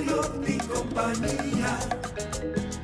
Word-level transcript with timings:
y 0.00 0.58
compañía. 0.58 1.78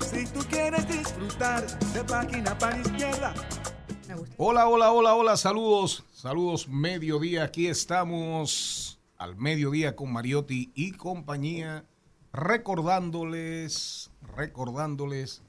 Si 0.04 0.26
tú 0.26 0.40
quieres 0.50 0.86
disfrutar 0.88 1.64
de 1.92 2.04
página 2.04 2.56
para 2.58 2.80
izquierda, 2.80 3.34
Hola, 4.36 4.68
hola, 4.68 4.92
hola, 4.92 5.14
hola, 5.14 5.36
saludos, 5.36 6.04
saludos, 6.12 6.68
mediodía, 6.68 7.44
aquí 7.44 7.68
estamos 7.68 8.98
al 9.16 9.36
mediodía 9.36 9.96
con 9.96 10.12
Mariotti 10.12 10.72
y 10.74 10.92
compañía, 10.92 11.84
recordándoles, 12.32 14.10
recordándoles 14.36 15.42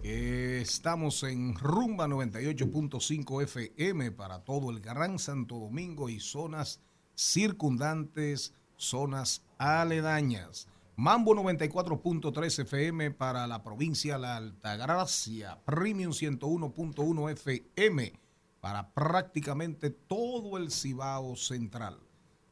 que 0.00 0.60
estamos 0.60 1.22
en 1.24 1.54
Rumba 1.56 2.06
98.5 2.06 3.42
FM 3.42 4.12
para 4.12 4.40
todo 4.44 4.70
el 4.70 4.80
Gran 4.80 5.18
Santo 5.18 5.56
Domingo 5.58 6.08
y 6.08 6.18
zonas 6.18 6.80
circundantes, 7.14 8.54
zonas 8.76 9.42
aledañas. 9.58 10.68
Mambo 11.02 11.34
94.3 11.34 12.60
FM 12.60 13.10
para 13.10 13.48
la 13.48 13.64
provincia 13.64 14.14
de 14.14 14.20
La 14.20 14.36
Altagracia, 14.36 15.60
Premium 15.64 16.12
101.1 16.12 17.30
FM 17.32 18.12
para 18.60 18.94
prácticamente 18.94 19.90
todo 19.90 20.56
el 20.58 20.70
Cibao 20.70 21.34
Central. 21.34 21.98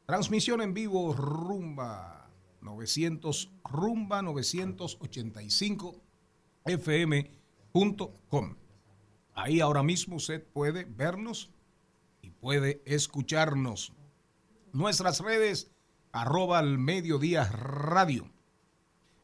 Transmisión 0.05 0.61
en 0.61 0.73
vivo 0.73 1.13
Rumba 1.13 2.29
900 2.59 3.53
Rumba 3.63 4.21
985 4.21 6.01
FM.com. 6.65 8.55
Ahí 9.33 9.61
ahora 9.61 9.81
mismo 9.81 10.17
usted 10.17 10.45
puede 10.45 10.83
vernos 10.83 11.51
y 12.21 12.31
puede 12.31 12.81
escucharnos. 12.85 13.93
Nuestras 14.73 15.21
redes 15.21 15.71
arroba 16.11 16.59
al 16.59 16.77
mediodía 16.77 17.45
radio. 17.45 18.29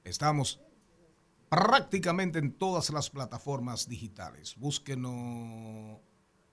Estamos 0.08 0.62
prácticamente 1.50 2.40
en 2.40 2.54
todas 2.54 2.90
las 2.92 3.10
plataformas 3.10 3.90
digitales. 3.90 4.56
Búsquenos, 4.56 6.00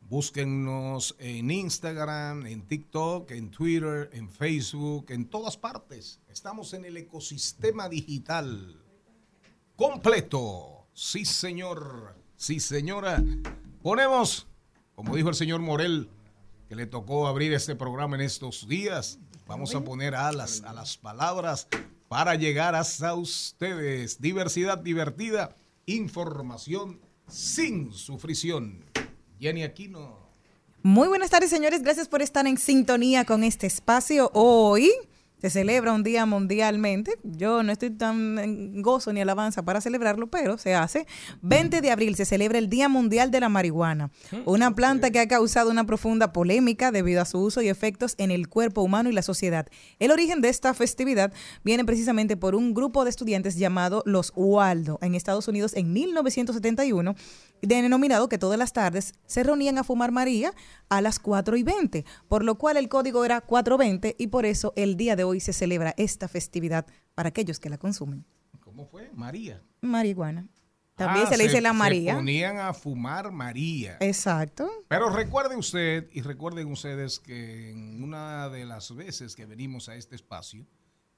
búsquenos 0.00 1.14
en 1.18 1.50
Instagram, 1.50 2.46
en 2.46 2.66
TikTok, 2.66 3.30
en 3.30 3.50
Twitter, 3.50 4.10
en 4.12 4.28
Facebook, 4.28 5.06
en 5.10 5.26
todas 5.26 5.56
partes. 5.56 6.20
Estamos 6.28 6.74
en 6.74 6.84
el 6.84 6.96
ecosistema 6.96 7.88
digital 7.88 8.82
completo. 9.76 10.88
Sí, 10.92 11.24
señor. 11.24 12.16
Sí, 12.36 12.58
señora. 12.58 13.22
Ponemos, 13.82 14.48
como 14.96 15.14
dijo 15.14 15.28
el 15.28 15.34
señor 15.36 15.60
Morel, 15.60 16.10
que 16.68 16.74
le 16.74 16.86
tocó 16.86 17.28
abrir 17.28 17.52
este 17.52 17.76
programa 17.76 18.16
en 18.16 18.22
estos 18.22 18.66
días, 18.66 19.20
Vamos 19.46 19.74
a 19.74 19.84
poner 19.84 20.14
alas 20.14 20.62
a 20.64 20.72
las 20.72 20.96
palabras 20.96 21.68
para 22.08 22.34
llegar 22.34 22.74
hasta 22.74 23.14
ustedes. 23.14 24.20
Diversidad 24.20 24.78
divertida, 24.78 25.56
información 25.86 27.00
sin 27.28 27.92
sufrición. 27.92 28.84
Jenny 29.40 29.62
Aquino. 29.62 30.24
Muy 30.82 31.08
buenas 31.08 31.30
tardes, 31.30 31.50
señores. 31.50 31.82
Gracias 31.82 32.08
por 32.08 32.22
estar 32.22 32.46
en 32.46 32.58
sintonía 32.58 33.24
con 33.24 33.42
este 33.42 33.66
espacio 33.66 34.30
hoy. 34.34 34.90
Se 35.44 35.50
celebra 35.50 35.92
un 35.92 36.02
día 36.02 36.24
mundialmente. 36.24 37.18
Yo 37.22 37.62
no 37.62 37.70
estoy 37.70 37.90
tan 37.90 38.38
en 38.38 38.80
gozo 38.80 39.12
ni 39.12 39.20
alabanza 39.20 39.62
para 39.62 39.82
celebrarlo, 39.82 40.28
pero 40.28 40.56
se 40.56 40.74
hace. 40.74 41.06
20 41.42 41.82
de 41.82 41.90
abril 41.90 42.14
se 42.14 42.24
celebra 42.24 42.56
el 42.56 42.70
Día 42.70 42.88
Mundial 42.88 43.30
de 43.30 43.40
la 43.40 43.50
Marihuana, 43.50 44.10
una 44.46 44.74
planta 44.74 45.10
que 45.10 45.20
ha 45.20 45.28
causado 45.28 45.70
una 45.70 45.84
profunda 45.84 46.32
polémica 46.32 46.92
debido 46.92 47.20
a 47.20 47.26
su 47.26 47.40
uso 47.40 47.60
y 47.60 47.68
efectos 47.68 48.14
en 48.16 48.30
el 48.30 48.48
cuerpo 48.48 48.80
humano 48.80 49.10
y 49.10 49.12
la 49.12 49.20
sociedad. 49.20 49.66
El 49.98 50.12
origen 50.12 50.40
de 50.40 50.48
esta 50.48 50.72
festividad 50.72 51.30
viene 51.62 51.84
precisamente 51.84 52.38
por 52.38 52.54
un 52.54 52.72
grupo 52.72 53.04
de 53.04 53.10
estudiantes 53.10 53.56
llamado 53.56 54.02
los 54.06 54.32
Waldo 54.34 54.98
en 55.02 55.14
Estados 55.14 55.46
Unidos 55.46 55.74
en 55.74 55.92
1971 55.92 57.16
denominado 57.66 58.28
que 58.28 58.38
todas 58.38 58.58
las 58.58 58.72
tardes 58.72 59.14
se 59.26 59.42
reunían 59.42 59.78
a 59.78 59.84
fumar 59.84 60.12
María 60.12 60.52
a 60.88 61.00
las 61.00 61.18
4 61.18 61.56
y 61.56 61.62
20, 61.62 62.04
por 62.28 62.44
lo 62.44 62.56
cual 62.56 62.76
el 62.76 62.88
código 62.88 63.24
era 63.24 63.40
420 63.40 64.16
y 64.18 64.26
por 64.28 64.46
eso 64.46 64.72
el 64.76 64.96
día 64.96 65.16
de 65.16 65.24
hoy 65.24 65.33
se 65.40 65.52
celebra 65.52 65.94
esta 65.96 66.28
festividad 66.28 66.86
para 67.14 67.28
aquellos 67.30 67.58
que 67.60 67.68
la 67.70 67.78
consumen. 67.78 68.24
¿Cómo 68.60 68.86
fue? 68.86 69.10
María. 69.14 69.62
Marihuana. 69.82 70.48
También 70.96 71.26
Ah, 71.26 71.30
se 71.30 71.36
le 71.36 71.44
dice 71.44 71.60
la 71.60 71.72
María. 71.72 72.12
Se 72.12 72.16
ponían 72.18 72.58
a 72.58 72.72
fumar 72.72 73.32
María. 73.32 73.96
Exacto. 74.00 74.68
Pero 74.88 75.10
recuerde 75.10 75.56
usted 75.56 76.08
y 76.12 76.22
recuerden 76.22 76.70
ustedes 76.70 77.18
que 77.18 77.70
en 77.70 78.02
una 78.02 78.48
de 78.48 78.64
las 78.64 78.94
veces 78.94 79.34
que 79.34 79.44
venimos 79.46 79.88
a 79.88 79.96
este 79.96 80.14
espacio, 80.14 80.64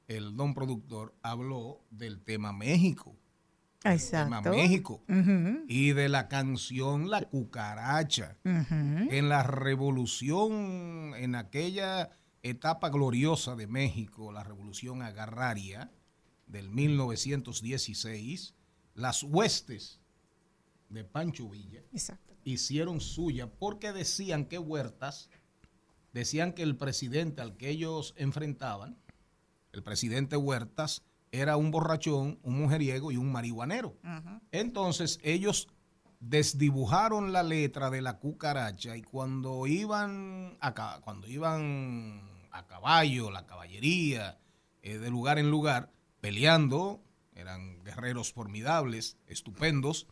el 0.09 0.34
don 0.37 0.55
productor 0.55 1.15
habló 1.22 1.81
del 1.91 2.22
tema 2.22 2.53
México. 2.55 3.16
tema 3.82 3.94
Exacto. 3.94 4.50
México 4.50 5.03
Ujú, 5.09 5.65
y 5.69 5.93
de 5.93 6.09
la 6.09 6.28
canción 6.28 7.10
La 7.10 7.21
Cucaracha. 7.22 8.38
En 8.44 9.28
la 9.28 9.43
revolución, 9.43 11.12
en 11.16 11.34
aquella 11.34 12.10
etapa 12.49 12.89
gloriosa 12.91 13.57
de 13.57 13.67
México, 13.67 14.33
la 14.33 14.45
revolución 14.45 15.03
agraria 15.03 15.91
del 16.47 16.71
1916, 16.71 18.55
las 18.95 19.23
huestes 19.23 20.01
de 20.89 21.05
Pancho 21.05 21.49
Villa 21.49 21.83
Exacto. 21.93 22.35
hicieron 22.45 23.01
suya 23.01 23.51
porque 23.51 23.93
decían 23.93 24.45
que 24.47 24.59
Huertas, 24.59 25.29
decían 26.12 26.53
que 26.53 26.62
el 26.62 26.77
presidente 26.77 27.43
al 27.43 27.56
que 27.56 27.69
ellos 27.71 28.15
enfrentaban, 28.17 28.97
el 29.73 29.83
presidente 29.83 30.37
Huertas, 30.37 31.03
era 31.33 31.56
un 31.56 31.71
borrachón, 31.71 32.39
un 32.43 32.59
mujeriego 32.61 33.11
y 33.12 33.17
un 33.17 33.31
marihuanero. 33.33 33.99
Entonces 34.53 35.19
ellos 35.23 35.69
desdibujaron 36.21 37.33
la 37.33 37.43
letra 37.43 37.91
de 37.91 38.01
la 38.01 38.19
cucaracha 38.19 38.97
y 38.97 39.03
cuando 39.03 39.67
iban 39.67 40.56
a, 40.61 40.73
ca- 40.73 41.00
cuando 41.03 41.26
iban 41.29 42.23
a 42.58 42.67
caballo, 42.67 43.31
la 43.31 43.47
caballería, 43.47 44.38
eh, 44.82 44.99
de 44.99 45.11
lugar 45.11 45.38
en 45.38 45.50
lugar, 45.50 45.91
peleando, 46.20 47.03
eran 47.35 47.82
guerreros 47.85 48.32
formidables, 48.32 49.17
estupendos 49.26 50.06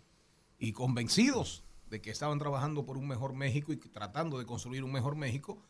y 0.59 0.73
convencidos 0.73 1.65
de 1.89 2.01
que 2.01 2.11
estaban 2.11 2.39
trabajando 2.39 2.85
por 2.85 2.99
un 2.99 3.07
mejor 3.09 3.35
México 3.35 3.73
y 3.73 3.77
tratando 3.77 4.39
de 4.39 4.47
construir 4.47 4.83
un 4.85 4.93
mejor 4.93 5.17
México, 5.17 5.63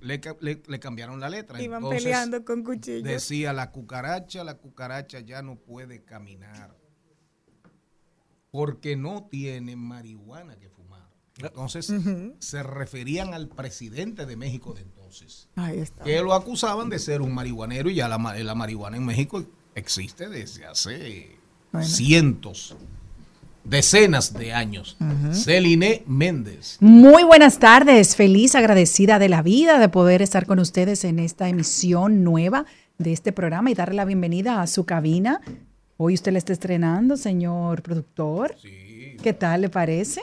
le, 0.00 0.18
ca- 0.20 0.36
le- 0.40 0.62
le 0.66 0.80
cambiaron 0.80 1.20
la 1.20 1.28
letra. 1.28 1.60
Iban 1.60 1.78
Entonces, 1.82 2.02
peleando 2.04 2.44
con 2.44 2.64
cuchillos. 2.64 3.02
Decía 3.04 3.52
la 3.52 3.70
cucaracha, 3.70 4.42
la 4.42 4.54
cucaracha 4.56 5.20
ya 5.20 5.42
no 5.42 5.56
puede 5.56 6.02
caminar 6.04 6.74
porque 8.50 8.96
no 8.96 9.24
tiene 9.30 9.76
marihuana 9.76 10.56
que 10.56 10.68
fumar. 10.70 10.83
Entonces 11.40 11.92
se 12.38 12.62
referían 12.62 13.34
al 13.34 13.48
presidente 13.48 14.24
de 14.24 14.36
México 14.36 14.72
de 14.72 14.82
entonces, 14.82 15.48
Ahí 15.56 15.78
está. 15.80 16.04
que 16.04 16.20
lo 16.22 16.32
acusaban 16.32 16.88
de 16.88 16.98
ser 17.00 17.22
un 17.22 17.34
marihuanero 17.34 17.90
y 17.90 17.96
ya 17.96 18.08
la, 18.08 18.18
la 18.18 18.54
marihuana 18.54 18.96
en 18.98 19.04
México 19.04 19.44
existe 19.74 20.28
desde 20.28 20.64
hace 20.66 21.36
Bueno. 21.72 21.86
cientos 21.88 22.76
decenas 23.64 24.32
de 24.34 24.52
años. 24.52 24.96
Celine 25.32 26.04
Méndez. 26.06 26.76
Muy 26.80 27.24
buenas 27.24 27.58
tardes, 27.58 28.14
feliz, 28.14 28.54
agradecida 28.54 29.18
de 29.18 29.28
la 29.28 29.42
vida 29.42 29.78
de 29.78 29.88
poder 29.88 30.22
estar 30.22 30.46
con 30.46 30.58
ustedes 30.60 31.02
en 31.04 31.18
esta 31.18 31.48
emisión 31.48 32.22
nueva 32.22 32.66
de 32.98 33.12
este 33.12 33.32
programa 33.32 33.70
y 33.70 33.74
darle 33.74 33.96
la 33.96 34.04
bienvenida 34.04 34.62
a 34.62 34.66
su 34.68 34.84
cabina. 34.84 35.40
Hoy 35.96 36.14
usted 36.14 36.32
la 36.32 36.38
está 36.38 36.52
estrenando, 36.52 37.16
señor 37.16 37.82
productor. 37.82 38.54
Sí, 38.60 39.16
¿Qué 39.22 39.32
tal 39.32 39.62
le 39.62 39.68
parece? 39.70 40.20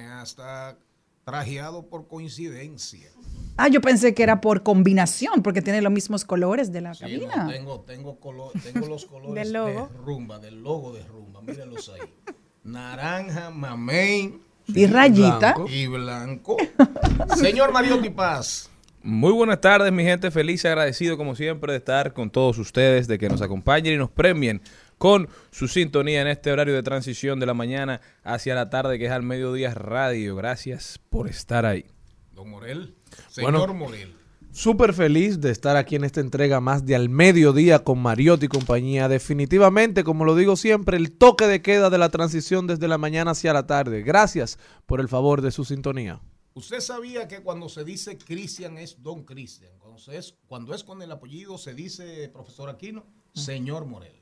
Hasta 0.00 0.78
trajeado 1.24 1.86
por 1.88 2.08
coincidencia. 2.08 3.08
Ah, 3.56 3.68
yo 3.68 3.80
pensé 3.80 4.14
que 4.14 4.22
era 4.22 4.40
por 4.40 4.62
combinación, 4.62 5.42
porque 5.42 5.60
tiene 5.62 5.82
los 5.82 5.92
mismos 5.92 6.24
colores 6.24 6.72
de 6.72 6.80
la 6.80 6.94
Sí, 6.94 7.00
cabina. 7.00 7.44
no, 7.44 7.50
tengo, 7.52 7.80
tengo, 7.82 8.18
colo- 8.20 8.50
tengo 8.62 8.86
los 8.88 9.04
colores 9.06 9.34
Del 9.34 9.52
logo. 9.52 9.88
de 9.92 9.98
rumba, 9.98 10.38
del 10.38 10.62
logo 10.62 10.92
de 10.92 11.04
rumba. 11.04 11.42
Mírenlos 11.42 11.90
ahí. 11.90 12.34
Naranja, 12.64 13.50
mamey 13.50 14.38
y 14.68 14.86
rayita. 14.86 15.54
blanco. 15.54 15.66
y 15.68 15.86
blanco. 15.86 16.56
Señor 17.36 17.72
Mariotti 17.72 18.10
Paz. 18.10 18.70
Muy 19.02 19.32
buenas 19.32 19.60
tardes, 19.60 19.92
mi 19.92 20.04
gente. 20.04 20.30
Feliz 20.30 20.64
y 20.64 20.68
agradecido, 20.68 21.16
como 21.16 21.34
siempre, 21.34 21.72
de 21.72 21.78
estar 21.78 22.12
con 22.12 22.30
todos 22.30 22.58
ustedes, 22.58 23.08
de 23.08 23.18
que 23.18 23.28
nos 23.28 23.42
acompañen 23.42 23.94
y 23.94 23.96
nos 23.96 24.10
premien 24.10 24.62
con 25.02 25.28
su 25.50 25.66
sintonía 25.66 26.22
en 26.22 26.28
este 26.28 26.52
horario 26.52 26.74
de 26.74 26.82
transición 26.84 27.40
de 27.40 27.46
la 27.46 27.54
mañana 27.54 28.00
hacia 28.22 28.54
la 28.54 28.70
tarde, 28.70 29.00
que 29.00 29.06
es 29.06 29.10
al 29.10 29.24
mediodía 29.24 29.74
radio. 29.74 30.36
Gracias 30.36 31.00
por 31.10 31.26
estar 31.28 31.66
ahí. 31.66 31.86
Don 32.32 32.48
Morel. 32.48 32.94
Señor 33.28 33.52
Bueno. 33.52 33.74
Morel. 33.74 34.14
Súper 34.52 34.94
feliz 34.94 35.40
de 35.40 35.50
estar 35.50 35.76
aquí 35.76 35.96
en 35.96 36.04
esta 36.04 36.20
entrega 36.20 36.60
más 36.60 36.86
de 36.86 36.94
Al 36.94 37.08
Mediodía 37.08 37.80
con 37.80 37.98
Mariotti 37.98 38.46
y 38.46 38.48
compañía. 38.48 39.08
Definitivamente, 39.08 40.04
como 40.04 40.24
lo 40.24 40.36
digo 40.36 40.54
siempre, 40.54 40.98
el 40.98 41.10
toque 41.10 41.48
de 41.48 41.62
queda 41.62 41.90
de 41.90 41.98
la 41.98 42.10
transición 42.10 42.68
desde 42.68 42.86
la 42.86 42.96
mañana 42.96 43.32
hacia 43.32 43.52
la 43.52 43.66
tarde. 43.66 44.02
Gracias 44.02 44.56
por 44.86 45.00
el 45.00 45.08
favor 45.08 45.42
de 45.42 45.50
su 45.50 45.64
sintonía. 45.64 46.20
¿Usted 46.54 46.78
sabía 46.78 47.26
que 47.26 47.42
cuando 47.42 47.68
se 47.68 47.82
dice 47.82 48.18
Cristian 48.18 48.78
es 48.78 49.02
Don 49.02 49.24
Cristian? 49.24 49.72
Cuando, 49.80 50.12
es, 50.12 50.36
cuando 50.46 50.72
es 50.72 50.84
con 50.84 51.02
el 51.02 51.10
apellido 51.10 51.58
se 51.58 51.74
dice, 51.74 52.28
profesor 52.28 52.70
Aquino, 52.70 53.04
señor 53.34 53.84
Morel. 53.84 54.21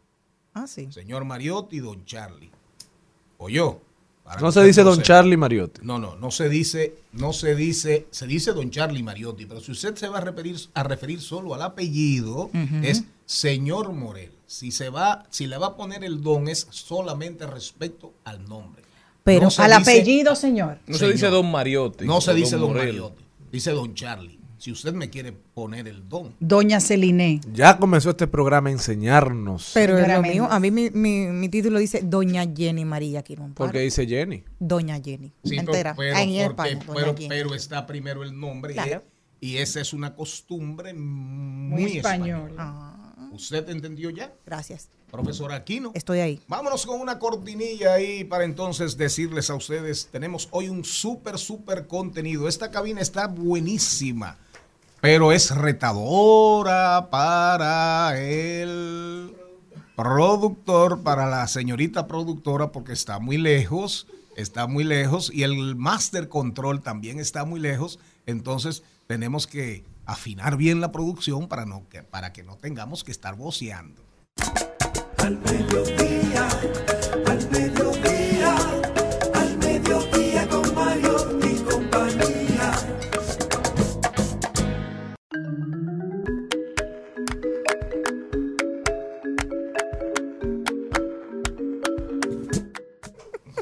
Ah, 0.55 0.67
sí. 0.67 0.89
Señor 0.91 1.25
Mariotti, 1.25 1.79
Don 1.79 2.05
Charlie. 2.05 2.51
O 3.39 3.49
yo. 3.49 3.81
No 4.41 4.53
se 4.53 4.63
dice 4.63 4.83
Don. 4.85 5.03
Charlie 5.03 5.37
Mariotti. 5.37 5.81
No, 5.83 5.99
no, 5.99 6.15
no 6.15 6.31
se 6.31 6.49
dice, 6.49 6.95
no 7.13 7.33
se 7.33 7.57
dice, 7.57 8.07
se 8.13 8.27
dice 8.29 8.53
Don 8.53 8.71
Charlie 8.71 9.03
Mariotti, 9.03 9.45
pero 9.47 9.61
si 9.61 9.73
usted 9.73 9.97
se 9.97 10.09
va 10.09 10.19
a 10.19 10.21
referir, 10.21 10.57
a 10.75 10.83
referir 10.85 11.21
solo 11.21 11.53
al 11.55 11.63
apellido, 11.63 12.51
es 12.83 13.05
señor 13.27 13.93
Morel. 13.93 14.31
Si 14.47 14.71
se 14.71 14.89
va, 14.89 15.25
si 15.31 15.47
le 15.47 15.59
va 15.59 15.69
a 15.69 15.77
poner 15.77 16.05
el 16.05 16.23
don, 16.23 16.49
es 16.49 16.67
solamente 16.71 17.47
respecto 17.47 18.13
al 18.25 18.49
nombre. 18.49 18.83
Pero 19.25 19.49
No 19.49 19.65
Al 19.65 19.79
dice- 19.79 19.93
apellido, 19.93 20.35
señor. 20.35 20.79
No 20.87 20.95
Señor. 20.97 20.99
se 20.99 21.13
dice 21.13 21.27
Don 21.29 21.51
Mariotti. 21.51 22.05
No 22.05 22.21
se 22.21 22.35
dice 22.35 22.57
Don 22.57 22.69
Morel. 22.73 22.87
Mariotti, 22.87 23.25
dice 23.53 23.71
Don 23.73 23.95
Charlie. 23.95 24.39
Si 24.61 24.71
usted 24.71 24.93
me 24.93 25.09
quiere 25.09 25.33
poner 25.33 25.89
el 25.89 26.07
don. 26.07 26.35
Doña 26.39 26.81
Celine. 26.81 27.41
Ya 27.51 27.79
comenzó 27.79 28.11
este 28.11 28.27
programa 28.27 28.69
a 28.69 28.73
enseñarnos. 28.73 29.71
Pero 29.73 29.97
es 29.99 30.07
lo 30.07 30.21
mío. 30.21 30.47
A 30.51 30.61
mí 30.61 30.71
mi, 30.71 30.91
mi, 30.91 31.29
mi 31.29 31.49
título 31.49 31.79
dice 31.79 32.03
Doña 32.05 32.45
Jenny 32.55 32.85
María 32.85 33.23
Quirón. 33.23 33.55
porque 33.55 33.79
dice 33.81 34.07
Jenny. 34.07 34.45
Doña 34.59 35.01
Jenny. 35.03 35.33
Sí, 35.45 35.57
entera. 35.57 35.95
pero, 35.97 36.15
Ahí 36.15 36.39
en 36.41 36.53
porque- 36.55 36.73
España, 36.73 36.85
Doña 36.87 37.01
pero- 37.01 37.17
Jenny. 37.17 37.29
pero 37.31 37.55
está 37.55 37.87
primero 37.87 38.23
el 38.23 38.39
nombre. 38.39 38.75
Claro. 38.75 39.03
Y, 39.41 39.53
y 39.53 39.57
esa 39.57 39.81
es 39.81 39.95
una 39.95 40.15
costumbre 40.15 40.93
muy, 40.93 41.81
Muy 41.85 41.97
español. 41.97 42.51
española. 42.51 42.55
Ah, 42.59 42.97
¿Usted 43.33 43.67
entendió 43.71 44.11
ya, 44.11 44.35
gracias. 44.45 44.91
profesor 45.11 45.53
Aquino? 45.53 45.93
Estoy 45.95 46.19
ahí. 46.19 46.41
Vámonos 46.49 46.85
con 46.85 47.01
una 47.01 47.19
cortinilla 47.19 47.95
ahí 47.95 48.25
para 48.25 48.45
entonces 48.45 48.97
decirles 48.99 49.49
a 49.49 49.55
ustedes, 49.55 50.09
tenemos 50.13 50.49
hoy 50.51 50.69
un 50.69 50.85
súper, 50.85 51.39
súper 51.39 51.87
contenido. 51.87 52.47
Esta 52.49 52.71
cabina 52.71 53.01
está 53.01 53.27
buenísima, 53.29 54.37
pero 55.01 55.33
es 55.33 55.55
retadora 55.55 57.09
para 57.11 58.21
el 58.21 59.35
productor, 59.97 61.03
para 61.03 61.27
la 61.27 61.47
señorita 61.47 62.07
productora, 62.07 62.73
porque 62.73 62.93
está 62.93 63.19
muy 63.19 63.39
lejos, 63.39 64.07
está 64.37 64.67
muy 64.67 64.85
lejos, 64.85 65.31
y 65.33 65.43
el 65.43 65.77
master 65.77 66.29
control 66.29 66.83
también 66.83 67.19
está 67.19 67.45
muy 67.45 67.61
lejos. 67.61 67.99
Entonces 68.27 68.83
tenemos 69.07 69.47
que 69.47 69.85
afinar 70.07 70.57
bien 70.57 70.81
la 70.81 70.93
producción 70.93 71.49
para, 71.49 71.65
no, 71.67 71.89
que, 71.89 72.03
para 72.03 72.33
que 72.33 72.43
no 72.43 72.57
tengamos 72.57 73.05
que 73.05 73.11
estar 73.11 73.37
voceando. 73.37 74.03
Al 75.19 75.39
mediodía, 75.39 76.49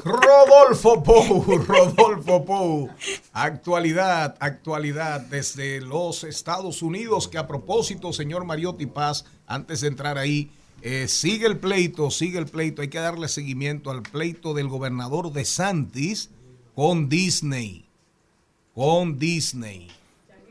Rodolfo 0.03 1.03
Pou, 1.03 1.43
Rodolfo 1.67 2.45
Pou. 2.45 2.89
Actualidad, 3.33 4.35
actualidad 4.39 5.21
desde 5.21 5.81
los 5.81 6.23
Estados 6.23 6.81
Unidos, 6.81 7.27
que 7.27 7.37
a 7.37 7.47
propósito, 7.47 8.13
señor 8.13 8.45
Mariotti 8.45 8.85
Paz, 8.85 9.25
antes 9.47 9.81
de 9.81 9.87
entrar 9.87 10.17
ahí, 10.17 10.51
eh, 10.81 11.07
sigue 11.07 11.45
el 11.47 11.57
pleito, 11.57 12.09
sigue 12.11 12.39
el 12.39 12.45
pleito, 12.45 12.81
hay 12.81 12.87
que 12.87 12.99
darle 12.99 13.27
seguimiento 13.27 13.91
al 13.91 14.01
pleito 14.01 14.53
del 14.53 14.67
gobernador 14.67 15.31
de 15.33 15.43
Santis 15.45 16.29
con 16.75 17.09
Disney, 17.09 17.85
con 18.73 19.19
Disney. 19.19 19.89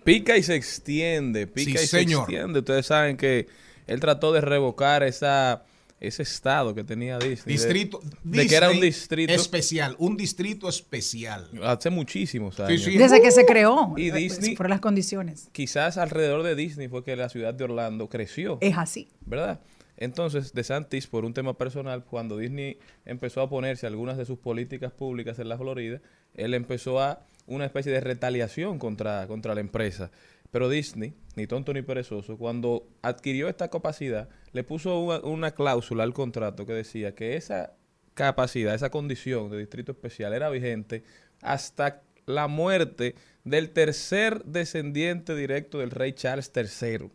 Pica 0.04 0.36
y 0.36 0.42
se 0.42 0.54
extiende, 0.54 1.46
pica 1.46 1.78
Sí, 1.78 1.84
y 1.84 1.88
señor. 1.88 2.26
se 2.26 2.32
extiende. 2.32 2.58
Ustedes 2.60 2.86
saben 2.86 3.16
que 3.16 3.46
él 3.86 4.00
trató 4.00 4.32
de 4.32 4.40
revocar 4.40 5.02
esa, 5.02 5.62
ese 6.00 6.22
estado 6.22 6.74
que 6.74 6.84
tenía 6.84 7.18
Disney. 7.18 7.56
de- 7.56 7.62
Distrito, 7.62 8.00
de, 8.22 8.46
que 8.46 8.54
era 8.54 8.70
un 8.70 8.80
distrito 8.80 9.32
especial, 9.32 9.96
un 9.98 10.16
distrito 10.16 10.68
especial. 10.68 11.48
hace 11.64 11.90
muchísimos 11.90 12.58
años. 12.60 12.82
sí. 12.82 12.96
Desde 12.96 13.20
que 13.20 13.30
se 13.30 13.44
creó. 13.44 13.94
Y 13.96 14.10
eh, 14.10 14.12
Disney- 14.12 14.56
Fueron 14.56 14.70
las 14.70 14.80
condiciones. 14.80 15.48
Quizás 15.52 15.98
alrededor 15.98 16.42
de 16.42 16.54
Disney 16.54 16.88
fue 16.88 17.02
que 17.04 17.16
la 17.16 17.28
ciudad 17.28 17.52
de 17.54 17.64
Orlando 17.64 18.08
creció, 18.08 18.58
Es 18.60 18.76
así. 18.78 19.08
¿verdad? 19.26 19.60
Entonces, 19.96 20.52
DeSantis, 20.54 21.08
por 21.08 21.24
un 21.24 21.34
tema 21.34 21.58
personal, 21.58 22.04
cuando 22.04 22.36
Disney 22.38 22.78
empezó 23.04 23.40
a 23.40 23.44
oponerse 23.44 23.86
a 23.86 23.88
algunas 23.88 24.16
de 24.16 24.24
sus 24.24 24.38
políticas 24.38 24.92
públicas 24.92 25.38
en 25.40 25.48
la 25.48 25.58
Florida, 25.58 26.00
él 26.34 26.54
empezó 26.54 27.00
a 27.00 27.26
una 27.48 27.64
especie 27.64 27.90
de 27.90 28.00
retaliación 28.00 28.78
contra, 28.78 29.26
contra 29.26 29.54
la 29.56 29.60
empresa. 29.60 30.10
Pero 30.50 30.68
Disney, 30.68 31.14
ni 31.36 31.46
tonto 31.46 31.72
ni 31.74 31.82
perezoso, 31.82 32.38
cuando 32.38 32.88
adquirió 33.02 33.48
esta 33.48 33.68
capacidad, 33.68 34.28
le 34.52 34.64
puso 34.64 34.98
una, 35.00 35.18
una 35.20 35.50
cláusula 35.52 36.04
al 36.04 36.14
contrato 36.14 36.64
que 36.64 36.72
decía 36.72 37.14
que 37.14 37.36
esa 37.36 37.74
capacidad, 38.14 38.74
esa 38.74 38.90
condición 38.90 39.50
de 39.50 39.58
distrito 39.58 39.92
especial 39.92 40.32
era 40.32 40.48
vigente 40.50 41.04
hasta 41.42 42.02
la 42.26 42.48
muerte 42.48 43.14
del 43.44 43.70
tercer 43.70 44.44
descendiente 44.44 45.34
directo 45.36 45.78
del 45.78 45.90
rey 45.90 46.12
Charles 46.12 46.50
III. 46.54 47.10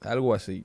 Algo 0.00 0.32
así. 0.34 0.64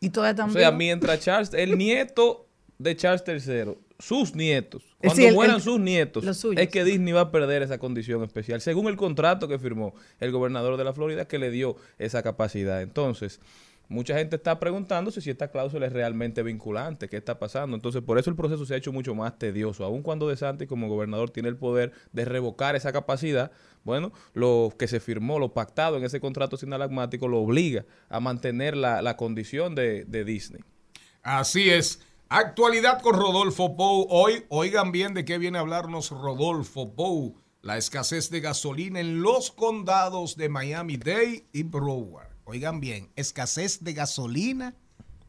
Y 0.00 0.10
todavía 0.10 0.32
O 0.32 0.36
también. 0.46 0.60
sea, 0.60 0.70
mientras 0.72 1.20
Charles, 1.20 1.54
el 1.54 1.76
nieto 1.78 2.46
de 2.78 2.96
Charles 2.96 3.22
III, 3.26 3.76
sus 4.00 4.34
nietos, 4.34 4.82
cuando 4.98 5.14
el- 5.28 5.34
mueran 5.34 5.56
el- 5.56 5.62
sus 5.62 5.78
nietos, 5.80 6.24
es 6.62 6.68
que 6.70 6.84
Disney 6.84 7.12
va 7.12 7.20
a 7.22 7.30
perder 7.30 7.62
esa 7.62 7.78
condición 7.78 8.22
especial, 8.24 8.60
según 8.60 8.88
el 8.88 8.96
contrato 8.96 9.46
que 9.48 9.58
firmó 9.58 9.94
el 10.18 10.32
gobernador 10.32 10.76
de 10.76 10.84
la 10.84 10.92
Florida 10.92 11.26
que 11.28 11.38
le 11.38 11.50
dio 11.50 11.76
esa 11.98 12.22
capacidad. 12.22 12.82
Entonces, 12.82 13.40
mucha 13.88 14.16
gente 14.16 14.36
está 14.36 14.60
preguntándose 14.60 15.20
si 15.20 15.30
esta 15.30 15.48
cláusula 15.50 15.86
es 15.86 15.92
realmente 15.92 16.42
vinculante, 16.44 17.08
qué 17.08 17.16
está 17.16 17.38
pasando. 17.40 17.74
Entonces, 17.76 18.02
por 18.02 18.18
eso 18.18 18.30
el 18.30 18.36
proceso 18.36 18.64
se 18.64 18.74
ha 18.74 18.76
hecho 18.76 18.92
mucho 18.92 19.14
más 19.16 19.36
tedioso. 19.38 19.84
Aun 19.84 20.02
cuando 20.02 20.28
DeSantis 20.28 20.68
como 20.68 20.88
gobernador 20.88 21.30
tiene 21.30 21.48
el 21.48 21.56
poder 21.56 21.90
de 22.12 22.24
revocar 22.24 22.76
esa 22.76 22.92
capacidad, 22.92 23.50
bueno, 23.82 24.12
lo 24.32 24.72
que 24.78 24.86
se 24.86 25.00
firmó, 25.00 25.38
lo 25.40 25.54
pactado 25.54 25.96
en 25.96 26.04
ese 26.04 26.20
contrato 26.20 26.56
sinalagmático 26.56 27.26
lo 27.26 27.40
obliga 27.40 27.84
a 28.08 28.20
mantener 28.20 28.76
la, 28.76 29.02
la 29.02 29.16
condición 29.16 29.74
de, 29.74 30.04
de 30.04 30.24
Disney. 30.24 30.62
Así 31.22 31.68
es. 31.70 32.00
Actualidad 32.32 33.02
con 33.02 33.16
Rodolfo 33.16 33.76
Pou. 33.76 34.06
Hoy, 34.08 34.44
oigan 34.50 34.92
bien 34.92 35.14
de 35.14 35.24
qué 35.24 35.36
viene 35.36 35.58
a 35.58 35.62
hablarnos 35.62 36.10
Rodolfo 36.10 36.94
Pou. 36.94 37.34
La 37.60 37.76
escasez 37.76 38.30
de 38.30 38.40
gasolina 38.40 39.00
en 39.00 39.20
los 39.20 39.50
condados 39.50 40.36
de 40.36 40.48
Miami-Dade 40.48 41.48
y 41.52 41.62
Broward. 41.64 42.28
Oigan 42.44 42.78
bien, 42.78 43.10
escasez 43.16 43.82
de 43.82 43.94
gasolina 43.94 44.76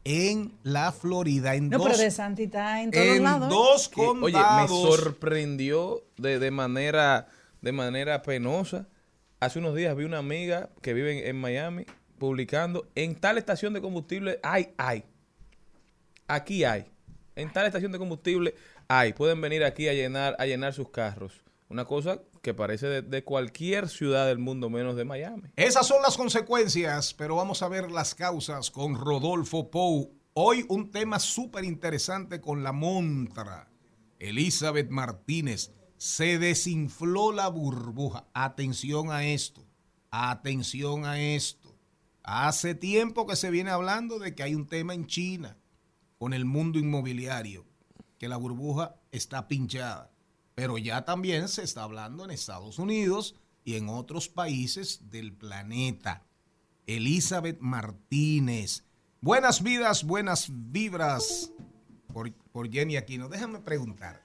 en 0.04 0.54
la 0.62 0.92
Florida. 0.92 1.56
En 1.56 1.70
No, 1.70 1.80
dos, 1.80 1.88
pero 1.88 1.98
de 1.98 2.12
Santi 2.12 2.44
está 2.44 2.84
en 2.84 2.92
todos 2.92 3.04
en 3.04 3.24
lados. 3.24 3.50
dos 3.50 3.90
que, 3.90 4.02
oye, 4.02 4.20
me 4.38 4.68
condados. 4.68 4.70
sorprendió 4.70 6.04
de, 6.18 6.38
de 6.38 6.52
manera 6.52 7.30
de 7.62 7.72
manera 7.72 8.22
penosa. 8.22 8.88
Hace 9.40 9.58
unos 9.58 9.74
días 9.76 9.96
vi 9.96 10.04
una 10.04 10.20
amiga 10.20 10.70
que 10.84 10.94
vive 10.94 11.18
en, 11.20 11.28
en 11.30 11.42
Miami 11.42 11.86
publicando 12.20 12.88
en 12.94 13.16
tal 13.16 13.40
estación 13.40 13.74
de 13.74 13.82
combustible 13.82 14.40
hay 14.44 14.76
hay. 14.78 15.04
Aquí 16.28 16.64
hay. 16.64 16.91
En 17.36 17.52
tal 17.52 17.66
estación 17.66 17.92
de 17.92 18.00
combustible 18.00 18.56
hay. 18.88 19.14
Pueden 19.14 19.42
venir 19.42 19.64
aquí 19.64 19.88
a 19.88 19.94
llenar, 19.94 20.36
a 20.40 20.46
llenar 20.46 20.74
sus 20.74 20.90
carros. 20.90 21.44
Una 21.70 21.86
cosa 21.86 22.20
que 22.42 22.54
parece 22.54 22.88
de, 22.88 23.02
de 23.02 23.24
cualquier 23.24 23.88
ciudad 23.88 24.28
del 24.28 24.40
mundo 24.40 24.70
menos 24.70 24.96
de 24.98 25.06
Miami. 25.06 25.44
Esas 25.56 25.88
son 25.88 26.02
las 26.02 26.18
consecuencias, 26.18 27.14
pero 27.14 27.38
vamos 27.38 27.62
a 27.62 27.70
ver 27.70 27.92
las 27.92 28.14
causas 28.14 28.72
con 28.72 28.96
Rodolfo 28.96 29.72
Pou. 29.72 30.12
Hoy 30.34 30.66
un 30.68 30.92
tema 30.92 31.20
súper 31.20 31.64
interesante 31.64 32.42
con 32.42 32.64
la 32.64 32.74
montra. 32.74 33.70
Elizabeth 34.20 34.90
Martínez. 34.90 35.72
Se 35.98 36.40
desinfló 36.40 37.32
la 37.32 37.48
burbuja. 37.48 38.26
Atención 38.34 39.12
a 39.12 39.26
esto. 39.26 39.64
Atención 40.10 41.06
a 41.06 41.22
esto. 41.22 41.76
Hace 42.24 42.76
tiempo 42.76 43.26
que 43.28 43.36
se 43.36 43.50
viene 43.50 43.70
hablando 43.70 44.20
de 44.20 44.36
que 44.36 44.44
hay 44.44 44.56
un 44.56 44.68
tema 44.68 44.94
en 44.94 45.08
China 45.08 45.58
con 46.22 46.36
el 46.36 46.46
mundo 46.46 46.78
inmobiliario, 46.78 47.66
que 48.20 48.30
la 48.30 48.38
burbuja 48.38 48.94
está 49.12 49.48
pinchada. 49.48 50.12
Pero 50.54 50.78
ya 50.78 51.04
también 51.04 51.48
se 51.48 51.64
está 51.64 51.82
hablando 51.82 52.24
en 52.24 52.30
Estados 52.30 52.78
Unidos 52.78 53.34
y 53.64 53.74
en 53.74 53.90
otros 53.90 54.30
países 54.30 55.10
del 55.10 55.34
planeta. 55.34 56.24
Elizabeth 56.86 57.58
Martínez. 57.60 58.84
Buenas 59.20 59.64
vidas, 59.64 60.04
buenas 60.04 60.52
vibras 60.52 61.54
por, 62.14 62.32
por 62.52 62.72
Jenny 62.72 62.98
Aquino. 62.98 63.28
Déjame 63.28 63.58
preguntar. 63.58 64.24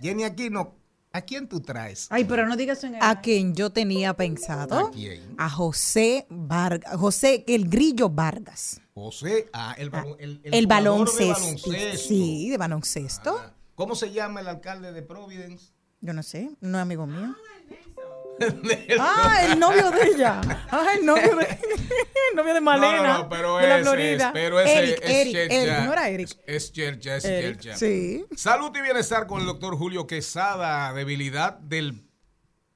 Jenny 0.00 0.22
Aquino, 0.22 0.76
¿a 1.16 1.20
quién 1.22 1.48
tú 1.48 1.60
traes? 1.60 2.06
Ay, 2.10 2.24
pero 2.24 2.46
no 2.46 2.56
digas 2.56 2.82
en 2.84 2.94
el... 2.96 3.00
A 3.02 3.20
quien 3.20 3.54
yo 3.54 3.70
tenía 3.70 4.14
pensado. 4.14 4.78
¿A 4.86 4.90
quién? 4.90 5.34
A 5.38 5.48
José 5.50 6.26
Vargas. 6.30 6.96
José, 6.96 7.44
el 7.48 7.68
grillo 7.68 8.08
Vargas. 8.08 8.80
José, 8.94 9.48
ah, 9.52 9.74
el, 9.78 9.90
Ah, 9.92 10.04
el, 10.18 10.40
El, 10.44 10.66
baloncesto. 10.66 11.42
baloncesto. 11.42 11.98
Sí, 12.08 12.48
de 12.50 12.56
baloncesto. 12.56 13.36
Ah, 13.38 13.52
¿Cómo 13.74 13.94
se 13.94 14.10
llama 14.12 14.40
el 14.40 14.48
alcalde 14.48 14.92
de 14.92 15.02
Providence? 15.02 15.72
Yo 16.00 16.12
no 16.12 16.22
sé, 16.22 16.50
no 16.60 16.78
es 16.78 16.82
amigo 16.82 17.06
mío. 17.06 17.34
Ah, 17.36 17.55
el 19.50 19.58
novio 19.58 19.90
de 19.90 20.02
ella. 20.08 20.40
Ah, 20.70 20.86
el 20.98 21.06
novio 21.06 21.36
de, 21.36 21.44
el 21.44 22.36
novio 22.36 22.54
de 22.54 22.60
Malena. 22.60 22.96
No, 22.96 23.02
no, 23.02 23.18
no, 23.18 23.28
pero 23.28 23.56
de 23.58 23.66
la 23.68 23.74
ese 23.76 23.82
Florida. 23.84 24.26
es, 24.26 24.32
pero 24.32 24.60
ese 24.60 24.78
Eric, 24.78 24.98
es 25.02 25.50
Eric, 25.52 25.84
no 25.84 25.92
era 25.92 26.08
Eric. 26.08 26.28
Es, 26.46 26.72
Chercha, 26.72 27.16
es 27.16 27.22
Chercha. 27.24 27.76
sí. 27.76 28.24
Salud 28.36 28.70
y 28.76 28.80
bienestar 28.82 29.26
con 29.26 29.40
el 29.40 29.46
doctor 29.46 29.76
Julio 29.76 30.06
Quesada. 30.06 30.92
Debilidad 30.92 31.54
del 31.58 32.04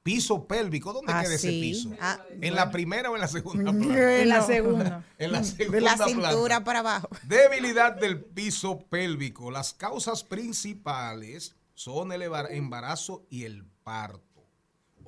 piso 0.03 0.47
pélvico. 0.47 0.93
¿Dónde 0.93 1.13
Ah, 1.13 1.21
queda 1.21 1.35
ese 1.35 1.49
piso? 1.49 1.91
Ah, 2.01 2.19
¿En 2.41 2.55
la 2.55 2.71
primera 2.71 3.11
o 3.11 3.15
en 3.15 3.21
la 3.21 3.27
segunda 3.27 3.71
planta? 3.71 4.19
En 4.21 4.29
la 4.29 4.41
segunda. 4.41 5.03
En 5.19 5.31
la 5.31 5.43
segunda 5.43 5.75
De 5.77 5.81
la 5.81 5.95
planta. 5.95 6.29
cintura 6.29 6.63
para 6.63 6.79
abajo. 6.79 7.07
Debilidad 7.23 7.91
del 7.93 8.19
piso 8.23 8.79
pélvico. 8.89 9.51
Las 9.51 9.73
causas 9.73 10.23
principales 10.23 11.55
son 11.75 12.11
el 12.11 12.23
embara- 12.23 12.49
embarazo 12.51 13.25
y 13.29 13.43
el 13.45 13.63
parto. 13.83 14.30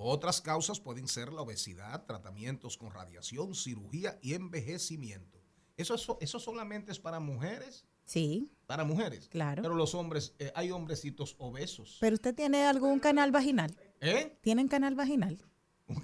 Otras 0.06 0.42
causas 0.42 0.80
pueden 0.80 1.08
ser 1.08 1.32
la 1.32 1.42
obesidad, 1.42 2.06
tratamientos 2.06 2.78
con 2.78 2.92
radiación, 2.92 3.56
cirugía 3.56 4.20
y 4.22 4.34
envejecimiento. 4.34 5.42
¿Eso, 5.78 5.96
es- 5.96 6.08
eso 6.20 6.40
solamente 6.40 6.92
es 6.92 7.00
para 7.00 7.20
mujeres? 7.20 7.86
Sí, 8.06 8.52
Para 8.66 8.84
mujeres. 8.84 9.30
Claro. 9.30 9.62
Pero 9.62 9.76
los 9.76 9.96
hombres, 9.96 10.36
eh, 10.40 10.52
hay 10.56 10.72
hombrecitos 10.72 11.36
obesos. 11.40 11.98
pero 12.02 12.16
usted 12.16 12.36
tiene 12.36 12.66
algún 12.66 13.00
canal 13.00 13.32
vaginal. 13.32 13.74
¿Eh? 14.02 14.38
¿Tienen 14.42 14.68
canal 14.68 14.94
vaginal? 14.96 15.40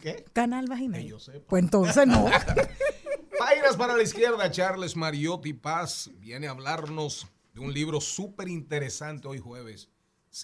¿Qué? 0.02 0.24
Canal 0.34 0.68
vaginal. 0.68 1.02
Que 1.02 1.08
yo 1.08 1.20
sepa. 1.20 1.46
Pues 1.48 1.64
entonces 1.64 2.08
no. 2.08 2.26
Pairas 3.40 3.76
para 3.78 3.96
la 3.96 4.04
izquierda, 4.04 4.50
Charles 4.52 4.96
Mariotti 4.96 5.54
Paz 5.54 6.10
viene 6.20 6.48
a 6.48 6.52
hablarnos 6.52 7.28
de 7.54 7.60
un 7.62 7.74
libro 7.74 8.00
súper 8.02 8.48
interesante 8.48 9.28
hoy 9.28 9.40
jueves. 9.40 9.90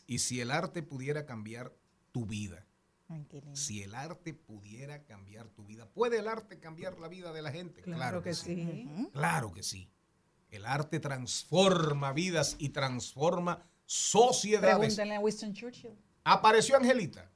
Y 0.08 0.20
si 0.20 0.42
el 0.42 0.52
arte 0.52 0.82
pudiera 0.84 1.26
cambiar 1.26 1.74
tu 2.12 2.26
vida. 2.26 2.65
Si 3.54 3.84
el 3.84 3.94
arte 3.94 4.34
pudiera 4.34 5.04
cambiar 5.04 5.50
tu 5.50 5.64
vida. 5.64 5.88
¿Puede 5.88 6.20
el 6.20 6.28
arte 6.28 6.60
cambiar 6.60 7.00
la 7.00 7.08
vida 7.08 7.32
de 7.34 7.42
la 7.42 7.52
gente? 7.52 7.82
Claro 7.82 8.22
que 8.22 8.34
sí. 8.34 9.10
Claro 9.14 9.52
que 9.52 9.64
sí. 9.64 9.90
El 10.50 10.66
arte 10.66 11.00
transforma 11.00 12.14
vidas 12.14 12.56
y 12.60 12.70
transforma 12.70 13.64
sociedades. 13.86 14.78
Pregúntenle 14.78 15.16
a 15.16 15.20
Winston 15.20 15.54
Churchill. 15.54 15.98
Apareció 16.24 16.78
Angelita. 16.78 17.30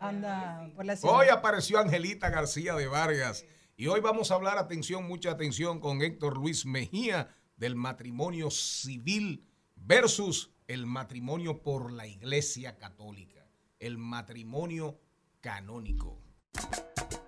Anda 0.00 0.70
por 0.76 0.84
la 0.84 0.96
ciudad. 0.96 1.16
Hoy 1.16 1.26
apareció 1.28 1.78
Angelita 1.78 2.30
García 2.30 2.74
de 2.74 2.86
Vargas 2.86 3.44
y 3.76 3.86
hoy 3.86 4.00
vamos 4.00 4.30
a 4.30 4.34
hablar, 4.34 4.58
atención, 4.58 5.06
mucha 5.06 5.30
atención, 5.30 5.80
con 5.80 6.02
Héctor 6.02 6.36
Luis 6.36 6.66
Mejía 6.66 7.34
del 7.56 7.74
matrimonio 7.74 8.50
civil 8.50 9.44
versus 9.76 10.52
el 10.66 10.86
matrimonio 10.86 11.62
por 11.62 11.92
la 11.92 12.06
Iglesia 12.06 12.76
Católica, 12.76 13.37
el 13.80 13.98
matrimonio 13.98 14.98
canónico. 15.40 16.18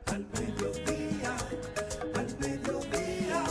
Al 0.07 0.27
mediodía, 0.27 1.37
al 2.15 2.39
mediodía, 2.39 3.45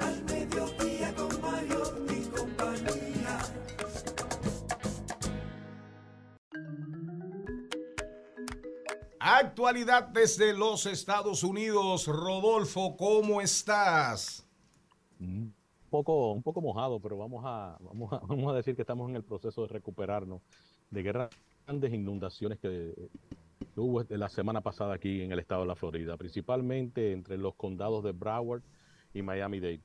al 0.00 0.24
mediodía 0.24 1.14
con 1.14 1.40
Mario 1.40 1.82
y 2.10 2.28
compañía. 2.28 3.38
Actualidad 9.20 10.08
desde 10.08 10.52
los 10.52 10.84
Estados 10.86 11.42
Unidos. 11.42 12.06
Rodolfo, 12.06 12.96
¿cómo 12.96 13.40
estás? 13.40 14.44
un 15.20 15.54
poco, 15.90 16.32
un 16.32 16.42
poco 16.42 16.60
mojado, 16.60 17.00
pero 17.00 17.16
vamos 17.16 17.42
a, 17.46 17.76
vamos 17.80 18.12
a, 18.12 18.18
vamos 18.28 18.52
a 18.52 18.56
decir 18.56 18.76
que 18.76 18.82
estamos 18.82 19.08
en 19.08 19.16
el 19.16 19.24
proceso 19.24 19.62
de 19.62 19.68
recuperarnos 19.68 20.42
de 20.90 21.02
grandes 21.68 21.92
inundaciones 21.92 22.58
que, 22.60 22.94
que 23.74 23.80
hubo 23.80 24.02
la 24.08 24.30
semana 24.30 24.62
pasada 24.62 24.94
aquí 24.94 25.20
en 25.20 25.32
el 25.32 25.38
estado 25.38 25.60
de 25.60 25.66
la 25.66 25.76
Florida, 25.76 26.16
principalmente 26.16 27.12
entre 27.12 27.36
los 27.36 27.54
condados 27.56 28.02
de 28.04 28.12
Broward 28.12 28.62
y 29.12 29.20
Miami-Dade. 29.20 29.82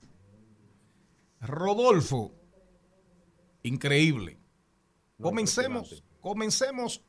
Rodolfo, 1.42 2.32
increíble. 3.64 4.38
No, 5.18 5.26
Comencemos, 5.26 6.06
comencemos. 6.22 7.02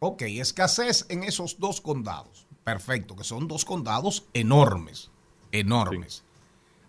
Ok, 0.00 0.22
escasez 0.22 1.06
en 1.08 1.22
esos 1.22 1.60
dos 1.60 1.80
condados. 1.80 2.48
Perfecto, 2.64 3.14
que 3.14 3.22
son 3.22 3.46
dos 3.46 3.64
condados 3.64 4.26
enormes, 4.32 5.12
enormes. 5.52 6.24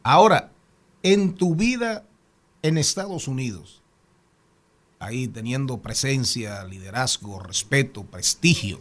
Ahora, 0.02 0.52
en 1.04 1.36
tu 1.36 1.54
vida 1.54 2.04
en 2.64 2.80
Estados 2.80 3.28
Unidos, 3.28 3.81
ahí 5.02 5.28
teniendo 5.28 5.80
presencia, 5.80 6.64
liderazgo, 6.64 7.40
respeto, 7.40 8.04
prestigio, 8.04 8.78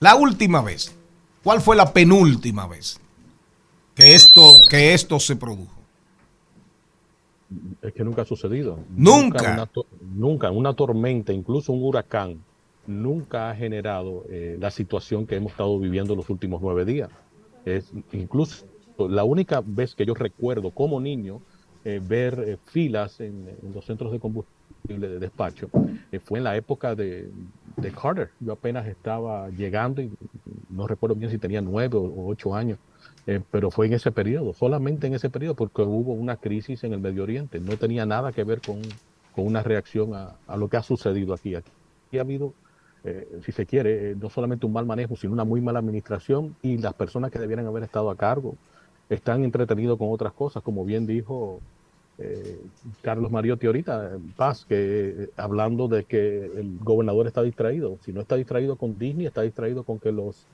la 0.00 0.16
última 0.16 0.60
vez, 0.60 0.94
¿cuál 1.42 1.60
fue 1.60 1.76
la 1.76 1.92
penúltima 1.92 2.66
vez 2.66 3.00
que 3.94 4.14
esto, 4.14 4.42
que 4.68 4.92
esto 4.92 5.18
se 5.20 5.36
produjo? 5.36 5.72
Es 7.80 7.94
que 7.94 8.02
nunca 8.02 8.22
ha 8.22 8.24
sucedido. 8.24 8.80
Nunca. 8.90 9.52
una 9.52 9.70
nunca, 10.00 10.50
una 10.50 10.74
tormenta, 10.74 11.32
incluso 11.32 11.72
un 11.72 11.84
huracán, 11.84 12.42
nunca 12.88 13.48
ha 13.48 13.54
generado 13.54 14.24
eh, 14.28 14.56
la 14.58 14.72
situación 14.72 15.24
que 15.24 15.36
hemos 15.36 15.52
estado 15.52 15.78
viviendo 15.78 16.16
los 16.16 16.28
últimos 16.28 16.60
nueve 16.60 16.84
días. 16.84 17.10
Es 17.64 17.92
incluso 18.12 18.66
la 18.98 19.22
única 19.22 19.62
vez 19.64 19.94
que 19.94 20.04
yo 20.04 20.14
recuerdo 20.14 20.72
como 20.72 21.00
niño 21.00 21.40
eh, 21.84 22.00
ver 22.02 22.42
eh, 22.44 22.58
filas 22.66 23.20
en, 23.20 23.48
en 23.62 23.72
los 23.72 23.84
centros 23.84 24.10
de 24.10 24.18
combustible 24.18 24.55
de 24.86 25.18
despacho 25.18 25.68
eh, 26.12 26.18
fue 26.18 26.38
en 26.38 26.44
la 26.44 26.56
época 26.56 26.94
de, 26.94 27.30
Carter. 28.00 28.30
Yo 28.40 28.52
apenas 28.52 28.86
estaba 28.86 29.50
llegando 29.50 30.00
y 30.00 30.10
no 30.70 30.86
recuerdo 30.86 31.14
bien 31.14 31.30
si 31.30 31.38
tenía 31.38 31.60
nueve 31.60 31.96
o, 31.96 32.26
ocho 32.28 32.54
años. 32.54 32.78
Eh, 33.26 33.40
pero 33.50 33.70
fue 33.70 33.86
en 33.86 33.92
ese 33.92 34.12
periodo, 34.12 34.52
solamente 34.54 35.06
en 35.08 35.14
ese 35.14 35.28
periodo, 35.30 35.54
porque 35.54 35.82
hubo 35.82 36.12
una 36.12 36.36
crisis 36.36 36.84
en 36.84 36.92
el 36.92 37.00
Medio 37.00 37.24
Oriente. 37.24 37.60
No 37.60 37.76
tenía 37.76 38.06
nada 38.06 38.32
que 38.32 38.44
ver 38.44 38.60
con, 38.60 38.80
con 39.34 39.46
una 39.46 39.62
reacción 39.62 40.14
a, 40.14 40.36
a 40.46 40.56
lo 40.56 40.68
que 40.68 40.76
ha 40.76 40.82
sucedido 40.82 41.34
aquí. 41.34 41.54
Aquí 41.54 42.18
ha 42.18 42.20
habido, 42.20 42.54
eh, 43.04 43.40
si 43.44 43.52
se 43.52 43.66
quiere, 43.66 44.14
no 44.14 44.30
solamente 44.30 44.64
un 44.64 44.72
mal 44.72 44.86
manejo, 44.86 45.16
sino 45.16 45.32
una 45.32 45.44
muy 45.44 45.60
mala 45.60 45.80
administración 45.80 46.56
y 46.62 46.78
las 46.78 46.94
personas 46.94 47.30
que 47.30 47.38
debieran 47.38 47.66
haber 47.66 47.82
estado 47.82 48.10
a 48.10 48.16
cargo 48.16 48.54
están 49.08 49.44
entretenidos 49.44 49.98
con 49.98 50.12
otras 50.12 50.32
cosas, 50.32 50.62
como 50.62 50.84
bien 50.84 51.06
dijo 51.06 51.60
eh, 52.18 52.60
Carlos 53.02 53.30
Mariotti 53.30 53.66
ahorita, 53.66 54.14
eh, 54.14 54.18
Paz, 54.36 54.64
que 54.64 54.74
eh, 55.08 55.30
hablando 55.36 55.88
de 55.88 56.04
que 56.04 56.44
el 56.44 56.78
gobernador 56.78 57.26
está 57.26 57.42
distraído. 57.42 57.98
Si 58.02 58.12
no 58.12 58.20
está 58.20 58.36
distraído 58.36 58.76
con 58.76 58.98
Disney, 58.98 59.26
está 59.26 59.42
distraído 59.42 59.84
con 59.84 59.98
que 59.98 60.12
los 60.12 60.46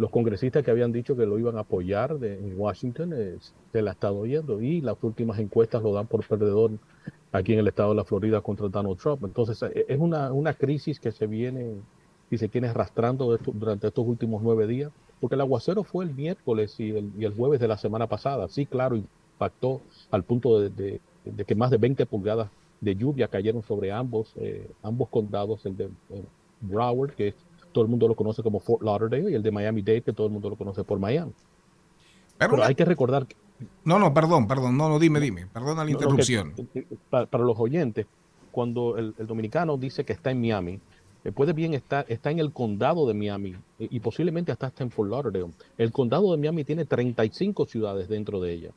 los 0.00 0.10
congresistas 0.10 0.64
que 0.64 0.70
habían 0.70 0.92
dicho 0.92 1.14
que 1.14 1.26
lo 1.26 1.38
iban 1.38 1.58
a 1.58 1.60
apoyar 1.60 2.18
de, 2.18 2.38
en 2.38 2.58
Washington 2.58 3.12
eh, 3.14 3.36
se 3.70 3.82
la 3.82 3.90
estado 3.90 4.16
oyendo 4.16 4.62
y 4.62 4.80
las 4.80 4.96
últimas 5.02 5.38
encuestas 5.38 5.82
lo 5.82 5.92
dan 5.92 6.06
por 6.06 6.26
perdedor 6.26 6.70
aquí 7.32 7.52
en 7.52 7.58
el 7.58 7.68
estado 7.68 7.90
de 7.90 7.96
la 7.96 8.04
Florida 8.04 8.40
contra 8.40 8.68
Donald 8.68 8.96
Trump. 8.96 9.22
Entonces 9.24 9.62
eh, 9.62 9.84
es 9.88 9.98
una, 10.00 10.32
una 10.32 10.54
crisis 10.54 10.98
que 10.98 11.12
se 11.12 11.26
viene 11.26 11.74
y 12.30 12.38
se 12.38 12.48
viene 12.48 12.68
arrastrando 12.68 13.36
durante 13.52 13.88
estos 13.88 14.06
últimos 14.06 14.42
nueve 14.42 14.66
días, 14.66 14.90
porque 15.20 15.34
el 15.34 15.42
aguacero 15.42 15.84
fue 15.84 16.06
el 16.06 16.14
miércoles 16.14 16.80
y 16.80 16.96
el, 16.96 17.12
y 17.18 17.26
el 17.26 17.34
jueves 17.34 17.60
de 17.60 17.68
la 17.68 17.76
semana 17.76 18.06
pasada. 18.06 18.48
Sí, 18.48 18.64
claro, 18.64 19.02
impactó 19.40 19.80
al 20.10 20.22
punto 20.22 20.60
de, 20.60 20.68
de- 20.70 21.00
de 21.24 21.44
que 21.44 21.54
más 21.54 21.70
de 21.70 21.78
20 21.78 22.04
pulgadas 22.06 22.50
de 22.80 22.94
lluvia 22.94 23.28
cayeron 23.28 23.62
sobre 23.62 23.92
ambos, 23.92 24.32
eh, 24.36 24.70
ambos 24.82 25.08
condados, 25.08 25.64
el 25.66 25.76
de 25.76 25.84
eh, 25.84 26.24
Broward, 26.60 27.12
que 27.12 27.34
todo 27.72 27.84
el 27.84 27.90
mundo 27.90 28.08
lo 28.08 28.14
conoce 28.14 28.42
como 28.42 28.60
Fort 28.60 28.82
Lauderdale, 28.82 29.30
y 29.30 29.34
el 29.34 29.42
de 29.42 29.50
Miami-Dade, 29.50 30.02
que 30.02 30.12
todo 30.12 30.26
el 30.26 30.32
mundo 30.32 30.50
lo 30.50 30.56
conoce 30.56 30.82
por 30.84 30.98
Miami. 30.98 31.32
Pero, 32.38 32.62
hay 32.64 32.74
que 32.74 32.84
recordar 32.84 33.26
que... 33.26 33.36
No, 33.84 33.98
no, 33.98 34.14
perdón, 34.14 34.48
perdón, 34.48 34.76
no, 34.78 34.88
no, 34.88 34.98
dime, 34.98 35.20
dime, 35.20 35.46
perdona 35.46 35.84
la 35.84 35.90
interrupción. 35.90 36.54
para, 37.10 37.44
los 37.44 37.58
oyentes, 37.58 38.06
cuando 38.50 38.96
el, 38.96 39.14
dominicano 39.18 39.76
dice 39.76 40.04
que 40.04 40.14
está 40.14 40.30
en 40.30 40.40
Miami, 40.40 40.80
eh, 41.24 41.32
puede 41.32 41.52
bien 41.52 41.74
estar, 41.74 42.06
está 42.08 42.30
en 42.30 42.38
el 42.38 42.50
condado 42.50 43.06
de 43.06 43.12
Miami 43.12 43.54
y, 43.78 44.00
posiblemente 44.00 44.52
hasta 44.52 44.68
está 44.68 44.84
en 44.84 44.90
Fort 44.90 45.10
Lauderdale. 45.10 45.52
El 45.76 45.92
condado 45.92 46.32
de 46.32 46.38
Miami 46.38 46.64
tiene 46.64 46.86
35 46.86 47.66
ciudades 47.66 48.08
dentro 48.08 48.40
de 48.40 48.54
ella. 48.54 48.70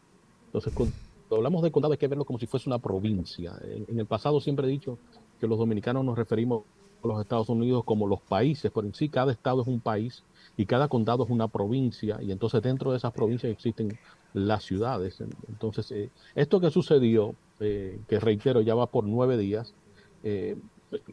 Entonces, 0.54 0.72
cuando 0.76 0.94
hablamos 1.36 1.64
de 1.64 1.72
condado 1.72 1.94
hay 1.94 1.98
que 1.98 2.08
verlo 2.08 2.26
como 2.26 2.38
si 2.38 2.46
fuese 2.46 2.70
una 2.70 2.78
provincia. 2.78 3.54
En, 3.64 4.00
el 4.00 4.06
pasado 4.06 4.40
siempre 4.40 4.68
he 4.68 4.70
dicho 4.70 5.00
que 5.40 5.48
los 5.48 5.58
dominicanos 5.58 6.06
nos 6.06 6.16
referimos 6.16 6.64
a 7.04 7.08
los 7.08 7.20
Estados 7.20 7.50
Unidos 7.50 7.84
como 7.84 8.06
los 8.06 8.22
países, 8.22 8.72
pero 8.74 8.86
en 8.86 8.94
sí 8.94 9.10
cada 9.10 9.32
estado 9.32 9.64
es 9.64 9.68
un 9.68 9.80
país 9.80 10.24
y 10.56 10.68
cada 10.68 10.88
condado 10.88 11.24
es 11.24 11.32
una 11.32 11.48
provincia 11.48 12.20
y 12.22 12.32
entonces 12.32 12.62
dentro 12.62 12.92
de 12.92 12.98
esas 12.98 13.12
provincias 13.14 13.52
existen 13.52 13.98
las 14.36 14.64
ciudades. 14.64 15.22
Entonces, 15.50 15.92
eh, 15.92 16.12
esto 16.36 16.60
que 16.60 16.70
sucedió, 16.70 17.34
eh, 17.60 18.00
que 18.08 18.20
reitero, 18.20 18.62
ya 18.62 18.76
va 18.76 18.86
por 18.86 19.06
nueve 19.06 19.38
días, 19.38 19.74
eh, 20.22 20.56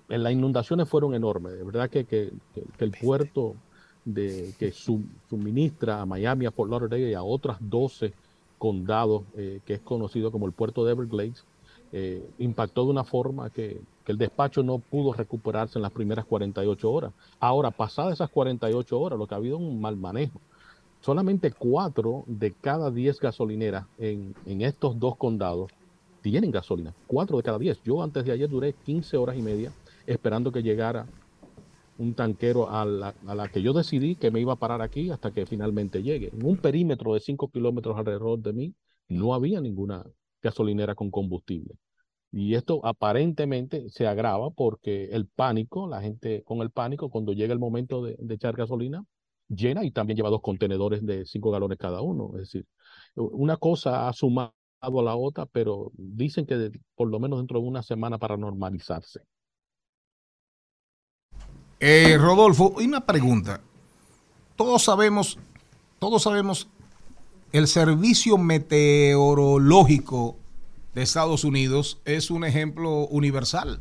las 0.09 0.33
inundaciones 0.35 0.87
fueron 0.87 1.15
enormes. 1.15 1.55
De 1.55 1.65
verdad 1.65 1.89
que, 1.89 2.05
que, 2.05 2.31
el 2.79 2.91
puerto 2.91 3.57
de, 4.05 4.53
que 4.59 4.71
suministra 4.71 6.03
a 6.03 6.05
Miami, 6.05 6.45
a 6.45 6.51
Fort 6.51 6.71
Lauderdale 6.71 7.09
y 7.09 7.15
a 7.15 7.23
otras 7.23 7.57
12 7.59 8.13
condados, 8.61 9.23
que 9.35 9.75
es 9.75 9.81
conocido 9.81 10.31
como 10.31 10.47
el 10.47 10.53
puerto 10.53 10.85
de 10.85 10.93
Everglades, 10.93 11.45
impactó 12.39 12.85
de 12.85 12.91
una 12.91 13.03
forma 13.03 13.51
que, 13.51 13.81
el 14.11 14.19
despacho 14.19 14.65
no 14.65 14.81
pudo 14.81 15.13
recuperarse 15.13 15.79
en 15.79 15.83
las 15.83 15.93
primeras 15.93 16.25
48 16.25 16.91
horas. 16.91 17.13
Ahora, 17.39 17.71
pasadas 17.71 18.15
esas 18.15 18.29
48 18.29 18.99
horas, 18.99 19.17
lo 19.17 19.29
que 19.29 19.35
ha 19.35 19.37
habido 19.37 19.57
es 19.57 19.63
un 19.63 19.81
mal 19.81 19.97
manejo. 19.97 20.41
Solamente 21.01 21.53
cuatro 21.53 22.25
de 22.27 22.53
cada 22.53 22.91
diez 22.91 23.21
gasolineras 23.21 23.87
en, 23.99 24.35
estos 24.47 24.99
dos 24.99 25.17
condados 25.17 25.71
tienen 26.23 26.51
gasolina. 26.51 26.93
Cuatro 27.07 27.37
de 27.37 27.43
cada 27.45 27.59
diez. 27.59 27.81
Yo 27.85 28.03
antes 28.03 28.25
de 28.25 28.33
ayer 28.33 28.49
duré 28.49 28.73
15 28.73 29.17
horas 29.17 29.37
y 29.37 29.43
media 29.43 29.73
esperando 30.07 30.51
que 30.51 30.63
llegara 30.63 31.07
un 32.01 32.15
tanquero 32.15 32.71
a 32.71 32.85
la, 32.85 33.15
a 33.27 33.35
la, 33.35 33.49
que 33.49 33.63
yo 33.63 33.73
decidí 33.75 34.17
que 34.17 34.31
me 34.31 34.41
iba 34.41 34.55
a 34.55 34.57
parar 34.57 34.81
aquí 34.83 35.11
hasta 35.11 35.33
que 35.33 35.47
finalmente 35.47 36.03
llegue. 36.03 36.31
En 36.33 36.45
un 36.47 36.57
perímetro 36.57 37.15
de 37.15 37.21
5 37.21 37.51
kilómetros 37.51 37.97
alrededor 37.97 38.39
de 38.41 38.53
mí 38.55 38.75
no 39.09 39.35
había 39.35 39.61
ninguna 39.61 40.05
gasolinera 40.43 40.95
con 40.95 41.11
combustible. 41.11 41.75
Y 42.33 42.55
esto 42.55 42.81
aparentemente 42.85 43.91
se 43.91 44.07
agrava 44.07 44.51
porque 44.51 45.07
el 45.13 45.27
pánico, 45.27 45.89
la 45.89 46.01
gente 46.01 46.43
con 46.45 46.61
el 46.63 46.71
pánico, 46.71 47.11
cuando 47.11 47.33
llega 47.33 47.53
el 47.53 47.59
momento 47.59 48.03
de, 48.03 48.17
echar 48.31 48.57
gasolina, 48.57 49.05
llena 49.49 49.85
y 49.85 49.91
también 49.91 50.17
lleva 50.17 50.31
dos 50.31 50.41
contenedores 50.41 51.05
de 51.05 51.27
cinco 51.27 51.51
galones 51.51 51.77
cada 51.79 52.01
uno. 52.03 52.31
Es 52.35 52.53
decir, 52.53 52.67
una 53.15 53.57
cosa 53.57 54.09
ha 54.09 54.13
sumado 54.13 54.55
a 54.81 54.91
la 55.03 55.17
otra, 55.17 55.47
pero 55.47 55.93
dicen 55.95 56.47
que 56.47 56.71
por 56.95 57.11
lo 57.11 57.21
menos 57.21 57.41
dentro 57.41 57.61
de 57.61 57.67
una 57.67 57.83
semana 57.83 58.17
para 58.19 58.37
normalizarse. 58.37 59.21
Eh, 61.81 62.19
Rodolfo, 62.19 62.75
una 62.77 63.07
pregunta. 63.07 63.63
Todos 64.55 64.85
sabemos, 64.85 65.39
todos 65.99 66.23
sabemos 66.23 66.69
el 67.53 67.67
servicio 67.67 68.37
meteorológico 68.37 70.37
de 70.95 71.03
Estados 71.03 71.43
Unidos 71.43 72.03
es 72.05 72.31
un 72.31 72.45
ejemplo 72.45 73.07
universal. 73.07 73.81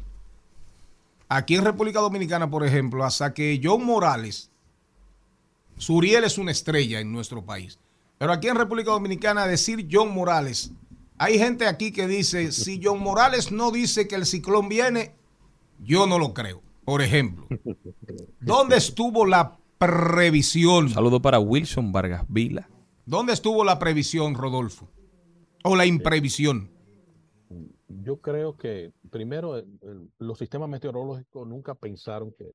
Aquí 1.27 1.56
en 1.56 1.65
República 1.65 2.00
Dominicana, 2.00 2.50
por 2.50 2.65
ejemplo, 2.65 3.03
hasta 3.03 3.34
que 3.34 3.60
John 3.62 3.84
Morales, 3.84 4.50
Suriel 5.77 6.24
es 6.24 6.38
una 6.38 6.51
estrella 6.51 7.01
en 7.01 7.12
nuestro 7.12 7.44
país, 7.44 7.79
pero 8.18 8.31
aquí 8.31 8.48
en 8.48 8.55
República 8.55 8.92
Dominicana 8.92 9.46
decir 9.46 9.90
John 9.92 10.14
Morales, 10.14 10.72
hay 11.18 11.38
gente 11.38 11.68
aquí 11.68 11.92
que 11.92 12.07
dice, 12.07 12.53
si 12.53 12.79
John 12.81 13.01
Morales 13.01 13.51
no 13.51 13.72
dice 13.72 14.07
que 14.07 14.16
el 14.16 14.25
ciclón 14.25 14.70
viene, 14.70 15.14
yo 15.83 16.07
no 16.07 16.18
lo 16.18 16.33
creo. 16.33 16.62
Por 16.89 17.03
ejemplo, 17.03 17.45
¿dónde 18.41 18.77
estuvo 18.77 19.23
la 19.23 19.59
previsión? 19.77 20.89
saludo 20.89 21.21
para 21.21 21.37
Wilson 21.37 21.91
Vargas 21.91 22.25
Vila. 22.27 22.67
¿Dónde 23.05 23.33
estuvo 23.33 23.63
la 23.63 23.77
previsión, 23.77 24.33
Rodolfo? 24.33 24.89
¿O 25.63 25.75
la 25.75 25.85
imprevisión? 25.85 26.71
yo 27.89 28.19
creo 28.21 28.57
que 28.57 28.91
primero 29.11 29.63
los 30.17 30.39
sistemas 30.39 30.67
meteorológicos 30.67 31.47
nunca 31.47 31.75
pensaron 31.75 32.33
que, 32.35 32.53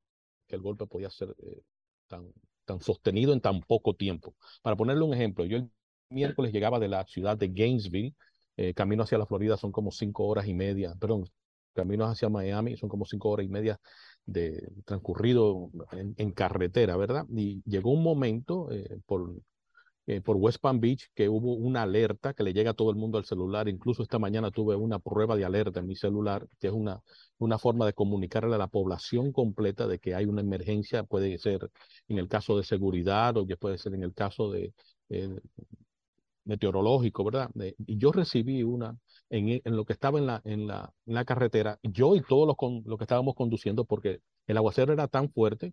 el 0.49 0.61
golpe 0.61 0.87
podía 0.87 1.11
ser 1.11 1.35
eh, 1.39 1.63
tan, 2.09 2.33
tan 2.65 2.81
sostenido 2.81 3.33
en 3.33 3.41
tan 3.41 3.61
poco 3.61 3.95
tiempo. 3.95 4.35
Para 4.63 4.75
ponerle 4.75 5.05
un 5.05 5.15
ejemplo, 5.15 5.45
yo 5.45 5.59
el 5.59 5.71
miércoles 6.11 6.53
llegaba 6.53 6.81
de 6.81 6.89
la 6.89 7.05
ciudad 7.07 7.37
de 7.37 7.49
Gainesville, 7.49 8.17
eh, 8.57 8.75
camino 8.75 9.05
hacia 9.05 9.19
la 9.19 9.27
Florida 9.27 9.57
son 9.57 9.71
como 9.71 9.93
cinco 9.93 10.27
horas 10.27 10.49
y 10.49 10.55
media, 10.55 10.93
perdón, 10.99 11.29
camino 11.75 12.05
hacia 12.07 12.29
Miami 12.29 12.77
son 12.77 12.89
como 12.89 13.05
cinco 13.05 13.31
horas 13.31 13.47
y 13.47 13.49
media 13.49 13.79
de 14.27 14.69
transcurrido 14.85 15.71
en, 15.93 16.33
carretera, 16.33 16.97
¿verdad? 16.97 17.27
Y 17.35 17.63
llegó 17.65 17.93
un 17.93 18.03
momento 18.03 18.71
eh, 18.73 18.99
por 19.07 19.35
eh, 20.07 20.21
por 20.21 20.37
West 20.37 20.59
Palm 20.61 20.81
Beach 20.81 21.09
que 21.15 21.31
hubo 21.31 21.55
una 21.55 21.83
alerta 21.83 22.35
que 22.35 22.43
le 22.43 22.53
llega 22.53 22.73
a 22.73 22.75
todo 22.75 22.91
el 22.91 22.97
mundo 22.97 23.17
al 23.17 23.25
celular. 23.25 23.69
Incluso 23.69 24.03
esta 24.03 24.19
mañana 24.19 24.51
tuve 24.51 24.77
una 24.77 24.99
prueba 24.99 25.35
de 25.35 25.47
alerta 25.47 25.81
en 25.81 25.87
mi 25.87 25.97
celular, 25.97 26.47
que 26.61 26.67
es 26.67 26.75
una, 26.75 27.03
una 27.39 27.59
forma 27.59 27.87
de 27.87 27.95
comunicarle 27.95 28.55
a 28.55 28.59
la 28.59 28.67
población 28.67 29.33
completa 29.33 29.87
de 29.87 29.99
que 29.99 30.15
hay 30.15 30.27
una 30.27 30.43
emergencia, 30.43 31.05
puede 31.05 31.39
ser 31.39 31.71
en 32.09 32.19
el 32.19 32.29
caso 32.29 32.57
de 32.59 32.65
seguridad 32.65 33.37
o 33.39 33.47
puede 33.59 33.79
ser 33.79 33.95
en 33.95 34.03
el 34.03 34.13
caso 34.13 34.51
de 34.51 34.75
eh, 35.09 35.39
meteorológico, 36.45 37.25
¿verdad? 37.25 37.51
y 37.55 37.99
yo 37.99 38.13
recibí 38.13 38.63
una 38.63 38.97
en, 39.31 39.61
en, 39.65 39.77
lo 39.77 39.85
que 39.85 39.93
estaba 39.95 40.19
en 40.19 40.27
la, 40.27 40.43
en 40.45 40.67
la, 40.67 40.93
en 41.07 41.15
la 41.15 41.25
carretera, 41.25 41.79
yo 41.83 42.17
y 42.17 42.23
todos 42.23 42.47
los, 42.47 42.57
con, 42.57 42.83
los 42.87 42.99
que 42.99 43.05
estábamos 43.05 43.35
conduciendo, 43.35 43.85
porque 43.85 44.21
el 44.47 44.57
aguacero 44.57 44.93
era 44.93 45.09
tan 45.09 45.31
fuerte 45.31 45.73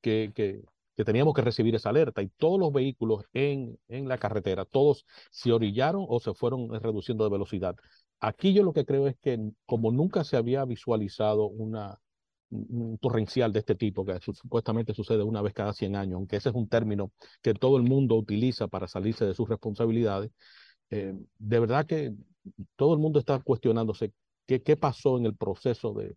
que, 0.00 0.32
que 0.34 0.62
que 1.00 1.04
teníamos 1.06 1.32
que 1.32 1.40
recibir 1.40 1.74
esa 1.74 1.88
alerta 1.88 2.20
y 2.20 2.28
todos 2.28 2.60
los 2.60 2.74
vehículos 2.74 3.24
en, 3.32 3.78
en 3.88 4.06
la 4.06 4.18
carretera, 4.18 4.66
todos 4.66 5.06
se 5.30 5.50
orillaron 5.50 6.04
o 6.06 6.20
se 6.20 6.34
fueron 6.34 6.68
reduciendo 6.78 7.24
de 7.24 7.30
velocidad. 7.30 7.74
Aquí 8.20 8.52
yo 8.52 8.62
lo 8.62 8.74
que 8.74 8.84
creo 8.84 9.08
es 9.08 9.16
que 9.16 9.38
como 9.64 9.92
nunca 9.92 10.24
se 10.24 10.36
había 10.36 10.62
visualizado 10.66 11.46
una, 11.46 11.98
un 12.50 12.98
torrencial 12.98 13.52
de 13.52 13.60
este 13.60 13.74
tipo, 13.74 14.04
que 14.04 14.18
supuestamente 14.20 14.94
sucede 14.94 15.22
una 15.22 15.42
vez 15.42 15.54
cada 15.54 15.72
100 15.72 15.96
años, 15.96 16.16
aunque 16.16 16.36
ese 16.36 16.48
es 16.50 16.54
un 16.54 16.68
término 16.68 17.12
que 17.42 17.54
todo 17.54 17.76
el 17.76 17.84
mundo 17.84 18.16
utiliza 18.16 18.68
para 18.68 18.88
salirse 18.88 19.24
de 19.24 19.34
sus 19.34 19.48
responsabilidades, 19.48 20.32
eh, 20.90 21.14
de 21.38 21.60
verdad 21.60 21.86
que 21.86 22.12
todo 22.76 22.94
el 22.94 23.00
mundo 23.00 23.18
está 23.20 23.38
cuestionándose 23.40 24.12
qué, 24.46 24.62
qué 24.62 24.76
pasó 24.76 25.18
en 25.18 25.26
el 25.26 25.36
proceso 25.36 25.94
de, 25.94 26.14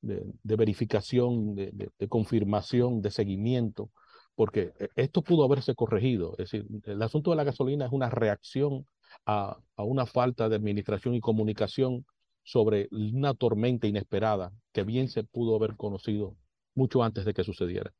de, 0.00 0.56
verificación, 0.56 1.54
de, 1.54 1.90
de, 1.98 2.08
confirmación, 2.08 3.02
de 3.02 3.10
seguimiento 3.10 3.90
porque 4.34 4.72
eh, 4.78 4.88
esto 4.96 5.22
pudo 5.22 5.44
haberse 5.44 5.74
corregido. 5.74 6.32
Es 6.38 6.50
decir, 6.50 6.66
el 6.84 7.02
asunto 7.02 7.30
de 7.30 7.36
la 7.36 7.44
gasolina 7.44 7.86
es 7.86 7.92
una 7.92 8.10
reacción 8.10 8.86
a, 9.26 9.58
una 9.76 10.06
falta 10.06 10.48
de 10.48 10.56
administración 10.56 11.14
y 11.14 11.20
comunicación 11.20 12.06
sobre 12.44 12.88
una 12.90 13.34
tormenta 13.34 13.86
inesperada 13.86 14.52
que 14.72 14.82
bien 14.82 15.08
se 15.08 15.24
pudo 15.24 15.56
haber 15.56 15.76
conocido 15.76 16.36
mucho 16.74 17.02
antes 17.02 17.24
de 17.24 17.34
que 17.34 17.44
sucediera. 17.44 17.92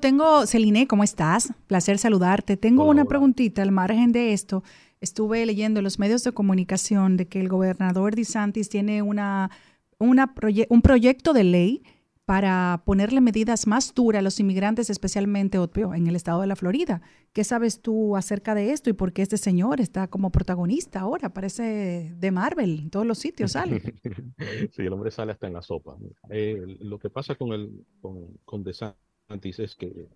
Tengo, 0.00 0.46
Celine, 0.46 0.88
¿cómo 0.88 1.04
estás? 1.04 1.52
Placer 1.66 1.98
saludarte. 1.98 2.56
Tengo 2.56 2.84
una 2.84 3.04
preguntita 3.04 3.62
al 3.62 3.70
margen 3.70 4.10
de 4.10 4.32
esto. 4.32 4.64
Estuve 5.00 5.46
leyendo 5.46 5.78
en 5.78 5.84
los 5.84 6.00
medios 6.00 6.24
de 6.24 6.32
comunicación 6.32 7.16
de 7.16 7.28
que 7.28 7.40
el 7.40 7.48
gobernador 7.48 8.16
DeSantis 8.16 8.68
tiene 8.68 9.02
una, 9.02 9.50
una 9.98 10.34
un 10.68 10.82
proyecto 10.82 11.32
de 11.32 11.44
ley 11.44 11.82
para 12.28 12.82
ponerle 12.84 13.22
medidas 13.22 13.66
más 13.66 13.94
duras 13.94 14.18
a 14.18 14.22
los 14.22 14.38
inmigrantes, 14.38 14.90
especialmente 14.90 15.56
en 15.56 16.06
el 16.08 16.14
estado 16.14 16.42
de 16.42 16.46
la 16.46 16.56
Florida. 16.56 17.00
¿Qué 17.32 17.42
sabes 17.42 17.80
tú 17.80 18.18
acerca 18.18 18.54
de 18.54 18.72
esto 18.72 18.90
y 18.90 18.92
por 18.92 19.14
qué 19.14 19.22
este 19.22 19.38
señor 19.38 19.80
está 19.80 20.08
como 20.08 20.30
protagonista 20.30 21.00
ahora? 21.00 21.30
Parece 21.30 22.14
de 22.14 22.30
Marvel, 22.30 22.80
en 22.80 22.90
todos 22.90 23.06
los 23.06 23.16
sitios 23.16 23.52
sale. 23.52 23.80
sí, 24.72 24.82
el 24.82 24.92
hombre 24.92 25.10
sale 25.10 25.32
hasta 25.32 25.46
en 25.46 25.54
la 25.54 25.62
sopa. 25.62 25.96
Eh, 26.28 26.76
lo 26.80 26.98
que 26.98 27.08
pasa 27.08 27.34
con, 27.34 27.54
el, 27.54 27.86
con, 28.02 28.26
con 28.44 28.62
DeSantis 28.62 29.58
es 29.60 29.74
que 29.74 30.08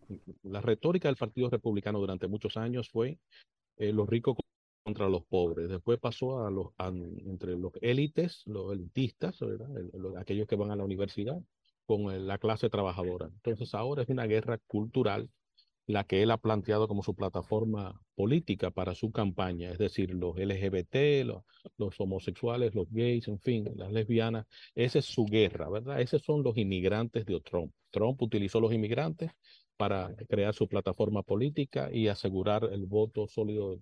la 0.43 0.61
retórica 0.61 1.09
del 1.09 1.17
Partido 1.17 1.49
Republicano 1.49 1.99
durante 1.99 2.29
muchos 2.29 2.59
años 2.59 2.91
fue 2.91 3.17
eh, 3.79 3.91
los 3.91 4.07
ricos 4.07 4.37
contra 4.85 5.09
los 5.09 5.25
pobres. 5.25 5.67
Después 5.71 5.99
pasó 5.99 6.45
a 6.47 6.51
los 6.51 6.73
entre 7.25 7.57
los 7.57 7.73
élites, 7.81 8.43
los 8.45 8.71
elitistas, 8.71 9.39
aquellos 10.19 10.47
que 10.47 10.57
van 10.57 10.73
a 10.73 10.77
la 10.77 10.85
universidad, 10.85 11.41
con 11.87 12.27
la 12.27 12.39
clase 12.39 12.71
trabajadora. 12.71 13.27
Entonces 13.27 13.75
ahora 13.75 14.03
es 14.03 14.09
una 14.09 14.27
guerra 14.27 14.59
cultural 14.67 15.29
la 15.87 16.05
que 16.05 16.23
él 16.23 16.31
ha 16.31 16.39
planteado 16.39 16.87
como 16.89 17.03
su 17.03 17.15
plataforma 17.15 18.01
política 18.15 18.71
para 18.71 18.95
su 18.95 19.11
campaña, 19.11 19.71
es 19.71 19.79
decir, 19.79 20.11
los 20.15 20.37
LGBT, 20.37 21.25
los, 21.25 21.43
los, 21.77 22.01
homosexuales, 22.01 22.75
los 22.75 22.89
gays, 22.91 23.29
en 23.29 23.41
fin, 23.41 23.69
las 23.77 23.93
lesbianas, 23.93 24.47
esa 24.75 25.01
es 25.01 25.07
su 25.07 25.25
guerra, 25.25 25.69
¿verdad? 25.69 26.01
Esos 26.01 26.23
son 26.23 26.43
los 26.43 26.57
inmigrantes 26.57 27.27
de 27.27 27.41
Trump. 27.41 27.73
Trump 27.91 28.23
utilizó 28.23 28.61
los 28.61 28.73
inmigrantes 28.73 29.33
para 29.77 30.15
crear 30.29 30.55
su 30.55 30.69
plataforma 30.69 31.23
política 31.23 31.91
y 31.93 32.09
asegurar 32.09 32.69
el 32.73 32.87
voto 32.87 33.27
sólido 33.27 33.81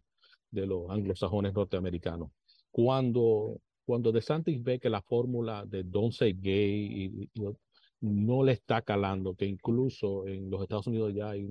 de 0.51 0.67
los 0.67 0.91
anglosajones 0.91 1.53
norteamericanos. 1.53 2.31
Cuando, 2.71 3.61
cuando 3.85 4.11
DeSantis 4.11 4.63
ve 4.63 4.79
que 4.79 4.89
la 4.89 5.03
fórmula 5.03 5.65
de 5.67 5.83
don't 5.85 6.13
say 6.13 6.33
gay 6.33 7.29
y, 7.35 7.41
no 8.01 8.43
le 8.43 8.53
está 8.53 8.83
calando, 8.83 9.35
que 9.35 9.47
incluso 9.47 10.27
en 10.27 10.51
los 10.51 10.63
Estados 10.63 10.87
Unidos 10.87 11.13
ya 11.15 11.31
hay 11.31 11.47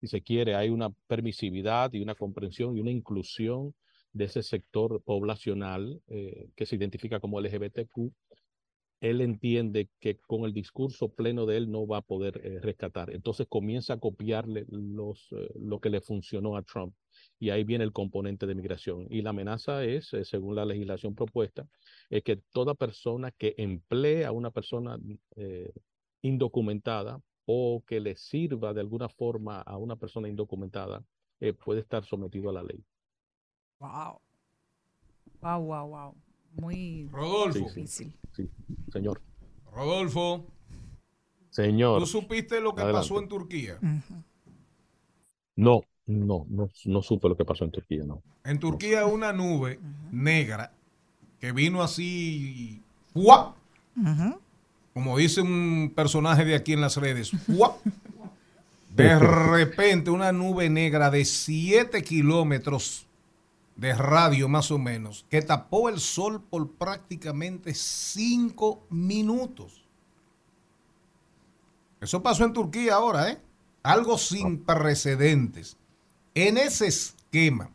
si 0.00 0.08
se 0.08 0.22
quiere, 0.22 0.54
hay 0.54 0.68
una 0.68 0.90
permisividad 1.06 1.92
y 1.92 2.02
una 2.02 2.14
comprensión 2.14 2.76
y 2.76 2.80
una 2.80 2.90
inclusión 2.90 3.74
de 4.12 4.26
ese 4.26 4.42
sector 4.42 5.02
poblacional 5.02 6.00
eh, 6.08 6.48
que 6.54 6.66
se 6.66 6.76
identifica 6.76 7.20
como 7.20 7.40
LGBTQ, 7.40 8.12
él 9.00 9.20
entiende 9.20 9.90
que 10.00 10.16
con 10.18 10.44
el 10.44 10.52
discurso 10.52 11.08
pleno 11.10 11.44
de 11.44 11.58
él 11.58 11.70
no 11.70 11.86
va 11.86 11.98
a 11.98 12.02
poder 12.02 12.40
eh, 12.42 12.60
rescatar. 12.60 13.10
Entonces 13.10 13.46
comienza 13.48 13.94
a 13.94 14.00
copiarle 14.00 14.64
los, 14.68 15.28
eh, 15.32 15.50
lo 15.56 15.80
que 15.80 15.90
le 15.90 16.00
funcionó 16.00 16.56
a 16.56 16.62
Trump. 16.62 16.94
Y 17.38 17.50
ahí 17.50 17.64
viene 17.64 17.84
el 17.84 17.92
componente 17.92 18.46
de 18.46 18.54
migración. 18.54 19.06
Y 19.10 19.22
la 19.22 19.30
amenaza 19.30 19.84
es, 19.84 20.14
según 20.22 20.54
la 20.54 20.64
legislación 20.64 21.14
propuesta, 21.14 21.66
es 22.08 22.22
que 22.22 22.36
toda 22.36 22.74
persona 22.74 23.30
que 23.30 23.54
emplee 23.58 24.24
a 24.24 24.32
una 24.32 24.50
persona 24.50 24.98
indocumentada 26.22 27.20
o 27.44 27.82
que 27.86 28.00
le 28.00 28.16
sirva 28.16 28.72
de 28.74 28.80
alguna 28.80 29.08
forma 29.08 29.60
a 29.60 29.76
una 29.76 29.96
persona 29.96 30.28
indocumentada 30.28 31.04
eh, 31.40 31.52
puede 31.52 31.80
estar 31.80 32.04
sometido 32.04 32.50
a 32.50 32.52
la 32.54 32.62
ley. 32.62 32.82
Wow. 33.78 34.20
Wow, 35.42 35.60
wow, 35.62 35.88
wow. 35.88 36.14
Muy 36.52 37.08
Rodolfo. 37.12 37.58
difícil. 37.58 38.16
Sí, 38.32 38.48
señor. 38.90 39.20
Rodolfo. 39.70 40.46
Señor. 41.50 42.00
¿Tú 42.00 42.06
supiste 42.06 42.60
lo 42.60 42.74
que 42.74 42.82
pasó 42.82 43.18
en 43.20 43.28
Turquía? 43.28 43.78
No, 45.54 45.82
no, 46.06 46.46
no, 46.48 46.70
no 46.84 47.02
supe 47.02 47.28
lo 47.28 47.36
que 47.36 47.44
pasó 47.44 47.64
en 47.64 47.70
Turquía, 47.72 48.04
no. 48.04 48.22
En 48.44 48.58
Turquía 48.58 49.06
una 49.06 49.32
nube 49.32 49.80
negra 50.12 50.72
que 51.40 51.52
vino 51.52 51.82
así, 51.82 52.82
¡guau! 53.14 53.54
como 54.94 55.18
dice 55.18 55.40
un 55.42 55.92
personaje 55.94 56.44
de 56.44 56.54
aquí 56.54 56.72
en 56.72 56.80
las 56.80 56.96
redes, 56.96 57.32
de 58.96 59.18
repente 59.18 60.10
una 60.10 60.32
nube 60.32 60.70
negra 60.70 61.10
de 61.10 61.24
7 61.24 62.02
kilómetros 62.02 63.06
de 63.74 63.92
radio 63.94 64.48
más 64.48 64.70
o 64.70 64.78
menos, 64.78 65.26
que 65.28 65.42
tapó 65.42 65.88
el 65.88 66.00
sol 66.00 66.42
por 66.42 66.70
prácticamente 66.72 67.74
5 67.74 68.86
minutos. 68.90 69.84
Eso 72.00 72.22
pasó 72.22 72.44
en 72.44 72.52
Turquía 72.52 72.94
ahora, 72.94 73.30
¿eh? 73.30 73.38
Algo 73.82 74.16
sin 74.18 74.64
precedentes. 74.64 75.76
En 76.36 76.58
ese 76.58 76.86
esquema, 76.86 77.70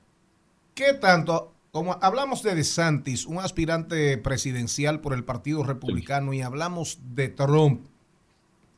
¿qué 0.76 0.94
tanto 0.94 1.52
como 1.72 1.98
hablamos 2.00 2.44
de 2.44 2.54
DeSantis, 2.54 3.26
un 3.26 3.40
aspirante 3.40 4.20
presidencial 4.20 5.00
por 5.00 5.16
el 5.16 5.24
Partido 5.24 5.64
Republicano, 5.64 6.32
y 6.32 6.44
hablamos 6.44 7.00
de 7.16 7.30
Trump, 7.30 7.88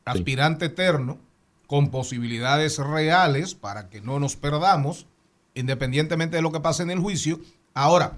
aspirante 0.06 0.66
eterno, 0.66 1.18
con 1.66 1.90
posibilidades 1.90 2.78
reales 2.78 3.54
para 3.54 3.90
que 3.90 4.00
no 4.00 4.18
nos 4.20 4.36
perdamos, 4.36 5.06
independientemente 5.52 6.36
de 6.36 6.42
lo 6.42 6.50
que 6.50 6.60
pase 6.60 6.82
en 6.82 6.90
el 6.90 7.00
juicio. 7.00 7.40
Ahora, 7.74 8.16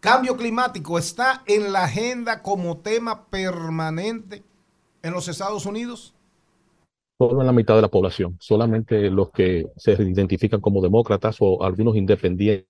cambio 0.00 0.36
climático 0.36 0.98
está 0.98 1.44
en 1.46 1.72
la 1.72 1.84
agenda 1.84 2.42
como 2.42 2.78
tema 2.78 3.26
permanente 3.26 4.42
en 5.04 5.12
los 5.12 5.28
Estados 5.28 5.64
Unidos. 5.64 6.15
Solo 7.18 7.40
en 7.40 7.46
la 7.46 7.52
mitad 7.52 7.74
de 7.76 7.82
la 7.82 7.88
población, 7.88 8.36
solamente 8.40 9.10
los 9.10 9.30
que 9.30 9.66
se 9.76 9.92
identifican 9.92 10.60
como 10.60 10.82
demócratas 10.82 11.36
o 11.40 11.62
algunos 11.62 11.96
independientes 11.96 12.66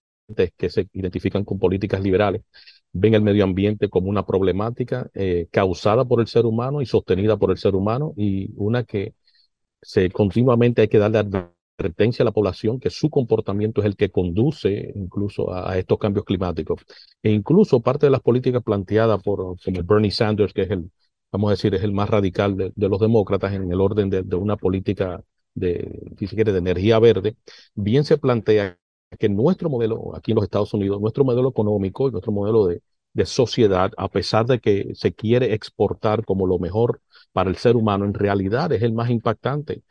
que 0.57 0.71
se 0.71 0.89
identifican 0.93 1.45
con 1.45 1.59
políticas 1.59 2.01
liberales 2.01 2.43
ven 2.93 3.15
el 3.15 3.23
medio 3.23 3.45
ambiente 3.45 3.89
como 3.89 4.09
una 4.09 4.25
problemática 4.25 5.11
eh, 5.15 5.49
causada 5.51 6.05
por 6.05 6.21
el 6.21 6.27
ser 6.29 6.47
humano 6.47 6.81
y 6.81 6.87
sostenida 6.87 7.37
por 7.37 7.51
el 7.51 7.59
ser 7.59 7.75
humano 7.75 8.13
y 8.17 8.51
una 8.57 8.85
que 8.85 9.15
se 9.83 10.11
continuamente 10.11 10.83
hay 10.83 10.89
que 10.89 10.99
darle 10.99 11.19
advertencia 11.19 12.23
a 12.23 12.27
la 12.27 12.33
población 12.33 12.81
que 12.81 12.91
su 12.91 13.11
comportamiento 13.11 13.81
es 13.81 13.87
el 13.87 13.97
que 13.97 14.11
conduce 14.11 14.93
incluso 14.97 15.53
a, 15.53 15.79
estos 15.79 15.99
cambios 15.99 16.25
climáticos. 16.25 16.81
E 17.23 17.31
incluso 17.31 17.81
parte 17.81 18.07
de 18.07 18.11
las 18.11 18.23
políticas 18.23 18.63
planteadas 18.63 19.23
por 19.23 19.57
como 19.63 19.83
Bernie 19.85 20.11
Sanders, 20.11 20.53
que 20.53 20.63
es 20.63 20.71
el, 20.71 20.91
vamos 21.33 21.49
a 21.49 21.53
decir, 21.53 21.75
es 21.75 21.83
el 21.83 21.93
más 21.93 22.09
radical 22.11 22.57
de, 22.57 22.73
los 22.77 23.01
demócratas 23.01 23.53
en 23.53 23.71
el 23.71 23.81
orden 23.81 24.11
de, 24.11 24.37
una 24.37 24.57
política 24.57 25.23
de, 25.55 26.13
si 26.19 26.27
se 26.27 26.37
quiere, 26.37 26.53
de 26.53 26.59
energía 26.59 26.99
verde, 26.99 27.37
bien 27.75 28.05
se 28.05 28.19
plantea 28.19 28.79
que 29.19 29.29
nuestro 29.29 29.71
modelo 29.71 30.15
aquí 30.17 30.33
en 30.33 30.37
los 30.37 30.45
Estados 30.45 30.75
Unidos, 30.75 31.01
nuestro 31.01 31.25
modelo 31.25 31.49
económico 31.51 32.09
y 32.09 32.13
nuestro 32.13 32.33
modelo 32.33 32.67
de, 32.67 32.83
sociedad, 33.25 33.93
a 33.97 34.09
pesar 34.11 34.45
de 34.47 34.61
que 34.61 34.95
se 34.95 35.15
quiere 35.15 35.55
exportar 35.55 36.25
como 36.25 36.47
lo 36.47 36.59
mejor 36.59 37.01
para 37.33 37.49
el 37.49 37.57
ser 37.57 37.75
humano, 37.77 38.05
en 38.05 38.13
realidad 38.13 38.71
es 38.73 38.83
el 38.83 38.93
más 38.93 39.09
impactante 39.11 39.83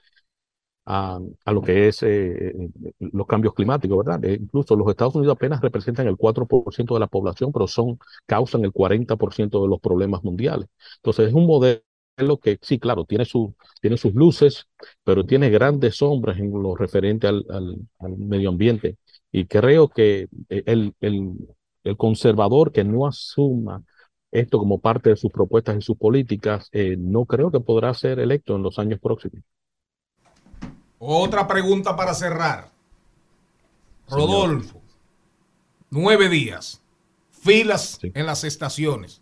a, 0.86 1.20
lo 1.48 1.62
que 1.62 1.88
es 1.88 2.04
eh, 2.04 2.54
los 3.00 3.26
cambios 3.28 3.54
climáticos, 3.54 4.06
¿verdad? 4.06 4.24
Eh, 4.26 4.38
incluso 4.42 4.76
los 4.76 4.88
Estados 4.90 5.16
Unidos 5.16 5.36
apenas 5.36 5.62
representan 5.62 6.08
el 6.08 6.18
4% 6.18 6.94
de 6.94 7.00
la 7.00 7.08
población, 7.08 7.52
pero 7.52 7.68
son, 7.68 7.98
causan 8.26 8.64
el 8.66 8.72
40% 8.72 9.62
de 9.62 9.68
los 9.68 9.80
problemas 9.80 10.24
mundiales. 10.24 10.68
Entonces 10.98 11.28
es 11.30 11.34
un 11.34 11.48
modelo 11.48 11.82
que 12.42 12.58
sí, 12.62 12.80
claro, 12.80 13.06
tiene, 13.06 13.26
su, 13.26 13.56
tiene 13.82 13.98
sus 13.98 14.14
luces, 14.14 14.68
pero 15.04 15.26
tiene 15.26 15.50
grandes 15.50 15.96
sombras 15.98 16.38
en 16.40 16.52
lo 16.52 16.76
referente 16.76 17.28
al, 17.28 17.46
al 18.00 18.18
medio 18.18 18.50
ambiente. 18.50 18.98
Y 19.32 19.46
creo 19.48 19.90
que 19.90 20.28
eh, 20.50 20.64
el, 20.66 20.94
el, 21.02 21.34
el 21.84 21.98
conservador 21.98 22.72
que 22.72 22.84
no 22.84 23.08
asuma 23.08 23.84
esto 24.32 24.60
como 24.60 24.82
parte 24.82 25.10
de 25.12 25.16
sus 25.16 25.32
propuestas 25.32 25.78
y 25.78 25.82
sus 25.82 25.98
políticas, 25.98 26.70
no 26.98 27.26
creo 27.26 27.52
que 27.52 27.62
podrá 27.62 27.94
ser 27.94 28.20
electo 28.20 28.56
en 28.58 28.64
los 28.64 28.80
años 28.80 29.00
próximos. 29.00 29.42
Otra 31.00 31.48
pregunta 31.48 31.96
para 31.96 32.14
cerrar. 32.14 32.72
Rodolfo, 34.08 34.82
nueve 35.90 36.30
días, 36.30 36.82
filas 37.32 38.00
en 38.02 38.26
las 38.26 38.44
estaciones. 38.44 39.22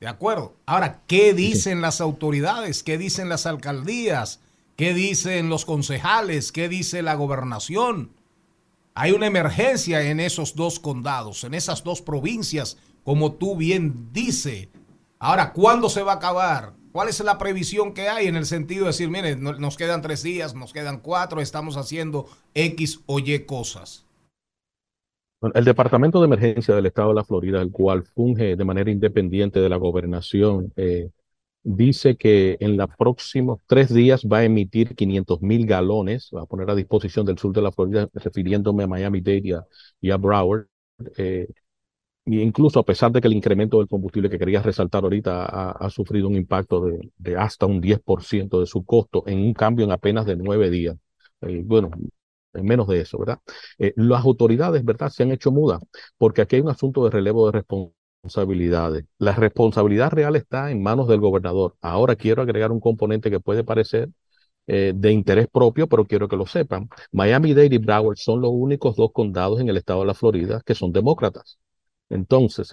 ¿De 0.00 0.08
acuerdo? 0.08 0.54
Ahora, 0.66 1.02
¿qué 1.06 1.32
dicen 1.32 1.80
las 1.80 2.00
autoridades? 2.00 2.82
¿Qué 2.82 2.98
dicen 2.98 3.28
las 3.28 3.46
alcaldías? 3.46 4.40
¿Qué 4.76 4.92
dicen 4.92 5.48
los 5.48 5.64
concejales? 5.64 6.50
¿Qué 6.50 6.68
dice 6.68 7.02
la 7.02 7.14
gobernación? 7.14 8.10
Hay 8.94 9.12
una 9.12 9.26
emergencia 9.26 10.02
en 10.02 10.20
esos 10.20 10.54
dos 10.54 10.78
condados, 10.78 11.44
en 11.44 11.54
esas 11.54 11.84
dos 11.84 12.02
provincias, 12.02 12.76
como 13.04 13.32
tú 13.32 13.56
bien 13.56 14.12
dices. 14.12 14.68
Ahora, 15.18 15.52
¿cuándo 15.52 15.88
se 15.88 16.02
va 16.02 16.12
a 16.12 16.16
acabar? 16.16 16.74
¿Cuál 16.94 17.08
es 17.08 17.18
la 17.24 17.38
previsión 17.38 17.92
que 17.92 18.08
hay 18.08 18.28
en 18.28 18.36
el 18.36 18.46
sentido 18.46 18.82
de 18.82 18.90
decir, 18.90 19.10
miren, 19.10 19.42
nos 19.42 19.76
quedan 19.76 20.00
tres 20.00 20.22
días, 20.22 20.54
nos 20.54 20.72
quedan 20.72 21.00
cuatro, 21.00 21.40
estamos 21.40 21.76
haciendo 21.76 22.26
X 22.54 23.00
o 23.06 23.18
Y 23.18 23.40
cosas? 23.40 24.06
El 25.54 25.64
Departamento 25.64 26.20
de 26.20 26.26
Emergencia 26.26 26.72
del 26.72 26.86
Estado 26.86 27.08
de 27.08 27.16
la 27.16 27.24
Florida, 27.24 27.60
el 27.60 27.72
cual 27.72 28.04
funge 28.04 28.54
de 28.54 28.64
manera 28.64 28.92
independiente 28.92 29.58
de 29.58 29.68
la 29.68 29.74
gobernación, 29.74 30.72
eh, 30.76 31.10
dice 31.64 32.14
que 32.14 32.58
en 32.60 32.76
los 32.76 32.86
próximos 32.96 33.58
tres 33.66 33.92
días 33.92 34.22
va 34.32 34.38
a 34.38 34.44
emitir 34.44 34.94
500 34.94 35.42
mil 35.42 35.66
galones, 35.66 36.30
va 36.32 36.42
a 36.42 36.46
poner 36.46 36.70
a 36.70 36.76
disposición 36.76 37.26
del 37.26 37.38
sur 37.38 37.52
de 37.52 37.62
la 37.62 37.72
Florida, 37.72 38.08
refiriéndome 38.14 38.84
a 38.84 38.86
Miami-Dade 38.86 39.64
y, 40.00 40.10
a 40.12 40.16
Broward. 40.16 40.68
Eh, 41.16 41.48
incluso 42.26 42.78
a 42.80 42.84
pesar 42.84 43.12
de 43.12 43.20
que 43.20 43.28
el 43.28 43.34
incremento 43.34 43.78
del 43.78 43.88
combustible 43.88 44.30
que 44.30 44.38
quería 44.38 44.62
resaltar 44.62 45.04
ahorita 45.04 45.44
ha, 45.72 45.90
sufrido 45.90 46.28
un 46.28 46.36
impacto 46.36 46.84
de, 47.18 47.36
hasta 47.36 47.66
un 47.66 47.80
10% 47.80 48.60
de 48.60 48.66
su 48.66 48.84
costo 48.84 49.24
en 49.26 49.38
un 49.40 49.54
cambio 49.54 49.84
en 49.84 49.92
apenas 49.92 50.26
de 50.26 50.36
nueve 50.36 50.70
días. 50.70 50.96
Eh, 51.42 51.62
bueno, 51.64 51.90
en 52.54 52.64
menos 52.64 52.88
de 52.88 53.00
eso, 53.00 53.18
¿verdad? 53.18 53.40
Eh, 53.78 53.92
las 53.96 54.24
autoridades, 54.24 54.84
¿verdad? 54.84 55.10
Se 55.10 55.22
han 55.22 55.32
hecho 55.32 55.50
mudas 55.52 55.80
porque 56.18 56.42
aquí 56.42 56.56
hay 56.56 56.62
un 56.62 56.68
asunto 56.70 57.04
de 57.04 57.10
relevo 57.10 57.46
de 57.46 57.52
responsabilidad 57.52 57.94
responsabilidades. 58.24 59.04
La 59.18 59.32
responsabilidad 59.34 60.10
real 60.10 60.36
está 60.36 60.70
en 60.70 60.82
manos 60.82 61.08
del 61.08 61.20
gobernador. 61.20 61.76
Ahora 61.82 62.16
quiero 62.16 62.42
agregar 62.42 62.72
un 62.72 62.80
componente 62.80 63.30
que 63.30 63.40
puede 63.40 63.64
parecer 63.64 64.08
eh, 64.66 64.92
de 64.94 65.12
interés 65.12 65.48
propio, 65.48 65.88
pero 65.88 66.06
quiero 66.06 66.28
que 66.28 66.36
lo 66.36 66.46
sepan. 66.46 66.88
Miami-Dade 67.12 67.74
y 67.74 67.78
Broward 67.78 68.16
son 68.16 68.40
los 68.40 68.50
únicos 68.52 68.96
dos 68.96 69.12
condados 69.12 69.60
en 69.60 69.68
el 69.68 69.76
estado 69.76 70.00
de 70.00 70.06
la 70.06 70.14
Florida 70.14 70.62
que 70.64 70.74
son 70.74 70.92
demócratas. 70.92 71.58
Entonces, 72.14 72.72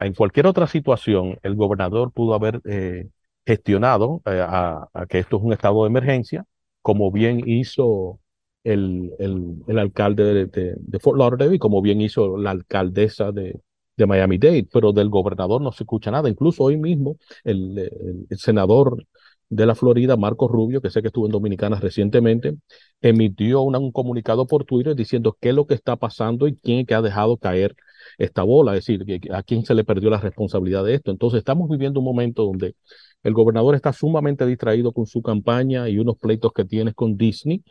en 0.00 0.14
cualquier 0.14 0.46
otra 0.46 0.66
situación, 0.66 1.38
el 1.42 1.54
gobernador 1.56 2.12
pudo 2.12 2.34
haber 2.34 2.60
eh, 2.66 3.08
gestionado 3.46 4.22
eh, 4.26 4.44
a, 4.46 4.88
que 5.08 5.18
esto 5.20 5.36
es 5.38 5.42
un 5.42 5.52
estado 5.52 5.82
de 5.84 5.88
emergencia 5.90 6.44
como 6.82 7.10
bien 7.10 7.42
hizo 7.46 8.20
el, 8.64 9.12
el, 9.18 9.56
el 9.66 9.78
alcalde 9.78 10.46
de, 10.46 11.00
Fort 11.00 11.18
Lauderdale 11.18 11.56
y 11.56 11.58
como 11.58 11.80
bien 11.82 12.00
hizo 12.00 12.36
la 12.36 12.50
alcaldesa 12.50 13.32
de, 13.32 13.60
de 13.96 14.06
Miami-Dade, 14.06 14.68
pero 14.72 14.92
del 14.92 15.08
gobernador 15.08 15.60
no 15.62 15.72
se 15.72 15.84
escucha 15.84 16.10
nada. 16.10 16.28
Incluso 16.28 16.64
hoy 16.64 16.76
mismo 16.76 17.16
el, 17.44 17.78
el- 17.78 18.26
el 18.30 18.38
senador 18.38 19.04
de 19.50 19.64
la 19.66 19.74
Florida, 19.74 20.16
Marco 20.16 20.46
Rubio, 20.48 20.80
que 20.82 20.90
sé 20.90 21.00
que 21.02 21.08
estuvo 21.08 21.24
en 21.26 21.32
Dominicana 21.32 21.80
recientemente, 21.80 22.56
emitió 23.00 23.62
un 23.62 23.92
comunicado 23.92 24.46
por 24.46 24.64
Twitter 24.64 24.94
diciendo 24.94 25.36
qué 25.40 25.50
es 25.50 25.54
lo 25.54 25.66
que 25.66 25.74
está 25.74 25.96
pasando 25.96 26.46
y 26.48 26.56
quién 26.56 26.80
es 26.80 26.86
que 26.86 26.94
ha 26.94 27.02
dejado 27.02 27.36
caer 27.38 27.74
esta 28.18 28.42
bola, 28.42 28.76
es 28.76 28.84
decir, 28.86 29.20
a 29.32 29.42
quién 29.42 29.64
se 29.64 29.74
le 29.74 29.84
perdió 29.84 30.10
la 30.10 30.18
responsabilidad 30.20 30.84
de 30.84 30.94
esto. 30.94 31.10
Entonces 31.10 31.38
estamos 31.38 31.68
viviendo 31.68 32.00
un 32.00 32.06
momento 32.06 32.44
donde 32.44 32.74
el 33.22 33.32
gobernador 33.32 33.74
está 33.74 33.92
sumamente 33.92 34.46
distraído 34.46 34.92
con 34.92 35.06
su 35.06 35.22
campaña 35.22 35.88
y 35.88 35.98
unos 35.98 36.18
pleitos 36.18 36.52
que 36.52 36.64
tiene 36.64 36.94
con 36.94 37.16
Disney 37.16 37.62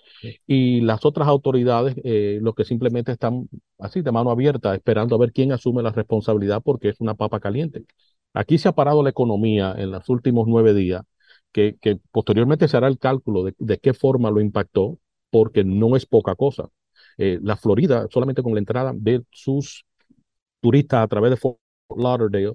y 0.46 0.82
las 0.82 1.06
otras 1.06 1.28
autoridades 1.28 1.96
eh, 2.04 2.40
lo 2.42 2.54
que 2.54 2.66
simplemente 2.66 3.12
están 3.12 3.50
así 3.80 4.02
de 4.02 4.12
mano 4.12 4.32
abierta 4.32 4.76
esperando 4.76 5.16
a 5.16 5.20
ver 5.20 5.32
quién 5.34 5.52
asume 5.52 5.84
la 5.84 5.92
responsabilidad 5.92 6.62
porque 6.64 6.90
es 6.90 7.00
una 7.00 7.16
papa 7.16 7.40
caliente. 7.40 7.86
Aquí 8.34 8.58
se 8.58 8.68
ha 8.70 8.74
parado 8.74 9.04
la 9.04 9.10
economía 9.10 9.74
en 9.78 9.92
los 9.92 10.08
últimos 10.10 10.48
nueve 10.48 10.74
días, 10.74 11.04
que, 11.52 11.76
que 11.82 12.00
posteriormente 12.12 12.68
se 12.68 12.78
hará 12.78 12.88
el 12.88 13.00
cálculo 13.00 13.44
de, 13.44 13.56
de 13.58 13.80
qué 13.80 13.94
forma 13.94 14.30
lo 14.32 14.42
impactó, 14.42 15.00
porque 15.30 15.64
no 15.64 15.96
es 15.96 16.06
poca 16.06 16.36
cosa. 16.36 16.70
Eh, 17.18 17.40
la 17.42 17.58
Florida, 17.58 18.08
solamente 18.12 18.44
con 18.44 18.54
la 18.54 18.60
entrada 18.60 18.94
de 18.96 19.24
sus 19.32 19.86
turistas 20.62 21.04
a 21.04 21.08
través 21.08 21.32
de 21.32 21.38
Fort 21.38 21.58
Lauderdale 21.96 22.54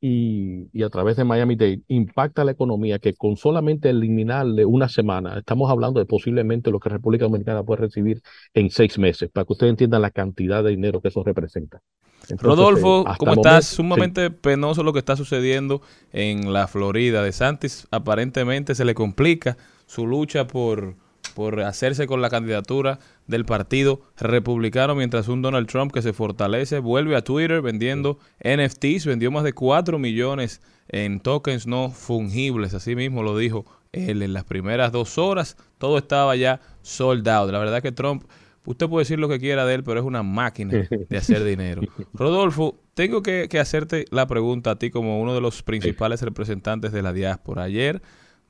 y, 0.00 0.68
y 0.72 0.82
a 0.82 0.90
través 0.90 1.16
de 1.16 1.24
Miami-Dade, 1.24 1.82
impacta 1.88 2.44
la 2.44 2.52
economía 2.52 2.98
que 2.98 3.14
con 3.14 3.36
solamente 3.36 3.88
eliminarle 3.88 4.64
una 4.66 4.88
semana, 4.88 5.38
estamos 5.38 5.70
hablando 5.70 5.98
de 5.98 6.06
posiblemente 6.06 6.70
lo 6.70 6.78
que 6.78 6.90
República 6.90 7.24
Dominicana 7.24 7.62
puede 7.62 7.82
recibir 7.82 8.20
en 8.52 8.70
seis 8.70 8.98
meses, 8.98 9.30
para 9.32 9.46
que 9.46 9.52
ustedes 9.54 9.70
entiendan 9.70 10.02
la 10.02 10.10
cantidad 10.10 10.62
de 10.62 10.70
dinero 10.70 11.00
que 11.00 11.08
eso 11.08 11.22
representa. 11.24 11.80
Entonces, 12.28 12.40
Rodolfo, 12.42 13.02
eh, 13.02 13.14
¿cómo 13.18 13.32
estás? 13.34 13.42
momento- 13.42 13.60
sí. 13.62 13.76
Sumamente 13.76 14.30
penoso 14.30 14.82
lo 14.82 14.92
que 14.92 14.98
está 14.98 15.16
sucediendo 15.16 15.82
en 16.12 16.52
la 16.52 16.66
Florida. 16.68 17.22
De 17.22 17.32
Santis 17.32 17.86
aparentemente 17.90 18.74
se 18.74 18.84
le 18.84 18.94
complica 18.94 19.56
su 19.86 20.06
lucha 20.06 20.46
por, 20.46 20.96
por 21.34 21.60
hacerse 21.60 22.06
con 22.06 22.22
la 22.22 22.30
candidatura 22.30 22.98
del 23.26 23.44
partido 23.44 24.02
republicano, 24.18 24.94
mientras 24.94 25.28
un 25.28 25.42
Donald 25.42 25.66
Trump 25.66 25.92
que 25.92 26.02
se 26.02 26.12
fortalece 26.12 26.78
vuelve 26.78 27.16
a 27.16 27.22
Twitter 27.22 27.62
vendiendo 27.62 28.18
NFTs, 28.42 29.06
vendió 29.06 29.30
más 29.30 29.44
de 29.44 29.52
4 29.52 29.98
millones 29.98 30.60
en 30.88 31.20
tokens 31.20 31.66
no 31.66 31.90
fungibles, 31.90 32.74
así 32.74 32.94
mismo 32.94 33.22
lo 33.22 33.36
dijo 33.36 33.64
él 33.92 34.22
en 34.22 34.32
las 34.32 34.44
primeras 34.44 34.92
dos 34.92 35.18
horas, 35.18 35.56
todo 35.78 35.98
estaba 35.98 36.36
ya 36.36 36.60
sold 36.82 37.28
out. 37.28 37.50
La 37.50 37.58
verdad 37.58 37.80
que 37.80 37.92
Trump 37.92 38.24
Usted 38.66 38.88
puede 38.88 39.02
decir 39.02 39.18
lo 39.18 39.28
que 39.28 39.38
quiera 39.38 39.66
de 39.66 39.74
él, 39.74 39.84
pero 39.84 40.00
es 40.00 40.06
una 40.06 40.22
máquina 40.22 40.88
de 40.90 41.16
hacer 41.16 41.44
dinero. 41.44 41.82
Rodolfo, 42.14 42.80
tengo 42.94 43.22
que, 43.22 43.48
que 43.50 43.58
hacerte 43.58 44.06
la 44.10 44.26
pregunta 44.26 44.72
a 44.72 44.78
ti 44.78 44.90
como 44.90 45.20
uno 45.20 45.34
de 45.34 45.40
los 45.40 45.62
principales 45.62 46.22
representantes 46.22 46.92
de 46.92 47.02
la 47.02 47.12
diáspora. 47.12 47.64
Ayer 47.64 48.00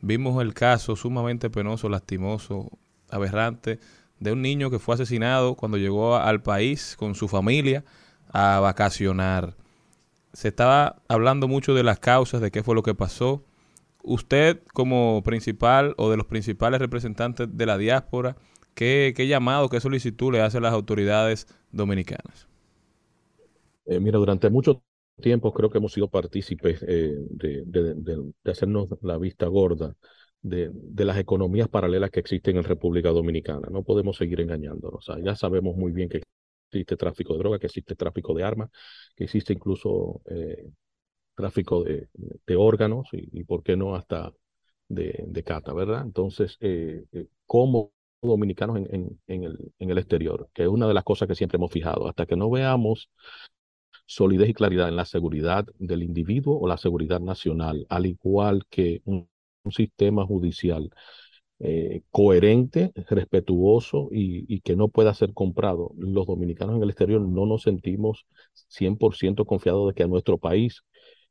vimos 0.01 0.41
el 0.41 0.55
caso 0.55 0.95
sumamente 0.95 1.51
penoso, 1.51 1.89
lastimoso, 1.89 2.71
aberrante, 3.11 3.81
de 4.21 4.33
un 4.33 4.43
niño 4.43 4.71
que 4.71 4.79
fue 4.79 4.95
asesinado 4.95 5.55
cuando 5.57 5.79
llegó 5.79 6.17
al 6.17 6.43
país 6.43 6.97
con 6.99 7.15
su 7.15 7.29
familia 7.29 7.85
a 8.33 8.61
vacacionar. 8.61 9.55
Se 10.33 10.49
estaba 10.49 10.97
hablando 11.09 11.49
mucho 11.49 11.75
de 11.75 11.83
las 11.85 11.99
causas, 12.01 12.41
de 12.41 12.51
qué 12.51 12.63
fue 12.63 12.75
lo 12.75 12.83
que 12.83 12.95
pasó. 12.95 13.45
Usted 14.05 14.63
como 14.75 15.23
principal 15.25 15.95
o 15.99 16.11
de 16.11 16.17
los 16.19 16.27
principales 16.27 16.81
representantes 16.81 17.49
de 17.57 17.67
la 17.67 17.79
diáspora, 17.79 18.37
¿qué, 18.75 19.15
llamado, 19.29 19.69
qué 19.71 19.81
solicitud 19.81 20.33
le 20.33 20.43
hace 20.43 20.59
a 20.59 20.63
las 20.63 20.75
autoridades 20.75 21.47
dominicanas? 21.73 22.49
Eh, 23.87 24.01
mira, 24.01 24.19
durante 24.19 24.51
mucho 24.51 24.83
tiempo 25.21 25.53
creo 25.53 25.71
que 25.71 25.79
hemos 25.79 25.93
sido 25.93 26.09
partícipes 26.09 26.83
eh, 26.87 27.15
de- 27.31 27.63
de 28.43 28.51
hacernos 28.51 28.89
la 29.03 29.19
vista 29.19 29.47
gorda 29.47 29.95
de, 30.45 30.71
de 30.73 31.05
las 31.07 31.19
economías 31.19 31.69
paralelas 31.69 32.11
que 32.11 32.21
existen 32.21 32.57
en 32.59 32.65
República 32.65 33.11
Dominicana. 33.11 33.69
No 33.71 33.83
podemos 33.83 34.17
seguir 34.19 34.41
engañándonos. 34.43 35.07
Ya 35.25 35.35
sabemos 35.35 35.75
muy 35.77 35.91
bien 35.93 36.09
que 36.11 36.23
existe 36.71 36.97
tráfico 36.97 37.33
de 37.33 37.39
droga, 37.41 37.59
que 37.59 37.67
existe 37.67 37.97
tráfico 37.97 38.35
de 38.35 38.45
armas, 38.45 38.71
que 39.17 39.25
existe 39.25 39.55
incluso 39.55 40.21
eh, 40.27 40.71
tráfico 41.35 41.85
de, 41.85 42.09
de 42.47 42.57
órganos 42.57 43.09
y, 43.13 43.29
y, 43.41 43.45
por 43.45 43.63
qué 43.63 43.77
no, 43.77 43.97
hasta 43.97 44.33
de, 44.89 45.25
de 45.27 45.43
cata, 45.45 45.73
¿verdad? 45.73 46.03
Entonces, 46.05 46.59
eh, 46.61 47.05
eh, 47.13 47.29
como 47.47 47.93
dominicanos 48.23 48.79
en, 48.79 48.89
en, 48.95 49.21
en 49.29 49.45
el, 49.45 49.73
en 49.79 49.91
el 49.91 49.99
exterior, 49.99 50.49
que 50.55 50.65
es 50.65 50.69
una 50.69 50.89
de 50.89 50.95
las 50.95 51.05
cosas 51.05 51.29
que 51.29 51.35
siempre 51.35 51.57
hemos 51.57 51.73
fijado, 51.73 52.09
hasta 52.09 52.27
que 52.27 52.37
no 52.37 52.51
veamos 52.51 53.11
solidez 54.07 54.49
y 54.51 54.55
claridad 54.55 54.89
en 54.89 54.97
la 54.97 55.05
seguridad 55.05 55.67
del 55.79 56.03
individuo 56.03 56.59
o 56.59 56.67
la 56.69 56.77
seguridad 56.79 57.21
nacional, 57.21 57.87
al 57.89 58.07
igual 58.07 58.67
que 58.71 59.03
un, 59.05 59.29
un 59.65 59.73
sistema 59.73 60.27
judicial 60.27 60.91
eh, 61.61 62.03
coherente, 62.11 62.93
respetuoso 63.09 64.09
y, 64.13 64.61
que 64.61 64.77
no 64.77 64.89
pueda 64.89 65.15
ser 65.15 65.33
comprado. 65.33 65.93
Los 65.97 66.27
dominicanos 66.27 66.77
en 66.77 66.83
el 66.83 66.91
exterior 66.91 67.21
no 67.21 67.47
nos 67.47 67.63
sentimos 67.63 68.27
100% 68.69 69.47
confiados 69.47 69.89
de 69.89 69.95
que 69.95 70.03
a 70.03 70.07
nuestro 70.09 70.39
país 70.39 70.83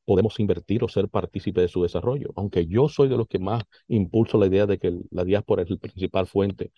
podemos 0.05 0.39
invertir 0.39 0.83
o 0.83 0.87
ser 0.87 1.09
partícipe 1.09 1.61
de 1.61 1.67
su 1.67 1.83
desarrollo. 1.83 2.31
Aunque 2.35 2.67
yo 2.67 2.89
soy 2.89 3.09
de 3.09 3.17
los 3.17 3.27
que 3.27 3.39
más 3.39 3.63
impulso 3.87 4.37
la 4.37 4.47
idea 4.47 4.65
de 4.65 4.79
que 4.79 4.93
la 5.11 5.23
diáspora 5.25 5.63
es 5.63 5.69
la 5.69 5.77
principal 5.77 6.27
fuente, 6.27 6.71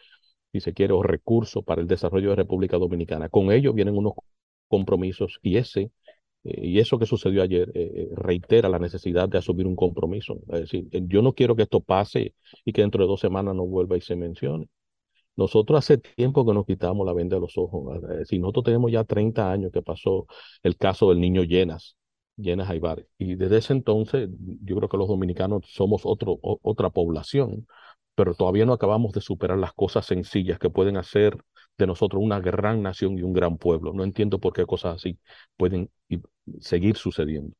si 0.52 0.60
se 0.62 0.74
quiere, 0.74 0.94
o 0.94 1.04
recurso 1.04 1.63
para 1.63 1.82
el 1.82 1.88
desarrollo 1.88 2.32
de 2.32 2.36
República 2.38 2.78
Dominicana. 2.78 3.30
Con 3.30 3.52
ello 3.52 3.74
vienen 3.74 3.98
unos 3.98 4.13
compromisos 4.68 5.39
y 5.41 5.58
ese 5.58 5.91
y 6.45 6.79
eso 6.79 6.99
que 6.99 7.08
sucedió 7.08 7.41
ayer 7.41 7.71
eh, 7.73 8.10
reitera 8.15 8.69
la 8.69 8.79
necesidad 8.79 9.27
de 9.27 9.39
asumir 9.39 9.65
un 9.65 9.75
compromiso. 9.75 10.39
Es 10.49 10.62
decir, 10.62 10.88
yo 10.91 11.21
no 11.21 11.34
quiero 11.34 11.55
que 11.55 11.63
esto 11.63 11.81
pase 11.81 12.36
y 12.63 12.71
que 12.71 12.81
dentro 12.81 13.03
de 13.03 13.08
dos 13.08 13.19
semanas 13.19 13.55
no 13.55 13.65
vuelva 13.65 13.97
y 13.97 14.01
se 14.01 14.15
mencione. 14.15 14.69
Nosotros 15.36 15.79
hace 15.79 15.97
tiempo 15.97 16.45
que 16.45 16.53
nos 16.53 16.65
quitamos 16.65 17.05
la 17.05 17.13
venda 17.13 17.36
de 17.36 17.41
los 17.41 17.58
ojos. 17.58 18.01
Es 18.03 18.19
decir, 18.19 18.39
nosotros 18.39 18.65
tenemos 18.65 18.91
ya 18.91 19.03
30 19.03 19.51
años 19.51 19.71
que 19.71 19.81
pasó 19.81 20.27
el 20.63 20.77
caso 20.77 21.10
del 21.10 21.19
niño 21.19 21.43
Llenas, 21.43 21.97
Llenas 22.38 22.69
Aybar. 22.69 23.05
Y 23.17 23.36
desde 23.36 23.58
ese 23.58 23.73
entonces 23.73 24.29
yo 24.63 24.75
creo 24.77 24.89
que 24.89 24.97
los 24.97 25.08
dominicanos 25.08 25.63
somos 25.67 26.03
otro, 26.05 26.38
o, 26.41 26.60
otra 26.62 26.89
población, 26.89 27.67
pero 28.15 28.34
todavía 28.34 28.65
no 28.65 28.73
acabamos 28.73 29.13
de 29.13 29.21
superar 29.21 29.58
las 29.58 29.73
cosas 29.73 30.05
sencillas 30.05 30.60
que 30.60 30.69
pueden 30.69 30.97
hacer 30.97 31.38
de 31.77 31.88
nosotros 31.88 32.23
una 32.23 32.39
gran 32.39 32.81
nación 32.81 33.17
y 33.17 33.23
un 33.23 33.34
gran 33.34 33.58
pueblo. 33.58 33.93
No 33.93 34.03
entiendo 34.03 34.39
por 34.39 34.53
qué 34.53 34.65
cosas 34.65 34.95
así 34.95 35.19
pueden 35.58 35.89
seguir 36.60 36.97
sucediendo. 36.97 37.53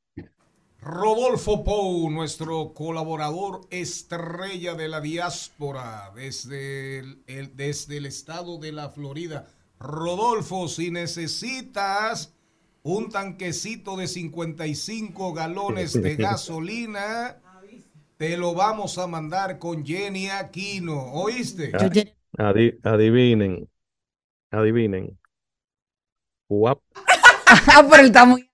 Rodolfo 0.81 1.63
Pou, 1.63 2.11
nuestro 2.11 2.73
colaborador 2.75 3.61
estrella 3.71 4.75
de 4.75 4.87
la 4.87 5.01
diáspora 5.01 6.11
desde 6.13 6.99
el, 6.99 7.23
el, 7.25 7.55
desde 7.55 7.97
el 7.97 8.05
estado 8.05 8.59
de 8.59 8.71
la 8.71 8.89
Florida. 8.89 9.47
Rodolfo, 9.79 10.67
si 10.67 10.91
necesitas 10.91 12.35
un 12.83 13.09
tanquecito 13.09 13.97
de 13.97 14.07
55 14.07 15.33
galones 15.33 15.99
de 15.99 16.15
gasolina, 16.17 17.41
te 18.17 18.37
lo 18.37 18.53
vamos 18.53 18.99
a 18.99 19.07
mandar 19.07 19.57
con 19.57 19.83
Jenny 19.83 20.29
Aquino. 20.29 21.13
¿Oíste? 21.13 21.71
Adi 22.37 22.77
adivinen. 22.83 23.67
Adivinen. 24.51 25.17
Guap. 26.47 26.79
ah, 27.47 27.87
pero 27.89 28.03
está 28.03 28.23
muy. 28.23 28.47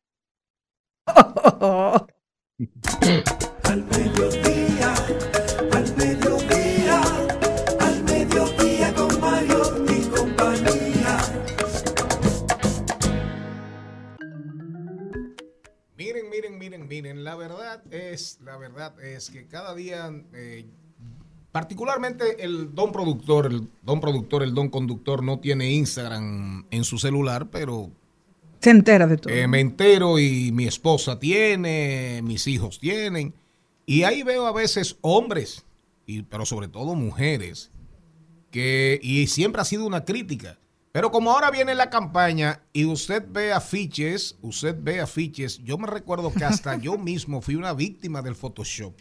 Al 3.64 3.84
mediodía, 3.86 4.94
al 5.72 5.96
mediodía, 5.96 7.02
al 7.80 8.04
mediodía 8.04 8.94
con 8.94 9.20
Mario 9.20 9.86
y 9.88 10.02
compañía. 10.10 11.18
Miren, 15.98 16.30
miren, 16.30 16.58
miren, 16.60 16.88
miren, 16.88 17.24
la 17.24 17.36
verdad 17.36 17.82
es, 17.92 18.40
la 18.42 18.58
verdad 18.58 19.00
es 19.04 19.30
que 19.30 19.48
cada 19.48 19.74
día, 19.76 20.10
eh, 20.34 20.66
particularmente 21.52 22.44
el 22.44 22.74
don 22.74 22.92
productor, 22.92 23.48
el 23.48 23.70
don 23.82 24.00
productor, 24.02 24.44
el 24.44 24.54
don 24.54 24.70
conductor 24.70 25.24
no 25.24 25.40
tiene 25.40 25.72
Instagram 25.72 26.68
en 26.72 26.84
su 26.84 26.98
celular, 26.98 27.50
pero 27.50 27.92
se 28.62 28.70
entera 28.70 29.08
de 29.08 29.18
todo. 29.18 29.34
Eh, 29.34 29.48
me 29.48 29.60
entero 29.60 30.20
y 30.20 30.52
mi 30.52 30.66
esposa 30.66 31.20
tiene, 31.20 32.22
mis 32.24 32.48
hijos 32.48 32.80
tienen. 32.80 33.34
Y 33.86 34.04
ahí 34.04 34.24
veo 34.24 34.46
a 34.46 34.54
veces 34.54 34.98
hombres, 35.02 35.66
y, 36.06 36.22
pero 36.24 36.46
sobre 36.46 36.68
todo 36.68 36.96
mujeres, 36.96 37.72
que, 38.52 39.00
y 39.02 39.28
siempre 39.28 39.62
ha 39.62 39.66
sido 39.66 39.86
una 39.86 40.06
crítica. 40.06 40.58
Pero 40.92 41.10
como 41.10 41.32
ahora 41.32 41.52
viene 41.52 41.74
la 41.74 41.90
campaña 41.90 42.62
y 42.74 42.86
usted 42.86 43.24
ve 43.30 43.54
afiches, 43.54 44.38
usted 44.42 44.76
ve 44.78 45.00
afiches, 45.00 45.60
yo 45.64 45.78
me 45.78 45.88
recuerdo 45.88 46.34
que 46.34 46.44
hasta 46.44 46.76
yo 46.78 46.98
mismo 47.00 47.42
fui 47.42 47.56
una 47.56 47.74
víctima 47.74 48.22
del 48.22 48.36
Photoshop. 48.36 48.94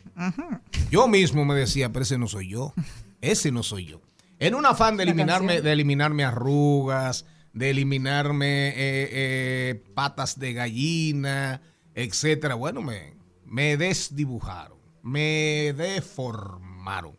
Yo 0.90 1.08
mismo 1.08 1.44
me 1.44 1.54
decía, 1.54 1.92
pero 1.92 2.04
ese 2.04 2.16
no 2.16 2.28
soy 2.28 2.48
yo. 2.48 2.72
ese 3.20 3.50
no 3.50 3.62
soy 3.62 3.86
yo. 3.86 4.00
En 4.38 4.54
un 4.54 4.64
afán 4.64 4.96
de 4.96 5.02
eliminarme, 5.02 5.60
de 5.60 5.72
eliminarme 5.72 6.24
arrugas, 6.24 7.26
de 7.52 7.70
eliminarme 7.70 8.68
eh, 8.68 9.08
eh, 9.12 9.84
patas 9.94 10.38
de 10.38 10.52
gallina, 10.52 11.62
etcétera. 11.94 12.54
Bueno, 12.54 12.82
me, 12.82 13.14
me 13.44 13.76
desdibujaron, 13.76 14.78
me 15.02 15.74
deformaron. 15.76 17.18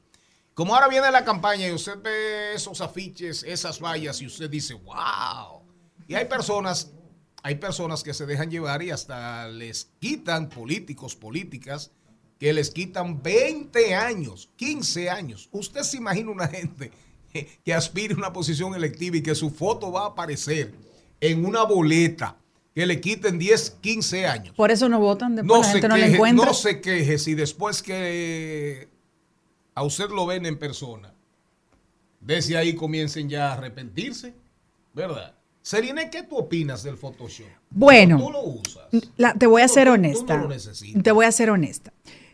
Como 0.54 0.76
ahora 0.76 0.88
viene 0.88 1.10
la 1.12 1.26
campaña 1.26 1.67
y 1.67 1.72
usted 1.72 2.02
ve 2.02 2.54
esos 2.54 2.82
afiches, 2.82 3.44
esas 3.44 3.80
vallas 3.80 4.22
y 4.22 4.28
usted 4.28 4.50
dice, 4.50 4.74
wow. 4.74 5.63
Y 6.08 6.15
hay 6.15 6.26
personas, 6.26 6.91
hay 7.41 7.56
personas 7.56 8.04
que 8.04 8.13
se 8.13 8.26
dejan 8.26 8.52
llevar 8.52 8.84
y 8.84 8.91
hasta 8.91 9.48
les 9.48 9.86
quitan 10.00 10.50
políticos, 10.50 11.15
políticas, 11.15 11.91
que 12.38 12.54
les 12.54 12.72
quitan 12.72 13.22
20 13.22 13.96
años, 13.96 14.50
15 14.58 15.10
años. 15.10 15.48
Usted 15.52 15.84
se 15.84 15.98
imagina 15.98 16.32
una 16.32 16.48
gente 16.48 16.91
que 17.65 17.74
aspire 17.74 18.13
a 18.13 18.17
una 18.17 18.34
posición 18.34 18.76
electiva 18.76 19.17
y 19.17 19.24
que 19.24 19.36
su 19.36 19.50
foto 19.50 19.91
va 19.91 20.04
a 20.04 20.08
aparecer 20.08 20.74
en 21.20 21.46
una 21.46 21.63
boleta, 21.63 22.38
que 22.74 22.86
le 22.86 23.00
quiten 23.02 23.38
10, 23.38 23.78
15 23.82 24.26
años. 24.28 24.56
Por 24.56 24.72
eso 24.72 24.88
no 24.89 25.00
votan, 25.00 25.36
después 25.36 25.60
No 25.60 25.62
la 25.67 25.72
gente 25.74 25.88
no 25.89 25.96
queje, 25.96 26.13
encuentra. 26.15 26.46
no 26.46 26.54
se 26.54 26.82
queje 26.82 27.17
si 27.17 27.36
después 27.36 27.84
que 27.84 28.88
a 29.76 29.84
usted 29.84 30.10
lo 30.10 30.26
ven 30.26 30.46
en 30.46 30.58
persona, 30.58 31.13
desde 32.20 32.58
ahí 32.58 32.74
comiencen 32.76 33.30
ya 33.30 33.50
a 33.50 33.54
arrepentirse, 33.54 34.34
¿verdad? 34.94 35.36
Serine, 35.62 36.10
¿qué 36.10 36.24
tú 36.24 36.38
opinas 36.38 36.82
del 36.84 36.98
Photoshop? 36.98 37.46
Bueno, 37.70 38.17
Tú 38.17 38.32
lo 38.32 38.41
usas. 38.44 38.86
La- 39.17 39.34
te 39.34 39.46
voy 39.48 39.62
a 39.62 39.67
ser 39.67 39.88
tú 39.88 39.94
honesta. 39.94 40.38
no 40.38 40.48
lo 40.48 41.04
te 41.04 41.12
voy 41.12 41.26
a 41.26 41.32
ser 41.32 41.50
honesta. 41.52 41.94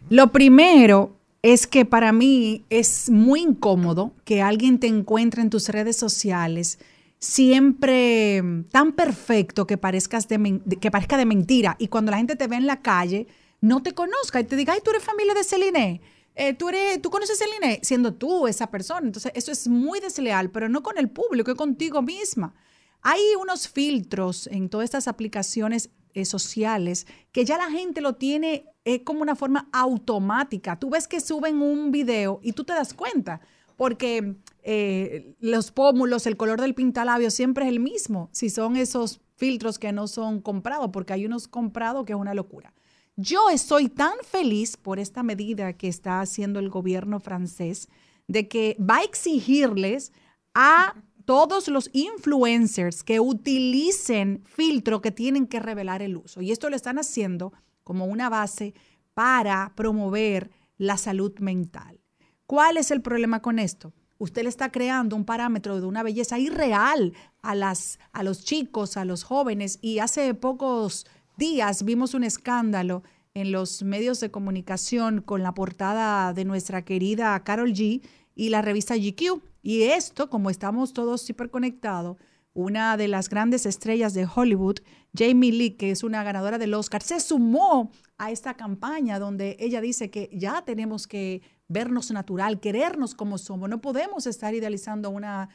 Lo 0.10 0.32
primero 0.32 1.18
es 1.54 1.66
que 1.66 1.86
para 1.86 2.12
mí 2.12 2.66
es 2.70 3.10
muy 3.10 3.40
incómodo 3.42 4.12
que 4.26 4.42
alguien 4.42 4.80
te 4.80 4.88
encuentre 4.88 5.42
en 5.42 5.50
tus 5.50 5.70
redes 5.70 5.96
sociales 5.96 6.78
siempre 7.20 8.42
mm, 8.42 8.64
tan 8.66 8.92
perfecto 8.92 9.66
que 9.66 9.78
parezcas 9.78 10.28
de, 10.28 10.60
que 10.82 10.92
parezca 10.92 11.16
de 11.16 11.26
mentira 11.26 11.78
y 11.80 11.88
cuando 11.88 12.12
la 12.12 12.18
gente 12.18 12.36
te 12.36 12.48
ve 12.48 12.58
en 12.58 12.68
la 12.68 12.82
calle 12.82 13.28
no 13.62 13.82
te 13.82 13.94
conozca 13.94 14.42
y 14.42 14.44
te 14.44 14.58
diga, 14.58 14.74
ay, 14.74 14.82
tú 14.84 14.92
eres 14.92 15.06
familia 15.06 15.34
de 15.34 15.46
Celine. 15.46 16.02
Eh, 16.36 16.54
tú, 16.54 16.68
eres, 16.68 17.02
tú 17.02 17.10
conoces 17.10 17.40
Celine 17.40 17.80
siendo 17.82 18.14
tú 18.14 18.46
esa 18.48 18.68
persona. 18.68 19.08
Entonces, 19.08 19.32
eso 19.34 19.52
es 19.52 19.70
muy 19.70 20.02
desleal, 20.02 20.52
pero 20.52 20.68
no 20.68 20.84
con 20.84 20.98
el 20.98 21.10
público, 21.10 21.50
es 21.50 21.58
contigo 21.58 22.02
misma. 22.02 22.56
Hay 23.02 23.22
unos 23.42 23.70
filtros 23.70 24.48
en 24.48 24.68
todas 24.68 24.84
estas 24.84 25.08
aplicaciones 25.08 25.92
eh, 26.14 26.26
sociales 26.26 27.08
que 27.32 27.46
ya 27.46 27.58
la 27.58 27.72
gente 27.72 28.02
lo 28.02 28.16
tiene 28.16 28.66
eh, 28.90 29.04
como 29.04 29.22
una 29.22 29.36
forma 29.36 29.68
automática. 29.74 30.80
Tú 30.80 30.90
ves 30.90 31.10
que 31.10 31.20
suben 31.20 31.62
un 31.62 31.92
video 31.92 32.40
y 32.42 32.54
tú 32.54 32.64
te 32.64 32.72
das 32.72 32.94
cuenta, 32.94 33.42
porque 33.76 34.38
eh, 34.64 35.36
los 35.42 35.72
pómulos, 35.72 36.26
el 36.26 36.38
color 36.38 36.62
del 36.62 36.74
pintalabio 36.74 37.30
siempre 37.30 37.66
es 37.66 37.70
el 37.70 37.82
mismo, 37.82 38.30
si 38.32 38.50
son 38.50 38.78
esos 38.78 39.20
filtros 39.36 39.78
que 39.78 39.92
no 39.92 40.08
son 40.08 40.40
comprados, 40.40 40.90
porque 40.94 41.12
hay 41.12 41.26
unos 41.26 41.50
comprados 41.50 42.06
que 42.06 42.14
es 42.14 42.18
una 42.18 42.34
locura. 42.34 42.74
Yo 43.18 43.50
estoy 43.50 43.90
tan 43.90 44.14
feliz 44.24 44.78
por 44.78 45.00
esta 45.00 45.22
medida 45.22 45.74
que 45.74 45.90
está 45.90 46.22
haciendo 46.22 46.60
el 46.60 46.70
gobierno 46.70 47.20
francés 47.20 47.90
de 48.30 48.48
que 48.48 48.78
va 48.80 49.00
a 49.00 49.04
exigirles 49.04 50.14
a 50.54 50.96
todos 51.26 51.68
los 51.68 51.90
influencers 51.92 53.04
que 53.04 53.20
utilicen 53.20 54.44
filtro 54.46 55.02
que 55.02 55.12
tienen 55.12 55.46
que 55.46 55.60
revelar 55.60 56.02
el 56.02 56.16
uso. 56.16 56.42
Y 56.42 56.54
esto 56.54 56.70
lo 56.70 56.78
están 56.78 57.00
haciendo 57.00 57.52
como 57.88 58.04
una 58.04 58.28
base 58.28 58.74
para 59.14 59.72
promover 59.74 60.52
la 60.78 60.98
salud 60.98 61.40
mental. 61.40 62.02
¿Cuál 62.46 62.76
es 62.76 62.92
el 62.92 63.02
problema 63.02 63.42
con 63.42 63.60
esto? 63.60 63.94
Usted 64.18 64.44
le 64.44 64.50
está 64.50 64.74
creando 64.74 65.16
un 65.16 65.24
parámetro 65.24 65.80
de 65.80 65.88
una 65.88 66.04
belleza 66.04 66.38
irreal 66.38 67.14
a, 67.42 67.56
las, 67.56 67.98
a 68.12 68.24
los 68.24 68.44
chicos, 68.44 68.98
a 68.98 69.06
los 69.06 69.24
jóvenes. 69.24 69.80
Y 69.82 70.00
hace 70.00 70.34
pocos 70.34 71.08
días 71.38 71.84
vimos 71.84 72.14
un 72.14 72.26
escándalo 72.26 73.04
en 73.34 73.54
los 73.54 73.84
medios 73.84 74.20
de 74.20 74.32
comunicación 74.32 75.22
con 75.22 75.42
la 75.42 75.54
portada 75.54 76.34
de 76.34 76.44
nuestra 76.44 76.84
querida 76.84 77.42
Carol 77.46 77.72
G 77.72 78.02
y 78.36 78.50
la 78.50 78.62
revista 78.62 78.98
GQ. 78.98 79.42
Y 79.64 79.84
esto, 79.84 80.30
como 80.30 80.50
estamos 80.50 80.92
todos 80.92 81.30
hiperconectados, 81.30 82.18
una 82.58 82.98
de 82.98 83.08
las 83.08 83.30
grandes 83.30 83.68
estrellas 83.68 84.16
de 84.16 84.26
Hollywood, 84.26 84.80
Jamie 85.16 85.52
Lee, 85.52 85.78
que 85.78 85.92
es 85.92 86.04
una 86.04 86.24
ganadora 86.24 86.58
del 86.58 86.74
Oscar, 86.74 87.04
se 87.04 87.20
sumó 87.20 87.92
a 88.18 88.32
esta 88.32 88.56
campaña 88.56 89.20
donde 89.20 89.58
ella 89.60 89.80
dice 89.80 90.10
que 90.10 90.28
ya 90.34 90.64
tenemos 90.66 91.06
que 91.06 91.44
vernos 91.68 92.10
natural, 92.10 92.60
querernos 92.60 93.14
como 93.14 93.38
somos. 93.38 93.70
No 93.70 93.80
podemos 93.80 94.26
estar 94.26 94.56
idealizando 94.56 95.12
una 95.12 95.50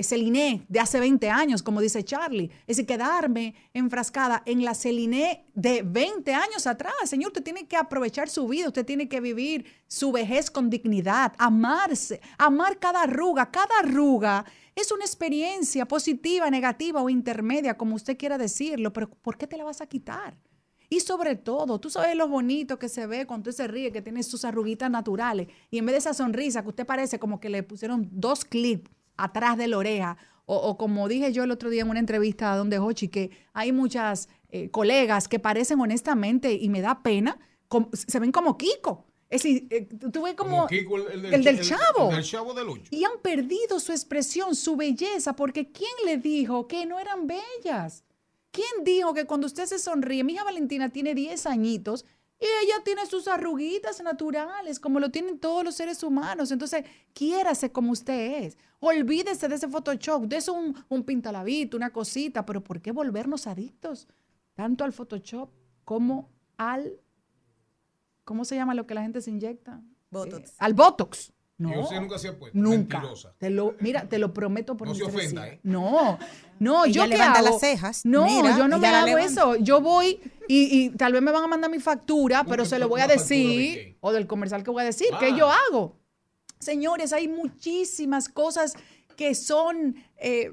Celine 0.00 0.64
de 0.68 0.80
hace 0.80 0.98
20 0.98 1.30
años, 1.30 1.62
como 1.62 1.80
dice 1.80 2.02
Charlie. 2.02 2.50
Es 2.66 2.78
decir, 2.78 2.86
quedarme 2.86 3.54
enfrascada 3.72 4.42
en 4.46 4.64
la 4.64 4.74
Celine 4.74 5.46
de 5.54 5.82
20 5.82 6.32
años 6.34 6.66
atrás. 6.66 6.94
Señor, 7.04 7.28
usted 7.28 7.44
tiene 7.44 7.68
que 7.68 7.76
aprovechar 7.76 8.28
su 8.28 8.48
vida, 8.48 8.68
usted 8.68 8.84
tiene 8.84 9.08
que 9.08 9.20
vivir 9.20 9.66
su 9.86 10.10
vejez 10.10 10.50
con 10.50 10.70
dignidad, 10.70 11.34
amarse, 11.38 12.20
amar 12.38 12.78
cada 12.78 13.02
arruga. 13.02 13.50
Cada 13.50 13.78
arruga 13.80 14.44
es 14.76 14.92
una 14.92 15.04
experiencia 15.04 15.88
positiva, 15.88 16.50
negativa 16.50 17.02
o 17.02 17.08
intermedia, 17.08 17.76
como 17.76 17.96
usted 17.96 18.16
quiera 18.16 18.36
decirlo, 18.36 18.92
pero 18.92 19.08
¿por 19.08 19.38
qué 19.38 19.46
te 19.46 19.56
la 19.56 19.64
vas 19.64 19.80
a 19.80 19.86
quitar? 19.86 20.36
Y 20.88 21.00
sobre 21.00 21.34
todo, 21.34 21.80
tú 21.80 21.90
sabes 21.90 22.14
lo 22.14 22.28
bonito 22.28 22.78
que 22.78 22.88
se 22.88 23.06
ve 23.06 23.26
cuando 23.26 23.50
usted 23.50 23.64
se 23.64 23.68
ríe, 23.68 23.90
que 23.90 24.02
tiene 24.02 24.22
sus 24.22 24.44
arruguitas 24.44 24.90
naturales. 24.90 25.48
Y 25.70 25.78
en 25.78 25.86
vez 25.86 25.94
de 25.94 25.98
esa 25.98 26.14
sonrisa 26.14 26.62
que 26.62 26.68
usted 26.68 26.86
parece 26.86 27.18
como 27.18 27.40
que 27.40 27.48
le 27.48 27.62
pusieron 27.62 28.08
dos 28.12 28.44
clips 28.44 28.90
atrás 29.16 29.56
de 29.56 29.66
la 29.66 29.78
oreja. 29.78 30.16
O, 30.44 30.78
como 30.78 31.08
dije 31.08 31.32
yo 31.32 31.42
el 31.42 31.50
otro 31.50 31.70
día 31.70 31.82
en 31.82 31.90
una 31.90 31.98
entrevista 31.98 32.52
a 32.52 32.62
Hochi, 32.62 33.08
que 33.08 33.30
hay 33.52 33.72
muchas 33.72 34.28
eh, 34.50 34.70
colegas 34.70 35.26
que 35.26 35.40
parecen 35.40 35.80
honestamente, 35.80 36.52
y 36.52 36.68
me 36.68 36.82
da 36.82 37.02
pena, 37.02 37.40
se 37.92 38.20
ven 38.20 38.30
como 38.30 38.56
Kiko. 38.56 39.05
Es 39.28 39.42
decir, 39.42 39.66
eh, 39.70 39.88
tú 40.12 40.22
ves 40.22 40.34
como, 40.34 40.66
Kiko, 40.68 40.96
el, 41.08 41.24
el 41.26 41.42
del 41.42 41.60
chavo. 41.60 42.10
el 42.10 42.16
del 42.16 42.24
chavo 42.24 42.54
del 42.54 42.68
y 42.90 43.04
han 43.04 43.18
perdido 43.22 43.80
su 43.80 43.90
expresión, 43.90 44.54
su 44.54 44.76
belleza, 44.76 45.34
porque 45.34 45.72
¿quién 45.72 45.90
le 46.04 46.16
dijo 46.18 46.68
que 46.68 46.86
no 46.86 47.00
eran 47.00 47.26
bellas? 47.26 48.04
¿Quién 48.52 48.84
dijo 48.84 49.12
que 49.12 49.26
cuando 49.26 49.46
usted 49.46 49.66
se 49.66 49.78
sonríe, 49.78 50.24
mi 50.24 50.34
hija 50.34 50.44
Valentina 50.44 50.88
tiene 50.90 51.14
10 51.14 51.44
añitos 51.46 52.04
y 52.40 52.44
ella 52.44 52.82
tiene 52.84 53.04
sus 53.04 53.28
arruguitas 53.28 54.00
naturales, 54.02 54.78
como 54.78 55.00
lo 55.00 55.10
tienen 55.10 55.38
todos 55.38 55.64
los 55.64 55.74
seres 55.74 56.02
humanos? 56.02 56.50
Entonces, 56.52 56.84
quiérase 57.12 57.72
como 57.72 57.92
usted 57.92 58.44
es. 58.44 58.56
Olvídese 58.78 59.48
de 59.48 59.56
ese 59.56 59.68
Photoshop, 59.68 60.24
de 60.24 60.36
eso 60.36 60.52
un, 60.52 60.74
un 60.88 61.02
pintalabito, 61.02 61.76
una 61.76 61.92
cosita, 61.92 62.46
pero 62.46 62.62
¿por 62.62 62.80
qué 62.80 62.92
volvernos 62.92 63.46
adictos? 63.46 64.06
Tanto 64.54 64.84
al 64.84 64.92
Photoshop 64.92 65.50
como 65.84 66.30
al, 66.56 67.00
¿cómo 68.26 68.44
se 68.44 68.54
llama 68.56 68.74
lo 68.74 68.86
que 68.86 68.92
la 68.92 69.00
gente 69.00 69.22
se 69.22 69.30
inyecta? 69.30 69.80
Botox. 70.10 70.50
Eh, 70.50 70.54
al 70.58 70.74
Botox. 70.74 71.32
No. 71.58 71.74
Y 71.74 71.78
usted 71.78 71.98
nunca 72.00 72.18
se 72.18 72.28
ha 72.28 72.38
puesto. 72.38 72.58
Nunca. 72.58 72.98
Mentirosa. 72.98 73.34
Te 73.38 73.48
lo, 73.48 73.74
mira, 73.80 74.06
te 74.06 74.18
lo 74.18 74.34
prometo 74.34 74.76
por 74.76 74.88
No 74.88 74.92
mi 74.92 74.98
se 74.98 75.04
ofenda. 75.06 75.48
¿eh? 75.48 75.58
No, 75.62 76.18
no, 76.58 76.84
Ella 76.84 76.92
yo 76.92 77.02
qué 77.04 77.08
levanta 77.08 77.38
hago? 77.38 77.48
las 77.48 77.60
cejas. 77.60 78.04
No, 78.04 78.26
Mira, 78.26 78.58
yo 78.58 78.68
no 78.68 78.78
me 78.78 78.86
hago 78.88 79.06
levanta. 79.06 79.26
eso. 79.26 79.56
Yo 79.56 79.80
voy 79.80 80.20
y, 80.48 80.78
y 80.84 80.90
tal 80.90 81.14
vez 81.14 81.22
me 81.22 81.32
van 81.32 81.44
a 81.44 81.46
mandar 81.46 81.70
mi 81.70 81.78
factura, 81.80 82.44
pero 82.44 82.66
se 82.66 82.78
lo 82.78 82.90
voy 82.90 83.00
a 83.00 83.06
de 83.06 83.14
decir, 83.14 83.96
o 84.00 84.12
del 84.12 84.26
comercial 84.26 84.62
que 84.62 84.70
voy 84.70 84.82
a 84.82 84.84
decir, 84.84 85.06
Ah. 85.14 85.18
que 85.18 85.34
yo 85.34 85.48
hago. 85.50 85.96
Señores, 86.58 87.14
hay 87.14 87.26
muchísimas 87.28 88.28
cosas 88.28 88.74
que 89.16 89.34
son 89.34 89.96
eh, 90.18 90.52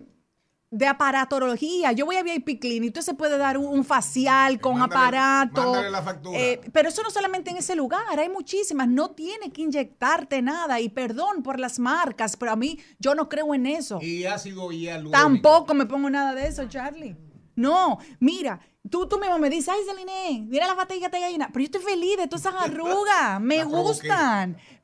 de 0.75 0.87
aparatología. 0.87 1.91
Yo 1.91 2.05
voy 2.05 2.15
a 2.15 2.23
VIP 2.23 2.59
Clinic, 2.59 2.89
usted 2.89 3.01
se 3.01 3.13
puede 3.13 3.37
dar 3.37 3.57
un, 3.59 3.65
un 3.67 3.85
facial 3.85 4.59
con 4.59 4.75
mándale- 4.79 4.85
aparato. 5.07 5.61
mándale 5.63 5.91
la 5.91 6.01
factura. 6.01 6.39
Eh, 6.39 6.61
pero 6.71 6.89
eso 6.89 7.03
no 7.03 7.11
solamente 7.11 7.51
en 7.51 7.57
ese 7.57 7.75
lugar, 7.75 8.19
hay 8.19 8.29
muchísimas. 8.29 8.87
No 8.87 9.11
tiene 9.11 9.51
que 9.51 9.61
inyectarte 9.61 10.41
nada. 10.41 10.79
Y 10.79 10.89
perdón 10.89 11.43
por 11.43 11.59
las 11.59 11.77
marcas, 11.77 12.35
pero 12.37 12.51
a 12.51 12.55
mí 12.55 12.79
yo 12.97 13.13
no 13.13 13.29
creo 13.29 13.53
en 13.53 13.67
eso. 13.67 13.99
Y 14.01 14.25
ácido 14.25 14.71
hialurónico. 14.71 15.11
Tampoco 15.21 15.73
me 15.75 15.85
pongo 15.85 16.09
nada 16.09 16.33
de 16.33 16.47
eso, 16.47 16.65
Charlie. 16.67 17.15
No, 17.55 17.99
mira, 18.19 18.59
tú, 18.89 19.07
tú 19.07 19.19
mismo 19.19 19.37
me 19.37 19.49
dices, 19.49 19.69
ay, 19.69 19.81
Celine, 19.87 20.47
mira 20.49 20.65
la 20.65 20.87
que 20.87 21.17
hay 21.23 21.35
una. 21.35 21.49
Pero 21.49 21.59
yo 21.59 21.65
estoy 21.65 21.81
feliz 21.81 22.17
de 22.17 22.27
todas 22.27 22.45
esas 22.47 22.55
arrugas, 22.63 23.39
me 23.39 23.57
La 23.57 23.63
provoqué. 23.69 23.91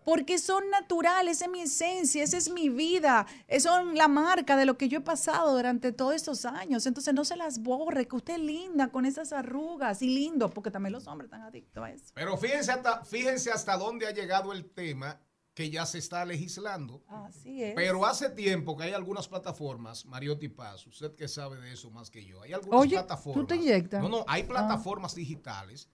Porque 0.09 0.39
son 0.39 0.67
naturales, 0.71 1.37
esa 1.37 1.45
es 1.45 1.51
mi 1.51 1.61
esencia, 1.61 2.23
esa 2.23 2.35
es 2.37 2.49
mi 2.51 2.67
vida, 2.69 3.27
es 3.47 3.61
son 3.61 3.93
la 3.95 4.07
marca 4.07 4.57
de 4.57 4.65
lo 4.65 4.75
que 4.75 4.89
yo 4.89 4.97
he 4.97 5.01
pasado 5.01 5.55
durante 5.55 5.91
todos 5.91 6.15
estos 6.15 6.45
años. 6.45 6.87
Entonces 6.87 7.13
no 7.13 7.23
se 7.25 7.35
las 7.35 7.59
borre, 7.61 8.07
que 8.07 8.15
usted 8.15 8.33
es 8.33 8.39
linda 8.39 8.87
con 8.87 9.05
esas 9.05 9.31
arrugas 9.33 10.01
y 10.01 10.07
lindo, 10.07 10.49
porque 10.49 10.71
también 10.71 10.93
los 10.93 11.05
hombres 11.05 11.27
están 11.27 11.43
adictos 11.43 11.83
a 11.83 11.91
eso. 11.91 12.05
Pero 12.15 12.37
fíjense 12.37 12.71
hasta, 12.71 13.05
fíjense 13.05 13.51
hasta 13.51 13.77
dónde 13.77 14.07
ha 14.07 14.11
llegado 14.11 14.51
el 14.51 14.65
tema 14.71 15.19
que 15.53 15.69
ya 15.69 15.85
se 15.85 15.99
está 15.99 16.25
legislando. 16.25 17.03
Así 17.07 17.63
es. 17.63 17.75
Pero 17.75 18.03
hace 18.03 18.31
tiempo 18.31 18.75
que 18.77 18.85
hay 18.85 18.93
algunas 18.93 19.27
plataformas, 19.27 20.07
Mariotti 20.07 20.47
Paz, 20.49 20.87
usted 20.87 21.13
que 21.15 21.27
sabe 21.27 21.59
de 21.61 21.73
eso 21.73 21.91
más 21.91 22.09
que 22.09 22.25
yo, 22.25 22.41
hay 22.41 22.53
algunas 22.53 22.79
Oye, 22.81 22.95
plataformas. 22.95 23.41
¿tú 23.41 23.45
te 23.45 23.57
inyectas? 23.57 24.01
No, 24.01 24.09
no, 24.09 24.25
hay 24.27 24.41
Ah. 24.41 24.47
plataformas 24.47 25.13
digitales 25.13 25.87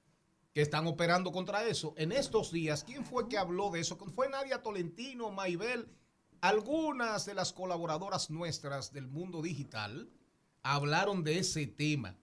que 0.55 0.63
están 0.63 0.87
operando 0.87 1.31
contra 1.31 1.67
eso. 1.67 1.93
En 1.97 2.11
estos 2.11 2.51
días, 2.51 2.83
¿quién 2.83 3.05
fue 3.05 3.29
que 3.29 3.37
habló 3.37 3.69
de 3.69 3.81
eso? 3.81 3.95
¿Fue 4.15 4.27
Nadia 4.27 4.63
Tolentino, 4.63 5.29
Maibel? 5.29 5.87
algunas 6.41 7.25
de 7.25 7.33
las 7.33 7.51
colaboradoras 7.53 8.29
nuestras 8.29 8.93
del 8.93 9.07
mundo 9.07 9.41
digital 9.41 10.07
hablaron 10.61 11.23
de 11.23 11.39
ese 11.39 11.65
tema, 11.65 12.15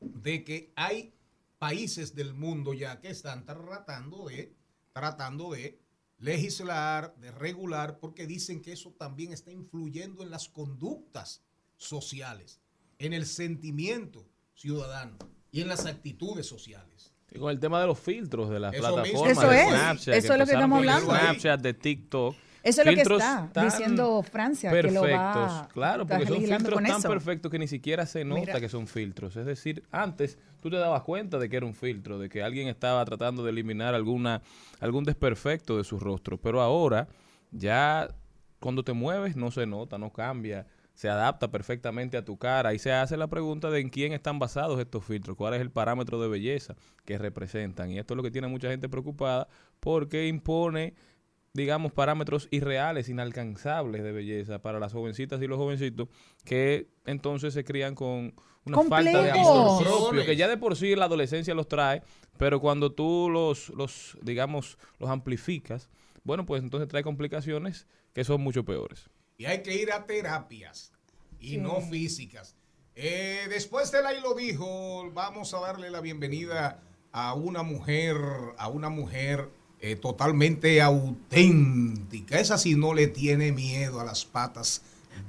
de 0.00 0.44
que 0.44 0.70
hay 0.76 1.14
países 1.58 2.14
del 2.14 2.34
mundo 2.34 2.74
ya 2.74 3.00
que 3.00 3.08
están 3.08 3.46
tratando 3.46 4.26
de, 4.26 4.54
tratando 4.92 5.52
de 5.52 5.80
legislar, 6.18 7.16
de 7.16 7.30
regular, 7.30 8.00
porque 8.00 8.26
dicen 8.26 8.60
que 8.60 8.72
eso 8.72 8.92
también 8.92 9.32
está 9.32 9.50
influyendo 9.50 10.22
en 10.22 10.30
las 10.30 10.50
conductas 10.50 11.42
sociales, 11.78 12.60
en 12.98 13.14
el 13.14 13.24
sentimiento 13.24 14.26
ciudadano 14.52 15.16
y 15.50 15.62
en 15.62 15.68
las 15.68 15.86
actitudes 15.86 16.46
sociales. 16.46 17.13
Y 17.34 17.38
con 17.38 17.50
el 17.50 17.58
tema 17.58 17.80
de 17.80 17.86
los 17.88 17.98
filtros 17.98 18.48
de 18.48 18.60
las 18.60 18.74
Eso 18.74 18.82
mismo. 18.82 19.02
plataformas 19.02 19.38
Eso 19.38 19.50
de 19.50 19.60
es, 19.62 19.68
Snapchat, 19.68 20.14
eso 20.14 20.32
es 20.32 20.38
lo 20.38 20.46
que 20.46 20.52
estamos 20.52 20.78
hablando. 20.78 21.10
Snapchat, 21.10 21.60
de 21.60 21.74
TikTok. 21.74 22.36
Eso 22.62 22.80
es 22.80 22.86
lo 22.86 22.94
que 22.94 23.02
está 23.02 23.64
diciendo 23.64 24.22
Francia, 24.22 24.70
que 24.70 24.82
lo 24.84 25.02
perfectos. 25.02 25.52
va 25.52 25.68
Claro, 25.70 26.06
porque 26.06 26.26
son 26.26 26.36
filtros 26.38 26.82
tan 26.82 26.86
eso. 26.98 27.08
perfectos 27.10 27.50
que 27.50 27.58
ni 27.58 27.68
siquiera 27.68 28.06
se 28.06 28.24
nota 28.24 28.40
Mira. 28.40 28.60
que 28.60 28.70
son 28.70 28.86
filtros. 28.86 29.36
Es 29.36 29.44
decir, 29.44 29.82
antes 29.90 30.38
tú 30.62 30.70
te 30.70 30.76
dabas 30.76 31.02
cuenta 31.02 31.38
de 31.38 31.50
que 31.50 31.56
era 31.58 31.66
un 31.66 31.74
filtro, 31.74 32.18
de 32.18 32.30
que 32.30 32.42
alguien 32.42 32.68
estaba 32.68 33.04
tratando 33.04 33.44
de 33.44 33.50
eliminar 33.50 33.94
alguna 33.94 34.40
algún 34.80 35.04
desperfecto 35.04 35.76
de 35.76 35.84
su 35.84 35.98
rostro, 35.98 36.38
pero 36.38 36.62
ahora 36.62 37.06
ya 37.50 38.08
cuando 38.60 38.82
te 38.82 38.94
mueves 38.94 39.36
no 39.36 39.50
se 39.50 39.66
nota, 39.66 39.98
no 39.98 40.10
cambia, 40.10 40.66
se 40.94 41.08
adapta 41.08 41.50
perfectamente 41.50 42.16
a 42.16 42.24
tu 42.24 42.36
cara 42.38 42.72
y 42.72 42.78
se 42.78 42.92
hace 42.92 43.16
la 43.16 43.26
pregunta 43.26 43.70
de 43.70 43.80
en 43.80 43.90
quién 43.90 44.12
están 44.12 44.38
basados 44.38 44.78
estos 44.80 45.04
filtros, 45.04 45.36
cuál 45.36 45.54
es 45.54 45.60
el 45.60 45.70
parámetro 45.70 46.20
de 46.20 46.28
belleza 46.28 46.76
que 47.04 47.18
representan. 47.18 47.90
Y 47.90 47.98
esto 47.98 48.14
es 48.14 48.16
lo 48.16 48.22
que 48.22 48.30
tiene 48.30 48.46
a 48.46 48.50
mucha 48.50 48.70
gente 48.70 48.88
preocupada 48.88 49.48
porque 49.80 50.28
impone 50.28 50.94
digamos, 51.54 51.92
parámetros 51.92 52.48
irreales, 52.50 53.08
inalcanzables 53.08 54.02
de 54.02 54.10
belleza 54.10 54.60
para 54.60 54.80
las 54.80 54.92
jovencitas 54.92 55.40
y 55.40 55.46
los 55.46 55.56
jovencitos 55.56 56.08
que 56.44 56.88
entonces 57.06 57.54
se 57.54 57.64
crían 57.64 57.94
con 57.94 58.34
una 58.64 58.82
falta 58.82 59.22
de 59.22 59.30
amor 59.30 59.82
propio, 59.84 60.24
que 60.24 60.34
ya 60.34 60.48
de 60.48 60.56
por 60.56 60.74
sí 60.74 60.96
la 60.96 61.04
adolescencia 61.04 61.54
los 61.54 61.68
trae, 61.68 62.02
pero 62.38 62.60
cuando 62.60 62.90
tú 62.92 63.28
los, 63.30 63.68
los 63.70 64.18
digamos, 64.22 64.78
los 64.98 65.08
amplificas, 65.08 65.88
bueno, 66.24 66.44
pues 66.44 66.60
entonces 66.60 66.88
trae 66.88 67.04
complicaciones 67.04 67.86
que 68.12 68.24
son 68.24 68.40
mucho 68.40 68.64
peores. 68.64 69.08
Y 69.36 69.46
hay 69.46 69.62
que 69.62 69.74
ir 69.74 69.92
a 69.92 70.06
terapias 70.06 70.92
y 71.40 71.56
no 71.56 71.80
físicas. 71.80 72.54
Eh, 72.94 73.46
después 73.48 73.90
de 73.90 74.00
la 74.02 74.14
y 74.14 74.20
lo 74.20 74.34
dijo, 74.34 75.10
vamos 75.12 75.52
a 75.54 75.60
darle 75.60 75.90
la 75.90 76.00
bienvenida 76.00 76.80
a 77.10 77.34
una 77.34 77.64
mujer, 77.64 78.16
a 78.56 78.68
una 78.68 78.90
mujer 78.90 79.50
eh, 79.80 79.96
totalmente 79.96 80.80
auténtica. 80.80 82.38
Esa 82.38 82.58
sí 82.58 82.76
no 82.76 82.94
le 82.94 83.08
tiene 83.08 83.50
miedo 83.50 84.00
a 84.00 84.04
las 84.04 84.24
patas 84.24 84.82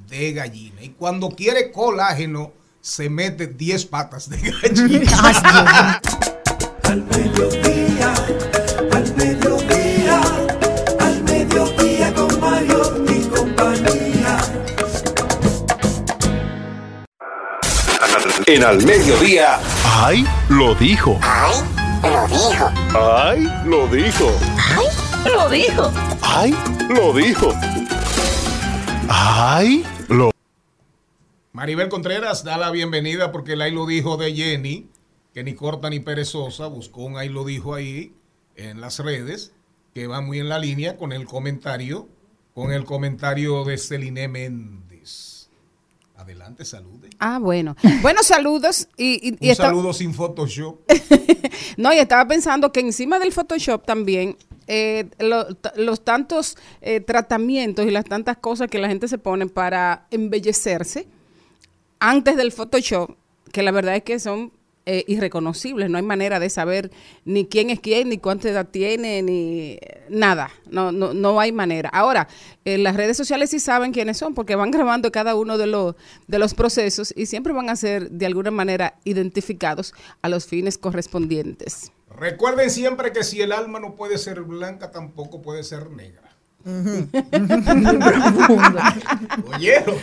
de 0.07 0.33
gallina. 0.33 0.83
Y 0.83 0.89
cuando 0.89 1.29
quiere 1.29 1.71
colágeno, 1.71 2.53
se 2.81 3.09
mete 3.09 3.47
10 3.47 3.85
patas 3.87 4.29
de 4.29 4.37
gallina. 4.37 6.01
Al 6.83 7.03
mediodía, 7.05 8.13
En 18.47 18.63
al 18.63 18.85
mediodía, 18.85 19.59
¡Ay! 19.83 20.23
Lo 20.49 20.75
dijo. 20.75 21.19
¡Ay! 21.23 21.57
Lo 22.03 22.27
dijo. 22.27 22.71
¡Ay! 22.93 23.47
Lo 23.65 23.87
dijo. 23.87 24.31
Lo 25.25 25.49
dijo. 25.49 25.91
¡Ay! 26.21 26.55
Lo 26.89 27.13
dijo. 27.13 27.51
¡Ay! 29.09 29.83
Lo 30.09 30.29
Maribel 31.53 31.89
Contreras 31.89 32.43
da 32.43 32.57
la 32.57 32.69
bienvenida 32.69 33.31
porque 33.31 33.53
el 33.53 33.61
ahí 33.63 33.71
lo 33.71 33.87
dijo 33.87 34.15
de 34.17 34.35
Jenny, 34.35 34.91
que 35.33 35.43
ni 35.43 35.55
corta 35.55 35.89
ni 35.89 35.99
perezosa, 35.99 36.67
buscó 36.67 37.01
un 37.01 37.17
ahí 37.17 37.29
lo 37.29 37.45
dijo 37.45 37.73
ahí 37.73 38.13
en 38.55 38.79
las 38.79 38.99
redes, 38.99 39.53
que 39.95 40.05
va 40.05 40.21
muy 40.21 40.37
en 40.37 40.49
la 40.49 40.59
línea 40.59 40.97
con 40.97 41.13
el 41.13 41.25
comentario, 41.25 42.07
con 42.53 42.71
el 42.71 42.85
comentario 42.85 43.63
de 43.63 43.79
Celine 43.79 44.27
Méndez. 44.27 45.34
Adelante, 46.25 46.65
salude. 46.65 47.09
Ah, 47.19 47.37
bueno. 47.39 47.75
Buenos 48.01 48.25
saludos. 48.25 48.87
Y, 48.97 49.29
y- 49.29 49.37
y 49.39 49.49
Un 49.51 49.55
saludo 49.55 49.93
sin 49.93 50.13
Photoshop. 50.13 50.79
No, 51.77 51.93
y 51.93 51.97
estaba 51.97 52.27
pensando 52.27 52.71
que 52.71 52.79
encima 52.79 53.19
del 53.19 53.31
Photoshop 53.31 53.85
también, 53.85 54.37
eh, 54.67 55.09
lo- 55.19 55.45
los 55.75 56.03
tantos 56.03 56.57
eh, 56.81 56.99
tratamientos 56.99 57.85
y 57.85 57.91
las 57.91 58.05
tantas 58.05 58.37
cosas 58.37 58.69
que 58.69 58.79
la 58.79 58.87
gente 58.87 59.07
se 59.07 59.17
pone 59.17 59.45
para 59.47 60.07
embellecerse 60.11 61.07
antes 61.99 62.35
del 62.37 62.51
Photoshop, 62.51 63.11
que 63.51 63.61
la 63.61 63.71
verdad 63.71 63.95
es 63.95 64.03
que 64.03 64.19
son 64.19 64.51
eh, 64.87 65.03
irreconocibles. 65.07 65.89
No 65.89 65.97
hay 65.97 66.03
manera 66.03 66.39
de 66.39 66.49
saber 66.49 66.91
ni 67.25 67.47
quién 67.47 67.71
es 67.71 67.79
quién, 67.79 68.09
ni 68.09 68.19
cuánta 68.19 68.49
edad 68.49 68.67
tiene, 68.69 69.23
ni 69.23 69.79
nada. 70.09 70.51
No, 70.69 70.91
no, 70.91 71.13
no 71.13 71.39
hay 71.39 71.51
manera. 71.51 71.89
Ahora, 71.89 72.27
en 72.65 72.83
las 72.83 72.95
redes 72.95 73.17
sociales 73.17 73.49
sí 73.49 73.59
saben 73.59 73.91
quiénes 73.91 74.17
son, 74.17 74.35
porque 74.35 74.55
van 74.55 74.71
grabando 74.71 75.11
cada 75.11 75.35
uno 75.35 75.57
de 75.57 75.67
los, 75.67 75.95
de 76.27 76.39
los 76.39 76.53
procesos 76.53 77.13
y 77.17 77.25
siempre 77.25 77.51
van 77.51 77.69
a 77.69 77.75
ser 77.75 78.11
de 78.11 78.25
alguna 78.27 78.51
manera 78.51 78.95
identificados 79.03 79.93
a 80.21 80.29
los 80.29 80.45
fines 80.45 80.77
correspondientes. 80.77 81.91
Recuerden 82.15 82.69
siempre 82.69 83.11
que 83.11 83.23
si 83.23 83.41
el 83.41 83.51
alma 83.51 83.79
no 83.79 83.95
puede 83.95 84.17
ser 84.17 84.41
blanca, 84.41 84.91
tampoco 84.91 85.41
puede 85.41 85.63
ser 85.63 85.89
negra. 85.89 86.21
Oyeron, 89.53 89.95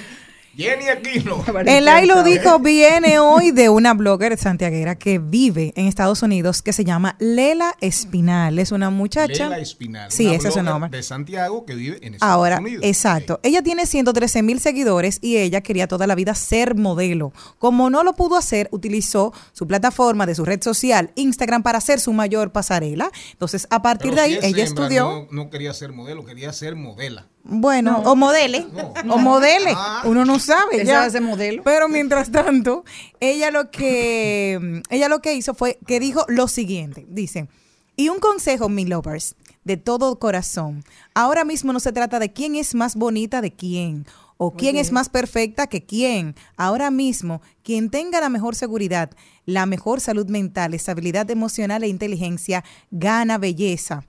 Jenny 0.56 0.88
Aquino. 0.88 1.42
El 1.66 2.24
dijo 2.24 2.58
viene 2.58 3.18
hoy 3.18 3.52
de 3.52 3.70
una 3.70 3.94
blogger 3.94 4.36
santiaguera 4.36 4.96
que 4.96 5.18
vive 5.18 5.72
en 5.76 5.86
Estados 5.86 6.22
Unidos 6.22 6.60
que 6.60 6.74
se 6.74 6.84
llama 6.84 7.16
Lela 7.18 7.74
Espinal. 7.80 8.58
Es 8.58 8.70
una 8.70 8.90
muchacha. 8.90 9.44
Lela 9.44 9.58
Espinal. 9.58 10.10
Sí, 10.10 10.26
ese 10.28 10.48
es 10.48 10.54
su 10.54 10.62
nombre. 10.62 10.90
De 10.90 11.02
Santiago 11.02 11.64
que 11.64 11.74
vive 11.74 11.98
en 12.02 12.14
Estados 12.14 12.34
Ahora, 12.34 12.58
Unidos. 12.58 12.84
exacto. 12.84 13.40
Ella 13.42 13.62
tiene 13.62 13.86
113 13.86 14.42
mil 14.42 14.60
seguidores 14.60 15.18
y 15.22 15.38
ella 15.38 15.62
quería 15.62 15.88
toda 15.88 16.06
la 16.06 16.14
vida 16.14 16.34
ser 16.34 16.74
modelo. 16.74 17.32
Como 17.58 17.88
no 17.88 18.02
lo 18.04 18.14
pudo 18.14 18.36
hacer, 18.36 18.68
utilizó 18.72 19.32
su 19.52 19.66
plataforma 19.66 20.26
de 20.26 20.34
su 20.34 20.44
red 20.44 20.62
social, 20.62 21.12
Instagram, 21.14 21.62
para 21.62 21.78
hacer 21.78 21.98
su 21.98 22.12
mayor 22.12 22.52
pasarela. 22.52 23.10
Entonces, 23.32 23.66
a 23.70 23.80
partir 23.80 24.10
Pero 24.10 24.16
de 24.16 24.20
ahí, 24.20 24.32
si 24.32 24.38
ella 24.38 24.48
hembra, 24.48 24.64
estudió. 24.64 25.04
No, 25.04 25.44
no 25.44 25.50
quería 25.50 25.72
ser 25.72 25.92
modelo, 25.92 26.26
quería 26.26 26.52
ser 26.52 26.76
modela. 26.76 27.26
Bueno, 27.44 27.98
o 28.04 28.14
modele, 28.14 28.66
o 29.08 29.18
modele, 29.18 29.72
Ah. 29.76 30.02
uno 30.04 30.24
no 30.24 30.38
sabe 30.38 30.76
Ella 30.82 30.84
ya. 30.84 31.04
hace 31.04 31.20
modelo. 31.20 31.62
Pero 31.64 31.88
mientras 31.88 32.30
tanto, 32.30 32.84
ella 33.20 33.50
lo 33.50 33.70
que 33.70 34.82
ella 34.90 35.08
lo 35.08 35.20
que 35.20 35.34
hizo 35.34 35.52
fue 35.54 35.78
que 35.86 35.98
dijo 35.98 36.24
lo 36.28 36.46
siguiente, 36.46 37.04
dice, 37.08 37.48
y 37.96 38.08
un 38.10 38.20
consejo, 38.20 38.68
mi 38.68 38.84
lovers, 38.86 39.34
de 39.64 39.76
todo 39.76 40.18
corazón. 40.20 40.84
Ahora 41.14 41.44
mismo 41.44 41.72
no 41.72 41.80
se 41.80 41.92
trata 41.92 42.18
de 42.20 42.32
quién 42.32 42.54
es 42.54 42.74
más 42.76 42.94
bonita 42.94 43.40
de 43.40 43.52
quién 43.52 44.06
o 44.38 44.52
quién 44.54 44.76
es 44.76 44.90
más 44.92 45.08
perfecta 45.08 45.66
que 45.66 45.84
quién. 45.84 46.34
Ahora 46.56 46.90
mismo, 46.90 47.42
quien 47.62 47.90
tenga 47.90 48.20
la 48.20 48.28
mejor 48.28 48.54
seguridad, 48.56 49.10
la 49.46 49.66
mejor 49.66 50.00
salud 50.00 50.26
mental, 50.28 50.74
estabilidad 50.74 51.30
emocional 51.30 51.82
e 51.84 51.88
inteligencia, 51.88 52.64
gana 52.90 53.36
belleza 53.38 54.04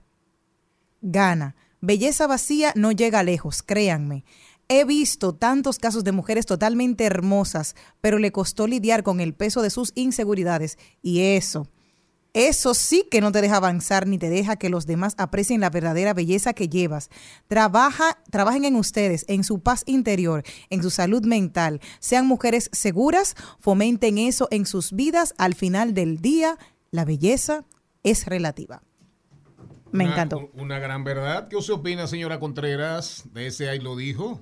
gana. 1.06 1.54
Belleza 1.86 2.26
vacía 2.26 2.72
no 2.76 2.92
llega 2.92 3.22
lejos, 3.22 3.62
créanme. 3.62 4.24
He 4.68 4.86
visto 4.86 5.34
tantos 5.34 5.78
casos 5.78 6.02
de 6.02 6.12
mujeres 6.12 6.46
totalmente 6.46 7.04
hermosas, 7.04 7.76
pero 8.00 8.18
le 8.18 8.32
costó 8.32 8.66
lidiar 8.66 9.02
con 9.02 9.20
el 9.20 9.34
peso 9.34 9.60
de 9.60 9.68
sus 9.68 9.92
inseguridades. 9.94 10.78
Y 11.02 11.20
eso, 11.20 11.68
eso 12.32 12.72
sí 12.72 13.06
que 13.10 13.20
no 13.20 13.32
te 13.32 13.42
deja 13.42 13.56
avanzar 13.56 14.06
ni 14.06 14.16
te 14.16 14.30
deja 14.30 14.56
que 14.56 14.70
los 14.70 14.86
demás 14.86 15.14
aprecien 15.18 15.60
la 15.60 15.68
verdadera 15.68 16.14
belleza 16.14 16.54
que 16.54 16.70
llevas. 16.70 17.10
Trabaja, 17.48 18.18
trabajen 18.30 18.64
en 18.64 18.76
ustedes, 18.76 19.26
en 19.28 19.44
su 19.44 19.60
paz 19.60 19.82
interior, 19.84 20.42
en 20.70 20.82
su 20.82 20.88
salud 20.88 21.26
mental. 21.26 21.82
Sean 22.00 22.26
mujeres 22.26 22.70
seguras, 22.72 23.34
fomenten 23.60 24.16
eso 24.16 24.48
en 24.50 24.64
sus 24.64 24.92
vidas. 24.92 25.34
Al 25.36 25.54
final 25.54 25.92
del 25.92 26.22
día, 26.22 26.56
la 26.90 27.04
belleza 27.04 27.66
es 28.02 28.24
relativa. 28.24 28.82
Me 29.94 30.04
Una- 30.04 30.12
encantó. 30.14 30.50
Una 30.54 30.78
gran 30.80 31.04
verdad. 31.04 31.46
¿Qué 31.48 31.54
usted 31.56 31.74
opina, 31.74 32.06
señora 32.08 32.40
Contreras, 32.40 33.24
de 33.32 33.46
ese 33.46 33.68
ahí 33.68 33.78
lo 33.78 33.94
dijo? 33.96 34.40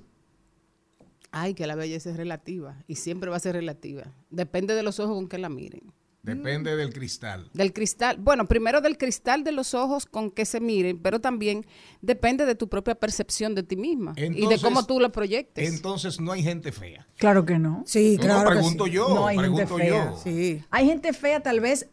Ay, 1.30 1.54
que 1.54 1.66
la 1.66 1.74
belleza 1.74 2.10
es 2.10 2.16
relativa 2.16 2.82
y 2.86 2.96
siempre 2.96 3.30
va 3.30 3.36
a 3.36 3.40
ser 3.40 3.54
relativa. 3.54 4.04
Depende 4.30 4.74
de 4.74 4.82
los 4.82 4.98
ojos 4.98 5.14
con 5.14 5.28
que 5.28 5.36
la 5.38 5.48
miren. 5.48 5.92
Depende 6.22 6.76
del 6.76 6.92
cristal. 6.92 7.50
Del 7.52 7.72
cristal, 7.72 8.16
bueno, 8.20 8.46
primero 8.46 8.80
del 8.80 8.96
cristal 8.96 9.42
de 9.42 9.50
los 9.50 9.74
ojos 9.74 10.06
con 10.06 10.30
que 10.30 10.44
se 10.46 10.60
miren, 10.60 10.98
pero 11.02 11.20
también 11.20 11.66
depende 12.00 12.46
de 12.46 12.54
tu 12.54 12.68
propia 12.68 12.94
percepción 12.94 13.54
de 13.56 13.64
ti 13.64 13.76
misma 13.76 14.14
y 14.16 14.46
de 14.46 14.58
cómo 14.60 14.86
tú 14.86 15.00
lo 15.00 15.10
proyectes. 15.12 15.68
Entonces 15.74 16.20
no 16.20 16.30
hay 16.32 16.42
gente 16.44 16.70
fea. 16.72 17.08
Claro 17.16 17.44
que 17.44 17.58
no. 17.58 17.82
Sí, 17.86 18.16
No, 18.18 18.22
claro. 18.22 18.50
que 18.50 18.56
pregunto 18.56 18.84
sí. 18.86 18.90
yo, 18.92 19.08
No 19.14 19.26
hay 19.26 19.36
gente 19.38 19.66
pregunto 19.66 19.76
fea. 19.84 20.10
yo. 20.12 20.16
Sí. 20.22 20.62
Hay 20.70 20.86
gente 20.86 21.12
fea 21.12 21.40
tal 21.42 21.60
vez 21.60 21.88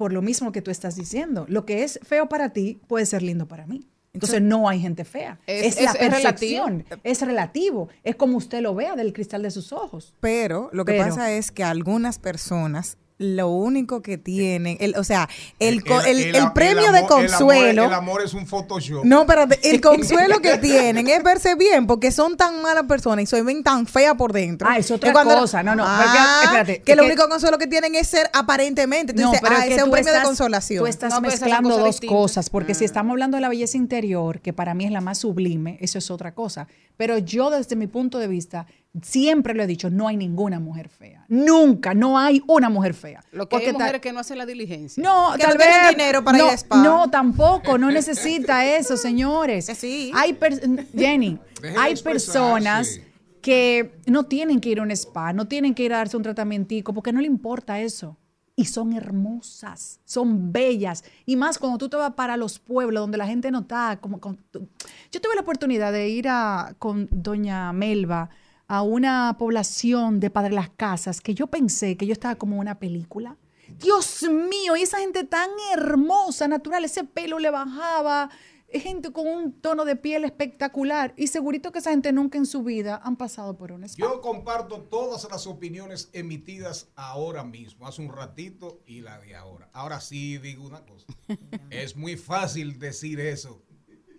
por 0.00 0.14
lo 0.14 0.22
mismo 0.22 0.50
que 0.50 0.62
tú 0.62 0.70
estás 0.70 0.96
diciendo. 0.96 1.44
Lo 1.46 1.66
que 1.66 1.84
es 1.84 2.00
feo 2.02 2.26
para 2.26 2.54
ti 2.54 2.80
puede 2.88 3.04
ser 3.04 3.20
lindo 3.20 3.46
para 3.46 3.66
mí. 3.66 3.86
Entonces 4.14 4.40
no 4.40 4.66
hay 4.66 4.80
gente 4.80 5.04
fea. 5.04 5.38
Es- 5.46 5.76
Es, 5.76 5.82
la 5.84 5.90
es- 5.90 5.96
es 6.00 6.10
relativo. 6.10 6.64
percepción, 6.64 6.84
es 7.04 7.20
relativo. 7.20 7.88
Es 8.02 8.16
como 8.16 8.38
usted 8.38 8.62
lo 8.62 8.74
vea 8.74 8.96
del 8.96 9.12
cristal 9.12 9.42
de 9.42 9.50
sus 9.50 9.74
ojos. 9.74 10.14
Pero 10.20 10.70
lo 10.72 10.86
que 10.86 10.92
Pero- 10.92 11.04
pasa 11.04 11.30
es 11.32 11.50
que 11.52 11.64
algunas 11.64 12.18
personas 12.18 12.96
lo 13.22 13.48
único 13.48 14.00
que 14.00 14.16
tienen, 14.16 14.78
el, 14.80 14.94
o 14.96 15.04
sea, 15.04 15.28
el, 15.58 15.84
co- 15.84 16.00
El- 16.00 16.18
el- 16.20 16.34
el- 16.36 16.52
premio 16.54 16.88
amor- 16.88 16.92
de 16.92 16.98
el 17.00 17.04
amor- 17.04 17.08
consuelo. 17.28 17.84
El 17.84 17.92
amor 17.92 18.22
es 18.22 18.32
un 18.32 18.46
Photoshop. 18.46 19.04
No, 19.04 19.26
pero 19.26 19.46
el 19.62 19.80
consuelo 19.82 20.40
que 20.40 20.56
tienen 20.56 21.06
es 21.06 21.22
verse 21.22 21.54
bien 21.54 21.86
porque 21.86 22.12
son 22.12 22.38
tan 22.38 22.62
malas 22.62 22.84
personas 22.84 23.24
y 23.24 23.26
se 23.26 23.42
ven 23.42 23.62
tan 23.62 23.86
feas 23.86 24.14
por 24.14 24.32
dentro. 24.32 24.66
Ah, 24.70 24.78
es 24.78 24.90
otra 24.90 25.10
que 25.10 25.12
cuando- 25.12 25.38
cosa. 25.38 25.62
No, 25.62 25.76
no, 25.76 25.84
Ah, 25.86 26.00
porque- 26.02 26.44
espérate, 26.46 26.82
que 26.82 26.96
que- 26.96 27.00
único 27.02 27.28
consuelo 27.28 27.58
que 27.58 27.66
tienen 27.66 27.94
es 27.94 28.06
ser 28.08 28.30
aparentemente. 28.32 29.12
Entonces, 29.12 29.40
pero 29.42 29.56
ah, 29.56 29.66
ese 29.66 29.76
es 29.76 29.82
un 29.82 29.90
premio 29.90 30.12
de 30.14 30.22
consolación. 30.22 30.82
Tú 30.82 30.86
estás 30.86 31.12
No, 31.12 31.20
mezclando 31.20 31.76
dos 31.78 32.00
cosas, 32.00 32.48
porque 32.48 32.74
si 32.74 32.86
estamos 32.86 33.10
hablando 33.12 33.36
de 33.36 33.42
la 33.42 33.50
belleza 33.50 33.76
interior, 33.76 34.40
que 34.40 34.54
para 34.54 34.72
mí 34.72 34.86
es 34.86 34.92
la 34.92 35.02
más 35.02 35.18
sublime, 35.18 35.76
eso 35.82 35.98
es 35.98 36.10
otra 36.10 36.32
cosa. 36.32 36.68
Pero 36.96 37.18
yo 37.18 37.50
desde 37.50 37.76
mi 37.76 37.86
punto 37.86 38.18
de 38.18 38.28
vista, 38.28 38.66
siempre 39.02 39.54
lo 39.54 39.62
he 39.62 39.66
dicho, 39.66 39.88
no 39.90 40.08
hay 40.08 40.16
ninguna 40.16 40.58
mujer 40.60 40.88
fea. 40.88 41.24
Nunca, 41.28 41.94
no 41.94 42.18
hay 42.18 42.42
una 42.48 42.68
mujer 42.68 42.94
fea. 42.94 43.22
Lo 43.32 43.48
que 43.48 43.56
hay 43.56 43.62
Porque 43.62 43.72
ta- 43.72 43.78
mujeres 43.84 44.00
que 44.00 44.12
no 44.12 44.20
hacen 44.20 44.38
la 44.38 44.46
diligencia. 44.46 45.02
no, 45.02 45.32
Que 45.36 45.44
tal 45.44 45.54
no 45.54 45.58
vez 45.58 45.68
dinero 45.90 46.24
para 46.24 46.38
no, 46.38 46.44
ir 46.46 46.50
a 46.50 46.54
spa. 46.54 46.82
No, 46.82 47.08
tampoco, 47.10 47.78
no 47.78 47.90
necesita 47.90 48.64
eso, 48.76 48.96
señores. 48.96 49.66
Que 49.66 49.74
sí. 49.74 50.10
Hay 50.14 50.32
per- 50.32 50.60
Jenny, 50.94 51.38
hay 51.78 51.94
personas 51.96 53.00
que 53.40 53.92
no 54.06 54.24
tienen 54.24 54.60
que 54.60 54.68
ir 54.70 54.80
a 54.80 54.82
un 54.82 54.90
spa, 54.90 55.32
no 55.32 55.46
tienen 55.46 55.74
que 55.74 55.84
ir 55.84 55.94
a 55.94 55.98
darse 55.98 56.16
un 56.16 56.22
tratamiento 56.22 56.92
porque 56.92 57.12
no 57.12 57.20
le 57.20 57.26
importa 57.26 57.80
eso. 57.80 58.16
Y 58.56 58.66
son 58.66 58.92
hermosas, 58.92 60.00
son 60.04 60.52
bellas. 60.52 61.02
Y 61.24 61.36
más 61.36 61.58
cuando 61.58 61.78
tú 61.78 61.88
te 61.88 61.96
vas 61.96 62.12
para 62.12 62.36
los 62.36 62.58
pueblos 62.58 63.00
donde 63.00 63.16
la 63.16 63.26
gente 63.26 63.50
no 63.50 63.60
está. 63.60 63.98
Como, 64.02 64.20
con- 64.20 64.38
yo 64.52 65.20
tuve 65.20 65.34
la 65.34 65.40
oportunidad 65.40 65.92
de 65.92 66.08
ir 66.10 66.26
a, 66.28 66.74
con 66.78 67.08
doña 67.10 67.72
Melba 67.72 68.28
a 68.70 68.82
una 68.82 69.34
población 69.36 70.20
de 70.20 70.30
Padre 70.30 70.52
Las 70.52 70.70
Casas 70.70 71.20
que 71.20 71.34
yo 71.34 71.48
pensé 71.48 71.96
que 71.96 72.06
yo 72.06 72.12
estaba 72.12 72.36
como 72.36 72.54
en 72.54 72.60
una 72.60 72.78
película. 72.78 73.36
Dios 73.80 74.22
mío, 74.22 74.76
y 74.76 74.82
esa 74.82 74.98
gente 74.98 75.24
tan 75.24 75.50
hermosa, 75.72 76.46
natural, 76.46 76.84
ese 76.84 77.02
pelo 77.02 77.40
le 77.40 77.50
bajaba, 77.50 78.30
gente 78.72 79.10
con 79.10 79.26
un 79.26 79.60
tono 79.60 79.84
de 79.84 79.96
piel 79.96 80.24
espectacular. 80.24 81.14
Y 81.16 81.26
segurito 81.26 81.72
que 81.72 81.80
esa 81.80 81.90
gente 81.90 82.12
nunca 82.12 82.38
en 82.38 82.46
su 82.46 82.62
vida 82.62 83.00
han 83.02 83.16
pasado 83.16 83.56
por 83.56 83.72
un 83.72 83.82
spa. 83.82 84.06
Yo 84.06 84.20
comparto 84.20 84.82
todas 84.82 85.26
las 85.28 85.48
opiniones 85.48 86.08
emitidas 86.12 86.90
ahora 86.94 87.42
mismo, 87.42 87.88
hace 87.88 88.02
un 88.02 88.12
ratito 88.12 88.82
y 88.86 89.00
la 89.00 89.18
de 89.18 89.34
ahora. 89.34 89.68
Ahora 89.72 90.00
sí 90.00 90.38
digo 90.38 90.64
una 90.64 90.86
cosa. 90.86 91.06
es 91.70 91.96
muy 91.96 92.16
fácil 92.16 92.78
decir 92.78 93.18
eso 93.18 93.64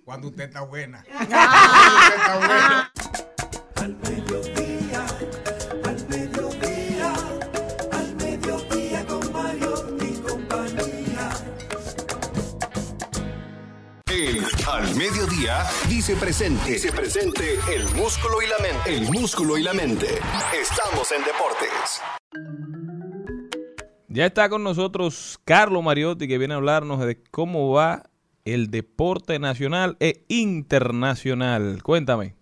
cuando 0.04 0.28
usted 0.28 0.44
está 0.44 0.60
buena. 0.60 1.06
Cuando 1.10 1.36
usted 1.38 2.16
está 2.18 2.38
buena. 2.38 2.92
Al 3.82 3.98
mediodía, 3.98 5.08
al 5.86 6.08
mediodía, 6.08 7.14
al 7.92 8.16
mediodía 8.18 9.06
con 9.08 9.34
Mario 9.34 9.98
y 10.00 10.22
compañía. 10.22 11.30
El 14.06 14.46
Al 14.70 14.96
Mediodía 14.96 15.64
dice 15.90 16.16
presente. 16.16 16.74
Dice 16.74 16.92
presente 16.92 17.56
el 17.74 17.84
músculo 17.96 18.44
y 18.44 18.48
la 18.48 18.60
mente. 18.60 18.96
El 18.96 19.12
músculo 19.12 19.58
y 19.58 19.64
la 19.64 19.74
mente. 19.74 20.20
Estamos 20.62 21.12
en 21.12 21.24
deportes. 21.24 22.02
Ya 24.10 24.28
está 24.28 24.48
con 24.48 24.64
nosotros 24.64 25.40
Carlos 25.44 25.84
Mariotti 25.84 26.28
que 26.28 26.38
viene 26.38 26.54
a 26.54 26.58
hablarnos 26.58 27.00
de 27.00 27.24
cómo 27.32 27.72
va 27.72 28.04
el 28.46 28.70
deporte 28.70 29.40
nacional 29.40 29.98
e 30.00 30.24
internacional. 30.28 31.82
Cuéntame. 31.82 32.41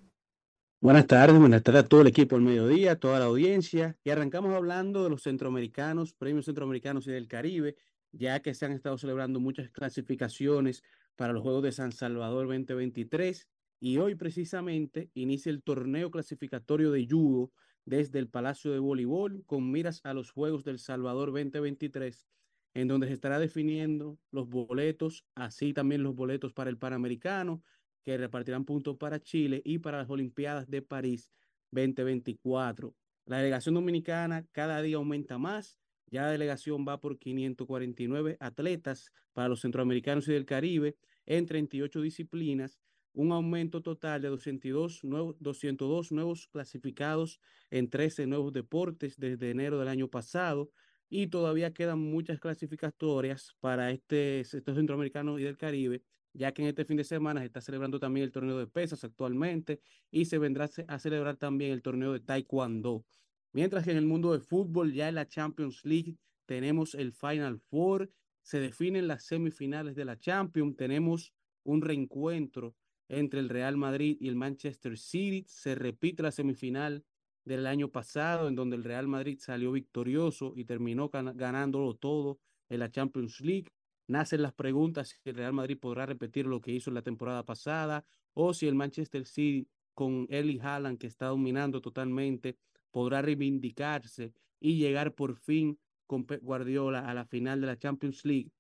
Buenas 0.82 1.08
tardes, 1.08 1.38
buenas 1.38 1.62
tardes 1.62 1.84
a 1.84 1.88
todo 1.90 2.00
el 2.00 2.08
equipo 2.08 2.38
del 2.38 2.46
mediodía, 2.46 2.94
a 2.94 2.96
toda 2.96 3.20
la 3.20 3.26
audiencia. 3.26 3.98
Y 4.02 4.12
arrancamos 4.12 4.56
hablando 4.56 5.04
de 5.04 5.10
los 5.10 5.24
centroamericanos, 5.24 6.14
premios 6.14 6.46
centroamericanos 6.46 7.06
y 7.06 7.12
del 7.12 7.28
Caribe, 7.28 7.76
ya 8.14 8.40
que 8.42 8.54
se 8.54 8.66
han 8.66 8.72
estado 8.72 8.98
celebrando 8.98 9.42
muchas 9.42 9.70
clasificaciones 9.72 10.82
para 11.18 11.34
los 11.34 11.42
Juegos 11.44 11.64
de 11.64 11.74
San 11.74 11.92
Salvador 11.92 12.48
2023. 12.48 13.50
Y 13.82 13.98
hoy 13.98 14.16
precisamente 14.16 15.10
inicia 15.16 15.50
el 15.50 15.64
torneo 15.64 16.12
clasificatorio 16.12 16.92
de 16.92 17.06
judo 17.06 17.52
desde 17.84 18.20
el 18.20 18.30
Palacio 18.30 18.72
de 18.72 18.80
Voleibol 18.80 19.44
con 19.46 19.70
miras 19.70 20.00
a 20.06 20.14
los 20.14 20.32
Juegos 20.32 20.64
del 20.64 20.80
Salvador 20.80 21.34
2023, 21.34 22.26
en 22.74 22.88
donde 22.88 23.08
se 23.08 23.14
estará 23.14 23.38
definiendo 23.38 24.18
los 24.32 24.48
boletos, 24.48 25.26
así 25.36 25.74
también 25.74 26.04
los 26.04 26.16
boletos 26.16 26.54
para 26.54 26.70
el 26.70 26.78
Panamericano, 26.78 27.62
que 28.10 28.18
repartirán 28.18 28.66
puntos 28.66 28.98
para 28.98 29.22
Chile 29.22 29.62
y 29.64 29.78
para 29.78 30.00
las 30.00 30.10
Olimpiadas 30.10 30.68
de 30.68 30.82
París 30.82 31.32
2024. 31.70 32.96
La 33.26 33.38
delegación 33.38 33.76
dominicana 33.76 34.48
cada 34.52 34.82
día 34.82 34.96
aumenta 34.96 35.38
más. 35.38 35.78
Ya 36.08 36.24
la 36.24 36.32
delegación 36.32 36.88
va 36.88 37.00
por 37.00 37.20
549 37.20 38.38
atletas 38.40 39.12
para 39.34 39.48
los 39.48 39.62
centroamericanos 39.62 40.28
y 40.28 40.34
del 40.34 40.48
Caribe 40.48 40.98
en 41.28 41.46
38 41.46 42.02
disciplinas, 42.02 42.82
un 43.14 43.32
aumento 43.32 43.84
total 43.84 44.24
de 44.24 44.30
202 44.30 45.04
nuevos, 45.04 45.36
202 45.40 46.12
nuevos 46.12 46.48
clasificados 46.48 47.40
en 47.70 47.92
13 47.92 48.26
nuevos 48.26 48.54
deportes 48.54 49.20
desde 49.20 49.52
enero 49.52 49.78
del 49.78 49.88
año 49.88 50.08
pasado 50.08 50.72
y 51.10 51.28
todavía 51.28 51.76
quedan 51.76 52.00
muchas 52.00 52.40
clasificatorias 52.40 53.56
para 53.60 53.92
este, 53.92 54.40
estos 54.40 54.76
centroamericanos 54.76 55.40
y 55.40 55.44
del 55.44 55.58
Caribe 55.58 56.02
ya 56.34 56.52
que 56.54 56.62
en 56.62 56.70
este 56.70 56.86
fin 56.86 56.98
de 56.98 57.04
semana 57.04 57.42
se 57.42 57.48
está 57.48 57.62
celebrando 57.62 58.00
también 58.00 58.26
el 58.26 58.32
torneo 58.32 58.58
de 58.58 58.68
pesas 58.68 59.04
actualmente 59.04 59.82
y 60.12 60.26
se 60.26 60.38
vendrá 60.38 60.66
a 60.66 60.68
ce- 60.68 60.86
a 60.88 61.00
celebrar 61.00 61.38
también 61.38 61.72
el 61.72 61.82
torneo 61.82 62.14
de 62.14 62.20
taekwondo. 62.20 63.06
Mientras 63.52 63.84
que 63.84 63.92
en 63.92 63.98
el 63.98 64.06
mundo 64.06 64.32
de 64.34 64.40
fútbol, 64.40 64.94
ya 64.94 65.10
en 65.10 65.16
la 65.16 65.28
Champions 65.28 65.84
League, 65.84 66.18
tenemos 66.46 66.96
el 66.96 67.14
Final 67.14 67.60
Four, 67.60 68.12
se 68.42 68.60
definen 68.60 69.08
las 69.08 69.26
semifinales 69.26 69.96
de 69.96 70.06
la 70.06 70.18
Champions, 70.20 70.76
tenemos 70.78 71.34
un 71.64 71.82
reencuentro 71.82 72.76
entre 73.08 73.40
el 73.40 73.50
Real 73.50 73.76
Madrid 73.78 74.18
y 74.20 74.28
el 74.28 74.36
Manchester 74.36 74.98
City, 74.98 75.46
se 75.48 75.76
repite 75.76 76.24
la 76.24 76.32
semifinal 76.32 77.04
del 77.44 77.66
año 77.66 77.90
pasado, 77.92 78.48
en 78.48 78.56
donde 78.56 78.76
el 78.76 78.84
Real 78.84 79.08
Madrid 79.08 79.40
salió 79.40 79.72
victorioso 79.72 80.54
y 80.56 80.66
terminó 80.66 81.10
ganándolo 81.10 81.96
todo 81.96 82.40
en 82.70 82.80
la 82.80 82.92
Champions 82.92 83.42
League 83.42 83.72
nacen 84.10 84.42
las 84.42 84.54
preguntas 84.54 85.10
si 85.10 85.30
el 85.30 85.36
Real 85.36 85.54
Madrid 85.54 85.78
podrá 85.80 86.06
repetir 86.06 86.48
lo 86.48 86.60
que 86.60 86.72
hizo 86.72 86.90
en 86.90 86.96
la 86.96 87.04
temporada 87.04 87.46
pasada 87.46 88.04
o 88.34 88.54
si 88.54 88.68
el 88.68 88.74
Manchester 88.76 89.26
City 89.26 89.70
con 89.94 90.26
Erling 90.30 90.62
Haaland 90.62 90.98
que 90.98 91.08
está 91.08 91.28
dominando 91.28 91.80
totalmente 91.80 92.58
podrá 92.92 93.22
reivindicarse 93.22 94.34
y 94.60 94.78
llegar 94.78 95.14
por 95.14 95.36
fin 95.36 95.80
con 96.08 96.26
Pep 96.26 96.42
Guardiola 96.42 97.08
a 97.08 97.14
la 97.14 97.26
final 97.26 97.62
de 97.62 97.68
la 97.68 97.78
Champions 97.78 98.26
League. 98.26 98.52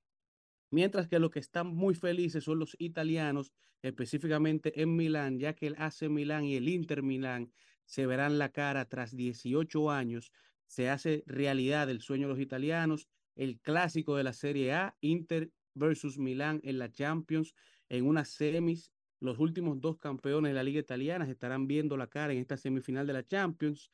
Mientras 0.70 1.08
que 1.08 1.18
los 1.18 1.32
que 1.32 1.40
están 1.40 1.68
muy 1.68 1.96
felices 1.96 2.44
son 2.44 2.60
los 2.60 2.76
italianos, 2.78 3.52
específicamente 3.82 4.80
en 4.80 4.96
Milán, 4.96 5.40
ya 5.40 5.54
que 5.54 5.66
el 5.66 5.76
AC 5.80 6.10
Milán 6.10 6.46
y 6.46 6.58
el 6.58 6.70
Inter 6.70 7.02
Milán 7.02 7.52
se 7.86 8.06
verán 8.06 8.38
la 8.38 8.50
cara 8.50 8.86
tras 8.86 9.16
18 9.16 9.90
años. 9.90 10.32
Se 10.68 10.90
hace 10.90 11.24
realidad 11.26 11.90
el 11.90 12.02
sueño 12.02 12.28
de 12.28 12.34
los 12.34 12.40
italianos 12.40 13.08
el 13.40 13.58
clásico 13.62 14.18
de 14.18 14.24
la 14.24 14.34
Serie 14.34 14.74
A, 14.74 14.98
Inter 15.00 15.50
versus 15.74 16.20
Milán 16.20 16.60
en 16.62 16.78
la 16.78 16.92
Champions, 16.92 17.56
en 17.88 18.06
unas 18.06 18.28
semis. 18.28 18.92
Los 19.22 19.40
últimos 19.40 19.80
dos 19.80 19.98
campeones 19.98 20.50
de 20.50 20.56
la 20.56 20.64
Liga 20.64 20.82
Italiana 20.82 21.26
se 21.26 21.32
estarán 21.32 21.66
viendo 21.66 21.96
la 21.96 22.08
cara 22.08 22.34
en 22.34 22.40
esta 22.40 22.58
semifinal 22.58 23.08
de 23.08 23.14
la 23.14 23.26
Champions. 23.26 23.92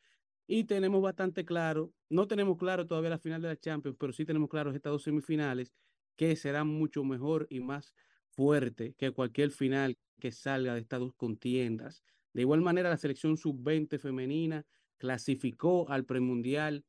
Y 0.48 0.64
tenemos 0.64 1.00
bastante 1.00 1.46
claro, 1.46 1.94
no 2.10 2.28
tenemos 2.28 2.58
claro 2.58 2.88
todavía 2.88 3.12
la 3.12 3.20
final 3.20 3.40
de 3.40 3.50
la 3.50 3.56
Champions, 3.56 3.96
pero 4.00 4.14
sí 4.14 4.26
tenemos 4.26 4.50
claro 4.50 4.72
estas 4.72 4.92
dos 4.92 5.04
semifinales 5.04 5.76
que 6.16 6.36
serán 6.36 6.68
mucho 6.68 7.04
mejor 7.04 7.46
y 7.52 7.60
más 7.60 7.94
fuerte 8.32 8.96
que 8.98 9.12
cualquier 9.12 9.52
final 9.52 9.96
que 10.20 10.32
salga 10.32 10.74
de 10.74 10.82
estas 10.82 11.02
dos 11.02 11.14
contiendas. 11.14 12.04
De 12.34 12.42
igual 12.42 12.62
manera, 12.62 12.90
la 12.90 12.98
selección 12.98 13.38
sub-20 13.38 14.00
femenina 14.00 14.66
clasificó 14.98 15.88
al 15.88 16.04
premundial 16.04 16.84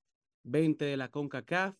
20 0.44 0.86
de 0.86 0.96
la 0.96 1.10
CONCACAF 1.10 1.76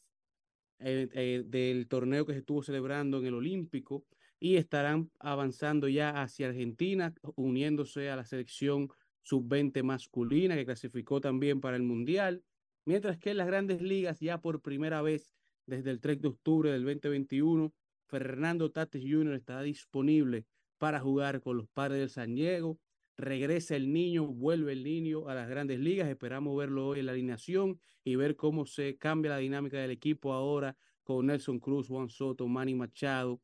eh, 0.79 1.09
eh, 1.13 1.43
del 1.47 1.89
torneo 1.89 2.27
que 2.27 2.33
se 2.33 2.41
estuvo 2.41 2.63
celebrando 2.63 3.19
en 3.19 3.27
el 3.27 3.35
Olímpico 3.35 4.05
y 4.39 4.57
estarán 4.57 5.11
avanzando 5.19 5.89
ya 5.89 6.23
hacia 6.23 6.49
Argentina, 6.49 7.15
uniéndose 7.37 8.11
a 8.11 8.17
la 8.17 8.25
selección 8.25 8.89
sub-20 9.23 9.83
masculina 9.83 10.55
que 10.55 10.67
clasificó 10.67 11.21
también 11.21 11.61
para 11.61 11.77
el 11.77 11.83
Mundial, 11.83 12.45
mientras 12.85 13.19
que 13.19 13.31
en 13.31 13.39
las 13.39 13.47
grandes 13.47 13.81
ligas 13.83 14.21
ya 14.21 14.41
por 14.41 14.61
primera 14.61 15.03
vez 15.03 15.33
desde 15.67 15.91
el 15.91 16.01
3 16.01 16.21
de 16.21 16.29
octubre 16.29 16.71
del 16.71 16.85
2021, 16.85 17.73
Fernando 18.07 18.71
Tatis 18.71 19.03
Jr. 19.03 19.35
estará 19.35 19.63
disponible 19.63 20.47
para 20.79 21.01
jugar 21.01 21.41
con 21.41 21.57
los 21.57 21.69
padres 21.69 21.99
del 21.99 22.11
San 22.11 22.35
Diego. 22.35 22.79
Regresa 23.19 23.77
el 23.77 23.93
niño, 23.93 24.27
vuelve 24.27 24.73
el 24.73 24.85
niño 24.85 25.29
a 25.29 25.35
las 25.35 25.49
grandes 25.49 25.81
ligas. 25.81 26.09
Esperamos 26.09 26.57
verlo 26.57 26.89
hoy 26.89 27.01
en 27.01 27.07
la 27.07 27.13
alineación 27.13 27.81
y 28.05 28.17
ver 28.17 28.37
cómo 28.37 28.67
se 28.67 28.99
cambia 28.99 29.31
la 29.31 29.39
dinámica 29.39 29.79
del 29.79 29.91
equipo 29.91 30.35
ahora 30.35 30.77
con 31.03 31.27
Nelson 31.27 31.59
Cruz, 31.59 31.89
Juan 31.89 32.11
Soto, 32.11 32.47
Manny 32.47 32.75
Machado 32.75 33.41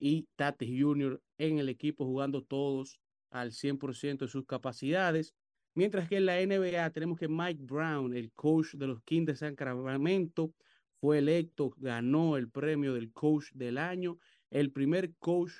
y 0.00 0.26
Tate 0.34 0.66
Jr. 0.66 1.22
en 1.38 1.58
el 1.58 1.68
equipo 1.68 2.04
jugando 2.04 2.42
todos 2.42 2.98
al 3.30 3.52
100% 3.52 4.24
de 4.24 4.28
sus 4.28 4.46
capacidades. 4.46 5.32
Mientras 5.74 6.08
que 6.08 6.16
en 6.16 6.26
la 6.26 6.40
NBA 6.40 6.90
tenemos 6.90 7.18
que 7.18 7.28
Mike 7.28 7.62
Brown, 7.62 8.14
el 8.14 8.32
coach 8.32 8.74
de 8.74 8.86
los 8.86 9.02
Kings 9.02 9.26
de 9.26 9.36
Sacramento, 9.36 10.52
fue 11.00 11.18
electo, 11.18 11.74
ganó 11.76 12.36
el 12.36 12.50
premio 12.50 12.94
del 12.94 13.12
coach 13.12 13.52
del 13.52 13.78
año, 13.78 14.18
el 14.50 14.72
primer 14.72 15.14
coach 15.18 15.52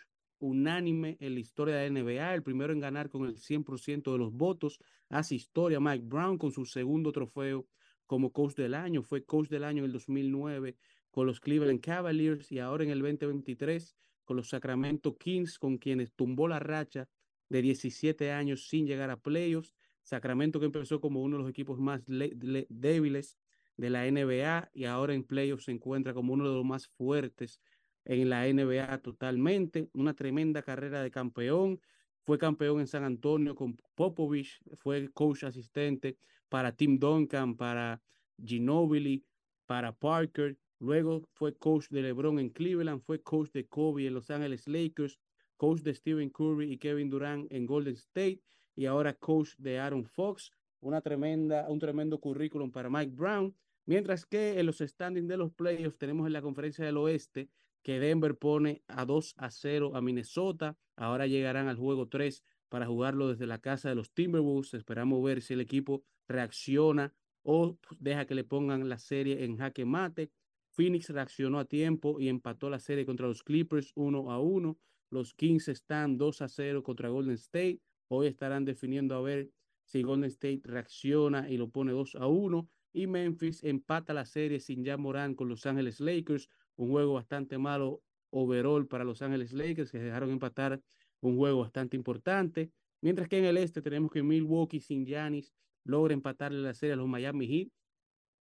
unánime 0.44 1.16
en 1.20 1.34
la 1.34 1.40
historia 1.40 1.76
de 1.76 1.88
la 1.88 2.00
NBA, 2.00 2.34
el 2.34 2.42
primero 2.42 2.72
en 2.72 2.80
ganar 2.80 3.08
con 3.08 3.24
el 3.26 3.36
100% 3.36 4.12
de 4.12 4.18
los 4.18 4.32
votos. 4.32 4.78
Hace 5.08 5.36
historia 5.36 5.80
Mike 5.80 6.04
Brown 6.06 6.36
con 6.36 6.52
su 6.52 6.66
segundo 6.66 7.12
trofeo 7.12 7.66
como 8.06 8.30
coach 8.30 8.54
del 8.54 8.74
año. 8.74 9.02
Fue 9.02 9.24
coach 9.24 9.48
del 9.48 9.64
año 9.64 9.78
en 9.80 9.86
el 9.86 9.92
2009 9.92 10.76
con 11.10 11.26
los 11.26 11.40
Cleveland 11.40 11.80
Cavaliers 11.80 12.52
y 12.52 12.58
ahora 12.58 12.84
en 12.84 12.90
el 12.90 13.00
2023 13.00 13.96
con 14.24 14.36
los 14.36 14.50
Sacramento 14.50 15.16
Kings, 15.16 15.58
con 15.58 15.78
quienes 15.78 16.12
tumbó 16.12 16.46
la 16.46 16.58
racha 16.58 17.08
de 17.48 17.62
17 17.62 18.30
años 18.30 18.68
sin 18.68 18.86
llegar 18.86 19.10
a 19.10 19.16
playoffs. 19.16 19.74
Sacramento 20.02 20.60
que 20.60 20.66
empezó 20.66 21.00
como 21.00 21.22
uno 21.22 21.38
de 21.38 21.42
los 21.44 21.50
equipos 21.50 21.78
más 21.78 22.02
débiles 22.06 23.38
de 23.78 23.90
la 23.90 24.04
NBA 24.10 24.70
y 24.74 24.84
ahora 24.84 25.14
en 25.14 25.24
playoffs 25.24 25.64
se 25.64 25.72
encuentra 25.72 26.12
como 26.12 26.34
uno 26.34 26.46
de 26.48 26.54
los 26.54 26.64
más 26.64 26.86
fuertes 26.86 27.60
en 28.04 28.28
la 28.28 28.46
NBA 28.46 28.98
totalmente. 28.98 29.88
Una 29.92 30.14
tremenda 30.14 30.62
carrera 30.62 31.02
de 31.02 31.10
campeón. 31.10 31.80
Fue 32.24 32.38
campeón 32.38 32.80
en 32.80 32.86
San 32.86 33.04
Antonio 33.04 33.54
con 33.54 33.76
Popovich, 33.94 34.62
fue 34.78 35.10
coach 35.12 35.44
asistente 35.44 36.16
para 36.48 36.72
Tim 36.72 36.98
Duncan, 36.98 37.54
para 37.54 38.00
Ginobili, 38.42 39.24
para 39.66 39.92
Parker. 39.92 40.56
Luego 40.78 41.28
fue 41.34 41.54
coach 41.54 41.88
de 41.90 42.02
LeBron 42.02 42.38
en 42.38 42.48
Cleveland, 42.48 43.02
fue 43.02 43.20
coach 43.22 43.50
de 43.52 43.66
Kobe 43.66 44.06
en 44.06 44.14
Los 44.14 44.30
Angeles 44.30 44.66
Lakers, 44.66 45.18
coach 45.56 45.80
de 45.80 45.94
Stephen 45.94 46.30
Curry 46.30 46.72
y 46.72 46.78
Kevin 46.78 47.10
Durant 47.10 47.52
en 47.52 47.66
Golden 47.66 47.94
State 47.94 48.40
y 48.74 48.86
ahora 48.86 49.12
coach 49.12 49.50
de 49.58 49.78
Aaron 49.78 50.04
Fox. 50.06 50.50
Una 50.80 51.00
tremenda, 51.02 51.66
un 51.68 51.78
tremendo 51.78 52.18
currículum 52.18 52.70
para 52.70 52.88
Mike 52.88 53.12
Brown. 53.14 53.54
Mientras 53.86 54.24
que 54.24 54.58
en 54.58 54.66
los 54.66 54.78
standings 54.78 55.28
de 55.28 55.36
los 55.36 55.52
playoffs 55.52 55.98
tenemos 55.98 56.26
en 56.26 56.32
la 56.32 56.42
conferencia 56.42 56.84
del 56.84 56.96
oeste 56.96 57.50
que 57.84 58.00
Denver 58.00 58.34
pone 58.36 58.82
a 58.88 59.04
2 59.04 59.34
a 59.36 59.50
0 59.50 59.92
a 59.94 60.00
Minnesota. 60.00 60.76
Ahora 60.96 61.26
llegarán 61.26 61.68
al 61.68 61.76
juego 61.76 62.08
3 62.08 62.42
para 62.70 62.86
jugarlo 62.86 63.28
desde 63.28 63.46
la 63.46 63.58
casa 63.58 63.90
de 63.90 63.94
los 63.94 64.10
Timberwolves. 64.12 64.72
Esperamos 64.72 65.22
ver 65.22 65.42
si 65.42 65.52
el 65.52 65.60
equipo 65.60 66.02
reacciona 66.26 67.12
o 67.42 67.78
deja 68.00 68.26
que 68.26 68.34
le 68.34 68.42
pongan 68.42 68.88
la 68.88 68.98
serie 68.98 69.44
en 69.44 69.58
jaque 69.58 69.84
mate. 69.84 70.32
Phoenix 70.70 71.10
reaccionó 71.10 71.58
a 71.58 71.66
tiempo 71.66 72.18
y 72.18 72.28
empató 72.28 72.70
la 72.70 72.80
serie 72.80 73.04
contra 73.04 73.28
los 73.28 73.42
Clippers 73.42 73.92
1 73.94 74.32
a 74.32 74.40
1. 74.40 74.78
Los 75.10 75.34
Kings 75.34 75.68
están 75.68 76.16
2 76.16 76.40
a 76.40 76.48
0 76.48 76.82
contra 76.82 77.10
Golden 77.10 77.34
State. 77.34 77.80
Hoy 78.08 78.28
estarán 78.28 78.64
definiendo 78.64 79.14
a 79.14 79.20
ver 79.20 79.50
si 79.84 80.02
Golden 80.02 80.30
State 80.30 80.62
reacciona 80.64 81.50
y 81.50 81.58
lo 81.58 81.68
pone 81.68 81.92
2 81.92 82.16
a 82.16 82.26
1. 82.28 82.66
Y 82.94 83.06
Memphis 83.08 83.62
empata 83.62 84.14
la 84.14 84.24
serie 84.24 84.58
sin 84.58 84.84
ya 84.84 84.96
Morán 84.96 85.34
con 85.34 85.50
Los 85.50 85.66
Ángeles 85.66 86.00
Lakers 86.00 86.48
un 86.76 86.90
juego 86.90 87.14
bastante 87.14 87.58
malo 87.58 88.02
overall 88.30 88.86
para 88.86 89.04
Los 89.04 89.22
Ángeles 89.22 89.52
Lakers, 89.52 89.90
que 89.90 89.98
dejaron 89.98 90.30
empatar 90.30 90.80
un 91.20 91.36
juego 91.36 91.60
bastante 91.60 91.96
importante. 91.96 92.70
Mientras 93.00 93.28
que 93.28 93.38
en 93.38 93.44
el 93.44 93.56
este 93.56 93.82
tenemos 93.82 94.10
que 94.10 94.22
Milwaukee 94.22 94.80
sin 94.80 95.06
Giannis 95.06 95.52
logra 95.84 96.14
empatarle 96.14 96.60
la 96.60 96.74
serie 96.74 96.94
a 96.94 96.96
los 96.96 97.06
Miami 97.06 97.46
Heat, 97.46 97.68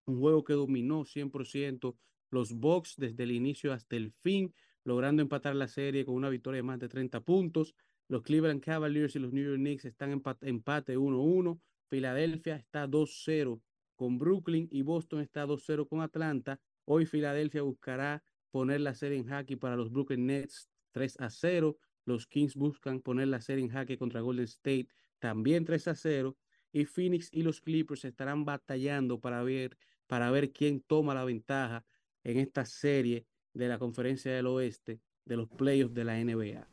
un 0.06 0.20
juego 0.20 0.44
que 0.44 0.54
dominó 0.54 1.04
100% 1.04 1.96
los 2.32 2.54
Bucks 2.54 2.96
desde 2.98 3.24
el 3.24 3.32
inicio 3.32 3.74
hasta 3.74 3.96
el 3.96 4.12
fin, 4.12 4.54
logrando 4.84 5.22
empatar 5.22 5.56
la 5.56 5.68
serie 5.68 6.06
con 6.06 6.16
una 6.16 6.30
victoria 6.30 6.58
de 6.58 6.64
más 6.64 6.80
de 6.80 6.90
30 6.90 7.22
puntos. 7.22 7.76
Los 8.08 8.24
Cleveland 8.24 8.62
Cavaliers 8.62 9.16
y 9.16 9.20
los 9.20 9.34
New 9.34 9.44
York 9.44 9.58
Knicks 9.58 9.86
están 9.86 10.12
en 10.12 10.22
empate 10.42 10.98
1-1. 10.98 11.60
Filadelfia 11.90 12.56
está 12.56 12.88
2-0 12.88 13.62
con 13.96 14.18
Brooklyn 14.18 14.68
y 14.72 14.82
Boston 14.82 15.22
está 15.22 15.46
2-0 15.46 15.88
con 15.88 16.02
Atlanta. 16.02 16.60
Hoy 16.86 17.06
Filadelfia 17.06 17.62
buscará 17.62 18.24
poner 18.52 18.82
la 18.82 18.94
serie 18.94 19.18
en 19.18 19.26
jaque 19.26 19.58
para 19.58 19.76
los 19.76 19.92
Brooklyn 19.92 20.26
Nets 20.26 20.70
3 20.92 21.20
a 21.20 21.30
0. 21.30 21.78
Los 22.06 22.28
Kings 22.28 22.56
buscan 22.56 23.02
poner 23.02 23.28
la 23.28 23.42
serie 23.42 23.64
en 23.64 23.70
jaque 23.70 23.98
contra 23.98 24.22
Golden 24.22 24.46
State 24.46 24.88
también 25.20 25.66
3 25.66 25.88
a 25.90 25.96
0. 25.96 26.38
Y 26.74 26.86
Phoenix 26.86 27.30
y 27.32 27.44
los 27.44 27.62
Clippers 27.62 28.06
estarán 28.06 28.46
batallando 28.46 29.20
para 29.20 29.44
ver, 29.44 29.78
para 30.08 30.32
ver 30.32 30.52
quién 30.52 30.82
toma 30.82 31.14
la 31.14 31.26
ventaja 31.26 31.86
en 32.24 32.38
esta 32.38 32.66
serie 32.66 33.26
de 33.54 33.68
la 33.68 33.78
Conferencia 33.78 34.32
del 34.32 34.48
Oeste 34.48 35.02
de 35.26 35.38
los 35.38 35.50
playoffs 35.50 35.94
de 35.94 36.04
la 36.04 36.18
NBA. 36.18 36.68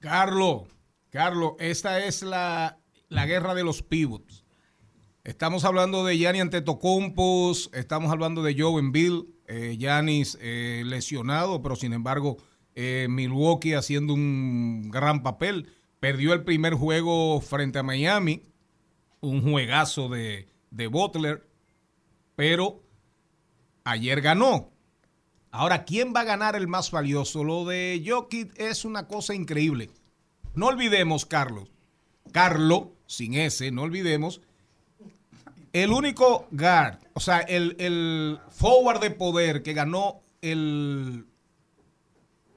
Carlos, 0.00 0.68
Carlos, 1.10 1.54
esta 1.58 2.04
es 2.04 2.22
la, 2.22 2.78
la 3.08 3.26
guerra 3.26 3.54
de 3.54 3.64
los 3.64 3.82
pivots. 3.82 4.43
Estamos 5.24 5.64
hablando 5.64 6.04
de 6.04 6.18
Gianni 6.18 6.40
Antetokounmpo, 6.40 7.52
estamos 7.72 8.12
hablando 8.12 8.42
de 8.42 8.54
Joe 8.60 8.82
Bill, 8.90 9.34
Yanis 9.78 10.34
eh, 10.34 10.80
eh, 10.80 10.84
lesionado, 10.84 11.62
pero 11.62 11.76
sin 11.76 11.94
embargo 11.94 12.36
eh, 12.74 13.06
Milwaukee 13.08 13.72
haciendo 13.72 14.12
un 14.12 14.90
gran 14.90 15.22
papel. 15.22 15.72
Perdió 15.98 16.34
el 16.34 16.44
primer 16.44 16.74
juego 16.74 17.40
frente 17.40 17.78
a 17.78 17.82
Miami, 17.82 18.42
un 19.22 19.40
juegazo 19.50 20.10
de, 20.10 20.46
de 20.70 20.88
Butler, 20.88 21.48
pero 22.36 22.82
ayer 23.84 24.20
ganó. 24.20 24.72
Ahora, 25.50 25.86
¿quién 25.86 26.12
va 26.14 26.20
a 26.20 26.24
ganar 26.24 26.54
el 26.54 26.68
más 26.68 26.90
valioso? 26.90 27.44
Lo 27.44 27.64
de 27.64 28.04
Jokic 28.06 28.52
es 28.60 28.84
una 28.84 29.08
cosa 29.08 29.34
increíble. 29.34 29.88
No 30.54 30.66
olvidemos, 30.66 31.24
Carlos, 31.24 31.70
Carlos, 32.30 32.88
sin 33.06 33.32
ese, 33.32 33.70
no 33.70 33.84
olvidemos 33.84 34.42
el 35.74 35.90
único 35.90 36.46
guard, 36.52 36.98
o 37.14 37.20
sea, 37.20 37.40
el, 37.40 38.40
forward 38.48 39.00
de 39.00 39.10
poder 39.10 39.62
que 39.64 39.74
ganó 39.74 40.22
el, 40.40 41.26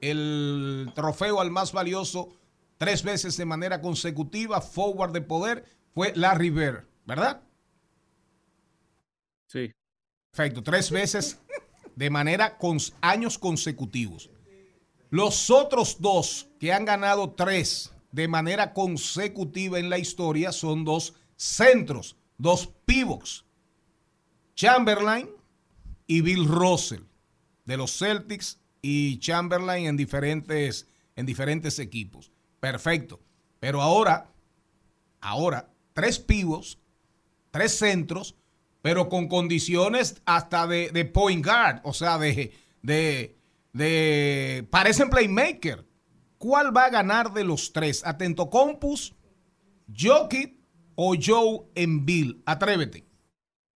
el 0.00 0.92
trofeo 0.94 1.40
al 1.40 1.50
más 1.50 1.72
valioso 1.72 2.28
tres 2.78 3.02
veces 3.02 3.36
de 3.36 3.44
manera 3.44 3.80
consecutiva, 3.80 4.60
forward 4.60 5.10
de 5.10 5.20
poder, 5.20 5.64
fue 5.92 6.12
Larry 6.14 6.50
Bird, 6.50 6.84
¿verdad? 7.06 7.42
Sí. 9.48 9.72
Perfecto, 10.30 10.62
tres 10.62 10.92
veces 10.92 11.40
de 11.96 12.10
manera 12.10 12.56
con 12.56 12.78
años 13.00 13.36
consecutivos. 13.36 14.30
Los 15.10 15.50
otros 15.50 16.00
dos 16.00 16.48
que 16.60 16.72
han 16.72 16.84
ganado 16.84 17.32
tres 17.32 17.92
de 18.12 18.28
manera 18.28 18.72
consecutiva 18.72 19.80
en 19.80 19.90
la 19.90 19.98
historia 19.98 20.52
son 20.52 20.84
dos 20.84 21.14
centros 21.34 22.17
dos 22.38 22.72
pivots, 22.86 23.44
Chamberlain 24.54 25.28
y 26.06 26.22
Bill 26.22 26.46
Russell, 26.46 27.02
de 27.64 27.76
los 27.76 27.98
Celtics 27.98 28.58
y 28.80 29.18
Chamberlain 29.18 29.86
en 29.86 29.96
diferentes, 29.96 30.88
en 31.16 31.26
diferentes 31.26 31.78
equipos. 31.78 32.32
Perfecto. 32.60 33.20
Pero 33.60 33.82
ahora, 33.82 34.32
ahora, 35.20 35.70
tres 35.92 36.18
pivots, 36.18 36.78
tres 37.50 37.76
centros, 37.76 38.36
pero 38.82 39.08
con 39.08 39.28
condiciones 39.28 40.22
hasta 40.24 40.66
de, 40.66 40.90
de 40.90 41.04
point 41.04 41.44
guard, 41.44 41.80
o 41.84 41.92
sea, 41.92 42.18
de, 42.18 42.52
de, 42.82 44.66
parecen 44.70 45.10
playmaker. 45.10 45.86
¿Cuál 46.38 46.76
va 46.76 46.84
a 46.84 46.90
ganar 46.90 47.32
de 47.32 47.42
los 47.42 47.72
tres? 47.72 48.06
Atento 48.06 48.48
Compus, 48.48 49.14
Jokic 49.92 50.57
o 51.00 51.14
Joe 51.14 51.60
Bill, 51.76 52.42
Atrévete. 52.44 53.06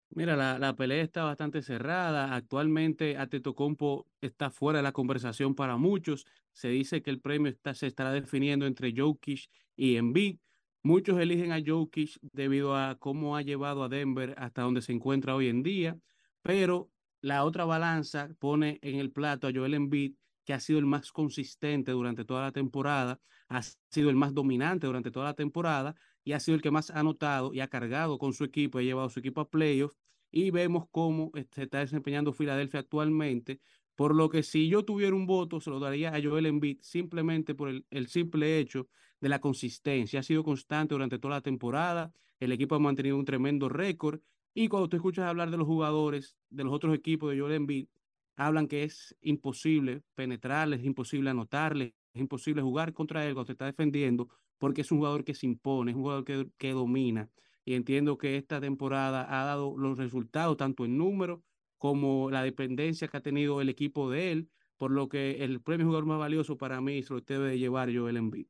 Mira, 0.08 0.58
la, 0.58 0.74
pelea 0.74 1.02
está 1.02 1.22
bastante 1.24 1.60
cerrada. 1.60 2.34
Actualmente 2.34 3.18
Atetokounmpo 3.18 4.06
está 4.22 4.50
fuera 4.50 4.78
de 4.78 4.82
la 4.82 4.92
conversación 4.92 5.54
para 5.54 5.76
muchos. 5.76 6.24
Se 6.52 6.68
dice 6.68 7.02
que 7.02 7.10
el 7.10 7.20
premio 7.20 7.52
está, 7.52 7.74
se 7.74 7.88
estará 7.88 8.10
definiendo 8.10 8.64
entre 8.64 8.94
Jokic 8.96 9.50
y 9.76 9.96
Embiid. 9.96 10.38
Muchos 10.82 11.20
eligen 11.20 11.52
a 11.52 11.60
Jokic 11.64 12.18
debido 12.32 12.74
a 12.74 12.96
cómo 12.98 13.36
ha 13.36 13.42
llevado 13.42 13.84
a 13.84 13.90
Denver 13.90 14.34
hasta 14.38 14.62
donde 14.62 14.80
se 14.80 14.92
encuentra 14.92 15.34
hoy 15.34 15.48
en 15.48 15.62
día, 15.62 15.98
pero 16.40 16.90
la 17.20 17.44
otra 17.44 17.66
balanza 17.66 18.30
pone 18.38 18.78
en 18.80 18.98
el 18.98 19.12
plato 19.12 19.46
a 19.46 19.52
Joel 19.54 19.74
Embiid, 19.74 20.14
que 20.46 20.54
ha 20.54 20.60
sido 20.60 20.78
el 20.78 20.86
más 20.86 21.12
consistente 21.12 21.92
durante 21.92 22.24
toda 22.24 22.40
la 22.40 22.52
temporada, 22.52 23.20
ha 23.50 23.60
sido 23.90 24.08
el 24.08 24.16
más 24.16 24.32
dominante 24.32 24.86
durante 24.86 25.10
toda 25.10 25.26
la 25.26 25.34
temporada 25.34 25.94
y 26.24 26.32
ha 26.32 26.40
sido 26.40 26.56
el 26.56 26.62
que 26.62 26.70
más 26.70 26.90
ha 26.90 27.00
anotado 27.00 27.52
y 27.54 27.60
ha 27.60 27.68
cargado 27.68 28.18
con 28.18 28.32
su 28.32 28.44
equipo, 28.44 28.78
ha 28.78 28.82
llevado 28.82 29.08
su 29.10 29.20
equipo 29.20 29.40
a 29.40 29.50
playoffs 29.50 29.96
y 30.30 30.50
vemos 30.50 30.84
cómo 30.90 31.32
se 31.52 31.62
está 31.62 31.78
desempeñando 31.78 32.32
Filadelfia 32.32 32.80
actualmente, 32.80 33.60
por 33.94 34.14
lo 34.14 34.28
que 34.28 34.42
si 34.42 34.68
yo 34.68 34.84
tuviera 34.84 35.14
un 35.14 35.26
voto 35.26 35.60
se 35.60 35.70
lo 35.70 35.80
daría 35.80 36.14
a 36.14 36.22
Joel 36.22 36.46
Embiid 36.46 36.78
simplemente 36.80 37.54
por 37.54 37.68
el, 37.68 37.86
el 37.90 38.08
simple 38.08 38.58
hecho 38.58 38.88
de 39.20 39.28
la 39.28 39.40
consistencia, 39.40 40.20
ha 40.20 40.22
sido 40.22 40.44
constante 40.44 40.94
durante 40.94 41.18
toda 41.18 41.34
la 41.36 41.40
temporada, 41.42 42.12
el 42.38 42.52
equipo 42.52 42.74
ha 42.74 42.78
mantenido 42.78 43.16
un 43.16 43.24
tremendo 43.24 43.68
récord 43.68 44.20
y 44.54 44.68
cuando 44.68 44.88
tú 44.88 44.96
escuchas 44.96 45.26
hablar 45.26 45.50
de 45.50 45.56
los 45.56 45.66
jugadores 45.66 46.36
de 46.48 46.64
los 46.64 46.72
otros 46.72 46.94
equipos 46.94 47.30
de 47.30 47.40
Joel 47.40 47.54
Embiid, 47.54 47.88
hablan 48.36 48.68
que 48.68 48.84
es 48.84 49.14
imposible 49.20 50.02
penetrarles, 50.14 50.80
es 50.80 50.86
imposible 50.86 51.30
anotarles, 51.30 51.92
Es 52.12 52.20
imposible 52.20 52.62
jugar 52.62 52.92
contra 52.92 53.24
él 53.26 53.34
cuando 53.34 53.46
te 53.46 53.52
está 53.52 53.66
defendiendo 53.66 54.28
porque 54.60 54.82
es 54.82 54.92
un 54.92 54.98
jugador 54.98 55.24
que 55.24 55.34
se 55.34 55.46
impone, 55.46 55.90
es 55.90 55.96
un 55.96 56.02
jugador 56.02 56.24
que, 56.24 56.46
que 56.58 56.70
domina. 56.70 57.28
Y 57.64 57.74
entiendo 57.74 58.18
que 58.18 58.36
esta 58.36 58.60
temporada 58.60 59.26
ha 59.28 59.44
dado 59.44 59.76
los 59.76 59.98
resultados 59.98 60.56
tanto 60.56 60.84
en 60.84 60.96
número 60.98 61.42
como 61.78 62.30
la 62.30 62.42
dependencia 62.42 63.08
que 63.08 63.16
ha 63.16 63.22
tenido 63.22 63.60
el 63.60 63.70
equipo 63.70 64.10
de 64.10 64.32
él, 64.32 64.50
por 64.76 64.90
lo 64.90 65.08
que 65.08 65.42
el 65.42 65.60
premio 65.60 65.86
jugador 65.86 66.06
más 66.06 66.18
valioso 66.18 66.56
para 66.58 66.80
mí 66.80 67.02
se 67.02 67.14
lo 67.14 67.20
debe 67.22 67.50
de 67.50 67.58
llevar 67.58 67.92
Joel 67.92 68.18
Embiid. 68.18 68.46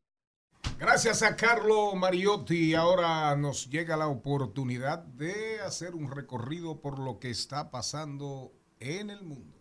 Gracias 0.78 1.22
a 1.22 1.36
Carlo 1.36 1.94
Mariotti. 1.94 2.74
Ahora 2.74 3.36
nos 3.36 3.68
llega 3.70 3.96
la 3.96 4.08
oportunidad 4.08 4.98
de 4.98 5.60
hacer 5.60 5.94
un 5.94 6.10
recorrido 6.10 6.80
por 6.80 6.98
lo 6.98 7.18
que 7.18 7.30
está 7.30 7.70
pasando 7.70 8.52
en 8.80 9.10
el 9.10 9.22
mundo. 9.22 9.56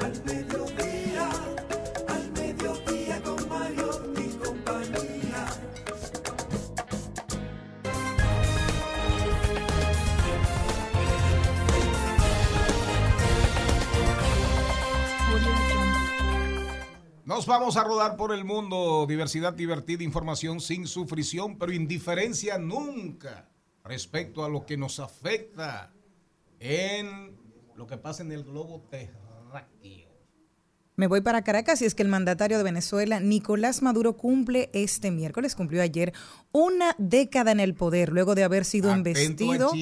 Al 0.00 0.24
mediodía, 0.24 0.64
al 0.64 0.97
Nos 17.38 17.46
vamos 17.46 17.76
a 17.76 17.84
rodar 17.84 18.16
por 18.16 18.32
el 18.32 18.44
mundo. 18.44 19.06
Diversidad 19.08 19.52
divertida, 19.52 20.02
información 20.02 20.60
sin 20.60 20.88
sufrición, 20.88 21.56
pero 21.56 21.70
indiferencia 21.70 22.58
nunca 22.58 23.48
respecto 23.84 24.44
a 24.44 24.48
lo 24.48 24.66
que 24.66 24.76
nos 24.76 24.98
afecta 24.98 25.92
en 26.58 27.38
lo 27.76 27.86
que 27.86 27.96
pasa 27.96 28.24
en 28.24 28.32
el 28.32 28.42
globo 28.42 28.84
terráqueo. 28.90 30.07
Me 30.98 31.06
voy 31.06 31.20
para 31.20 31.42
Caracas 31.44 31.80
y 31.80 31.84
es 31.84 31.94
que 31.94 32.02
el 32.02 32.08
mandatario 32.08 32.58
de 32.58 32.64
Venezuela, 32.64 33.20
Nicolás 33.20 33.82
Maduro, 33.82 34.16
cumple 34.16 34.68
este 34.72 35.12
miércoles, 35.12 35.54
cumplió 35.54 35.80
ayer 35.80 36.12
una 36.50 36.96
década 36.98 37.52
en 37.52 37.60
el 37.60 37.74
poder, 37.74 38.08
luego 38.08 38.34
de 38.34 38.42
haber 38.42 38.64
sido 38.64 38.90
Atento 38.90 39.10
investido 39.10 39.72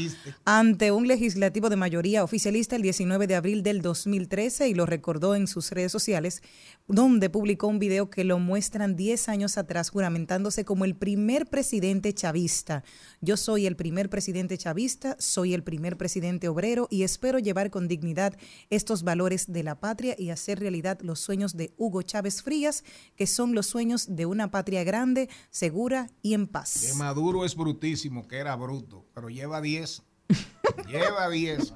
ante 0.44 0.92
un 0.92 1.08
legislativo 1.08 1.70
de 1.70 1.76
mayoría 1.76 2.22
oficialista 2.22 2.76
el 2.76 2.82
19 2.82 3.26
de 3.28 3.34
abril 3.34 3.62
del 3.62 3.80
2013 3.80 4.68
y 4.68 4.74
lo 4.74 4.84
recordó 4.84 5.34
en 5.34 5.46
sus 5.46 5.70
redes 5.70 5.90
sociales, 5.90 6.42
donde 6.86 7.30
publicó 7.30 7.66
un 7.66 7.78
video 7.78 8.10
que 8.10 8.22
lo 8.22 8.38
muestran 8.38 8.94
10 8.94 9.30
años 9.30 9.56
atrás 9.56 9.88
juramentándose 9.88 10.66
como 10.66 10.84
el 10.84 10.96
primer 10.96 11.46
presidente 11.46 12.12
chavista. 12.12 12.84
Yo 13.22 13.38
soy 13.38 13.64
el 13.64 13.76
primer 13.76 14.10
presidente 14.10 14.58
chavista, 14.58 15.16
soy 15.18 15.54
el 15.54 15.62
primer 15.62 15.96
presidente 15.96 16.48
obrero 16.48 16.88
y 16.90 17.04
espero 17.04 17.38
llevar 17.38 17.70
con 17.70 17.88
dignidad 17.88 18.36
estos 18.68 19.02
valores 19.02 19.50
de 19.50 19.62
la 19.62 19.80
patria 19.80 20.14
y 20.18 20.28
hacer 20.28 20.60
realidad 20.60 20.98
los 21.06 21.20
sueños 21.20 21.56
de 21.56 21.72
Hugo 21.76 22.02
Chávez 22.02 22.42
Frías, 22.42 22.84
que 23.16 23.26
son 23.26 23.54
los 23.54 23.66
sueños 23.66 24.16
de 24.16 24.26
una 24.26 24.50
patria 24.50 24.84
grande, 24.84 25.28
segura 25.50 26.10
y 26.22 26.34
en 26.34 26.46
Que 26.46 26.52
paz. 26.52 26.94
Maduro 26.96 27.44
es 27.44 27.54
brutísimo, 27.56 28.26
que 28.28 28.36
era 28.36 28.54
bruto, 28.56 29.04
pero 29.14 29.28
lleva 29.28 29.60
10. 29.60 30.02
lleva 30.88 31.28
10. 31.28 31.74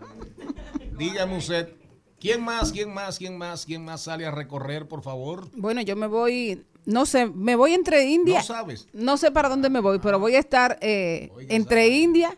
Dígame 0.98 1.38
usted, 1.38 1.72
¿quién 2.18 2.42
más, 2.42 2.72
quién 2.72 2.92
más, 2.92 3.18
quién 3.18 3.38
más, 3.38 3.64
quién 3.64 3.84
más 3.84 4.02
sale 4.02 4.26
a 4.26 4.30
recorrer, 4.30 4.88
por 4.88 5.02
favor? 5.02 5.48
Bueno, 5.56 5.80
yo 5.82 5.96
me 5.96 6.06
voy, 6.06 6.64
no 6.84 7.06
sé, 7.06 7.26
me 7.26 7.56
voy 7.56 7.72
entre 7.74 8.04
India. 8.04 8.38
No 8.38 8.44
sabes. 8.44 8.88
No 8.92 9.16
sé 9.16 9.30
para 9.30 9.48
dónde 9.48 9.70
me 9.70 9.80
voy, 9.80 9.98
pero 9.98 10.18
voy 10.18 10.34
a 10.34 10.40
estar 10.40 10.78
eh, 10.80 11.30
entre 11.48 11.88
India 11.88 12.36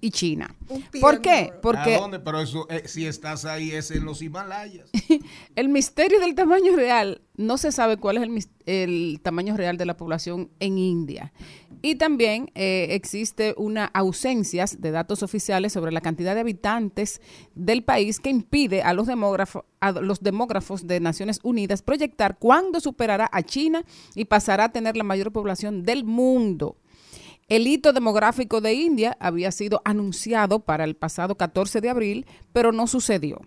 y 0.00 0.10
China. 0.10 0.54
¿Por 1.00 1.20
qué? 1.20 1.52
Porque 1.62 1.96
¿A 1.96 2.00
dónde? 2.00 2.20
Pero 2.20 2.40
eso, 2.40 2.66
eh, 2.70 2.82
si 2.86 3.06
estás 3.06 3.44
ahí, 3.44 3.70
es 3.70 3.90
en 3.90 4.04
los 4.04 4.22
Himalayas. 4.22 4.90
el 5.56 5.68
misterio 5.68 6.20
del 6.20 6.34
tamaño 6.34 6.76
real, 6.76 7.22
no 7.36 7.58
se 7.58 7.72
sabe 7.72 7.96
cuál 7.96 8.18
es 8.18 8.22
el, 8.24 8.44
el 8.66 9.20
tamaño 9.22 9.56
real 9.56 9.76
de 9.76 9.86
la 9.86 9.96
población 9.96 10.50
en 10.60 10.78
India. 10.78 11.32
Y 11.80 11.94
también 11.94 12.50
eh, 12.54 12.88
existe 12.90 13.54
una 13.56 13.84
ausencia 13.86 14.64
de 14.78 14.90
datos 14.90 15.22
oficiales 15.22 15.72
sobre 15.72 15.92
la 15.92 16.00
cantidad 16.00 16.34
de 16.34 16.40
habitantes 16.40 17.20
del 17.54 17.84
país 17.84 18.18
que 18.18 18.30
impide 18.30 18.82
a 18.82 18.92
los, 18.94 19.06
demógrafos, 19.06 19.64
a 19.80 19.92
los 19.92 20.20
demógrafos 20.20 20.86
de 20.86 20.98
Naciones 20.98 21.38
Unidas 21.42 21.82
proyectar 21.82 22.38
cuándo 22.38 22.80
superará 22.80 23.28
a 23.32 23.42
China 23.42 23.84
y 24.14 24.24
pasará 24.24 24.64
a 24.64 24.72
tener 24.72 24.96
la 24.96 25.04
mayor 25.04 25.30
población 25.30 25.84
del 25.84 26.04
mundo. 26.04 26.76
El 27.48 27.66
hito 27.66 27.94
demográfico 27.94 28.60
de 28.60 28.74
India 28.74 29.16
había 29.20 29.50
sido 29.52 29.80
anunciado 29.86 30.60
para 30.60 30.84
el 30.84 30.96
pasado 30.96 31.36
14 31.36 31.80
de 31.80 31.88
abril, 31.88 32.26
pero 32.52 32.72
no 32.72 32.86
sucedió. 32.86 33.40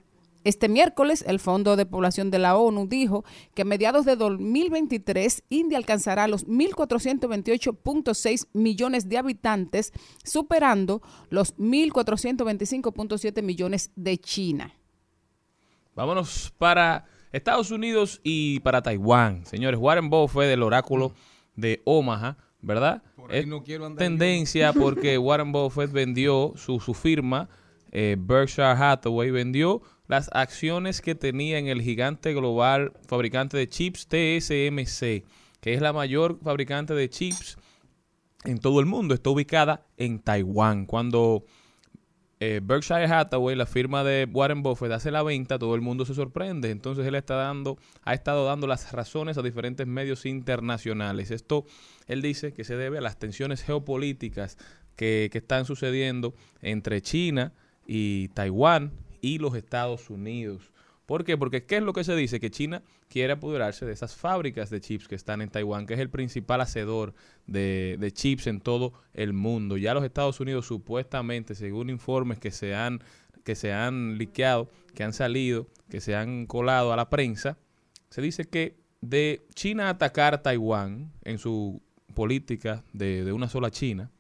Este 0.44 0.70
miércoles, 0.70 1.24
el 1.28 1.40
Fondo 1.40 1.76
de 1.76 1.86
Población 1.86 2.32
de 2.32 2.40
la 2.40 2.58
ONU 2.58 2.88
dijo 2.88 3.24
que 3.54 3.62
a 3.62 3.66
mediados 3.66 4.06
de 4.06 4.16
2023 4.16 5.44
India 5.50 5.78
alcanzará 5.78 6.28
los 6.28 6.48
1.428.6 6.48 8.48
millones 8.54 9.08
de 9.08 9.20
habitantes, 9.20 9.94
superando 10.24 11.04
los 11.30 11.56
1.425.7 11.58 13.44
millones 13.44 13.92
de 13.96 14.18
China. 14.18 14.74
Vámonos 15.94 16.52
para 16.58 17.06
Estados 17.32 17.70
Unidos 17.70 18.20
y 18.24 18.62
para 18.62 18.82
Taiwán. 18.82 19.46
Señores, 19.46 19.80
Warren 19.80 20.10
Buffett 20.10 20.50
del 20.50 20.64
oráculo 20.64 21.14
de 21.56 21.84
Omaha, 21.86 22.38
¿verdad? 22.62 23.04
Por 23.16 23.32
ahí 23.32 23.40
Es 23.40 23.48
no 23.48 23.64
quiero 23.64 23.86
andar 23.86 24.00
tendencia 24.00 24.74
porque 24.74 25.18
Warren 25.18 25.52
Buffett 25.52 25.92
vendió 25.92 26.54
su, 26.56 26.80
su 26.80 26.94
firma, 26.94 27.50
eh, 27.92 28.16
Berkshire 28.20 28.68
Hathaway, 28.68 29.32
vendió 29.32 29.82
las 30.08 30.30
acciones 30.34 31.02
que 31.02 31.16
tenía 31.16 31.58
en 31.58 31.68
el 31.68 31.82
gigante 31.82 32.34
global 32.34 32.94
fabricante 33.08 33.58
de 33.58 33.70
chips 33.70 34.08
TSMC, 34.08 35.24
que 35.62 35.74
es 35.74 35.82
la 35.82 35.94
mayor 35.94 36.40
fabricante 36.44 36.94
de 36.94 37.10
chips 37.10 37.58
en 38.44 38.60
todo 38.60 38.80
el 38.80 38.86
mundo. 38.86 39.14
Está 39.14 39.30
ubicada 39.30 39.86
en 39.98 40.20
Taiwán. 40.20 40.86
Cuando 40.86 41.46
eh, 42.44 42.60
Berkshire 42.64 43.06
Hathaway, 43.06 43.56
la 43.56 43.68
firma 43.68 44.04
de 44.04 44.28
Warren 44.30 44.64
Buffett, 44.64 44.92
hace 44.92 45.12
la 45.12 45.22
venta, 45.22 45.60
todo 45.60 45.76
el 45.76 45.82
mundo 45.82 46.06
se 46.06 46.16
sorprende. 46.16 46.72
Entonces 46.72 47.06
él 47.06 47.14
está 47.14 47.36
dando, 47.36 47.78
ha 48.02 48.16
estado 48.16 48.46
dando 48.46 48.66
las 48.66 48.92
razones 48.94 49.38
a 49.38 49.44
diferentes 49.44 49.86
medios 49.86 50.26
internacionales. 50.26 51.30
Esto, 51.30 51.66
él 52.08 52.24
dice 52.24 52.52
que 52.52 52.64
se 52.64 52.76
debe 52.76 52.98
a 52.98 53.02
las 53.02 53.20
tensiones 53.20 53.62
geopolíticas 53.62 54.58
que, 54.96 55.30
que 55.32 55.38
están 55.38 55.66
sucediendo 55.66 56.34
entre 56.64 57.04
China 57.04 57.54
y 57.86 58.30
Taiwán 58.30 58.92
y 59.22 59.38
los 59.38 59.54
Estados 59.54 60.10
Unidos. 60.10 60.71
¿Por 61.12 61.26
qué? 61.26 61.38
Porque 61.38 61.66
¿qué 61.66 61.76
es 61.76 61.84
lo 61.84 61.92
que 61.92 62.06
se 62.06 62.16
dice? 62.16 62.40
Que 62.40 62.50
China 62.50 62.84
quiere 63.10 63.34
apoderarse 63.34 63.86
de 63.86 63.92
esas 63.92 64.16
fábricas 64.16 64.70
de 64.70 64.80
chips 64.80 65.10
que 65.10 65.16
están 65.16 65.42
en 65.42 65.50
Taiwán, 65.50 65.86
que 65.86 65.96
es 65.96 66.00
el 66.00 66.10
principal 66.10 66.62
hacedor 66.62 67.14
de, 67.48 68.12
chips 68.14 68.48
en 68.48 68.62
todo 68.62 68.94
el 69.14 69.34
mundo. 69.34 69.76
Ya 69.76 69.94
los 69.94 70.06
Estados 70.06 70.40
Unidos 70.40 70.68
supuestamente, 70.68 71.54
según 71.54 71.90
informes 71.90 72.40
que 72.40 72.50
se 72.52 72.76
han 72.76 73.04
que 73.44 73.56
se 73.56 73.74
han 73.74 74.18
liqueado, 74.18 74.72
que 74.96 75.04
han 75.04 75.12
salido, 75.12 75.68
que 75.90 76.00
se 76.00 76.16
han 76.16 76.46
colado 76.46 76.94
a 76.94 76.96
la 76.96 77.10
prensa, 77.10 77.58
se 78.10 78.22
dice 78.22 78.46
que 78.46 78.78
de 79.02 79.46
China 79.54 79.90
atacar 79.90 80.42
Taiwán 80.42 81.12
en 81.26 81.40
su 81.40 81.82
política 82.16 82.86
de, 82.94 83.26
de 83.26 83.34
una 83.34 83.50
sola 83.50 83.70
China, 83.70 84.12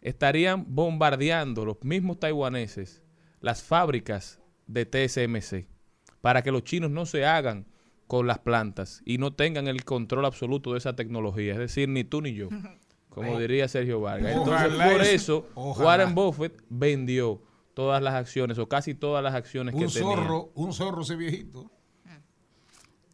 estarían 0.00 0.64
bombardeando 0.66 1.66
los 1.66 1.84
mismos 1.84 2.18
taiwaneses 2.18 3.02
las 3.42 3.62
fábricas 3.62 4.40
de 4.66 4.86
TSMC 4.86 5.75
para 6.20 6.42
que 6.42 6.52
los 6.52 6.64
chinos 6.64 6.90
no 6.90 7.06
se 7.06 7.24
hagan 7.24 7.66
con 8.06 8.26
las 8.26 8.38
plantas 8.38 9.02
y 9.04 9.18
no 9.18 9.32
tengan 9.32 9.66
el 9.66 9.84
control 9.84 10.24
absoluto 10.24 10.72
de 10.72 10.78
esa 10.78 10.94
tecnología, 10.94 11.52
es 11.52 11.58
decir, 11.58 11.88
ni 11.88 12.04
tú 12.04 12.22
ni 12.22 12.34
yo, 12.34 12.48
como 13.08 13.38
diría 13.38 13.66
Sergio 13.68 14.00
Vargas. 14.00 14.36
Entonces, 14.36 14.72
por 14.92 15.02
eso-. 15.02 15.46
Warren 15.54 16.14
Buffett 16.14 16.62
vendió 16.68 17.42
todas 17.74 18.02
las 18.02 18.14
acciones 18.14 18.58
o 18.58 18.68
casi 18.68 18.94
todas 18.94 19.22
las 19.22 19.34
acciones 19.34 19.74
que 19.74 19.84
Un 19.84 19.92
tenía. 19.92 20.08
zorro, 20.08 20.50
un 20.54 20.72
zorro 20.72 21.02
ese 21.02 21.16
viejito. 21.16 21.70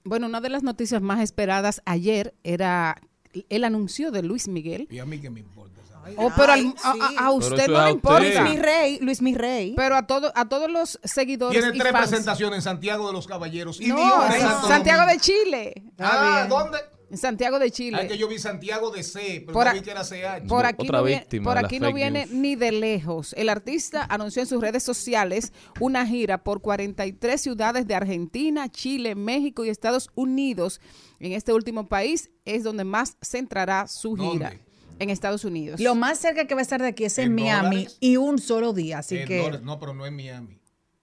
Bueno, 0.04 0.26
una 0.26 0.40
de 0.40 0.48
las 0.48 0.62
noticias 0.62 1.00
más 1.00 1.20
esperadas 1.20 1.80
ayer 1.84 2.34
era 2.42 3.00
el 3.48 3.64
anuncio 3.64 4.10
de 4.10 4.22
Luis 4.22 4.48
Miguel. 4.48 4.88
Y 4.90 4.98
a 4.98 5.06
mí 5.06 5.20
que 5.20 5.30
me 5.30 5.40
importa. 5.40 5.80
Oh, 6.16 6.32
pero 6.36 6.52
al- 6.52 6.60
Ay, 6.60 6.74
a, 6.82 6.92
sí. 6.92 6.98
a- 7.00 7.08
Pero 7.18 7.32
usted 7.34 7.68
no 7.68 7.84
le 7.84 7.90
importa. 7.90 8.20
Luis 8.20 8.40
mi 8.50 8.56
rey, 8.56 8.98
Luis. 9.00 9.74
Pero 9.76 9.96
a, 9.96 10.06
todo, 10.06 10.32
a 10.34 10.48
todos 10.48 10.70
los 10.70 10.98
seguidores 11.04 11.60
Tiene 11.62 11.78
tres 11.78 11.92
fans. 11.92 12.08
presentaciones 12.08 12.56
en 12.58 12.62
Santiago 12.62 13.06
de 13.06 13.12
los 13.12 13.26
Caballeros. 13.26 13.80
Y 13.80 13.86
No, 13.86 14.26
en 14.26 14.40
Santo 14.40 14.68
Santiago 14.68 15.06
de. 15.10 15.18
Chile. 15.18 15.82
Ah, 15.98 16.46
¿dónde? 16.48 16.78
En 17.10 17.18
Santiago 17.18 17.58
de 17.58 17.70
Chile. 17.70 17.98
Ah, 18.02 18.06
que 18.08 18.16
yo 18.16 18.26
vi 18.26 18.38
Santiago 18.38 18.90
de 18.90 19.02
C, 19.02 19.42
pero 19.44 19.52
Por 19.52 19.64
no 19.66 19.70
a- 19.70 19.74
vi 19.74 19.82
que 19.82 19.90
era 19.90 20.02
CH. 20.02 20.48
Por 20.48 20.64
aquí, 20.64 20.86
Otra 20.86 20.98
no, 21.00 21.04
viene, 21.04 21.20
víctima 21.20 21.44
por 21.44 21.58
aquí 21.64 21.78
no 21.78 21.92
viene 21.92 22.24
news. 22.26 22.32
ni 22.34 22.56
de 22.56 22.72
lejos. 22.72 23.34
El 23.36 23.50
artista 23.50 24.06
anunció 24.08 24.40
en 24.40 24.48
sus 24.48 24.60
redes 24.62 24.82
sociales 24.82 25.52
una 25.78 26.06
gira 26.06 26.38
por 26.42 26.62
43 26.62 27.38
ciudades 27.40 27.86
de 27.86 27.94
Argentina, 27.94 28.70
Chile, 28.70 29.14
México 29.14 29.62
y 29.64 29.68
Estados 29.68 30.08
Unidos. 30.14 30.80
En 31.20 31.32
este 31.32 31.52
último 31.52 31.86
país 31.86 32.30
es 32.46 32.64
donde 32.64 32.84
más 32.84 33.18
centrará 33.22 33.86
su 33.88 34.14
gira. 34.16 34.48
¿Dónde? 34.50 34.71
En 35.02 35.10
Estados 35.10 35.44
Unidos. 35.44 35.80
Lo 35.80 35.94
más 35.94 36.18
cerca 36.18 36.46
que 36.46 36.54
va 36.54 36.60
a 36.60 36.62
estar 36.62 36.80
de 36.80 36.88
aquí 36.88 37.04
es 37.04 37.18
en, 37.18 37.26
¿En 37.26 37.34
Miami 37.34 37.76
dólares? 37.76 37.96
y 38.00 38.16
un 38.16 38.38
solo 38.38 38.72
día, 38.72 38.98
así 38.98 39.18
En 39.18 39.28
que 39.28 39.38
dólares. 39.38 39.62
No, 39.62 39.78
pero 39.78 39.94
no 39.94 40.06
en 40.06 40.14
Miami. 40.16 40.58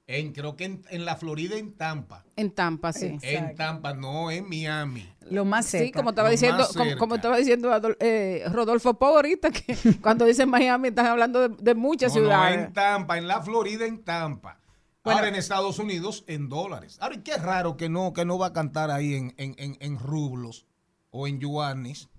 En, 0.07 0.33
creo 0.33 0.55
que 0.55 0.63
en, 0.65 0.81
en 0.89 1.05
la 1.05 1.15
Florida, 1.17 1.55
en 1.55 1.73
Tampa. 1.73 2.25
En 2.35 2.49
Tampa, 2.49 2.91
sí. 2.93 3.17
En 3.21 3.53
Tampa, 3.55 3.93
no 3.93 4.31
en 4.31 4.49
Miami. 4.49 5.07
Lo 5.29 5.45
más 5.45 5.67
cerca. 5.67 5.85
Sí, 5.85 5.91
como 5.91 6.09
estaba 6.09 6.29
Lo 6.29 6.31
diciendo, 6.31 6.67
como, 6.97 7.13
estaba 7.15 7.37
diciendo 7.37 7.71
Adol- 7.71 7.97
eh, 7.99 8.43
Rodolfo 8.51 8.95
Pau 8.97 9.15
ahorita, 9.17 9.51
que 9.51 9.75
cuando 10.01 10.25
dicen 10.25 10.49
Miami 10.49 10.87
están 10.87 11.05
hablando 11.05 11.47
de, 11.47 11.55
de 11.61 11.75
muchas 11.75 12.15
No, 12.15 12.21
no, 12.21 12.25
ciudades. 12.27 12.57
en 12.67 12.73
Tampa, 12.73 13.19
en 13.19 13.27
la 13.27 13.41
Florida, 13.43 13.85
en 13.85 14.03
Tampa. 14.03 14.59
Ahora 15.03 15.27
en 15.27 15.35
Estados 15.35 15.77
Unidos, 15.79 16.23
en 16.27 16.49
dólares. 16.49 16.97
Ahora, 17.01 17.15
y 17.15 17.19
qué 17.19 17.37
raro 17.37 17.77
que 17.77 17.87
no, 17.89 18.11
que 18.13 18.25
no 18.25 18.37
va 18.39 18.47
a 18.47 18.53
cantar 18.53 18.89
ahí 18.91 19.13
en, 19.15 19.33
en, 19.37 19.53
en, 19.59 19.77
en 19.79 19.99
rublos 19.99 20.65
o 21.11 21.27
en 21.27 21.39
yuanes. 21.39 22.09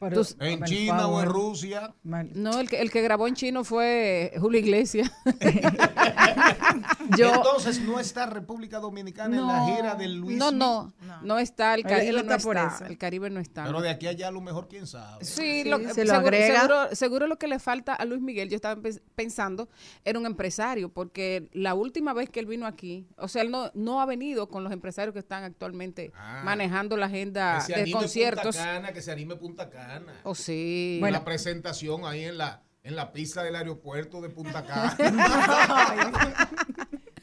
Pero, 0.00 0.22
En 0.40 0.62
China 0.64 1.08
o 1.08 1.20
en. 1.22 1.28
Rusia. 1.28 1.94
No, 2.04 2.60
el 2.60 2.68
que, 2.68 2.80
el 2.80 2.90
que 2.90 3.02
grabó 3.02 3.26
en 3.26 3.34
chino 3.34 3.64
fue 3.64 4.32
Julio 4.38 4.60
Iglesias. 4.60 5.10
Yo, 7.16 7.34
Entonces 7.34 7.80
no 7.80 7.98
está 7.98 8.26
República 8.26 8.78
Dominicana 8.78 9.36
en 9.36 9.46
la 9.46 9.58
No. 9.60 9.76
gira 9.76 9.94
del 9.94 10.16
Luis. 10.16 10.36
No, 10.36 10.50
no, 10.52 10.92
no 11.22 11.38
está, 11.38 11.74
el 11.74 11.82
Caribe 11.84 12.12
no 12.12 12.18
está 12.32 12.38
por 12.38 12.56
está, 12.56 12.74
eso. 12.76 12.84
el 12.84 12.98
Caribe 12.98 13.30
no 13.30 13.40
está. 13.40 13.64
Pero 13.64 13.80
de 13.80 13.90
aquí 13.90 14.06
a 14.06 14.10
allá 14.10 14.28
a 14.28 14.30
lo 14.30 14.40
mejor 14.40 14.68
quién 14.68 14.86
sabe. 14.86 15.24
Sí, 15.24 15.62
Sí, 15.62 15.64
lo- 15.64 15.78
se 15.78 15.84
lo 15.86 15.92
seguro, 15.94 16.14
agrega. 16.18 16.60
Seguro, 16.60 16.88
seguro 16.94 17.26
lo 17.26 17.36
que 17.38 17.48
le 17.48 17.58
falta 17.58 17.94
a 17.94 18.04
Luis 18.04 18.20
Miguel, 18.20 18.48
yo 18.50 18.56
estaba 18.56 18.80
pens- 18.80 19.00
pensando, 19.14 19.68
era 20.04 20.18
un 20.18 20.26
empresario, 20.26 20.90
porque 20.90 21.48
la 21.52 21.74
última 21.74 22.12
vez 22.12 22.28
que 22.30 22.40
él 22.40 22.46
vino 22.46 22.66
aquí, 22.66 23.06
o 23.16 23.28
sea, 23.28 23.42
él 23.42 23.50
no, 23.50 23.70
no 23.74 24.00
ha 24.00 24.06
venido 24.06 24.48
con 24.48 24.62
los 24.64 24.72
empresarios 24.72 25.12
que 25.14 25.18
están 25.20 25.44
actualmente 25.44 26.12
Ah. 26.14 26.42
manejando 26.44 26.96
la 26.96 27.06
agenda 27.06 27.56
que 27.58 27.64
se 27.64 27.72
de 27.74 27.80
anime 27.82 27.98
conciertos. 27.98 28.56
Punta 28.56 28.64
Cana, 28.72 28.92
que 28.92 29.00
se 29.02 29.10
anime 29.12 29.36
Punta 29.36 29.70
Cana. 29.70 29.87
O 30.24 30.34
sí. 30.34 31.00
Una 31.02 31.24
presentación 31.24 32.04
ahí 32.04 32.24
en 32.24 32.38
la 32.38 32.62
en 32.88 32.96
la 32.96 33.12
pista 33.12 33.42
del 33.42 33.54
aeropuerto 33.54 34.22
de 34.22 34.30
Punta 34.30 34.64
Cana. 34.64 34.96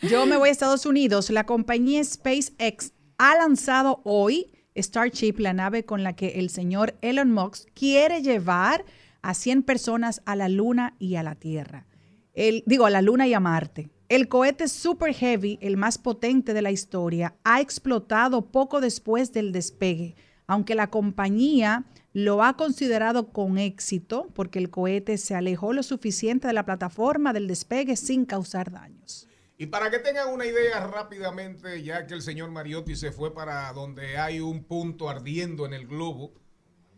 yo 0.02 0.28
me 0.28 0.38
voy 0.38 0.50
a 0.50 0.52
Estados 0.52 0.86
Unidos. 0.86 1.32
La 1.32 1.46
compañía 1.46 2.04
SpaceX 2.04 2.94
ha 3.18 3.36
lanzado 3.36 4.02
hoy 4.04 4.52
Starship, 4.78 5.36
la 5.40 5.54
nave 5.54 5.84
con 5.84 6.04
la 6.04 6.16
que 6.16 6.40
el 6.40 6.52
señor 6.52 6.96
Elon 7.02 7.32
Musk 7.32 7.70
quiere 7.74 8.22
llevar 8.22 8.86
a 9.24 9.34
100 9.34 9.64
personas 9.64 10.22
a 10.26 10.36
la 10.36 10.50
Luna 10.50 10.96
y 11.00 11.16
a 11.16 11.24
la 11.24 11.34
Tierra. 11.34 11.88
El, 12.34 12.64
digo, 12.68 12.86
a 12.86 12.92
la 12.92 13.02
Luna 13.02 13.28
y 13.28 13.34
a 13.34 13.40
Marte. 13.40 13.90
El 14.08 14.28
cohete 14.28 14.68
Super 14.68 15.16
Heavy, 15.16 15.58
el 15.62 15.78
más 15.78 15.98
potente 15.98 16.54
de 16.54 16.62
la 16.62 16.70
historia, 16.70 17.34
ha 17.44 17.60
explotado 17.60 18.52
poco 18.52 18.82
después 18.82 19.34
del 19.34 19.52
despegue, 19.52 20.16
aunque 20.46 20.76
la 20.76 20.92
compañía 20.92 21.86
lo 22.18 22.42
ha 22.44 22.56
considerado 22.56 23.28
con 23.34 23.58
éxito 23.58 24.30
porque 24.34 24.58
el 24.58 24.70
cohete 24.70 25.18
se 25.18 25.36
alejó 25.36 25.74
lo 25.74 25.84
suficiente 25.84 26.48
de 26.48 26.54
la 26.54 26.64
plataforma 26.64 27.34
del 27.34 27.46
despegue 27.50 27.98
sin 27.98 28.24
causar 28.24 28.72
daños. 28.72 29.28
Y 29.58 29.66
para 29.66 29.92
que 29.92 30.00
tengan 30.00 30.34
una 30.34 30.46
idea 30.46 30.88
rápidamente, 30.88 31.84
ya 31.84 32.08
que 32.08 32.14
el 32.14 32.22
señor 32.22 32.52
Mariotti 32.52 32.96
se 32.96 33.12
fue 33.12 33.34
para 33.34 33.72
donde 33.74 34.18
hay 34.18 34.40
un 34.40 34.64
punto 34.64 35.10
ardiendo 35.10 35.66
en 35.66 35.74
el 35.74 35.88
globo, 35.88 36.32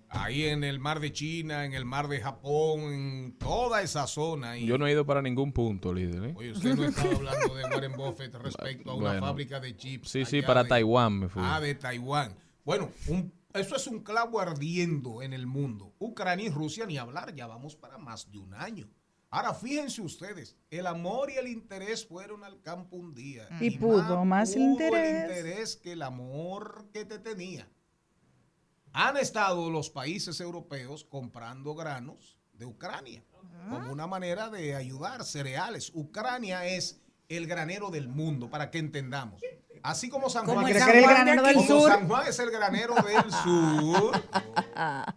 ahí 0.10 0.44
en 0.46 0.64
el 0.64 0.78
mar 0.80 1.00
de 1.00 1.12
China, 1.12 1.66
en 1.66 1.74
el 1.74 1.84
mar 1.84 2.08
de 2.10 2.20
Japón, 2.22 2.82
en 2.94 3.36
toda 3.40 3.82
esa 3.82 4.06
zona. 4.06 4.56
Y, 4.60 4.68
Yo 4.68 4.78
no 4.78 4.86
he 4.86 4.92
ido 4.92 5.04
para 5.08 5.24
ningún 5.24 5.52
punto, 5.52 5.96
líder. 5.96 6.26
¿eh? 6.26 6.34
Oye, 6.38 6.52
usted 6.52 6.76
no 6.76 6.84
estaba 6.86 7.10
hablando 7.16 7.56
de 7.56 7.64
Warren 7.64 7.94
Buffett 7.98 8.36
respecto 8.36 8.92
a 8.92 8.94
una 8.96 9.08
Bueno. 9.14 9.22
fábrica 9.26 9.60
de 9.60 9.76
chips. 9.76 10.10
Sí, 10.12 10.26
sí, 10.26 10.44
para 10.44 10.62
de- 10.62 10.70
Taiwán 10.70 11.18
me 11.22 11.28
fui. 11.28 11.42
Ah, 11.44 11.60
de 11.60 11.74
Taiwán. 11.74 12.36
Bueno, 12.64 12.92
un- 13.08 13.34
eso 13.58 13.76
es 13.76 13.88
un 13.88 14.02
clavo 14.02 14.40
ardiendo 14.40 15.22
en 15.22 15.34
el 15.34 15.48
mundo. 15.48 15.94
Ucrania 16.00 16.48
y 16.48 16.50
Rusia 16.50 16.86
ni 16.86 16.98
hablar, 16.98 17.34
ya 17.36 17.48
vamos 17.48 17.76
para 17.76 17.98
más 17.98 18.32
de 18.32 18.38
un 18.40 18.54
año. 18.54 18.90
Ahora 19.30 19.54
fíjense 19.54 20.02
ustedes, 20.02 20.56
el 20.70 20.88
amor 20.88 21.30
y 21.30 21.36
el 21.36 21.48
interés 21.48 22.06
fueron 22.06 22.44
al 22.44 22.62
campo 22.62 22.96
un 22.96 23.14
día. 23.14 23.48
Y 23.60 23.72
pudo 23.72 24.24
más 24.24 24.56
el 24.56 24.62
pudo 24.62 24.72
interés. 24.72 25.10
el 25.10 25.22
interés 25.22 25.76
que 25.76 25.92
el 25.94 26.02
amor 26.02 26.88
que 26.94 27.04
te 27.04 27.20
tenía. 27.20 27.70
Han 28.94 29.18
estado 29.18 29.70
los 29.70 29.90
países 29.90 30.40
europeos 30.40 31.04
comprando 31.04 31.76
granos 31.76 32.40
de 32.54 32.66
Ucrania 32.66 33.24
como 33.70 33.92
una 33.92 34.08
manera 34.08 34.50
de 34.50 34.76
ayudar 34.76 35.24
cereales. 35.24 35.92
Ucrania 35.94 36.66
es 36.66 37.02
el 37.30 37.48
granero 37.48 37.90
del 37.90 38.08
mundo, 38.08 38.50
para 38.50 38.72
que 38.72 38.80
entendamos. 38.80 39.42
Así 39.84 40.10
como 40.10 40.30
San 40.30 40.46
Como 40.46 40.62
Juan, 40.62 40.76
es 40.76 40.80
San 40.80 40.96
el 40.96 41.04
granero 41.04 41.44
del 41.44 41.68
sur. 41.68 41.92
San 41.92 42.08
Juan 42.08 42.28
es 42.28 42.40
el 42.40 42.52
granero 42.52 42.96
del 42.96 43.32
sur. 43.44 44.24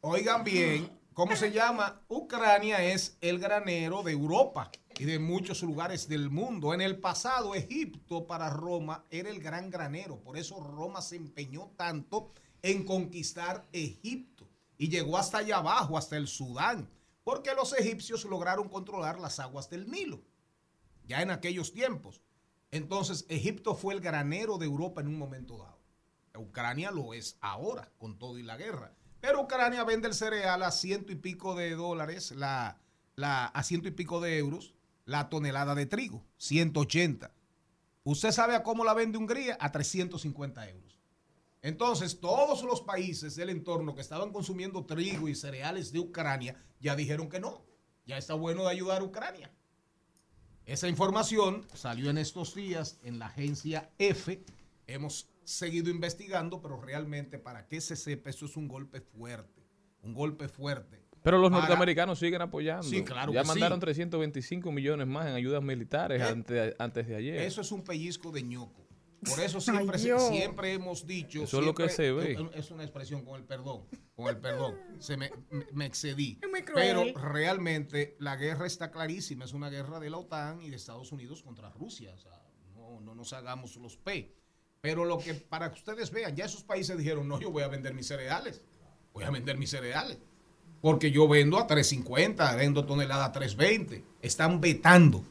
Oigan 0.00 0.44
bien, 0.44 0.90
¿cómo 1.12 1.34
se 1.36 1.50
llama? 1.50 2.00
Ucrania 2.08 2.82
es 2.84 3.16
el 3.20 3.38
granero 3.38 4.02
de 4.02 4.12
Europa 4.12 4.70
y 4.98 5.04
de 5.04 5.18
muchos 5.18 5.62
lugares 5.62 6.08
del 6.08 6.30
mundo. 6.30 6.72
En 6.72 6.80
el 6.80 6.98
pasado, 6.98 7.54
Egipto 7.54 8.26
para 8.26 8.48
Roma 8.50 9.04
era 9.10 9.28
el 9.28 9.40
gran 9.40 9.70
granero. 9.70 10.18
Por 10.20 10.38
eso 10.38 10.60
Roma 10.60 11.02
se 11.02 11.16
empeñó 11.16 11.72
tanto 11.76 12.30
en 12.62 12.84
conquistar 12.84 13.66
Egipto 13.72 14.48
y 14.78 14.88
llegó 14.88 15.18
hasta 15.18 15.38
allá 15.38 15.58
abajo, 15.58 15.98
hasta 15.98 16.16
el 16.16 16.28
Sudán, 16.28 16.88
porque 17.24 17.54
los 17.54 17.72
egipcios 17.72 18.24
lograron 18.24 18.68
controlar 18.68 19.18
las 19.18 19.40
aguas 19.40 19.68
del 19.68 19.90
Nilo, 19.90 20.20
ya 21.06 21.22
en 21.22 21.30
aquellos 21.30 21.72
tiempos. 21.72 22.20
Entonces, 22.70 23.24
Egipto 23.28 23.74
fue 23.74 23.94
el 23.94 24.00
granero 24.00 24.58
de 24.58 24.66
Europa 24.66 25.00
en 25.00 25.08
un 25.08 25.18
momento 25.18 25.56
dado. 25.58 25.76
Ucrania 26.38 26.90
lo 26.90 27.14
es 27.14 27.38
ahora, 27.40 27.90
con 27.98 28.18
todo 28.18 28.38
y 28.38 28.42
la 28.42 28.56
guerra. 28.56 28.92
Pero 29.20 29.42
Ucrania 29.42 29.84
vende 29.84 30.08
el 30.08 30.14
cereal 30.14 30.62
a 30.62 30.70
ciento 30.70 31.12
y 31.12 31.16
pico 31.16 31.54
de 31.54 31.74
dólares, 31.74 32.32
la, 32.32 32.78
a 33.16 33.62
ciento 33.62 33.88
y 33.88 33.92
pico 33.92 34.20
de 34.20 34.38
euros, 34.38 34.74
la 35.04 35.28
tonelada 35.28 35.74
de 35.74 35.86
trigo, 35.86 36.24
180. 36.38 37.32
¿Usted 38.04 38.30
sabe 38.30 38.54
a 38.54 38.62
cómo 38.62 38.84
la 38.84 38.94
vende 38.94 39.18
Hungría? 39.18 39.56
A 39.60 39.72
350 39.72 40.68
euros. 40.68 41.00
Entonces, 41.62 42.20
todos 42.20 42.62
los 42.62 42.82
países 42.82 43.34
del 43.34 43.50
entorno 43.50 43.94
que 43.94 44.00
estaban 44.00 44.32
consumiendo 44.32 44.84
trigo 44.84 45.28
y 45.28 45.34
cereales 45.34 45.90
de 45.90 45.98
Ucrania 45.98 46.62
ya 46.78 46.94
dijeron 46.94 47.28
que 47.28 47.40
no. 47.40 47.64
Ya 48.04 48.18
está 48.18 48.34
bueno 48.34 48.62
de 48.64 48.70
ayudar 48.70 49.00
a 49.00 49.04
Ucrania. 49.04 49.50
Esa 50.66 50.88
información 50.88 51.64
salió 51.74 52.10
en 52.10 52.18
estos 52.18 52.54
días 52.54 52.98
en 53.04 53.18
la 53.20 53.26
agencia 53.26 53.88
F. 53.98 54.42
Hemos 54.88 55.28
seguido 55.44 55.90
investigando, 55.90 56.60
pero 56.60 56.80
realmente 56.80 57.38
para 57.38 57.68
que 57.68 57.80
se 57.80 57.94
sepa, 57.94 58.30
eso 58.30 58.46
es 58.46 58.56
un 58.56 58.66
golpe 58.66 59.00
fuerte. 59.00 59.62
Un 60.02 60.12
golpe 60.12 60.48
fuerte. 60.48 61.02
Pero 61.22 61.38
los 61.38 61.50
Para- 61.50 61.62
norteamericanos 61.62 62.18
siguen 62.18 62.42
apoyando. 62.42 62.82
Sí, 62.84 63.02
claro 63.04 63.32
Ya 63.32 63.42
que 63.42 63.48
mandaron 63.48 63.78
sí. 63.78 63.82
325 63.82 64.70
millones 64.72 65.06
más 65.06 65.26
en 65.26 65.34
ayudas 65.34 65.62
militares 65.62 66.20
Eh, 66.20 66.24
antes, 66.24 66.74
antes 66.78 67.06
de 67.06 67.16
ayer. 67.16 67.36
Eso 67.42 67.60
es 67.60 67.70
un 67.72 67.82
pellizco 67.82 68.30
de 68.32 68.42
ñoco. 68.42 68.85
Por 69.24 69.40
eso 69.40 69.60
siempre, 69.60 69.98
Ay, 69.98 70.20
siempre 70.30 70.72
hemos 70.74 71.06
dicho. 71.06 71.42
Eso 71.42 71.58
es 71.60 71.66
lo 71.66 71.74
que 71.74 71.88
se 71.88 72.12
ve. 72.12 72.36
Es 72.54 72.70
una 72.70 72.82
expresión 72.84 73.24
con 73.24 73.36
el 73.40 73.44
perdón. 73.44 73.84
Con 74.14 74.28
el 74.28 74.38
perdón. 74.38 74.76
Se 74.98 75.16
me, 75.16 75.30
me- 75.50 75.66
me 75.72 75.86
excedí. 75.86 76.38
Es 76.42 76.48
muy 76.50 76.62
cruel. 76.62 77.12
Pero 77.14 77.28
realmente 77.28 78.16
la 78.20 78.36
guerra 78.36 78.66
está 78.66 78.90
clarísima. 78.90 79.44
Es 79.44 79.52
una 79.52 79.70
guerra 79.70 80.00
de 80.00 80.10
la 80.10 80.18
OTAN 80.18 80.60
y 80.62 80.70
de 80.70 80.76
Estados 80.76 81.12
Unidos 81.12 81.42
contra 81.42 81.70
Rusia. 81.70 82.12
O 82.14 82.18
sea, 82.18 82.42
no, 82.74 83.00
no 83.00 83.14
nos 83.14 83.32
hagamos 83.32 83.76
los 83.76 83.96
P. 83.96 84.34
Pero 84.80 85.04
lo 85.04 85.18
que, 85.18 85.34
para 85.34 85.70
que 85.72 85.78
ustedes 85.78 86.10
vean, 86.12 86.36
ya 86.36 86.44
esos 86.44 86.62
países 86.62 86.96
dijeron, 86.96 87.26
no, 87.26 87.40
yo 87.40 87.50
voy 87.50 87.62
a 87.64 87.68
vender 87.68 87.94
mis 87.94 88.06
cereales. 88.06 88.62
Voy 89.12 89.24
a 89.24 89.30
vender 89.30 89.56
mis 89.56 89.70
cereales. 89.70 90.18
Porque 90.80 91.10
yo 91.10 91.26
vendo 91.26 91.58
a 91.58 91.66
350, 91.66 92.54
vendo 92.54 92.84
tonelada 92.84 93.24
a 93.24 93.32
320. 93.32 94.04
Están 94.22 94.60
vetando, 94.60 95.24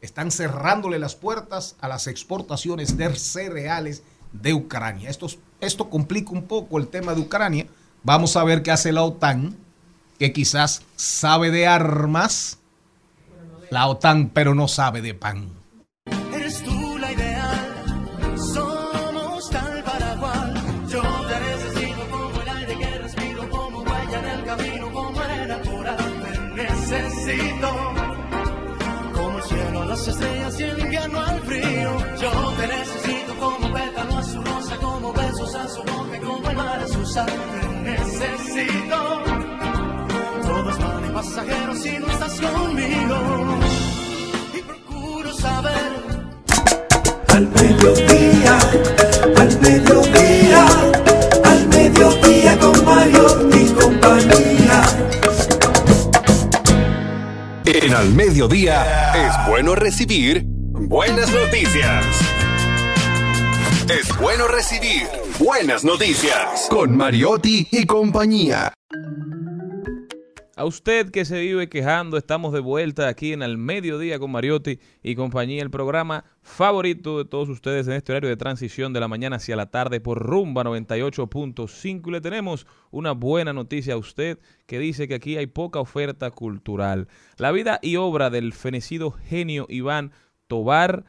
están 0.00 0.30
cerrándole 0.30 0.98
las 0.98 1.14
puertas 1.14 1.76
a 1.80 1.88
las 1.88 2.06
exportaciones 2.06 2.96
de 2.96 3.14
cereales 3.16 4.02
de 4.32 4.54
Ucrania. 4.54 5.10
Esto, 5.10 5.26
es- 5.26 5.38
esto 5.60 5.90
complica 5.90 6.30
un 6.30 6.44
poco 6.44 6.78
el 6.78 6.88
tema 6.88 7.14
de 7.14 7.20
Ucrania. 7.20 7.66
Vamos 8.02 8.36
a 8.36 8.44
ver 8.44 8.62
qué 8.62 8.70
hace 8.70 8.92
la 8.92 9.02
OTAN, 9.02 9.56
que 10.18 10.32
quizás 10.32 10.82
sabe 10.96 11.50
de 11.50 11.66
armas. 11.66 12.58
La 13.70 13.86
OTAN, 13.88 14.30
pero 14.30 14.54
no 14.54 14.68
sabe 14.68 15.02
de 15.02 15.14
pan. 15.14 15.50
Te 37.14 37.68
necesito. 37.84 39.22
Todo 40.42 40.70
es 40.70 40.78
mal 40.78 41.04
y 41.08 41.14
pasajero 41.14 41.74
si 41.74 41.98
no 41.98 42.06
estás 42.06 42.38
conmigo. 42.38 43.58
Y 44.52 44.62
procuro 44.62 45.32
saber 45.32 45.92
Al 47.28 47.48
mediodía, 47.48 48.58
al 49.38 49.60
mediodía, 49.60 50.66
al 51.44 51.68
mediodía 51.68 52.58
con 52.58 52.84
Mario 52.84 53.48
y 53.54 53.68
compañía. 53.72 54.82
En 57.64 57.94
al 57.94 58.10
mediodía 58.10 59.12
es 59.14 59.48
bueno 59.48 59.74
recibir 59.74 60.42
buenas 60.44 61.32
noticias. 61.32 62.04
Es 63.88 64.18
bueno 64.18 64.46
recibir 64.46 65.27
buenas 65.38 65.84
noticias 65.84 66.66
con 66.68 66.96
Mariotti 66.96 67.68
y 67.70 67.86
compañía. 67.86 68.72
A 70.56 70.64
usted 70.64 71.12
que 71.12 71.24
se 71.24 71.38
vive 71.38 71.68
quejando, 71.68 72.16
estamos 72.16 72.52
de 72.52 72.58
vuelta 72.58 73.06
aquí 73.06 73.32
en 73.32 73.44
Al 73.44 73.56
Mediodía 73.58 74.18
con 74.18 74.32
Mariotti 74.32 74.80
y 75.04 75.14
compañía, 75.14 75.62
el 75.62 75.70
programa 75.70 76.24
favorito 76.42 77.18
de 77.18 77.24
todos 77.24 77.48
ustedes 77.48 77.86
en 77.86 77.92
este 77.92 78.10
horario 78.10 78.28
de 78.28 78.36
transición 78.36 78.92
de 78.92 78.98
la 78.98 79.06
mañana 79.06 79.36
hacia 79.36 79.54
la 79.54 79.70
tarde 79.70 80.00
por 80.00 80.18
Rumba 80.18 80.64
98.5. 80.64 82.08
Y 82.08 82.10
le 82.10 82.20
tenemos 82.20 82.66
una 82.90 83.12
buena 83.12 83.52
noticia 83.52 83.94
a 83.94 83.98
usted 83.98 84.40
que 84.66 84.80
dice 84.80 85.06
que 85.06 85.14
aquí 85.14 85.36
hay 85.36 85.46
poca 85.46 85.78
oferta 85.78 86.32
cultural. 86.32 87.06
La 87.36 87.52
vida 87.52 87.78
y 87.80 87.94
obra 87.94 88.28
del 88.30 88.52
fenecido 88.52 89.12
genio 89.12 89.66
Iván 89.68 90.10
Tobar, 90.48 91.04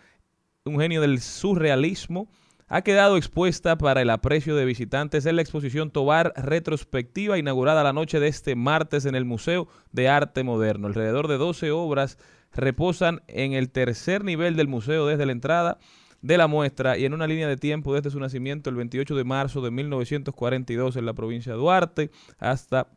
un 0.65 0.79
genio 0.79 1.01
del 1.01 1.19
surrealismo, 1.19 2.29
ha 2.69 2.83
quedado 2.83 3.17
expuesta 3.17 3.77
para 3.77 4.01
el 4.01 4.11
aprecio 4.11 4.55
de 4.55 4.63
visitantes 4.63 5.25
en 5.25 5.35
la 5.35 5.41
exposición 5.41 5.89
Tobar 5.89 6.33
retrospectiva 6.37 7.39
inaugurada 7.39 7.83
la 7.83 7.93
noche 7.93 8.19
de 8.19 8.27
este 8.27 8.55
martes 8.55 9.05
en 9.05 9.15
el 9.15 9.25
Museo 9.25 9.67
de 9.91 10.07
Arte 10.07 10.43
Moderno. 10.43 10.87
Alrededor 10.87 11.27
de 11.27 11.37
12 11.37 11.71
obras 11.71 12.19
reposan 12.53 13.23
en 13.27 13.53
el 13.53 13.71
tercer 13.71 14.23
nivel 14.23 14.55
del 14.55 14.67
museo 14.67 15.07
desde 15.07 15.25
la 15.25 15.31
entrada 15.31 15.79
de 16.21 16.37
la 16.37 16.47
muestra 16.47 16.95
y 16.97 17.05
en 17.05 17.13
una 17.15 17.25
línea 17.25 17.47
de 17.47 17.57
tiempo 17.57 17.93
desde 17.93 18.11
su 18.11 18.19
nacimiento 18.19 18.69
el 18.69 18.75
28 18.75 19.15
de 19.15 19.23
marzo 19.23 19.61
de 19.61 19.71
1942 19.71 20.95
en 20.95 21.05
la 21.05 21.13
provincia 21.13 21.53
de 21.53 21.57
Duarte 21.57 22.11
hasta 22.37 22.87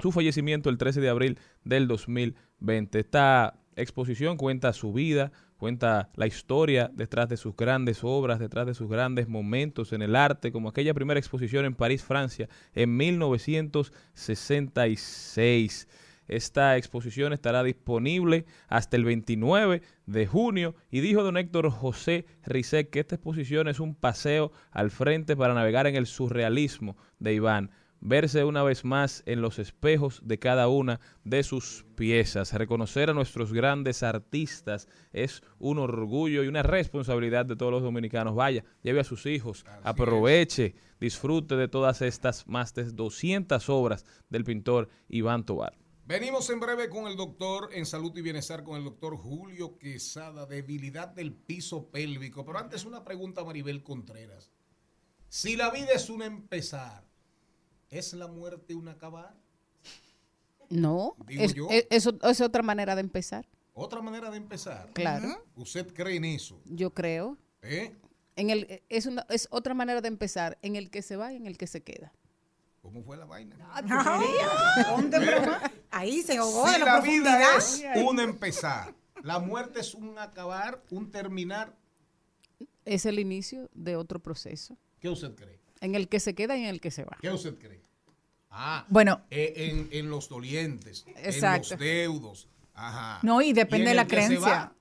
su 0.00 0.10
fallecimiento 0.10 0.70
el 0.70 0.78
13 0.78 1.00
de 1.00 1.08
abril 1.08 1.38
del 1.62 1.86
2020. 1.86 2.98
Esta 2.98 3.60
exposición 3.76 4.36
cuenta 4.36 4.72
su 4.72 4.92
vida, 4.92 5.30
cuenta 5.58 6.08
la 6.14 6.26
historia 6.26 6.90
detrás 6.92 7.28
de 7.28 7.36
sus 7.36 7.54
grandes 7.56 8.02
obras, 8.02 8.38
detrás 8.38 8.66
de 8.66 8.72
sus 8.74 8.88
grandes 8.88 9.28
momentos 9.28 9.92
en 9.92 10.00
el 10.02 10.16
arte, 10.16 10.50
como 10.52 10.68
aquella 10.68 10.94
primera 10.94 11.20
exposición 11.20 11.64
en 11.64 11.74
París, 11.74 12.02
Francia, 12.02 12.48
en 12.74 12.96
1966. 12.96 15.88
Esta 16.26 16.78
exposición 16.78 17.34
estará 17.34 17.62
disponible 17.62 18.46
hasta 18.68 18.96
el 18.96 19.04
29 19.04 19.82
de 20.06 20.26
junio 20.26 20.74
y 20.90 21.00
dijo 21.00 21.22
don 21.22 21.36
Héctor 21.36 21.68
José 21.70 22.24
Rizek 22.44 22.88
que 22.90 23.00
esta 23.00 23.16
exposición 23.16 23.68
es 23.68 23.78
un 23.78 23.94
paseo 23.94 24.50
al 24.70 24.90
frente 24.90 25.36
para 25.36 25.52
navegar 25.52 25.86
en 25.86 25.96
el 25.96 26.06
surrealismo 26.06 26.96
de 27.18 27.34
Iván 27.34 27.70
verse 28.00 28.44
una 28.44 28.62
vez 28.62 28.84
más 28.84 29.22
en 29.26 29.40
los 29.40 29.58
espejos 29.58 30.20
de 30.24 30.38
cada 30.38 30.68
una 30.68 31.00
de 31.24 31.42
sus 31.42 31.84
piezas. 31.94 32.52
Reconocer 32.52 33.10
a 33.10 33.14
nuestros 33.14 33.52
grandes 33.52 34.02
artistas 34.02 34.88
es 35.12 35.42
un 35.58 35.78
orgullo 35.78 36.44
y 36.44 36.48
una 36.48 36.62
responsabilidad 36.62 37.46
de 37.46 37.56
todos 37.56 37.72
los 37.72 37.82
dominicanos. 37.82 38.34
Vaya, 38.34 38.64
lleve 38.82 39.00
a 39.00 39.04
sus 39.04 39.26
hijos, 39.26 39.64
aproveche, 39.82 40.74
disfrute 41.00 41.56
de 41.56 41.68
todas 41.68 42.02
estas 42.02 42.46
más 42.46 42.74
de 42.74 42.84
200 42.84 43.68
obras 43.68 44.04
del 44.28 44.44
pintor 44.44 44.88
Iván 45.08 45.44
Tobar. 45.44 45.76
Venimos 46.06 46.50
en 46.50 46.60
breve 46.60 46.90
con 46.90 47.06
el 47.06 47.16
doctor 47.16 47.70
en 47.72 47.86
salud 47.86 48.14
y 48.14 48.20
bienestar, 48.20 48.62
con 48.62 48.76
el 48.76 48.84
doctor 48.84 49.16
Julio 49.16 49.78
Quesada, 49.78 50.44
debilidad 50.44 51.08
del 51.08 51.32
piso 51.32 51.90
pélvico. 51.90 52.44
Pero 52.44 52.58
antes 52.58 52.84
una 52.84 53.02
pregunta 53.02 53.40
a 53.40 53.44
Maribel 53.44 53.82
Contreras. 53.82 54.50
Si 55.30 55.56
la 55.56 55.70
vida 55.70 55.92
es 55.94 56.10
un 56.10 56.22
empezar, 56.22 57.08
¿es 57.98 58.12
la 58.14 58.26
muerte 58.28 58.74
un 58.74 58.88
acabar? 58.88 59.34
No, 60.70 61.14
Digo 61.26 61.42
es, 61.42 61.54
yo. 61.54 61.68
es- 61.70 61.86
es 61.90 62.06
ot- 62.06 62.28
es 62.30 62.40
otra 62.40 62.62
manera 62.62 62.94
de 62.94 63.00
empezar. 63.02 63.46
Otra 63.74 64.00
manera 64.00 64.30
de 64.30 64.36
empezar. 64.36 64.90
Claro. 64.92 65.44
¿Usted 65.56 65.92
cree 65.92 66.16
en 66.16 66.24
eso? 66.24 66.60
Yo 66.64 66.92
creo. 66.94 67.36
¿Eh? 67.62 67.92
En 68.36 68.50
el, 68.50 68.82
es, 68.88 69.06
una, 69.06 69.26
es 69.28 69.46
otra 69.50 69.74
manera 69.74 70.00
de 70.00 70.08
empezar, 70.08 70.58
en 70.62 70.76
el 70.76 70.90
que 70.90 71.02
se 71.02 71.16
va 71.16 71.32
y 71.32 71.36
en 71.36 71.46
el 71.46 71.56
que 71.58 71.66
se 71.66 71.82
queda. 71.82 72.12
¿Cómo 72.82 73.02
fue 73.02 73.16
la 73.16 73.24
vaina? 73.24 73.56
Ponte 74.90 75.18
broma. 75.18 75.72
Ahí 75.90 76.22
se 76.22 76.36
ahogó 76.36 76.66
si 76.66 76.72
de 76.74 76.78
la, 76.80 76.84
la 76.86 77.00
vida 77.00 77.56
es 77.56 77.82
un 77.96 78.20
empezar, 78.20 78.94
la 79.22 79.38
muerte 79.38 79.80
es 79.80 79.94
un 79.94 80.18
acabar, 80.18 80.82
un 80.90 81.10
terminar, 81.10 81.74
Es 82.84 83.06
el 83.06 83.18
inicio 83.20 83.70
de 83.72 83.96
otro 83.96 84.20
proceso, 84.20 84.76
¿qué 84.98 85.08
usted 85.08 85.34
cree? 85.34 85.60
En 85.84 85.94
el 85.94 86.08
que 86.08 86.20
se 86.20 86.34
queda 86.34 86.56
y 86.56 86.62
en 86.64 86.68
el 86.70 86.80
que 86.80 86.90
se 86.90 87.04
va. 87.04 87.16
¿Qué 87.20 87.30
usted 87.30 87.54
cree? 87.58 87.80
Ah, 88.50 88.86
Bueno. 88.88 89.22
eh, 89.30 89.52
en, 89.56 89.88
en 89.92 90.10
los 90.10 90.28
dolientes, 90.28 91.04
Exacto. 91.16 91.74
en 91.74 91.78
los 91.80 91.86
deudos. 91.86 92.48
Ajá. 92.74 93.20
No, 93.22 93.40
y 93.42 93.52
depende 93.52 93.84
en 93.86 93.90
de 93.90 93.94
la 93.94 94.06
creencia. 94.06 94.72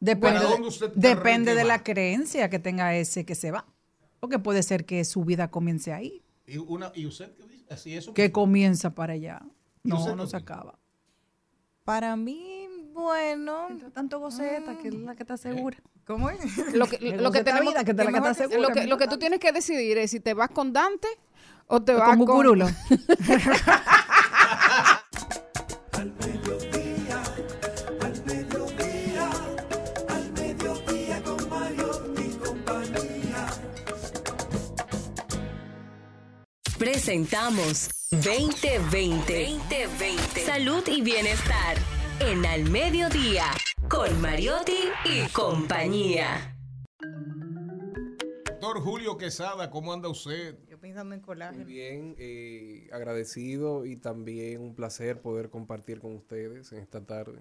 Depende, 0.00 0.38
¿Para 0.38 0.40
de- 0.40 0.46
dónde 0.52 0.68
usted 0.68 0.92
cree 0.92 1.14
depende 1.14 1.54
de 1.54 1.62
va? 1.62 1.68
la 1.68 1.82
creencia 1.82 2.48
que 2.48 2.58
tenga 2.58 2.94
ese 2.96 3.24
que 3.26 3.34
se 3.34 3.50
va. 3.50 3.66
Porque 4.18 4.38
puede 4.38 4.62
ser 4.62 4.84
que 4.86 5.04
su 5.04 5.24
vida 5.24 5.50
comience 5.50 5.92
ahí, 5.92 6.22
¿Y, 6.46 6.56
una, 6.58 6.90
¿Y 6.94 7.06
usted 7.06 7.30
qué 7.36 7.44
dice? 7.46 7.64
Así 7.72 7.94
eso 7.96 8.12
que 8.14 8.32
comienza 8.32 8.90
para 8.94 9.12
allá. 9.12 9.40
¿Y 9.84 9.88
No, 9.88 10.16
no 10.16 10.26
se 10.26 10.36
acaba. 10.36 10.78
Para 11.84 12.16
mí, 12.16 12.59
bueno. 13.00 13.68
Tanto 13.92 14.20
goceta, 14.20 14.76
que 14.78 14.88
es 14.88 14.94
la 14.94 15.14
que 15.14 15.22
está 15.22 15.36
segura. 15.36 15.76
¿Cómo 16.06 16.30
es? 16.30 16.40
Lo 16.74 16.86
que, 16.86 16.98
lo 17.16 17.30
que 17.30 17.44
tenemos 17.44 17.72
vida, 17.72 17.84
que 17.84 17.94
te 17.94 18.04
la 18.04 18.12
que 18.12 18.58
lo 18.58 18.68
que, 18.68 18.86
lo 18.86 18.98
que 18.98 19.06
tú 19.06 19.18
tienes 19.18 19.38
que 19.38 19.52
decidir 19.52 19.98
es 19.98 20.10
si 20.10 20.20
te 20.20 20.34
vas 20.34 20.50
con 20.50 20.72
Dante 20.72 21.08
o 21.66 21.82
te 21.82 21.94
O 21.94 21.98
vas 21.98 22.08
con 22.08 22.18
con 22.24 22.26
Bucurulo. 22.26 22.66
Con. 22.66 24.10
Presentamos 36.80 37.90
2020. 38.10 39.58
2020. 39.68 40.46
Salud 40.46 40.82
y 40.88 41.02
bienestar. 41.02 41.99
En 42.20 42.44
Al 42.46 42.70
Mediodía. 42.70 43.46
Con 43.88 44.20
Mariotti 44.20 44.78
y 45.04 45.26
compañía. 45.32 46.56
Doctor 48.60 48.80
Julio 48.82 49.16
Quesada, 49.16 49.70
¿cómo 49.70 49.92
anda 49.92 50.08
usted? 50.08 50.56
Yo 50.68 50.78
pensando 50.78 51.14
en 51.14 51.20
colágeno. 51.20 51.64
Muy 51.64 51.72
bien, 51.72 52.14
eh, 52.18 52.88
agradecido 52.92 53.84
y 53.86 53.96
también 53.96 54.60
un 54.60 54.74
placer 54.74 55.20
poder 55.20 55.50
compartir 55.50 55.98
con 56.00 56.14
ustedes 56.14 56.70
en 56.72 56.78
esta 56.78 57.04
tarde. 57.04 57.40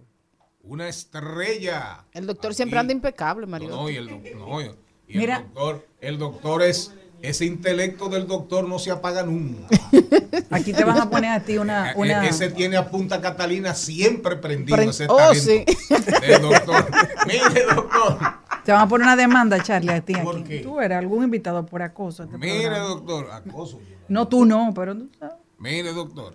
Una 0.63 0.87
estrella. 0.87 2.05
El 2.13 2.25
doctor 2.25 2.49
Aquí. 2.51 2.55
siempre 2.57 2.79
anda 2.79 2.93
impecable, 2.93 3.45
Mario. 3.45 3.69
No, 3.69 3.75
no, 3.83 3.89
y 3.89 3.95
el, 3.97 4.07
no, 4.37 4.61
y- 4.61 4.71
y 5.07 5.17
Mira. 5.17 5.37
el 5.37 5.43
doctor, 5.53 5.87
el 6.01 6.17
doctor 6.17 6.61
es, 6.63 6.93
ese 7.21 7.45
intelecto 7.45 8.07
del 8.09 8.27
doctor 8.27 8.67
no 8.67 8.79
se 8.79 8.91
apaga 8.91 9.23
nunca. 9.23 9.67
Aquí 10.51 10.73
te 10.73 10.83
van 10.83 10.97
a 10.99 11.09
poner 11.09 11.31
a 11.31 11.39
ti 11.41 11.57
una... 11.57 11.91
E- 11.91 11.95
una 11.95 12.25
Ese 12.27 12.49
tiene 12.49 12.77
a 12.77 12.89
Punta 12.89 13.21
Catalina 13.21 13.73
siempre 13.75 14.35
prendido, 14.37 14.77
Pren- 14.77 14.89
ese 14.89 15.05
Oh, 15.09 15.17
talento 15.17 15.43
sí. 15.43 15.65
del 16.27 16.41
doctor. 16.41 16.85
Mire, 17.27 17.65
doctor. 17.75 18.17
Te 18.65 18.71
van 18.71 18.81
a 18.81 18.87
poner 18.87 19.05
una 19.05 19.15
demanda, 19.15 19.61
Charlie, 19.61 19.91
a 19.93 20.01
ti. 20.01 20.13
¿Por 20.15 20.37
aquí. 20.37 20.43
qué? 20.47 20.59
Tú 20.59 20.79
eres 20.79 20.97
algún 20.97 21.23
invitado 21.23 21.65
por 21.65 21.81
acoso. 21.81 22.23
este 22.23 22.37
Mire, 22.37 22.61
programa. 22.63 22.87
doctor. 22.87 23.31
Acoso. 23.31 23.79
No, 24.07 24.27
tú 24.27 24.45
no, 24.45 24.71
pero 24.73 24.95
tú 24.95 25.09
sabes. 25.19 25.35
Mire, 25.59 25.93
doctor. 25.93 26.33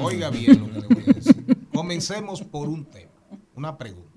Oiga 0.00 0.30
bien 0.30 0.60
lo 0.60 0.66
que 0.72 0.80
le 0.80 0.86
voy 0.94 1.04
a 1.10 1.12
decir. 1.12 1.58
Comencemos 1.74 2.40
por 2.42 2.68
un 2.68 2.84
tema, 2.84 3.10
una 3.54 3.76
pregunta. 3.76 4.10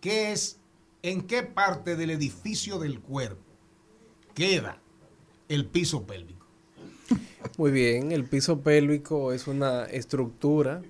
¿Qué 0.00 0.32
es, 0.32 0.58
en 1.02 1.22
qué 1.22 1.42
parte 1.42 1.96
del 1.96 2.10
edificio 2.10 2.78
del 2.78 3.00
cuerpo 3.00 3.42
queda 4.34 4.78
el 5.48 5.66
piso 5.66 6.06
pélvico? 6.06 6.46
Muy 7.56 7.70
bien, 7.70 8.12
el 8.12 8.24
piso 8.24 8.60
pélvico 8.60 9.32
es 9.32 9.46
una 9.46 9.84
estructura 9.84 10.82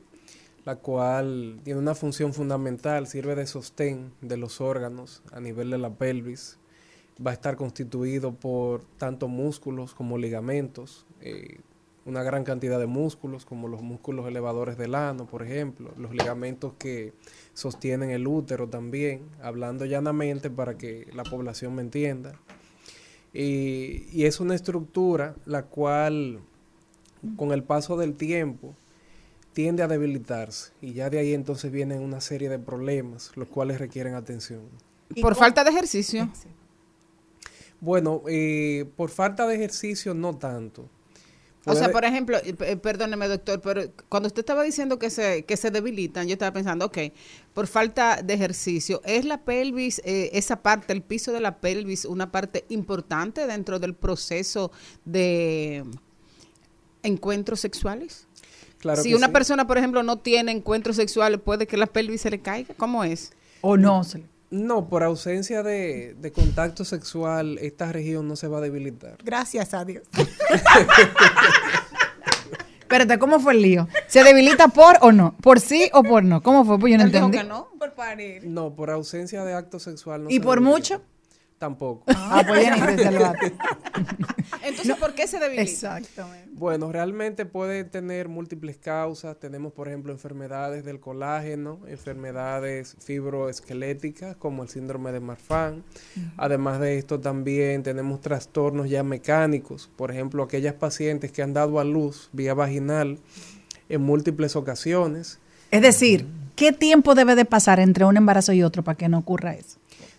la 0.68 0.76
cual 0.76 1.60
tiene 1.64 1.80
una 1.80 1.94
función 1.94 2.34
fundamental, 2.34 3.06
sirve 3.06 3.34
de 3.34 3.46
sostén 3.46 4.12
de 4.20 4.36
los 4.36 4.60
órganos 4.60 5.22
a 5.32 5.40
nivel 5.40 5.70
de 5.70 5.78
la 5.78 5.88
pelvis. 5.88 6.58
Va 7.26 7.30
a 7.30 7.32
estar 7.32 7.56
constituido 7.56 8.34
por 8.34 8.82
tanto 8.98 9.28
músculos 9.28 9.94
como 9.94 10.18
ligamentos, 10.18 11.06
eh, 11.22 11.60
una 12.04 12.22
gran 12.22 12.44
cantidad 12.44 12.78
de 12.78 12.84
músculos 12.86 13.46
como 13.46 13.66
los 13.66 13.80
músculos 13.80 14.28
elevadores 14.28 14.76
del 14.76 14.94
ano, 14.94 15.24
por 15.24 15.42
ejemplo, 15.42 15.94
los 15.96 16.10
ligamentos 16.10 16.74
que 16.78 17.14
sostienen 17.54 18.10
el 18.10 18.26
útero 18.26 18.68
también, 18.68 19.22
hablando 19.40 19.86
llanamente 19.86 20.50
para 20.50 20.76
que 20.76 21.08
la 21.14 21.22
población 21.22 21.76
me 21.76 21.80
entienda. 21.80 22.38
Y, 23.32 24.06
y 24.12 24.24
es 24.24 24.40
una 24.40 24.54
estructura 24.54 25.34
la 25.44 25.64
cual 25.64 26.40
con 27.36 27.52
el 27.52 27.62
paso 27.62 27.96
del 27.96 28.14
tiempo 28.14 28.74
tiende 29.52 29.82
a 29.82 29.88
debilitarse 29.88 30.72
y 30.80 30.92
ya 30.92 31.10
de 31.10 31.18
ahí 31.18 31.34
entonces 31.34 31.72
vienen 31.72 32.00
una 32.00 32.20
serie 32.20 32.48
de 32.48 32.58
problemas 32.58 33.32
los 33.34 33.48
cuales 33.48 33.78
requieren 33.78 34.14
atención. 34.14 34.62
Por 35.20 35.34
falta 35.34 35.64
de 35.64 35.70
ejercicio. 35.70 36.30
Bueno, 37.80 38.22
eh, 38.28 38.88
por 38.96 39.10
falta 39.10 39.46
de 39.46 39.54
ejercicio 39.54 40.14
no 40.14 40.36
tanto, 40.36 40.88
O 41.66 41.74
sea, 41.74 41.90
por 41.92 42.04
ejemplo, 42.04 42.38
perdóneme, 42.80 43.28
doctor, 43.28 43.60
pero 43.60 43.82
cuando 44.08 44.28
usted 44.28 44.40
estaba 44.40 44.62
diciendo 44.62 44.98
que 44.98 45.10
se, 45.10 45.44
que 45.44 45.56
se 45.56 45.70
debilitan, 45.70 46.26
yo 46.26 46.32
estaba 46.32 46.52
pensando, 46.52 46.86
ok, 46.86 46.98
por 47.52 47.66
falta 47.66 48.22
de 48.22 48.34
ejercicio, 48.34 49.02
¿es 49.04 49.24
la 49.26 49.42
pelvis, 49.44 50.00
eh, 50.04 50.30
esa 50.32 50.62
parte, 50.62 50.92
el 50.94 51.02
piso 51.02 51.32
de 51.32 51.40
la 51.40 51.58
pelvis, 51.60 52.06
una 52.06 52.30
parte 52.32 52.64
importante 52.70 53.46
dentro 53.46 53.78
del 53.78 53.94
proceso 53.94 54.70
de 55.04 55.84
encuentros 57.02 57.60
sexuales? 57.60 58.26
Claro 58.78 59.02
si 59.02 59.10
que 59.10 59.16
una 59.16 59.26
sí. 59.26 59.32
persona, 59.32 59.66
por 59.66 59.76
ejemplo, 59.78 60.02
no 60.02 60.18
tiene 60.20 60.52
encuentros 60.52 60.96
sexuales, 60.96 61.40
¿puede 61.40 61.66
que 61.66 61.76
la 61.76 61.86
pelvis 61.86 62.20
se 62.22 62.30
le 62.30 62.40
caiga? 62.40 62.74
¿Cómo 62.76 63.04
es? 63.04 63.32
¿O 63.60 63.76
no? 63.76 64.04
se 64.04 64.18
le- 64.18 64.37
No, 64.50 64.88
por 64.88 65.02
ausencia 65.02 65.62
de, 65.62 66.14
de 66.18 66.32
contacto 66.32 66.84
sexual, 66.84 67.58
esta 67.58 67.92
región 67.92 68.26
no 68.28 68.34
se 68.36 68.48
va 68.48 68.58
a 68.58 68.60
debilitar. 68.62 69.18
Gracias 69.22 69.74
a 69.74 69.84
Dios. 69.84 70.04
Espérate, 72.80 73.18
¿cómo 73.18 73.38
fue 73.38 73.52
el 73.52 73.60
lío? 73.62 73.86
¿Se 74.06 74.24
debilita 74.24 74.68
por 74.68 74.96
o 75.02 75.12
no? 75.12 75.36
¿Por 75.42 75.60
sí 75.60 75.90
o 75.92 76.02
por 76.02 76.24
no? 76.24 76.42
¿Cómo 76.42 76.64
fue? 76.64 76.78
Pues 76.78 76.92
yo 76.92 76.96
no 76.98 77.04
entendí. 77.04 77.36
que 77.36 77.44
no. 77.44 77.68
Por 77.78 77.92
parir. 77.92 78.44
No, 78.46 78.74
por 78.74 78.90
ausencia 78.90 79.44
de 79.44 79.52
acto 79.52 79.78
sexual 79.78 80.24
no 80.24 80.30
¿Y 80.30 80.34
se 80.36 80.40
por 80.40 80.54
debilita. 80.60 80.76
mucho? 80.78 81.02
Tampoco. 81.58 82.04
Ah, 82.06 82.44
pues. 82.46 82.68
Entonces, 84.62 84.96
¿por 84.96 85.14
qué 85.14 85.26
se 85.26 85.40
debilita? 85.40 85.62
Exactamente. 85.62 86.50
Bueno, 86.52 86.92
realmente 86.92 87.46
puede 87.46 87.82
tener 87.82 88.28
múltiples 88.28 88.76
causas. 88.78 89.38
Tenemos, 89.40 89.72
por 89.72 89.88
ejemplo, 89.88 90.12
enfermedades 90.12 90.84
del 90.84 91.00
colágeno, 91.00 91.80
enfermedades 91.88 92.96
fibroesqueléticas 93.00 94.36
como 94.36 94.62
el 94.62 94.68
síndrome 94.68 95.10
de 95.10 95.18
Marfan. 95.20 95.82
Además 96.36 96.78
de 96.80 96.98
esto, 96.98 97.18
también 97.18 97.82
tenemos 97.82 98.20
trastornos 98.20 98.88
ya 98.88 99.02
mecánicos. 99.02 99.90
Por 99.96 100.12
ejemplo, 100.12 100.44
aquellas 100.44 100.74
pacientes 100.74 101.32
que 101.32 101.42
han 101.42 101.54
dado 101.54 101.80
a 101.80 101.84
luz 101.84 102.30
vía 102.32 102.54
vaginal 102.54 103.18
en 103.88 104.02
múltiples 104.02 104.54
ocasiones. 104.54 105.40
Es 105.72 105.82
decir, 105.82 106.26
¿qué 106.54 106.72
tiempo 106.72 107.16
debe 107.16 107.34
de 107.34 107.44
pasar 107.44 107.80
entre 107.80 108.04
un 108.04 108.16
embarazo 108.16 108.52
y 108.52 108.62
otro 108.62 108.84
para 108.84 108.96
que 108.96 109.08
no 109.08 109.18
ocurra 109.18 109.54
eso? 109.54 109.78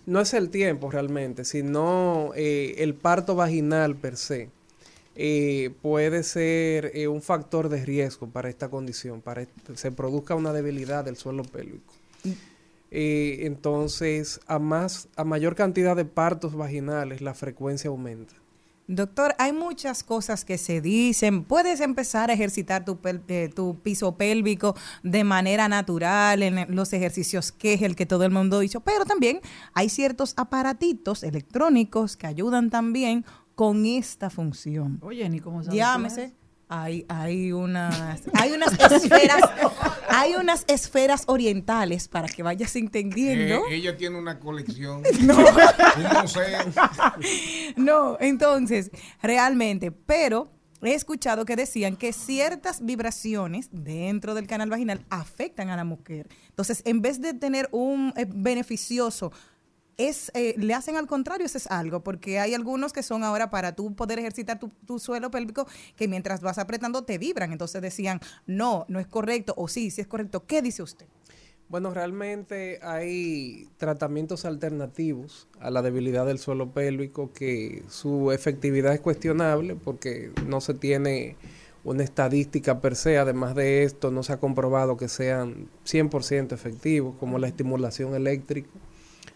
No 0.10 0.20
es 0.20 0.34
el 0.34 0.50
tiempo 0.50 0.90
realmente, 0.90 1.46
sino 1.46 2.32
eh, 2.36 2.76
el 2.80 2.96
parto 2.96 3.36
vaginal 3.36 3.96
per 3.96 4.18
se. 4.18 4.50
eh, 5.22 5.72
puede 5.82 6.24
ser 6.24 6.92
eh, 6.96 7.10
un 7.10 7.22
factor 7.22 7.68
de 7.68 7.84
riesgo 7.86 8.28
para 8.28 8.48
esta 8.50 8.70
condición, 8.70 9.22
para 9.22 9.46
que 9.46 9.76
se 9.76 9.92
produzca 9.92 10.34
una 10.36 10.54
debilidad 10.54 11.04
del 11.04 11.18
suelo 11.18 11.44
pélvico. 11.44 11.94
Eh, 12.92 13.40
entonces, 13.42 14.40
a 14.48 14.60
más, 14.60 15.10
a 15.18 15.26
mayor 15.26 15.56
cantidad 15.56 15.96
de 15.98 16.06
partos 16.06 16.56
vaginales, 16.56 17.22
la 17.22 17.34
frecuencia 17.34 17.90
aumenta. 17.90 18.34
Doctor, 18.92 19.36
hay 19.38 19.54
muchas 19.54 20.04
cosas 20.04 20.44
que 20.44 20.58
se 20.58 20.82
dicen. 20.82 21.44
Puedes 21.44 21.80
empezar 21.80 22.32
a 22.32 22.34
ejercitar 22.34 22.86
tu, 22.86 22.98
eh, 23.28 23.52
tu 23.56 23.80
piso 23.84 24.18
pélvico 24.18 24.76
de 25.04 25.24
manera 25.24 25.68
natural 25.70 26.42
en 26.42 26.76
los 26.76 26.92
ejercicios 26.92 27.52
que 27.52 27.74
es 27.74 27.84
el 27.84 27.96
que 27.96 28.08
todo 28.08 28.24
el 28.24 28.32
mundo 28.32 28.58
ha 28.58 28.62
dicho, 28.62 28.80
pero 28.80 29.06
también 29.06 29.42
hay 29.76 29.90
ciertos 29.90 30.34
aparatitos 30.38 31.22
electrónicos 31.22 32.18
que 32.18 32.26
ayudan 32.26 32.72
también 32.72 33.26
con 33.54 33.86
esta 33.86 34.32
función. 34.32 34.98
Oye, 35.04 35.30
ni 35.30 35.40
cómo 35.40 35.62
sabes 35.62 35.78
Llámese. 35.78 36.34
Hay, 36.72 37.04
hay 37.10 37.52
unas, 37.52 38.22
hay 38.34 38.52
unas 38.52 38.74
esferas, 38.74 39.42
hay 40.08 40.36
unas 40.36 40.66
esferas 40.68 41.24
orientales 41.26 42.08
para 42.08 42.28
que 42.28 42.44
vayas 42.44 42.76
entendiendo. 42.76 43.66
Eh, 43.68 43.78
ella 43.78 43.98
tiene 43.98 44.20
una 44.20 44.40
colección, 44.40 45.02
un 45.20 46.22
museo. 46.22 46.60
No, 47.76 48.18
entonces, 48.20 48.92
realmente, 49.20 49.92
pero 49.92 50.52
he 50.84 50.94
escuchado 50.94 51.44
que 51.44 51.56
decían 51.56 51.96
que 51.96 52.14
ciertas 52.14 52.86
vibraciones 52.86 53.70
dentro 53.72 54.36
del 54.36 54.46
canal 54.46 54.70
vaginal 54.70 55.04
afectan 55.10 55.72
a 55.72 55.76
la 55.76 55.86
mujer. 55.86 56.28
Entonces, 56.50 56.84
en 56.86 57.02
vez 57.02 57.20
de 57.20 57.34
tener 57.34 57.68
un 57.72 58.14
eh, 58.16 58.28
beneficioso, 58.30 59.32
es, 60.00 60.32
eh, 60.34 60.56
le 60.58 60.74
hacen 60.74 60.96
al 60.96 61.06
contrario, 61.06 61.46
eso 61.46 61.58
es 61.58 61.68
algo, 61.68 62.00
porque 62.00 62.40
hay 62.40 62.56
algunos 62.56 62.94
que 62.94 63.04
son 63.04 63.24
ahora 63.24 63.50
para 63.50 63.76
tú 63.76 63.94
poder 63.94 64.18
ejercitar 64.18 64.58
tu, 64.58 64.70
tu 64.88 64.98
suelo 64.98 65.30
pélvico, 65.30 65.68
que 65.96 66.08
mientras 66.08 66.42
vas 66.42 66.58
apretando 66.58 67.04
te 67.04 67.18
vibran. 67.18 67.52
Entonces 67.52 67.82
decían, 67.82 68.22
no, 68.48 68.86
no 68.88 69.00
es 69.00 69.08
correcto, 69.08 69.54
o 69.58 69.68
sí, 69.68 69.92
sí 69.92 70.02
es 70.02 70.08
correcto. 70.08 70.46
¿Qué 70.48 70.62
dice 70.62 70.82
usted? 70.82 71.06
Bueno, 71.68 71.94
realmente 71.94 72.80
hay 72.82 73.68
tratamientos 73.78 74.46
alternativos 74.46 75.48
a 75.60 75.70
la 75.70 75.84
debilidad 75.84 76.26
del 76.26 76.40
suelo 76.40 76.72
pélvico 76.72 77.32
que 77.32 77.84
su 77.90 78.32
efectividad 78.32 78.94
es 78.94 79.02
cuestionable 79.02 79.76
porque 79.76 80.32
no 80.48 80.62
se 80.62 80.74
tiene 80.74 81.36
una 81.84 82.04
estadística 82.04 82.80
per 82.82 82.96
se. 82.96 83.18
Además 83.18 83.54
de 83.54 83.84
esto, 83.84 84.12
no 84.12 84.24
se 84.24 84.34
ha 84.34 84.38
comprobado 84.38 84.98
que 84.98 85.10
sean 85.10 85.68
100% 85.86 86.54
efectivos, 86.54 87.16
como 87.20 87.38
la 87.38 87.48
estimulación 87.48 88.16
eléctrica 88.16 88.70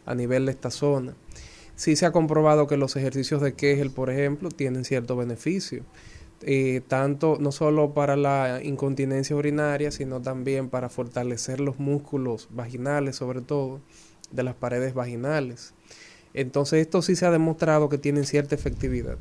a 0.06 0.16
nivel 0.16 0.46
de 0.46 0.52
esta 0.52 0.72
zona. 0.72 1.16
Sí 1.76 1.96
se 1.96 2.06
ha 2.06 2.12
comprobado 2.12 2.68
que 2.68 2.78
los 2.78 2.96
ejercicios 2.96 3.42
de 3.42 3.54
Kegel, 3.54 3.92
por 3.92 4.10
ejemplo, 4.10 4.50
tienen 4.50 4.86
cierto 4.86 5.16
beneficio 5.16 5.84
eh, 6.46 6.82
tanto 6.90 7.38
no 7.40 7.54
solo 7.54 7.94
para 7.94 8.18
la 8.18 8.62
incontinencia 8.62 9.34
urinaria, 9.34 9.92
sino 9.92 10.22
también 10.22 10.70
para 10.70 10.90
fortalecer 10.90 11.62
los 11.62 11.80
músculos 11.80 12.50
vaginales, 12.52 13.16
sobre 13.16 13.40
todo 13.40 13.80
de 14.32 14.44
las 14.44 14.54
paredes 14.54 14.94
vaginales. 14.94 15.74
Entonces, 16.34 16.82
esto 16.82 17.02
sí 17.02 17.16
se 17.16 17.26
ha 17.26 17.32
demostrado 17.32 17.88
que 17.88 17.98
tienen 17.98 18.26
cierta 18.26 18.56
efectividad, 18.56 19.18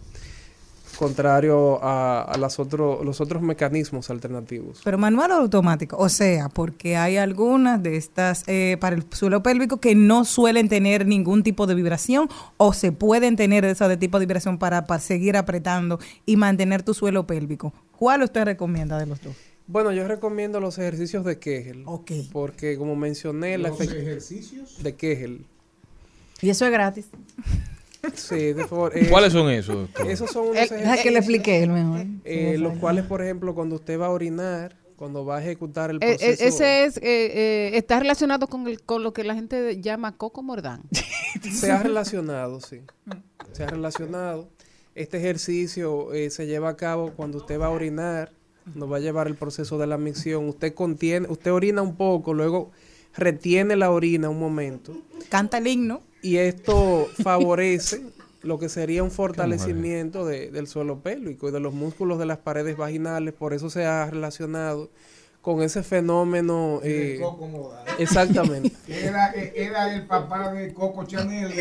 contrario 1.03 1.83
a, 1.83 2.23
a 2.23 2.39
las 2.39 2.59
otro- 2.59 3.03
los 3.03 3.21
otros 3.21 3.43
mecanismos 3.43 4.09
alternativos. 4.11 4.81
Pero 4.85 4.99
manual 4.99 5.33
o 5.33 5.35
automático, 5.35 5.97
o 5.97 6.09
sea, 6.09 6.49
porque 6.49 6.97
hay 6.97 7.17
algunas 7.17 7.83
de 7.83 7.97
estas 7.97 8.45
eh, 8.47 8.77
para 8.81 8.95
el 8.97 9.05
suelo 9.11 9.43
pélvico 9.43 9.79
que 9.81 9.95
no 9.95 10.25
suelen 10.25 10.69
tener 10.69 11.05
ningún 11.07 11.43
tipo 11.43 11.67
de 11.67 11.75
vibración 11.75 12.29
o 12.57 12.73
se 12.73 12.93
pueden 12.93 13.37
tener 13.37 13.65
esa 13.65 13.89
de 13.89 13.97
tipo 13.97 14.19
de 14.21 14.27
vibración 14.27 14.59
para, 14.59 14.87
para 14.87 15.01
seguir 15.01 15.37
apretando 15.37 15.99
y 16.25 16.37
mantener 16.37 16.83
tu 16.83 16.95
suelo 16.95 17.27
pélvico. 17.27 17.73
¿Cuál 17.99 18.23
usted 18.23 18.45
recomienda 18.45 18.99
de 18.99 19.07
los 19.07 19.21
dos? 19.23 19.35
Bueno, 19.67 19.93
yo 19.93 20.07
recomiendo 20.09 20.61
los 20.61 20.79
ejercicios 20.79 21.25
de 21.25 21.39
Kegel, 21.39 21.83
Ok. 21.87 22.11
porque 22.33 22.77
como 22.77 22.97
mencioné, 22.97 23.59
la 23.59 23.69
Los 23.71 23.81
efec- 23.81 23.95
ejercicios. 23.97 24.83
de 24.83 24.95
Kegel. 24.95 25.47
Y 26.41 26.51
eso 26.51 26.65
es 26.67 26.73
gratis. 26.73 27.07
Sí, 28.15 28.53
de 28.53 28.67
favor, 28.67 28.97
eh, 28.97 29.07
¿Cuáles 29.11 29.33
son 29.33 29.49
esos? 29.51 29.89
Esos 30.09 30.31
son 30.31 30.45
unos 30.49 30.57
El- 30.57 30.63
ejercicios. 30.65 30.91
Deja 30.91 31.03
que 31.03 31.11
le 31.11 31.19
explique 31.19 31.63
él 31.63 31.71
mejor. 31.71 32.07
Eh, 32.25 32.57
los 32.59 32.77
cuales, 32.79 33.05
por 33.05 33.23
ejemplo, 33.23 33.55
cuando 33.55 33.77
usted 33.77 33.99
va 34.01 34.07
a 34.07 34.11
orinar, 34.11 34.77
cuando 34.97 35.25
va 35.25 35.39
a 35.39 35.43
ejecutar 35.43 35.91
el 35.91 35.97
Eh, 35.97 36.17
proceso... 36.19 36.43
eh, 36.45 36.49
ese 36.49 36.85
es, 36.85 36.97
eh, 36.97 37.01
eh, 37.05 37.71
está 37.75 38.01
relacionado 38.01 38.47
con, 38.49 38.67
el, 38.67 38.83
con 38.83 39.03
lo 39.03 39.13
que 39.13 39.23
la 39.25 39.35
gente 39.35 39.81
llama 39.81 40.17
coco 40.17 40.43
mordán. 40.43 40.83
Se 41.53 41.71
ha 41.71 41.83
relacionado, 41.83 42.61
sí. 42.61 42.81
Se 43.53 43.63
ha 43.65 43.67
relacionado. 43.67 44.49
Este 44.95 45.17
ejercicio 45.19 46.13
eh, 46.13 46.29
se 46.31 46.47
lleva 46.47 46.69
a 46.71 46.77
cabo 46.77 47.13
cuando 47.17 47.39
usted 47.39 47.59
va 47.59 47.67
a 47.67 47.71
orinar, 47.71 48.31
nos 48.75 48.93
va 48.93 48.99
a 48.99 49.01
llevar 49.01 49.27
el 49.27 49.37
proceso 49.37 49.79
de 49.79 49.87
la 49.87 49.97
micción. 49.97 50.47
Usted 50.49 50.75
contiene, 50.75 51.27
usted 51.31 51.51
orina 51.53 51.81
un 51.83 51.97
poco, 51.97 52.35
luego 52.35 52.71
retiene 53.17 53.75
la 53.77 53.91
orina 53.91 54.29
un 54.31 54.39
momento 54.39 54.93
Canta 55.31 55.59
el 55.59 55.67
himno. 55.67 56.03
Y 56.23 56.37
esto 56.39 57.09
favorece 57.23 58.03
lo 58.43 58.59
que 58.59 58.69
sería 58.69 59.03
un 59.03 59.11
fortalecimiento 59.11 60.25
de- 60.27 60.51
del 60.51 60.67
suelo 60.67 60.99
pélvico 61.01 61.49
y 61.49 61.53
de 61.53 61.61
los 61.61 61.75
músculos 61.75 62.19
de 62.19 62.27
las 62.27 62.39
paredes 62.39 62.77
vaginales. 62.77 63.35
Por 63.35 63.55
eso 63.55 63.71
se 63.71 63.85
ha 63.87 64.07
relacionado 64.11 64.91
con 65.41 65.63
ese 65.63 65.83
fenómeno. 65.83 66.81
eh, 66.85 67.19
Coco 67.21 67.49
Modal. 67.49 67.85
exactamente. 67.99 68.73
Era, 68.89 69.33
era 69.33 69.93
el 69.95 70.07
papá 70.07 70.53
de 70.53 70.73
Coco 70.73 71.05
Chanel. 71.05 71.53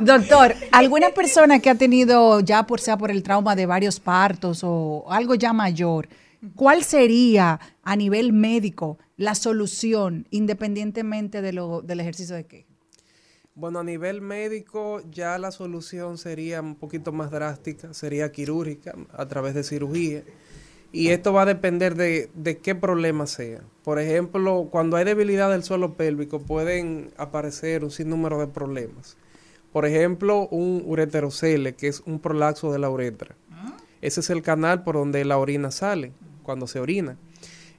Doctor, 0.00 0.54
¿alguna 0.72 1.10
persona 1.10 1.58
que 1.60 1.70
ha 1.70 1.74
tenido 1.74 2.40
ya 2.40 2.64
por 2.66 2.80
sea 2.80 2.96
por 2.96 3.10
el 3.10 3.22
trauma 3.22 3.54
de 3.56 3.66
varios 3.66 4.00
partos 4.00 4.60
o 4.64 5.04
algo 5.08 5.34
ya 5.34 5.52
mayor, 5.52 6.08
cuál 6.54 6.82
sería 6.84 7.60
a 7.82 7.96
nivel 7.96 8.32
médico 8.32 8.98
la 9.16 9.34
solución 9.34 10.26
independientemente 10.30 11.42
de 11.42 11.52
lo, 11.52 11.82
del 11.82 12.00
ejercicio 12.00 12.34
de 12.34 12.46
qué? 12.46 12.66
Bueno, 13.54 13.80
a 13.80 13.84
nivel 13.84 14.22
médico 14.22 15.02
ya 15.10 15.38
la 15.38 15.50
solución 15.50 16.16
sería 16.16 16.62
un 16.62 16.74
poquito 16.74 17.12
más 17.12 17.30
drástica, 17.30 17.92
sería 17.92 18.32
quirúrgica 18.32 18.94
a 19.12 19.26
través 19.26 19.54
de 19.54 19.62
cirugía. 19.62 20.22
Y 20.90 21.08
esto 21.08 21.32
va 21.32 21.42
a 21.42 21.46
depender 21.46 21.94
de, 21.94 22.30
de 22.34 22.58
qué 22.58 22.74
problema 22.74 23.26
sea. 23.26 23.62
Por 23.82 23.98
ejemplo, 23.98 24.68
cuando 24.70 24.96
hay 24.96 25.04
debilidad 25.04 25.50
del 25.50 25.64
suelo 25.64 25.94
pélvico 25.94 26.40
pueden 26.40 27.10
aparecer 27.16 27.84
un 27.84 27.90
sinnúmero 27.90 28.38
de 28.38 28.46
problemas. 28.46 29.16
Por 29.72 29.86
ejemplo, 29.86 30.48
un 30.48 30.82
ureterocele, 30.84 31.74
que 31.74 31.88
es 31.88 32.02
un 32.04 32.20
prolapso 32.20 32.72
de 32.72 32.78
la 32.78 32.90
uretra. 32.90 33.34
Ese 34.02 34.20
es 34.20 34.30
el 34.30 34.42
canal 34.42 34.82
por 34.82 34.96
donde 34.96 35.24
la 35.24 35.38
orina 35.38 35.70
sale, 35.70 36.12
cuando 36.42 36.66
se 36.66 36.80
orina. 36.80 37.16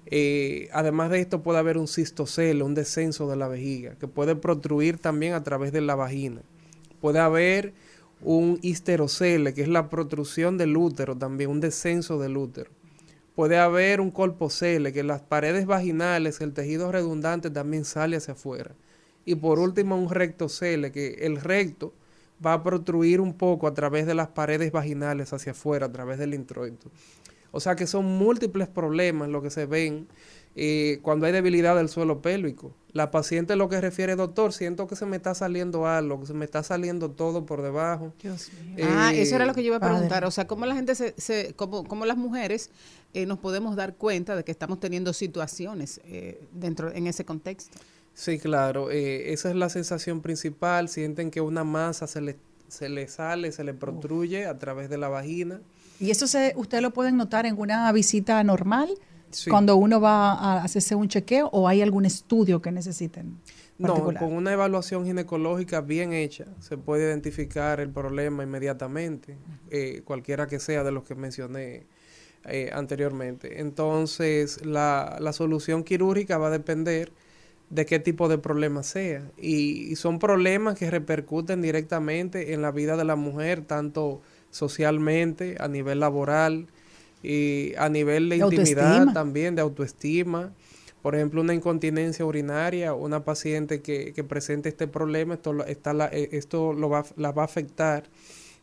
Eh, 0.06 0.70
además 0.74 1.10
de 1.10 1.20
esto 1.20 1.42
puede 1.44 1.60
haber 1.60 1.78
un 1.78 1.88
cistocele, 1.88 2.64
un 2.64 2.76
descenso 2.76 3.30
de 3.30 3.36
la 3.36 3.48
vejiga, 3.48 3.96
que 3.96 4.08
puede 4.08 4.36
protruir 4.36 4.98
también 4.98 5.34
a 5.34 5.44
través 5.44 5.72
de 5.72 5.82
la 5.82 5.96
vagina. 5.96 6.42
Puede 7.00 7.20
haber 7.20 7.74
un 8.22 8.60
histerocele, 8.62 9.54
que 9.54 9.62
es 9.62 9.68
la 9.68 9.90
protrusión 9.90 10.58
del 10.58 10.78
útero 10.78 11.18
también, 11.18 11.50
un 11.50 11.60
descenso 11.60 12.20
del 12.20 12.38
útero. 12.38 12.72
Puede 13.36 13.58
haber 13.58 14.00
un 14.00 14.12
colpocele, 14.12 14.94
que 14.94 15.04
las 15.04 15.22
paredes 15.22 15.66
vaginales, 15.66 16.40
el 16.42 16.54
tejido 16.54 16.92
redundante 16.92 17.50
también 17.50 17.84
sale 17.84 18.18
hacia 18.18 18.34
afuera. 18.34 18.76
Y 19.26 19.36
por 19.36 19.60
último, 19.60 19.98
un 19.98 20.10
rectocele, 20.10 20.92
que 20.92 21.16
el 21.22 21.38
recto 21.38 21.94
va 22.46 22.54
a 22.54 22.64
protruir 22.64 23.22
un 23.22 23.34
poco 23.34 23.68
a 23.68 23.74
través 23.74 24.06
de 24.06 24.14
las 24.14 24.28
paredes 24.28 24.72
vaginales 24.72 25.34
hacia 25.34 25.54
afuera, 25.54 25.88
a 25.88 25.92
través 25.92 26.20
del 26.20 26.34
introito. 26.34 26.92
O 27.56 27.60
sea 27.62 27.76
que 27.78 27.88
son 27.88 28.06
múltiples 28.06 28.68
problemas 28.68 29.30
lo 29.30 29.42
que 29.42 29.50
se 29.52 29.66
ven 29.66 30.08
eh, 30.56 31.00
cuando 31.02 31.26
hay 31.26 31.32
debilidad 31.32 31.76
del 31.76 31.88
suelo 31.88 32.22
pélvico. 32.22 32.76
La 32.92 33.10
paciente 33.10 33.56
lo 33.56 33.70
que 33.70 33.80
refiere, 33.82 34.16
doctor, 34.16 34.54
siento 34.54 34.86
que 34.88 34.96
se 34.96 35.06
me 35.06 35.16
está 35.18 35.34
saliendo 35.34 35.88
algo, 35.88 36.20
que 36.20 36.28
se 36.28 36.34
me 36.34 36.46
está 36.46 36.62
saliendo 36.64 37.10
todo 37.12 37.46
por 37.46 37.62
debajo. 37.62 38.14
ah, 38.84 39.12
Eh, 39.14 39.22
eso 39.22 39.36
era 39.36 39.46
lo 39.46 39.54
que 39.54 39.62
yo 39.64 39.68
iba 39.68 39.78
a 39.78 39.80
padre. 39.80 39.94
preguntar. 39.94 40.26
O 40.26 40.32
sea, 40.32 40.46
¿cómo 40.46 40.66
la 40.66 40.76
gente 40.76 40.94
se, 40.96 41.14
se 41.18 41.54
cómo, 41.56 41.84
cómo 41.86 42.06
las 42.06 42.18
mujeres 42.18 42.70
eh, 43.14 43.26
nos 43.26 43.40
podemos 43.40 43.76
dar 43.76 43.96
cuenta 43.96 44.36
de 44.36 44.44
que 44.44 44.52
estamos 44.52 44.80
teniendo 44.80 45.14
situaciones 45.14 46.02
eh, 46.06 46.48
dentro 46.52 46.92
en 46.92 47.08
ese 47.08 47.24
contexto? 47.26 47.80
Sí, 48.16 48.38
claro. 48.38 48.92
eh, 48.92 49.34
esa 49.34 49.50
es 49.50 49.56
la 49.56 49.70
sensación 49.70 50.22
principal. 50.22 50.88
Sienten 50.90 51.32
que 51.32 51.42
una 51.42 51.64
masa 51.64 52.06
se 52.08 52.22
le, 52.22 52.38
se 52.68 52.90
le 52.90 53.08
sale, 53.08 53.52
se 53.52 53.64
le 53.64 53.74
protruye 53.74 54.46
a 54.46 54.58
través 54.60 54.90
de 54.90 54.98
la 54.98 55.10
vagina. 55.10 55.62
¿Y 56.00 56.12
eso 56.12 56.28
se, 56.28 56.54
usted 56.56 56.82
lo 56.82 56.92
pueden 56.92 57.18
notar 57.18 57.46
en 57.46 57.58
una 57.60 57.92
visita 57.92 58.44
normal? 58.44 58.90
Sí. 59.32 59.50
Cuando 59.50 59.76
uno 59.78 60.00
va 60.00 60.34
a 60.34 60.64
hacerse 60.64 60.94
un 60.94 61.08
chequeo 61.08 61.48
o 61.52 61.68
hay 61.68 61.82
algún 61.82 62.06
estudio 62.06 62.62
que 62.62 62.72
necesiten? 62.72 63.38
No, 63.80 64.14
con 64.14 64.34
una 64.34 64.54
evaluación 64.54 65.06
ginecológica 65.06 65.82
bien 65.82 66.14
hecha 66.14 66.46
se 66.60 66.78
puede 66.78 67.06
identificar 67.06 67.80
el 67.80 67.90
problema 67.90 68.44
inmediatamente, 68.44 69.38
eh, 69.72 70.04
cualquiera 70.06 70.48
que 70.48 70.60
sea 70.60 70.84
de 70.84 70.92
los 70.92 71.04
que 71.04 71.16
mencioné 71.16 71.88
eh, 72.46 72.70
anteriormente. 72.72 73.62
Entonces, 73.62 74.64
la, 74.64 75.18
la 75.20 75.34
solución 75.34 75.84
quirúrgica 75.84 76.38
va 76.38 76.48
a 76.48 76.52
depender 76.52 77.12
de 77.72 77.86
qué 77.88 77.98
tipo 77.98 78.30
de 78.30 78.38
problema 78.38 78.84
sea. 78.84 79.32
Y, 79.38 79.92
y 79.92 79.96
son 79.96 80.20
problemas 80.20 80.78
que 80.78 80.92
repercuten 80.92 81.62
directamente 81.62 82.54
en 82.54 82.62
la 82.62 82.72
vida 82.72 82.96
de 82.96 83.06
la 83.06 83.16
mujer, 83.16 83.66
tanto 83.66 84.22
socialmente, 84.54 85.58
a 85.60 85.68
nivel 85.68 86.00
laboral, 86.00 86.68
y 87.24 87.74
a 87.78 87.90
nivel 87.90 88.30
de 88.30 88.38
De 88.38 88.44
intimidad 88.44 88.86
autoestima. 88.92 89.14
también, 89.14 89.56
de 89.56 89.62
autoestima. 89.62 90.52
Por 91.02 91.16
ejemplo, 91.16 91.42
una 91.42 91.54
incontinencia 91.54 92.24
urinaria, 92.26 92.94
una 92.94 93.24
paciente 93.24 93.82
que, 93.82 94.14
que 94.14 94.24
presente 94.24 94.70
este 94.70 94.88
problema, 94.88 95.34
esto, 95.34 95.66
está 95.66 95.94
la, 95.94 96.08
eh, 96.08 96.30
esto 96.34 96.74
lo 96.74 96.90
va, 96.90 97.04
la 97.18 97.32
va 97.32 97.42
a 97.42 97.46
afectar 97.46 98.04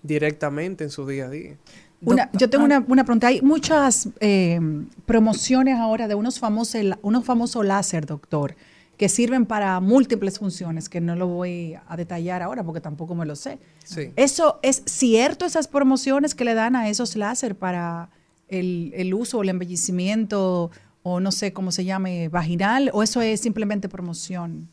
directamente 0.02 0.84
en 0.84 0.90
su 0.90 1.06
día 1.06 1.26
a 1.26 1.30
día. 1.30 1.56
Una- 2.02 2.30
yo 2.32 2.46
ah. 2.46 2.50
tengo 2.50 2.64
una, 2.64 2.84
una 2.86 3.04
pregunta. 3.04 3.26
Hay 3.26 3.42
muchas 3.42 4.08
eh, 4.20 4.58
promociones 5.06 5.78
ahora 5.78 6.06
de 6.08 6.14
unos 6.14 6.38
famosos, 6.38 6.80
unos 7.02 7.24
famosos 7.24 7.64
láser, 7.64 8.06
doctor, 8.06 8.54
que 9.00 9.08
sirven 9.08 9.46
para 9.46 9.80
múltiples 9.80 10.38
funciones, 10.38 10.90
que 10.90 11.00
no 11.00 11.16
lo 11.16 11.26
voy 11.26 11.74
a 11.88 11.96
detallar 11.96 12.42
ahora 12.42 12.62
porque 12.62 12.82
tampoco 12.82 13.14
me 13.14 13.24
lo 13.24 13.34
sé. 13.34 13.58
Sí. 13.82 14.12
¿Eso 14.14 14.60
es 14.62 14.82
cierto, 14.84 15.46
esas 15.46 15.68
promociones 15.68 16.34
que 16.34 16.44
le 16.44 16.52
dan 16.52 16.76
a 16.76 16.86
esos 16.90 17.16
láser 17.16 17.56
para 17.56 18.10
el, 18.48 18.92
el 18.94 19.14
uso 19.14 19.38
o 19.38 19.42
el 19.42 19.48
embellecimiento 19.48 20.70
o 21.02 21.18
no 21.18 21.32
sé 21.32 21.54
cómo 21.54 21.72
se 21.72 21.86
llame, 21.86 22.28
vaginal? 22.28 22.90
¿O 22.92 23.02
eso 23.02 23.22
es 23.22 23.40
simplemente 23.40 23.88
promoción? 23.88 24.68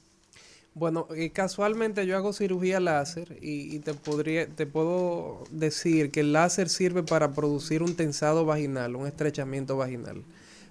Bueno, 0.73 1.07
casualmente 1.31 2.05
yo 2.05 2.17
hago 2.17 2.33
cirugía 2.33 2.81
láser 2.81 3.37
y, 3.41 3.73
y 3.73 3.79
te 3.79 3.93
podría, 3.93 4.45
te 4.45 4.65
puedo 4.65 5.45
decir 5.51 6.11
que 6.11 6.19
el 6.19 6.33
láser 6.33 6.67
sirve 6.67 7.01
para 7.01 7.31
producir 7.31 7.81
un 7.81 7.95
tensado 7.95 8.43
vaginal, 8.43 8.97
un 8.97 9.07
estrechamiento 9.07 9.77
vaginal. 9.77 10.21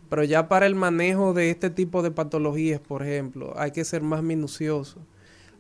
Pero 0.09 0.24
ya 0.24 0.49
para 0.49 0.66
el 0.66 0.74
manejo 0.74 1.35
de 1.35 1.51
este 1.51 1.70
tipo 1.70 2.03
de 2.03 2.11
patologías, 2.11 2.81
por 2.81 3.03
ejemplo, 3.03 3.53
hay 3.57 3.73
que 3.73 3.85
ser 3.85 4.03
más 4.03 4.23
minucioso, 4.23 5.01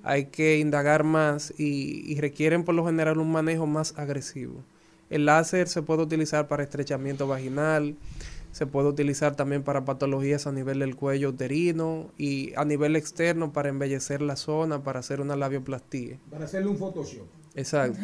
hay 0.02 0.26
que 0.26 0.58
indagar 0.58 1.04
más 1.04 1.52
y, 1.58 2.04
y 2.10 2.20
requieren 2.20 2.64
por 2.64 2.74
lo 2.74 2.86
general 2.86 3.18
un 3.18 3.32
manejo 3.32 3.66
más 3.66 3.98
agresivo. 3.98 4.62
El 5.10 5.26
láser 5.26 5.68
se 5.68 5.82
puede 5.82 6.02
utilizar 6.02 6.48
para 6.48 6.62
estrechamiento 6.62 7.26
vaginal, 7.26 7.96
se 8.56 8.66
puede 8.66 8.88
utilizar 8.88 9.36
también 9.36 9.62
para 9.62 9.84
patologías 9.84 10.46
a 10.46 10.52
nivel 10.52 10.78
del 10.78 10.96
cuello 10.96 11.28
uterino 11.28 12.10
y 12.16 12.54
a 12.56 12.64
nivel 12.64 12.96
externo 12.96 13.52
para 13.52 13.68
embellecer 13.68 14.22
la 14.22 14.36
zona, 14.36 14.82
para 14.82 15.00
hacer 15.00 15.20
una 15.20 15.36
labioplastía. 15.36 16.18
Para 16.30 16.46
hacerle 16.46 16.70
un 16.70 16.78
Photoshop. 16.78 17.26
Exacto. 17.54 17.98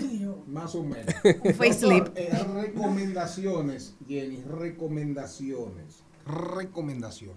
Más 0.47 0.75
o 0.75 0.83
menos. 0.83 1.07
Un 1.45 1.55
facelift. 1.55 2.17
Eh, 2.17 2.31
recomendaciones, 2.55 3.95
Jenny, 4.09 4.43
recomendaciones. 4.43 6.03
Recomendaciones. 6.27 7.37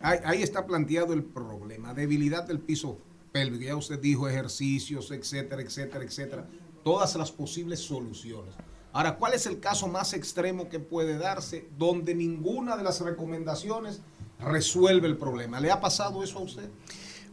Ahí, 0.00 0.18
ahí 0.24 0.42
está 0.42 0.66
planteado 0.66 1.12
el 1.12 1.22
problema. 1.22 1.92
Debilidad 1.94 2.44
del 2.44 2.58
piso 2.58 2.98
pélvico. 3.32 3.64
Ya 3.64 3.76
usted 3.76 3.98
dijo 4.00 4.28
ejercicios, 4.28 5.10
etcétera, 5.10 5.62
etcétera, 5.62 6.04
etcétera. 6.04 6.46
Todas 6.82 7.14
las 7.16 7.30
posibles 7.30 7.80
soluciones. 7.80 8.54
Ahora, 8.92 9.16
¿cuál 9.16 9.34
es 9.34 9.46
el 9.46 9.60
caso 9.60 9.86
más 9.86 10.14
extremo 10.14 10.68
que 10.68 10.80
puede 10.80 11.16
darse 11.18 11.68
donde 11.78 12.14
ninguna 12.14 12.76
de 12.76 12.82
las 12.82 13.00
recomendaciones 13.00 14.00
resuelve 14.40 15.06
el 15.06 15.16
problema? 15.16 15.60
¿Le 15.60 15.70
ha 15.70 15.80
pasado 15.80 16.24
eso 16.24 16.38
a 16.38 16.42
usted? 16.42 16.68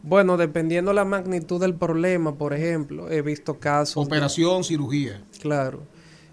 Bueno, 0.03 0.38
dependiendo 0.38 0.94
la 0.94 1.06
magnitud 1.06 1.60
del 1.60 1.73
problema, 1.73 2.35
por 2.35 2.53
ejemplo, 2.53 3.10
he 3.10 3.22
visto 3.23 3.57
casos... 3.60 3.95
de- 4.06 4.07
Operación, 4.15 4.64
cirugía. 4.64 5.23
Claro. 5.41 5.81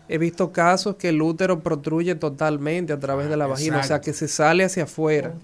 He 0.09 0.19
visto 0.19 0.53
casos 0.53 0.97
que 0.97 1.09
el 1.09 1.23
útero 1.23 1.61
protruye 1.61 2.15
totalmente 2.15 2.93
a 2.93 3.01
través 3.01 3.29
de 3.29 3.37
la 3.37 3.47
vagina, 3.47 3.81
o 3.81 3.83
sea, 3.83 4.01
que 4.01 4.13
se 4.13 4.29
sale 4.29 4.65
hacia 4.65 4.85
afuera. 4.85 5.35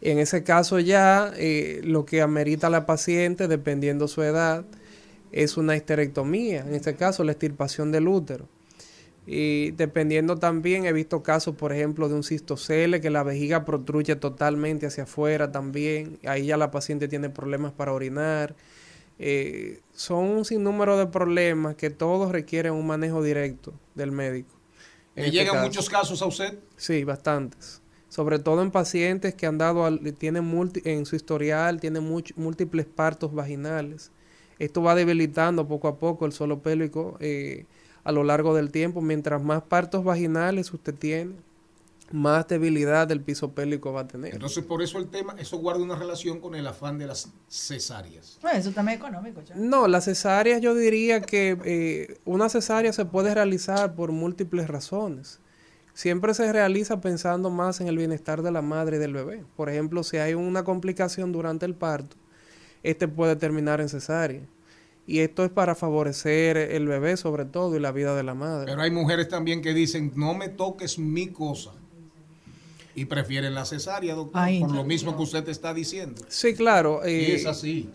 En 0.00 0.18
ese 0.18 0.42
caso 0.42 0.80
ya 0.80 1.32
eh, 1.36 1.80
lo 1.84 2.04
que 2.04 2.22
amerita 2.22 2.70
la 2.70 2.86
paciente, 2.86 3.48
dependiendo 3.48 4.08
su 4.08 4.22
edad, 4.22 4.64
es 5.32 5.56
una 5.56 5.76
histerectomía, 5.76 6.60
en 6.60 6.74
este 6.74 6.94
caso 6.94 7.24
la 7.24 7.32
extirpación 7.32 7.90
del 7.90 8.08
útero. 8.08 8.46
Y 9.26 9.70
dependiendo 9.72 10.36
también, 10.36 10.84
he 10.84 10.92
visto 10.92 11.22
casos, 11.22 11.56
por 11.56 11.72
ejemplo, 11.72 12.08
de 12.08 12.14
un 12.14 12.22
cistocele, 12.22 13.00
que 13.00 13.08
la 13.10 13.22
vejiga 13.22 13.64
protruye 13.64 14.16
totalmente 14.16 14.86
hacia 14.86 15.04
afuera 15.04 15.50
también. 15.50 16.18
Ahí 16.26 16.46
ya 16.46 16.58
la 16.58 16.70
paciente 16.70 17.08
tiene 17.08 17.30
problemas 17.30 17.72
para 17.72 17.92
orinar. 17.92 18.54
Eh, 19.18 19.80
son 19.92 20.24
un 20.24 20.44
sinnúmero 20.44 20.96
de 20.98 21.06
problemas 21.06 21.76
que 21.76 21.90
todos 21.90 22.32
requieren 22.32 22.72
un 22.72 22.86
manejo 22.86 23.22
directo 23.22 23.72
del 23.94 24.10
médico. 24.12 24.54
En 25.16 25.22
¿Le 25.22 25.28
este 25.28 25.38
llegan 25.38 25.54
caso. 25.54 25.66
muchos 25.66 25.88
casos 25.88 26.22
a 26.22 26.26
usted? 26.26 26.58
Sí, 26.76 27.04
bastantes. 27.04 27.80
Sobre 28.08 28.38
todo 28.38 28.62
en 28.62 28.70
pacientes 28.70 29.34
que 29.34 29.46
han 29.46 29.58
dado, 29.58 29.84
al- 29.84 30.00
tienen 30.14 30.44
multi- 30.44 30.82
en 30.84 31.06
su 31.06 31.14
historial, 31.16 31.80
tienen 31.80 32.08
much- 32.08 32.34
múltiples 32.36 32.86
partos 32.86 33.32
vaginales. 33.32 34.10
Esto 34.58 34.82
va 34.82 34.94
debilitando 34.94 35.66
poco 35.66 35.88
a 35.88 35.98
poco 35.98 36.26
el 36.26 36.32
suelo 36.32 36.60
pélvico 36.62 37.16
eh, 37.20 37.66
a 38.04 38.12
lo 38.12 38.22
largo 38.24 38.54
del 38.54 38.70
tiempo. 38.70 39.00
Mientras 39.00 39.42
más 39.42 39.62
partos 39.62 40.04
vaginales 40.04 40.72
usted 40.72 40.94
tiene, 40.94 41.34
más 42.12 42.46
debilidad 42.48 43.08
del 43.08 43.20
piso 43.20 43.52
pélvico 43.52 43.92
va 43.92 44.02
a 44.02 44.06
tener. 44.06 44.34
Entonces, 44.34 44.64
por 44.64 44.82
eso 44.82 44.98
el 44.98 45.08
tema, 45.08 45.34
eso 45.38 45.58
guarda 45.58 45.82
una 45.82 45.96
relación 45.96 46.40
con 46.40 46.54
el 46.54 46.66
afán 46.66 46.98
de 46.98 47.06
las 47.06 47.30
cesáreas. 47.48 48.38
Bueno, 48.42 48.58
eso 48.58 48.70
también 48.72 48.98
es 48.98 49.04
económico. 49.04 49.42
ya. 49.42 49.54
No, 49.56 49.88
la 49.88 50.00
cesárea 50.00 50.58
yo 50.58 50.74
diría 50.74 51.22
que 51.22 51.58
eh, 51.64 52.18
una 52.24 52.48
cesárea 52.48 52.92
se 52.92 53.04
puede 53.04 53.34
realizar 53.34 53.94
por 53.94 54.12
múltiples 54.12 54.68
razones. 54.68 55.40
Siempre 55.94 56.34
se 56.34 56.52
realiza 56.52 57.00
pensando 57.00 57.50
más 57.50 57.80
en 57.80 57.86
el 57.88 57.96
bienestar 57.96 58.42
de 58.42 58.50
la 58.50 58.62
madre 58.62 58.96
y 58.96 59.00
del 59.00 59.12
bebé. 59.12 59.44
Por 59.56 59.70
ejemplo, 59.70 60.02
si 60.02 60.16
hay 60.16 60.34
una 60.34 60.64
complicación 60.64 61.30
durante 61.32 61.66
el 61.66 61.74
parto, 61.74 62.16
este 62.82 63.08
puede 63.08 63.36
terminar 63.36 63.80
en 63.80 63.88
cesárea. 63.88 64.42
Y 65.06 65.20
esto 65.20 65.44
es 65.44 65.50
para 65.50 65.74
favorecer 65.74 66.56
el 66.56 66.88
bebé 66.88 67.16
sobre 67.16 67.44
todo 67.44 67.76
y 67.76 67.80
la 67.80 67.92
vida 67.92 68.16
de 68.16 68.22
la 68.22 68.34
madre. 68.34 68.66
Pero 68.66 68.82
hay 68.82 68.90
mujeres 68.90 69.28
también 69.28 69.62
que 69.62 69.74
dicen, 69.74 70.12
no 70.16 70.34
me 70.34 70.48
toques 70.48 70.98
mi 70.98 71.28
cosa. 71.28 71.72
Y 72.96 73.06
prefieren 73.06 73.54
la 73.54 73.64
cesárea, 73.64 74.14
doctor, 74.14 74.40
Ay. 74.40 74.60
por 74.60 74.70
lo 74.72 74.84
mismo 74.84 75.16
que 75.16 75.22
usted 75.22 75.48
está 75.48 75.74
diciendo. 75.74 76.22
Sí, 76.28 76.54
claro. 76.54 77.00
Y 77.04 77.10
eh, 77.10 77.34
es 77.34 77.46
así. 77.46 77.90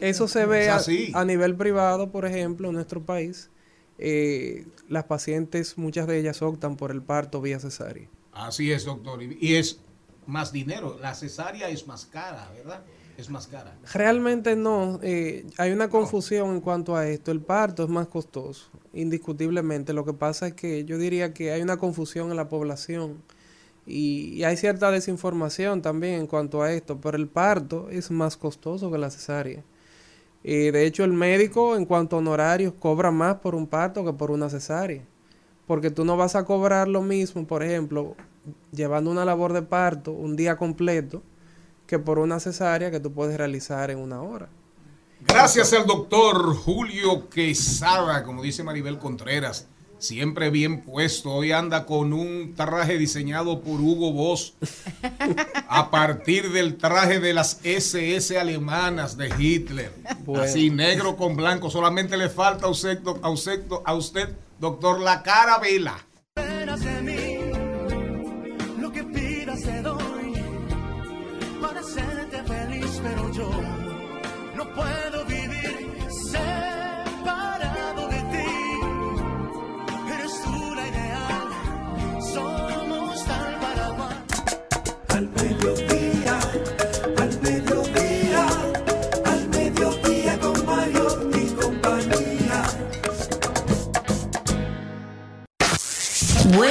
Eso 0.00 0.26
se 0.26 0.44
ve 0.46 0.64
Es 0.64 0.68
a, 0.70 0.76
así. 0.76 1.12
a 1.14 1.24
nivel 1.24 1.54
privado, 1.56 2.10
por 2.10 2.26
ejemplo, 2.26 2.68
en 2.68 2.74
nuestro 2.74 3.00
país. 3.02 3.50
eh, 3.98 4.66
las 4.88 5.04
pacientes, 5.04 5.76
muchas 5.78 6.06
de 6.06 6.18
ellas 6.18 6.40
optan 6.42 6.76
por 6.76 6.90
el 6.90 7.02
parto 7.02 7.40
vía 7.40 7.60
cesárea. 7.60 8.08
Así 8.32 8.72
es, 8.72 8.84
doctor. 8.86 9.22
Y 9.22 9.36
y 9.40 9.54
es 9.56 9.78
más 10.26 10.52
dinero. 10.52 10.98
La 11.00 11.14
cesárea 11.14 11.68
es 11.68 11.86
más 11.86 12.06
cara, 12.06 12.50
¿verdad? 12.56 12.82
Es 13.18 13.28
más 13.28 13.46
cara. 13.46 13.76
Realmente 13.92 14.56
no. 14.56 14.98
eh, 15.02 15.44
hay 15.58 15.72
una 15.72 15.88
confusión 15.90 16.50
en 16.54 16.60
cuanto 16.62 16.96
a 16.96 17.06
esto. 17.06 17.30
El 17.30 17.40
parto 17.40 17.84
es 17.84 17.90
más 17.90 18.06
costoso, 18.08 18.70
indiscutiblemente. 18.94 19.92
Lo 19.92 20.04
que 20.04 20.14
pasa 20.14 20.46
es 20.48 20.54
que 20.54 20.84
yo 20.86 20.96
diría 20.96 21.34
que 21.34 21.52
hay 21.52 21.60
una 21.62 21.76
confusión 21.76 22.30
en 22.30 22.36
la 22.36 22.48
población 22.48 23.22
y, 23.90 24.44
hay 24.44 24.56
cierta 24.56 24.90
desinformación 24.90 25.82
también 25.82 26.20
en 26.20 26.26
cuanto 26.26 26.62
a 26.62 26.72
esto. 26.72 27.00
Pero 27.00 27.16
el 27.16 27.28
parto 27.28 27.88
es 27.90 28.10
más 28.10 28.36
costoso 28.36 28.90
que 28.90 28.98
la 28.98 29.10
cesárea. 29.10 29.62
Y 30.42 30.70
de 30.70 30.86
hecho 30.86 31.04
el 31.04 31.12
médico 31.12 31.76
en 31.76 31.84
cuanto 31.84 32.16
a 32.16 32.18
honorarios 32.20 32.72
cobra 32.78 33.10
más 33.10 33.36
por 33.36 33.54
un 33.54 33.66
parto 33.66 34.04
que 34.04 34.12
por 34.12 34.30
una 34.30 34.48
cesárea. 34.48 35.02
Porque 35.66 35.90
tú 35.90 36.04
no 36.04 36.16
vas 36.16 36.34
a 36.36 36.44
cobrar 36.44 36.88
lo 36.88 37.02
mismo, 37.02 37.46
por 37.46 37.62
ejemplo, 37.62 38.16
llevando 38.72 39.10
una 39.10 39.24
labor 39.24 39.52
de 39.52 39.62
parto 39.62 40.12
un 40.12 40.36
día 40.36 40.56
completo 40.56 41.22
que 41.86 41.98
por 41.98 42.18
una 42.18 42.40
cesárea 42.40 42.90
que 42.90 43.00
tú 43.00 43.12
puedes 43.12 43.36
realizar 43.36 43.90
en 43.90 43.98
una 43.98 44.22
hora. 44.22 44.48
Gracias 45.20 45.72
al 45.72 45.86
doctor 45.86 46.54
Julio 46.54 47.28
Quesada, 47.28 48.24
como 48.24 48.42
dice 48.42 48.62
Maribel 48.62 48.98
Contreras, 48.98 49.66
siempre 50.00 50.50
bien 50.50 50.80
puesto. 50.80 51.30
Hoy 51.30 51.52
anda 51.52 51.86
con 51.86 52.12
un 52.12 52.54
traje 52.56 52.98
diseñado 52.98 53.60
por 53.60 53.80
Hugo 53.80 54.12
Boss, 54.12 54.54
a 55.68 55.90
partir 55.90 56.50
del 56.50 56.76
traje 56.76 57.20
de 57.20 57.32
las 57.32 57.60
SS 57.62 58.38
alemanas 58.38 59.16
de 59.16 59.32
Hitler. 59.38 59.92
Bueno. 60.24 60.42
Así 60.42 60.70
negro 60.70 61.16
con 61.16 61.36
blanco, 61.36 61.70
solamente 61.70 62.16
le 62.16 62.28
falta 62.28 62.66
a 62.66 62.70
usted, 62.70 62.98
a 63.22 63.30
usted, 63.30 63.62
a 63.84 63.94
usted 63.94 64.28
doctor, 64.58 65.00
la 65.00 65.22
cara 65.22 65.58
vela. 65.58 66.06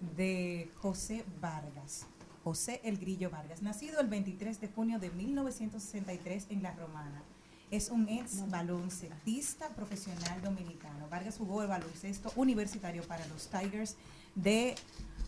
de 0.00 0.70
José 0.76 1.24
Vargas, 1.40 2.06
José 2.44 2.80
El 2.84 2.98
Grillo 2.98 3.30
Vargas, 3.30 3.62
nacido 3.62 4.00
el 4.00 4.08
23 4.08 4.60
de 4.60 4.68
junio 4.68 4.98
de 4.98 5.10
1963 5.10 6.46
en 6.50 6.62
La 6.62 6.72
Romana. 6.72 7.22
Es 7.70 7.90
un 7.90 8.08
ex 8.08 8.48
baloncestista 8.48 9.68
profesional 9.70 10.40
dominicano. 10.42 11.08
Vargas 11.10 11.36
jugó 11.36 11.62
el 11.62 11.68
baloncesto 11.68 12.32
universitario 12.36 13.02
para 13.02 13.26
los 13.26 13.48
Tigers 13.48 13.96
de 14.34 14.74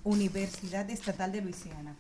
Universidad 0.05 0.89
Estatal 0.89 1.33
de 1.33 1.43
Luisiana. 1.43 1.97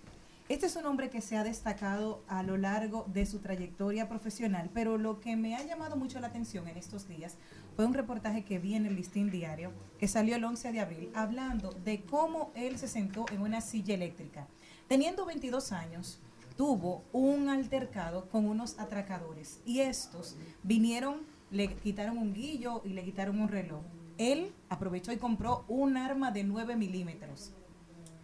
Este 0.51 0.66
es 0.66 0.74
un 0.74 0.84
hombre 0.86 1.10
que 1.10 1.20
se 1.20 1.36
ha 1.36 1.44
destacado 1.44 2.24
a 2.26 2.42
lo 2.42 2.56
largo 2.56 3.06
de 3.12 3.24
su 3.24 3.38
trayectoria 3.38 4.09
profesional, 4.09 4.68
pero 4.74 4.98
lo 4.98 5.20
que 5.20 5.36
me 5.36 5.55
ha 5.55 5.62
llamado 5.62 5.94
mucho 5.94 6.18
la 6.18 6.26
atención 6.26 6.66
en 6.66 6.76
estos 6.76 7.06
días 7.06 7.36
fue 7.81 7.86
un 7.86 7.94
reportaje 7.94 8.44
que 8.44 8.59
vi 8.59 8.74
en 8.74 8.85
el 8.85 8.94
Listín 8.94 9.31
Diario, 9.31 9.73
que 9.98 10.07
salió 10.07 10.36
el 10.36 10.44
11 10.44 10.70
de 10.70 10.81
abril, 10.81 11.11
hablando 11.15 11.70
de 11.82 12.02
cómo 12.02 12.52
él 12.55 12.77
se 12.77 12.86
sentó 12.86 13.24
en 13.32 13.40
una 13.40 13.62
silla 13.62 13.94
eléctrica. 13.94 14.47
Teniendo 14.86 15.24
22 15.24 15.73
años, 15.73 16.20
tuvo 16.59 17.02
un 17.15 17.48
altercado 17.48 18.28
con 18.28 18.44
unos 18.44 18.78
atracadores 18.78 19.62
y 19.65 19.81
estos 19.81 20.36
vinieron, 20.62 21.23
le 21.51 21.73
quitaron 21.73 22.19
un 22.19 22.35
guillo 22.35 22.82
y 22.85 22.90
le 22.90 23.02
quitaron 23.02 23.40
un 23.40 23.48
reloj. 23.48 23.81
Él 24.19 24.52
aprovechó 24.69 25.11
y 25.11 25.16
compró 25.16 25.65
un 25.66 25.97
arma 25.97 26.32
de 26.32 26.44
9 26.44 26.77
milímetros 26.77 27.55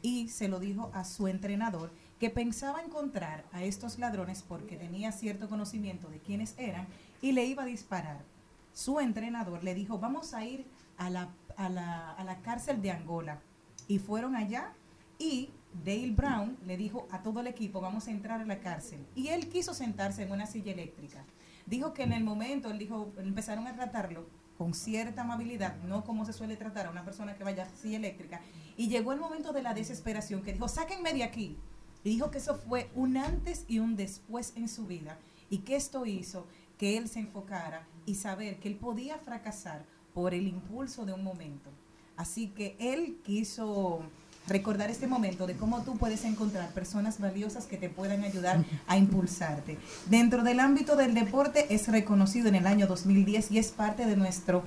y 0.03 0.28
se 0.28 0.49
lo 0.49 0.61
dijo 0.61 0.91
a 0.93 1.03
su 1.05 1.28
entrenador 1.28 1.95
que 2.20 2.28
pensaba 2.28 2.83
encontrar 2.83 3.47
a 3.53 3.65
estos 3.65 3.99
ladrones 3.99 4.45
porque 4.47 4.77
tenía 4.77 5.12
cierto 5.12 5.49
conocimiento 5.49 6.11
de 6.11 6.19
quiénes 6.19 6.55
eran 6.59 6.89
y 7.23 7.33
le 7.33 7.47
iba 7.47 7.62
a 7.62 7.66
disparar. 7.66 8.36
Su 8.77 9.01
entrenador 9.01 9.65
le 9.65 9.74
dijo, 9.74 9.98
vamos 9.98 10.35
a 10.35 10.44
ir 10.44 10.66
a 10.98 11.09
la, 11.09 11.31
a 11.57 11.70
la, 11.70 12.12
a 12.12 12.23
la 12.24 12.43
cárcel 12.43 12.82
de 12.82 12.90
Angola. 12.90 13.40
Y 13.89 13.98
fueron 13.98 14.36
allá 14.36 14.74
y 15.19 15.48
Dale 15.82 16.11
Brown 16.11 16.59
le 16.66 16.77
dijo 16.77 17.09
a 17.11 17.23
todo 17.23 17.40
el 17.40 17.47
equipo, 17.47 17.81
vamos 17.81 18.07
a 18.07 18.11
entrar 18.11 18.39
a 18.43 18.44
la 18.44 18.61
cárcel. 18.61 19.07
Y 19.15 19.28
él 19.28 19.48
quiso 19.48 19.73
sentarse 19.73 20.24
en 20.24 20.31
una 20.31 20.44
silla 20.44 20.73
eléctrica. 20.73 21.24
Dijo 21.65 21.94
que 21.94 22.03
en 22.03 22.12
el 22.12 22.23
momento, 22.23 22.70
él 22.70 22.77
dijo, 22.77 23.15
empezaron 23.16 23.66
a 23.66 23.74
tratarlo 23.74 24.27
con 24.59 24.74
cierta 24.74 25.23
amabilidad, 25.23 25.78
no 25.85 26.05
como 26.05 26.27
se 26.27 26.35
suele 26.35 26.59
tratar 26.59 26.85
a 26.85 26.90
una 26.90 27.03
persona 27.03 27.35
que 27.35 27.44
vaya 27.44 27.62
a 27.62 27.77
silla 27.77 27.97
eléctrica. 27.97 28.43
Y 28.77 28.89
llegó 28.89 29.15
el 29.15 29.20
momento 29.20 29.55
de 29.55 29.62
la 29.62 29.73
desesperación 29.73 30.43
que 30.43 30.53
dijo, 30.53 30.69
sáquenme 30.69 31.15
de 31.15 31.24
aquí. 31.24 31.57
Y 32.05 32.11
dijo 32.11 32.31
que 32.31 32.36
eso 32.36 32.57
fue 32.57 32.90
un 32.94 33.16
antes 33.16 33.65
y 33.69 33.78
un 33.78 33.97
después 33.97 34.53
en 34.55 34.69
su 34.69 34.86
vida. 34.86 35.19
Y 35.48 35.61
que 35.61 35.77
esto 35.77 36.05
hizo 36.05 36.47
que 36.77 36.98
él 36.98 37.09
se 37.09 37.20
enfocara 37.20 37.86
y 38.07 38.15
saber 38.15 38.57
que 38.57 38.69
él 38.69 38.77
podía 38.77 39.19
fracasar 39.19 39.85
por 40.15 40.33
el 40.33 40.47
impulso 40.47 41.05
de 41.05 41.12
un 41.12 41.23
momento. 41.23 41.70
Así 42.16 42.49
que 42.49 42.77
él 42.78 43.19
quiso 43.24 44.01
recordar 44.49 44.91
este 44.91 45.07
momento 45.07 45.47
de 45.47 45.57
cómo 45.57 45.83
tú 45.83 45.99
puedes 45.99 46.24
encontrar 46.24 46.70
personas 46.70 47.19
valiosas 47.19 47.66
que 47.66 47.77
te 47.77 47.89
puedan 47.89 48.23
ayudar 48.23 48.65
a 48.87 48.97
impulsarte. 48.97 49.78
Dentro 50.09 50.43
del 50.43 50.61
ámbito 50.61 50.97
del 50.97 51.15
deporte 51.15 51.66
es 51.74 51.89
reconocido 51.89 52.49
en 52.49 52.55
el 52.55 52.66
año 52.66 52.87
2010 52.87 53.51
y 53.51 53.59
es 53.59 53.73
parte 53.73 54.07
de 54.07 54.16
nuestro 54.16 54.62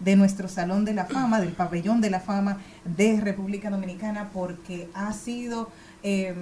de 0.00 0.16
nuestro 0.16 0.48
Salón 0.48 0.84
de 0.84 0.92
la 0.92 1.06
Fama, 1.06 1.40
del 1.40 1.52
Pabellón 1.52 2.00
de 2.00 2.10
la 2.10 2.20
Fama 2.20 2.58
de 2.84 3.20
República 3.20 3.70
Dominicana, 3.70 4.30
porque 4.32 4.88
ha 4.92 5.12
sido, 5.12 5.70
eh, 6.06 6.34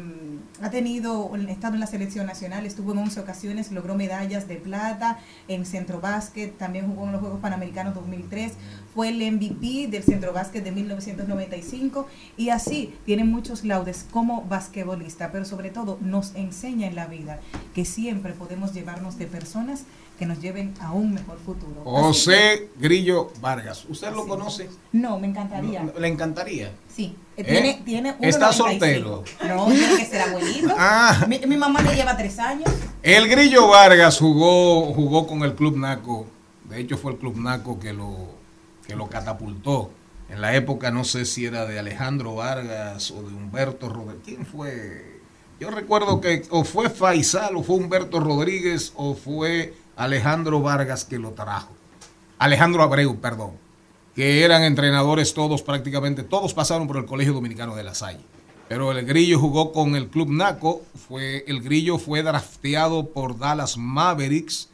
ha 0.60 0.70
tenido, 0.70 1.30
estado 1.48 1.74
en 1.74 1.80
la 1.80 1.86
selección 1.86 2.26
nacional, 2.26 2.66
estuvo 2.66 2.92
en 2.92 2.98
11 2.98 3.20
ocasiones, 3.20 3.70
logró 3.70 3.94
medallas 3.94 4.48
de 4.48 4.56
plata 4.56 5.20
en 5.46 5.64
centro 5.66 6.00
básquet, 6.00 6.58
también 6.58 6.88
jugó 6.88 7.06
en 7.06 7.12
los 7.12 7.20
Juegos 7.20 7.38
Panamericanos 7.40 7.94
2003, 7.94 8.54
fue 8.92 9.10
el 9.10 9.32
MVP 9.32 9.86
del 9.86 10.02
centro 10.02 10.32
básquet 10.32 10.64
de 10.64 10.72
1995 10.72 12.08
y 12.36 12.48
así 12.48 12.92
tiene 13.06 13.22
muchos 13.22 13.64
laudes 13.64 14.04
como 14.10 14.42
basquetbolista, 14.42 15.30
pero 15.30 15.44
sobre 15.44 15.70
todo 15.70 15.96
nos 16.00 16.34
enseña 16.34 16.88
en 16.88 16.96
la 16.96 17.06
vida 17.06 17.38
que 17.72 17.84
siempre 17.84 18.32
podemos 18.32 18.74
llevarnos 18.74 19.16
de 19.16 19.28
personas 19.28 19.84
que 20.22 20.26
nos 20.26 20.40
lleven 20.40 20.72
a 20.80 20.92
un 20.92 21.14
mejor 21.14 21.36
futuro. 21.36 21.82
José 21.82 22.68
Grillo 22.78 23.32
Vargas. 23.40 23.84
¿Usted 23.88 24.12
lo 24.12 24.24
conoce? 24.28 24.70
no, 24.92 25.18
me 25.18 25.26
encantaría. 25.26 25.84
¿Le 25.98 26.06
encantaría? 26.06 26.70
Sí. 26.94 27.16
¿Eh? 27.36 27.42
Tiene, 27.42 27.82
tiene 27.84 28.14
¿Está 28.20 28.50
1.95. 28.50 28.52
soltero? 28.52 29.24
No, 29.48 29.66
tiene 29.66 29.96
que 29.96 30.06
ser 30.06 30.20
abuelito. 30.20 30.74
Ah. 30.78 31.26
Mi, 31.26 31.40
mi 31.40 31.56
mamá 31.56 31.82
le 31.82 31.96
lleva 31.96 32.16
tres 32.16 32.38
años. 32.38 32.70
El 33.02 33.28
Grillo 33.28 33.66
Vargas 33.66 34.20
jugó, 34.20 34.94
jugó 34.94 35.26
con 35.26 35.42
el 35.42 35.56
Club 35.56 35.76
Naco. 35.76 36.26
De 36.68 36.78
hecho, 36.78 36.96
fue 36.96 37.10
el 37.10 37.18
Club 37.18 37.36
Naco 37.38 37.80
que 37.80 37.92
lo, 37.92 38.14
que 38.86 38.94
lo 38.94 39.08
catapultó. 39.08 39.90
En 40.30 40.40
la 40.40 40.54
época, 40.54 40.92
no 40.92 41.02
sé 41.02 41.24
si 41.24 41.46
era 41.46 41.66
de 41.66 41.80
Alejandro 41.80 42.36
Vargas 42.36 43.10
o 43.10 43.24
de 43.24 43.34
Humberto 43.34 43.88
Rodríguez. 43.88 44.22
¿Quién 44.24 44.46
fue? 44.46 45.20
Yo 45.58 45.70
recuerdo 45.70 46.20
que 46.20 46.44
o 46.50 46.62
fue 46.62 46.90
Faisal 46.90 47.56
o 47.56 47.64
fue 47.64 47.74
Humberto 47.74 48.20
Rodríguez 48.20 48.92
o 48.94 49.14
fue 49.14 49.81
Alejandro 50.02 50.60
Vargas 50.60 51.04
que 51.04 51.16
lo 51.16 51.30
trajo. 51.30 51.70
Alejandro 52.38 52.82
Abreu, 52.82 53.20
perdón. 53.20 53.52
Que 54.16 54.42
eran 54.42 54.64
entrenadores 54.64 55.32
todos, 55.32 55.62
prácticamente 55.62 56.24
todos 56.24 56.54
pasaron 56.54 56.88
por 56.88 56.96
el 56.96 57.06
Colegio 57.06 57.32
Dominicano 57.32 57.76
de 57.76 57.84
La 57.84 57.94
Salle. 57.94 58.18
Pero 58.68 58.90
el 58.90 59.06
Grillo 59.06 59.38
jugó 59.38 59.72
con 59.72 59.94
el 59.94 60.08
Club 60.08 60.28
Naco. 60.28 60.82
Fue, 61.06 61.44
el 61.46 61.62
Grillo 61.62 61.98
fue 61.98 62.24
drafteado 62.24 63.10
por 63.10 63.38
Dallas 63.38 63.76
Mavericks. 63.76 64.70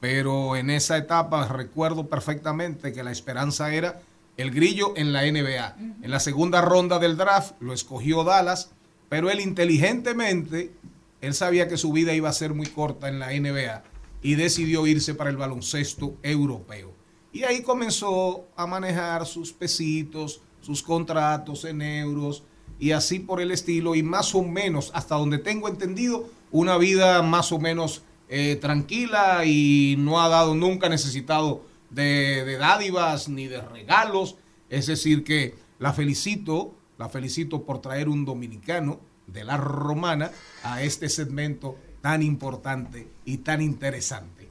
Pero 0.00 0.56
en 0.56 0.68
esa 0.68 0.96
etapa 0.96 1.46
recuerdo 1.46 2.08
perfectamente 2.08 2.92
que 2.92 3.04
la 3.04 3.12
esperanza 3.12 3.72
era 3.72 4.00
el 4.36 4.50
Grillo 4.50 4.94
en 4.96 5.12
la 5.12 5.22
NBA. 5.22 5.76
En 6.02 6.10
la 6.10 6.18
segunda 6.18 6.60
ronda 6.60 6.98
del 6.98 7.16
draft 7.16 7.52
lo 7.60 7.72
escogió 7.72 8.24
Dallas. 8.24 8.70
Pero 9.08 9.30
él 9.30 9.38
inteligentemente, 9.38 10.72
él 11.20 11.34
sabía 11.34 11.68
que 11.68 11.76
su 11.76 11.92
vida 11.92 12.14
iba 12.14 12.28
a 12.28 12.32
ser 12.32 12.52
muy 12.52 12.66
corta 12.66 13.08
en 13.08 13.20
la 13.20 13.28
NBA 13.28 13.91
y 14.22 14.36
decidió 14.36 14.86
irse 14.86 15.14
para 15.14 15.30
el 15.30 15.36
baloncesto 15.36 16.16
europeo. 16.22 16.94
Y 17.32 17.44
ahí 17.44 17.62
comenzó 17.62 18.46
a 18.56 18.66
manejar 18.66 19.26
sus 19.26 19.52
pesitos, 19.52 20.40
sus 20.60 20.82
contratos 20.82 21.64
en 21.64 21.82
euros 21.82 22.44
y 22.78 22.92
así 22.92 23.18
por 23.18 23.40
el 23.40 23.50
estilo 23.50 23.94
y 23.94 24.02
más 24.02 24.34
o 24.34 24.42
menos, 24.42 24.90
hasta 24.94 25.16
donde 25.16 25.38
tengo 25.38 25.68
entendido, 25.68 26.28
una 26.50 26.76
vida 26.76 27.22
más 27.22 27.50
o 27.52 27.58
menos 27.58 28.02
eh, 28.28 28.56
tranquila 28.56 29.44
y 29.44 29.96
no 29.98 30.20
ha 30.20 30.28
dado, 30.28 30.54
nunca 30.54 30.88
necesitado 30.88 31.64
de, 31.90 32.44
de 32.44 32.56
dádivas 32.58 33.28
ni 33.28 33.46
de 33.46 33.60
regalos. 33.60 34.36
Es 34.68 34.86
decir, 34.86 35.24
que 35.24 35.54
la 35.78 35.92
felicito, 35.92 36.74
la 36.98 37.08
felicito 37.08 37.64
por 37.64 37.80
traer 37.80 38.08
un 38.08 38.24
dominicano 38.24 39.00
de 39.26 39.44
la 39.44 39.56
romana 39.56 40.30
a 40.62 40.82
este 40.82 41.08
segmento 41.08 41.76
tan 42.02 42.22
importante 42.22 43.06
y 43.24 43.38
tan 43.38 43.62
interesante. 43.62 44.50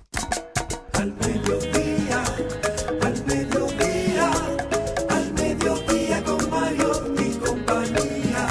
Al 0.93 1.13
mediodía, 1.13 2.23
al 3.01 3.25
mediodía, 3.25 4.31
al 5.09 5.33
mediodía 5.33 6.23
con 6.23 6.49
Mario 6.49 7.13
y 7.19 7.37
compañía. 7.37 8.47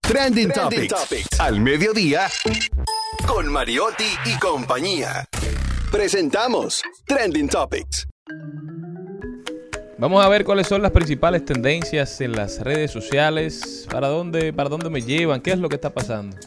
Trending, 0.00 0.50
Topics. 0.50 1.38
Al 1.38 1.60
mediodía 1.60 2.26
con 3.26 3.52
Mariotti 3.52 4.10
y 4.24 4.38
compañía. 4.38 5.28
Presentamos 5.92 6.82
Trending 7.06 7.48
Topics. 7.48 8.08
Vamos 10.00 10.24
a 10.24 10.28
ver 10.30 10.46
cuáles 10.46 10.66
son 10.66 10.80
las 10.80 10.92
principales 10.92 11.44
tendencias 11.44 12.22
en 12.22 12.32
las 12.32 12.60
redes 12.60 12.90
sociales, 12.90 13.86
para 13.90 14.08
dónde, 14.08 14.50
para 14.50 14.70
dónde 14.70 14.88
me 14.88 15.02
llevan, 15.02 15.42
qué 15.42 15.50
es 15.50 15.58
lo 15.58 15.68
que 15.68 15.74
está 15.74 15.90
pasando. 15.90 16.38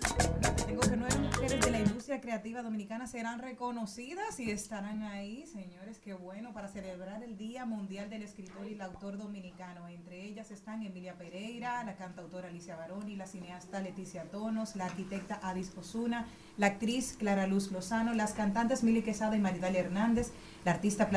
Industria 2.34 2.52
creativa 2.52 2.64
dominicana 2.64 3.06
serán 3.06 3.40
reconocidas 3.40 4.40
y 4.40 4.50
estarán 4.50 5.04
ahí, 5.04 5.46
señores, 5.46 6.00
qué 6.04 6.14
bueno, 6.14 6.52
para 6.52 6.68
celebrar 6.68 7.22
el 7.22 7.38
Día 7.38 7.66
Mundial 7.66 8.10
del 8.10 8.24
Escritor 8.24 8.68
y 8.68 8.74
el 8.74 8.82
Autor 8.82 9.20
Dominicano. 9.20 9.88
Entre 9.88 10.26
ellas 10.26 10.50
están 10.50 10.82
Emilia 10.82 11.14
Pereira, 11.14 11.84
la 11.84 11.96
cantautora 11.96 12.48
Alicia 12.48 12.76
Baroni, 12.76 13.16
la 13.16 13.28
cineasta 13.28 13.82
Leticia 13.82 14.24
Tonos, 14.32 14.76
la 14.76 14.86
arquitecta 14.86 15.40
Adis 15.44 15.72
Osuna, 15.78 16.26
la 16.58 16.68
actriz 16.68 17.16
Clara 17.20 17.46
Luz 17.46 17.72
Lozano, 17.72 18.14
las 18.14 18.34
cantantes 18.34 18.84
Mili 18.84 19.04
Quesada 19.04 19.36
y 19.36 19.40
Maridalia 19.40 19.82
Hernández, 19.82 20.32
la 20.66 20.72
artista 20.72 21.10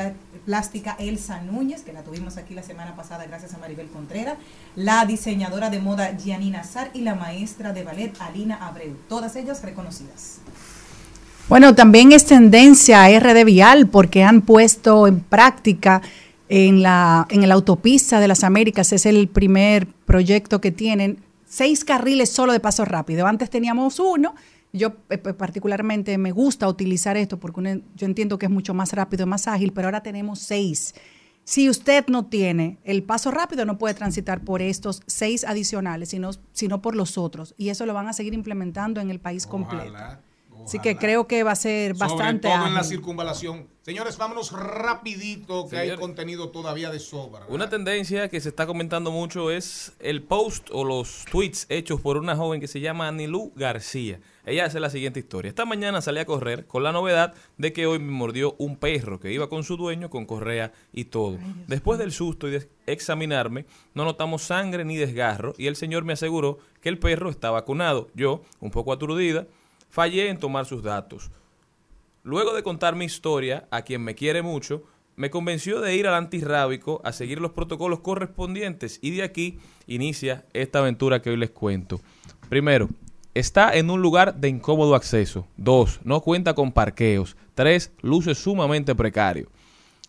plástica 0.45 0.95
Elsa 0.99 1.41
Núñez, 1.41 1.81
que 1.81 1.93
la 1.93 2.03
tuvimos 2.03 2.37
aquí 2.37 2.53
la 2.53 2.63
semana 2.63 2.95
pasada 2.95 3.25
gracias 3.25 3.55
a 3.55 3.57
Maribel 3.57 3.89
Contreras, 3.89 4.37
la 4.75 5.03
diseñadora 5.05 5.71
de 5.71 5.79
moda 5.79 6.15
Gianina 6.15 6.63
Sar 6.63 6.91
y 6.93 7.01
la 7.01 7.15
maestra 7.15 7.73
de 7.73 7.83
ballet 7.83 8.13
Alina 8.19 8.67
Abreu, 8.67 8.95
todas 9.09 9.35
ellas 9.35 9.63
reconocidas. 9.63 10.41
Bueno, 11.49 11.73
también 11.75 12.11
es 12.11 12.25
tendencia 12.25 13.03
a 13.03 13.19
RD 13.19 13.45
Vial 13.45 13.87
porque 13.87 14.23
han 14.23 14.41
puesto 14.41 15.07
en 15.07 15.21
práctica 15.21 16.01
en 16.49 16.81
la, 16.81 17.25
en 17.29 17.47
la 17.47 17.53
autopista 17.55 18.19
de 18.19 18.27
las 18.27 18.43
Américas, 18.43 18.91
es 18.93 19.05
el 19.05 19.27
primer 19.29 19.87
proyecto 19.87 20.59
que 20.61 20.71
tienen, 20.71 21.19
seis 21.45 21.85
carriles 21.85 22.29
solo 22.29 22.51
de 22.51 22.59
paso 22.59 22.83
rápido. 22.85 23.27
Antes 23.27 23.49
teníamos 23.49 23.99
uno, 23.99 24.35
yo 24.73 24.93
eh, 25.09 25.17
particularmente 25.17 26.17
me 26.17 26.31
gusta 26.31 26.67
utilizar 26.67 27.15
esto 27.15 27.37
porque 27.39 27.59
uno- 27.61 27.81
yo 27.95 28.05
entiendo 28.05 28.37
que 28.37 28.45
es 28.47 28.51
mucho 28.51 28.73
más 28.73 28.91
rápido, 28.93 29.25
más 29.25 29.47
ágil, 29.47 29.71
pero 29.71 29.87
ahora 29.87 30.03
tenemos 30.03 30.39
seis. 30.39 30.95
Si 31.45 31.69
usted 31.69 32.05
no 32.07 32.25
tiene 32.25 32.77
el 32.83 33.03
paso 33.03 33.31
rápido, 33.31 33.63
no 33.63 33.77
puede 33.77 33.93
transitar 33.93 34.41
por 34.41 34.61
estos 34.61 35.01
seis 35.07 35.45
adicionales, 35.45 36.09
sino, 36.09 36.31
sino 36.51 36.81
por 36.81 36.93
los 36.93 37.17
otros. 37.17 37.55
Y 37.57 37.69
eso 37.69 37.85
lo 37.85 37.93
van 37.93 38.07
a 38.09 38.13
seguir 38.13 38.33
implementando 38.33 38.99
en 38.99 39.09
el 39.09 39.19
país 39.21 39.47
completo. 39.47 39.85
Así 40.67 40.79
que 40.79 40.97
creo 40.97 41.27
que 41.27 41.43
va 41.43 41.51
a 41.51 41.55
ser 41.55 41.93
bastante 41.93 42.49
Sobre 42.49 42.59
todo 42.59 42.67
en 42.67 42.73
la 42.73 42.83
circunvalación. 42.83 43.67
Señores, 43.83 44.17
vámonos 44.17 44.51
rapidito, 44.51 45.65
que 45.69 45.77
hay 45.77 45.95
contenido 45.95 46.49
todavía 46.49 46.89
de 46.89 46.99
sobra. 46.99 47.45
Una 47.47 47.69
tendencia 47.69 48.27
que 48.27 48.41
se 48.41 48.49
está 48.49 48.67
comentando 48.67 49.09
mucho 49.09 49.49
es 49.49 49.93
el 49.99 50.23
post 50.23 50.67
o 50.73 50.83
los 50.83 51.23
tweets 51.31 51.67
hechos 51.69 52.01
por 52.01 52.17
una 52.17 52.35
joven 52.35 52.59
que 52.59 52.67
se 52.67 52.81
llama 52.81 53.07
Anilú 53.07 53.53
García. 53.55 54.19
Ella 54.45 54.65
hace 54.65 54.81
la 54.81 54.89
siguiente 54.89 55.21
historia. 55.21 55.47
Esta 55.47 55.63
mañana 55.63 56.01
salí 56.01 56.19
a 56.19 56.25
correr 56.25 56.67
con 56.67 56.83
la 56.83 56.91
novedad 56.91 57.33
de 57.57 57.71
que 57.71 57.87
hoy 57.87 57.99
me 57.99 58.11
mordió 58.11 58.55
un 58.57 58.75
perro 58.75 59.21
que 59.21 59.31
iba 59.31 59.47
con 59.47 59.63
su 59.63 59.77
dueño 59.77 60.09
con 60.09 60.25
correa 60.25 60.73
y 60.91 61.05
todo. 61.05 61.37
Después 61.67 61.97
del 61.97 62.11
susto 62.11 62.49
y 62.49 62.51
de 62.51 62.69
examinarme, 62.87 63.65
no 63.93 64.03
notamos 64.03 64.43
sangre 64.43 64.83
ni 64.83 64.97
desgarro 64.97 65.53
y 65.57 65.67
el 65.67 65.77
señor 65.77 66.03
me 66.03 66.11
aseguró 66.11 66.59
que 66.81 66.89
el 66.89 66.99
perro 66.99 67.29
está 67.29 67.51
vacunado. 67.51 68.09
Yo, 68.15 68.41
un 68.59 68.71
poco 68.71 68.91
aturdida, 68.91 69.47
fallé 69.97 70.29
en 70.29 70.37
tomar 70.37 70.67
sus 70.67 70.83
datos. 70.83 71.31
Luego 72.21 72.53
de 72.53 72.61
contar 72.61 72.95
mi 72.95 73.05
historia, 73.05 73.67
a 73.71 73.81
quien 73.81 74.03
me 74.03 74.13
quiere 74.13 74.43
mucho, 74.43 74.83
me 75.15 75.31
convenció 75.31 75.81
de 75.81 75.95
ir 75.95 76.05
al 76.05 76.13
antirrábico 76.13 77.01
a 77.03 77.11
seguir 77.11 77.41
los 77.41 77.53
protocolos 77.53 78.01
correspondientes 78.01 78.99
y 79.01 79.09
de 79.09 79.23
aquí 79.23 79.57
inicia 79.87 80.45
esta 80.53 80.77
aventura 80.77 81.23
que 81.23 81.31
hoy 81.31 81.37
les 81.37 81.49
cuento. 81.49 81.99
Primero, 82.47 82.89
está 83.33 83.75
en 83.75 83.89
un 83.89 83.99
lugar 83.99 84.35
de 84.35 84.49
incómodo 84.49 84.93
acceso. 84.93 85.47
Dos, 85.57 85.99
no 86.03 86.21
cuenta 86.21 86.53
con 86.53 86.71
parqueos. 86.71 87.35
Tres, 87.55 87.91
luce 88.03 88.35
sumamente 88.35 88.93
precario. 88.93 89.49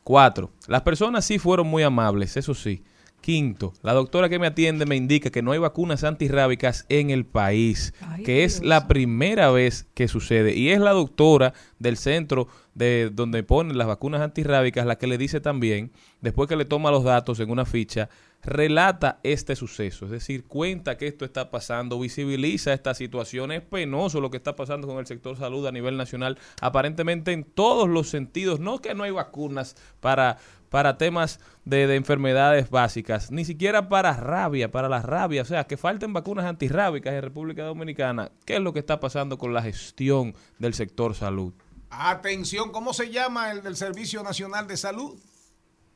Cuatro, 0.04 0.50
las 0.66 0.82
personas 0.82 1.24
sí 1.24 1.38
fueron 1.38 1.66
muy 1.66 1.82
amables, 1.82 2.36
eso 2.36 2.52
sí. 2.52 2.82
Quinto, 3.20 3.74
la 3.82 3.92
doctora 3.92 4.28
que 4.28 4.38
me 4.38 4.46
atiende 4.46 4.86
me 4.86 4.96
indica 4.96 5.30
que 5.30 5.42
no 5.42 5.52
hay 5.52 5.58
vacunas 5.58 6.04
antirrábicas 6.04 6.86
en 6.88 7.10
el 7.10 7.26
país, 7.26 7.92
que 8.24 8.44
es 8.44 8.62
la 8.62 8.88
primera 8.88 9.50
vez 9.50 9.86
que 9.94 10.08
sucede. 10.08 10.54
Y 10.54 10.70
es 10.70 10.80
la 10.80 10.92
doctora 10.92 11.52
del 11.78 11.96
centro 11.96 12.48
de 12.74 13.10
donde 13.12 13.42
ponen 13.42 13.76
las 13.76 13.88
vacunas 13.88 14.20
antirrábicas 14.20 14.86
la 14.86 14.98
que 14.98 15.08
le 15.08 15.18
dice 15.18 15.40
también, 15.40 15.90
después 16.20 16.48
que 16.48 16.56
le 16.56 16.64
toma 16.64 16.90
los 16.90 17.04
datos 17.04 17.40
en 17.40 17.50
una 17.50 17.66
ficha, 17.66 18.08
relata 18.42 19.18
este 19.22 19.56
suceso. 19.56 20.04
Es 20.04 20.10
decir, 20.10 20.44
cuenta 20.44 20.96
que 20.96 21.06
esto 21.06 21.24
está 21.24 21.50
pasando, 21.50 21.98
visibiliza 21.98 22.72
esta 22.72 22.94
situación. 22.94 23.52
Es 23.52 23.62
penoso 23.62 24.20
lo 24.20 24.30
que 24.30 24.36
está 24.36 24.54
pasando 24.56 24.86
con 24.86 24.98
el 24.98 25.06
sector 25.06 25.36
salud 25.36 25.66
a 25.66 25.72
nivel 25.72 25.96
nacional, 25.96 26.38
aparentemente 26.60 27.32
en 27.32 27.44
todos 27.44 27.88
los 27.88 28.08
sentidos. 28.08 28.60
No 28.60 28.78
que 28.78 28.94
no 28.94 29.02
hay 29.04 29.10
vacunas 29.10 29.76
para 30.00 30.38
para 30.68 30.98
temas 30.98 31.40
de, 31.64 31.86
de 31.86 31.96
enfermedades 31.96 32.70
básicas, 32.70 33.30
ni 33.30 33.44
siquiera 33.44 33.88
para 33.88 34.12
rabia, 34.14 34.70
para 34.70 34.88
la 34.88 35.02
rabia, 35.02 35.42
o 35.42 35.44
sea, 35.44 35.64
que 35.64 35.76
falten 35.76 36.12
vacunas 36.12 36.46
antirrábicas 36.46 37.14
en 37.14 37.22
República 37.22 37.64
Dominicana. 37.64 38.30
¿Qué 38.44 38.56
es 38.56 38.60
lo 38.60 38.72
que 38.72 38.78
está 38.78 39.00
pasando 39.00 39.38
con 39.38 39.54
la 39.54 39.62
gestión 39.62 40.34
del 40.58 40.74
sector 40.74 41.14
salud? 41.14 41.52
Atención, 41.90 42.70
¿cómo 42.70 42.92
se 42.92 43.10
llama 43.10 43.50
el 43.50 43.62
del 43.62 43.76
Servicio 43.76 44.22
Nacional 44.22 44.66
de 44.66 44.76
Salud? 44.76 45.18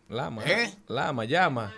Lama, 0.08 0.42
¿Eh? 0.44 0.74
Lama, 0.88 1.24
llama. 1.24 1.72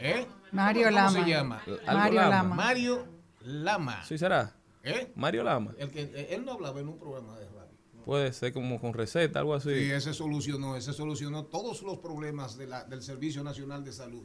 ¿Eh? 0.00 0.26
Mario 0.52 0.86
¿Cómo 0.86 0.96
Lama. 0.96 1.10
se 1.24 1.30
llama? 1.30 1.62
Mario 1.86 2.20
Lama. 2.28 2.54
Mario 2.54 3.06
Lama. 3.42 4.04
¿Sí 4.04 4.18
será? 4.18 4.54
¿Eh? 4.82 5.12
Mario 5.14 5.44
Lama. 5.44 5.72
El 5.78 5.90
que, 5.90 6.02
eh, 6.02 6.28
él 6.30 6.44
no 6.44 6.52
hablaba 6.52 6.80
en 6.80 6.88
un 6.88 6.98
programa 6.98 7.38
de. 7.38 7.49
Puede 8.04 8.32
ser 8.32 8.52
como 8.52 8.80
con 8.80 8.92
receta, 8.94 9.38
algo 9.40 9.54
así. 9.54 9.68
Sí, 9.70 9.90
ese 9.90 10.14
solucionó, 10.14 10.76
ese 10.76 10.92
solucionó 10.92 11.44
todos 11.44 11.82
los 11.82 11.98
problemas 11.98 12.56
de 12.56 12.66
la- 12.66 12.84
del 12.84 13.02
Servicio 13.02 13.42
Nacional 13.44 13.84
de 13.84 13.92
Salud 13.92 14.22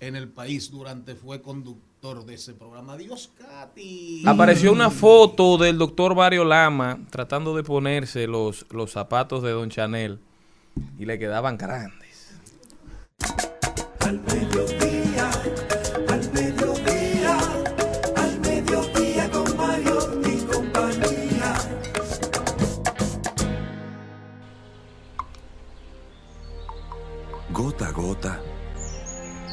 en 0.00 0.14
el 0.16 0.28
país 0.28 0.70
durante 0.70 1.14
fue 1.16 1.42
conductor 1.42 2.24
de 2.24 2.34
ese 2.34 2.54
programa. 2.54 2.96
Dios, 2.96 3.30
Katy. 3.38 4.22
Apareció 4.26 4.72
una 4.72 4.90
foto 4.90 5.58
del 5.58 5.76
doctor 5.78 6.14
Mario 6.14 6.44
Lama 6.44 7.00
tratando 7.10 7.56
de 7.56 7.64
ponerse 7.64 8.26
los, 8.28 8.64
los 8.70 8.92
zapatos 8.92 9.42
de 9.42 9.50
Don 9.50 9.68
Chanel 9.70 10.20
y 10.98 11.04
le 11.06 11.18
quedaban 11.18 11.56
grandes. 11.58 12.30
Al 14.00 14.20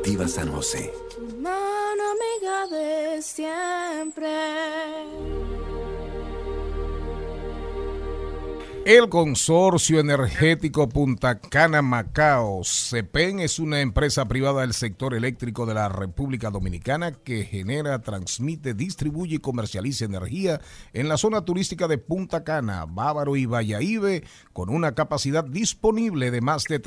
Cooperativa 0.00 0.28
San 0.28 0.50
José. 0.50 0.92
Mano 1.38 2.02
amiga 2.12 2.66
de 2.68 3.20
siempre. 3.22 4.28
El 8.86 9.10
Consorcio 9.10 10.00
Energético 10.00 10.88
Punta 10.88 11.38
Cana 11.38 11.82
Macao, 11.82 12.62
CEPEN, 12.64 13.40
es 13.40 13.58
una 13.58 13.82
empresa 13.82 14.24
privada 14.24 14.62
del 14.62 14.72
sector 14.72 15.12
eléctrico 15.12 15.66
de 15.66 15.74
la 15.74 15.90
República 15.90 16.50
Dominicana 16.50 17.12
que 17.12 17.44
genera, 17.44 18.00
transmite, 18.00 18.72
distribuye 18.72 19.36
y 19.36 19.38
comercializa 19.38 20.06
energía 20.06 20.62
en 20.94 21.10
la 21.10 21.18
zona 21.18 21.44
turística 21.44 21.88
de 21.88 21.98
Punta 21.98 22.42
Cana, 22.42 22.86
Bávaro 22.86 23.36
y 23.36 23.44
Valladolid, 23.44 24.24
con 24.54 24.70
una 24.70 24.94
capacidad 24.94 25.44
disponible 25.44 26.30
de 26.30 26.40
más 26.40 26.64
de 26.64 26.80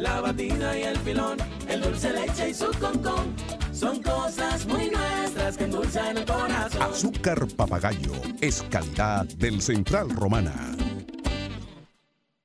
la 0.00 0.20
batida 0.20 0.78
y 0.78 0.82
el 0.82 0.96
filón, 0.98 1.38
el 1.68 1.80
dulce 1.80 2.12
leche 2.12 2.50
y 2.50 2.54
su 2.54 2.70
concón. 2.78 3.34
Son 3.72 4.02
cosas 4.02 4.66
muy 4.66 4.90
nuestras 4.90 5.56
que 5.56 5.64
endulzan 5.64 6.18
el 6.18 6.24
corazón. 6.24 6.82
Azúcar 6.82 7.46
papagayo 7.56 8.12
es 8.40 8.62
calidad 8.70 9.24
del 9.24 9.60
Central 9.62 10.10
Romana. 10.10 10.74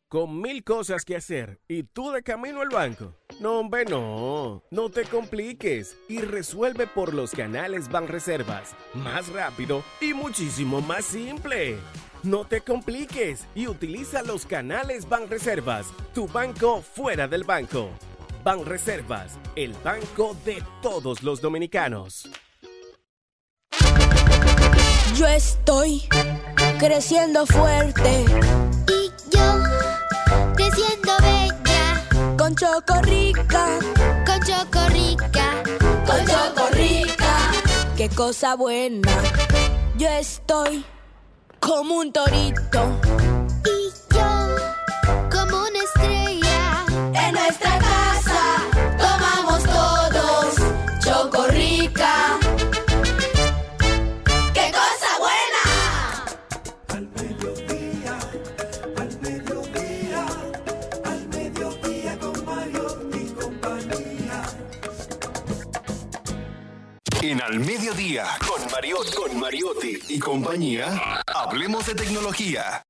Con 0.07 0.41
mil 0.41 0.63
cosas 0.63 1.05
que 1.05 1.15
hacer 1.15 1.59
y 1.67 1.81
tú 1.81 2.11
de 2.11 2.21
camino 2.21 2.61
al 2.61 2.69
banco. 2.69 3.15
No, 3.39 3.61
hombre, 3.61 3.85
no. 3.85 4.61
No 4.69 4.89
te 4.89 5.05
compliques 5.05 5.97
y 6.07 6.19
resuelve 6.19 6.85
por 6.85 7.15
los 7.15 7.31
canales 7.31 7.89
Banreservas. 7.89 8.75
Más 8.93 9.29
rápido 9.29 9.83
y 9.99 10.13
muchísimo 10.13 10.81
más 10.81 11.05
simple. 11.05 11.77
No 12.23 12.45
te 12.45 12.61
compliques 12.61 13.45
y 13.53 13.67
utiliza 13.67 14.23
los 14.23 14.45
canales 14.45 15.09
Banreservas, 15.09 15.87
tu 16.13 16.25
banco 16.25 16.81
fuera 16.81 17.27
del 17.27 17.43
banco. 17.43 17.89
Banreservas, 18.45 19.37
el 19.57 19.73
banco 19.83 20.33
de 20.45 20.63
todos 20.81 21.21
los 21.21 21.41
dominicanos. 21.41 22.29
Yo 25.17 25.27
estoy 25.27 26.03
creciendo 26.79 27.45
fuerte. 27.45 28.25
Y 28.87 29.11
yo 29.29 29.63
creciendo 30.55 31.11
bella. 31.21 32.37
Con 32.37 32.55
Chocorrica. 32.55 33.79
Con 34.25 34.39
Chocorrica. 34.47 35.63
Con 36.05 36.25
Chocorrica. 36.25 37.51
Qué 37.97 38.07
cosa 38.07 38.55
buena. 38.55 39.11
Yo 39.97 40.07
estoy 40.07 40.85
como 41.65 41.95
un 41.95 42.11
torito. 42.11 43.32
Al 67.53 67.59
Mediodía, 67.59 68.25
con 68.47 68.71
Mariotti, 68.71 69.15
con 69.15 69.39
Mariotti 69.39 69.99
y 70.09 70.17
compañía, 70.17 71.21
hablemos 71.27 71.85
de 71.85 71.93
tecnología. 71.93 72.81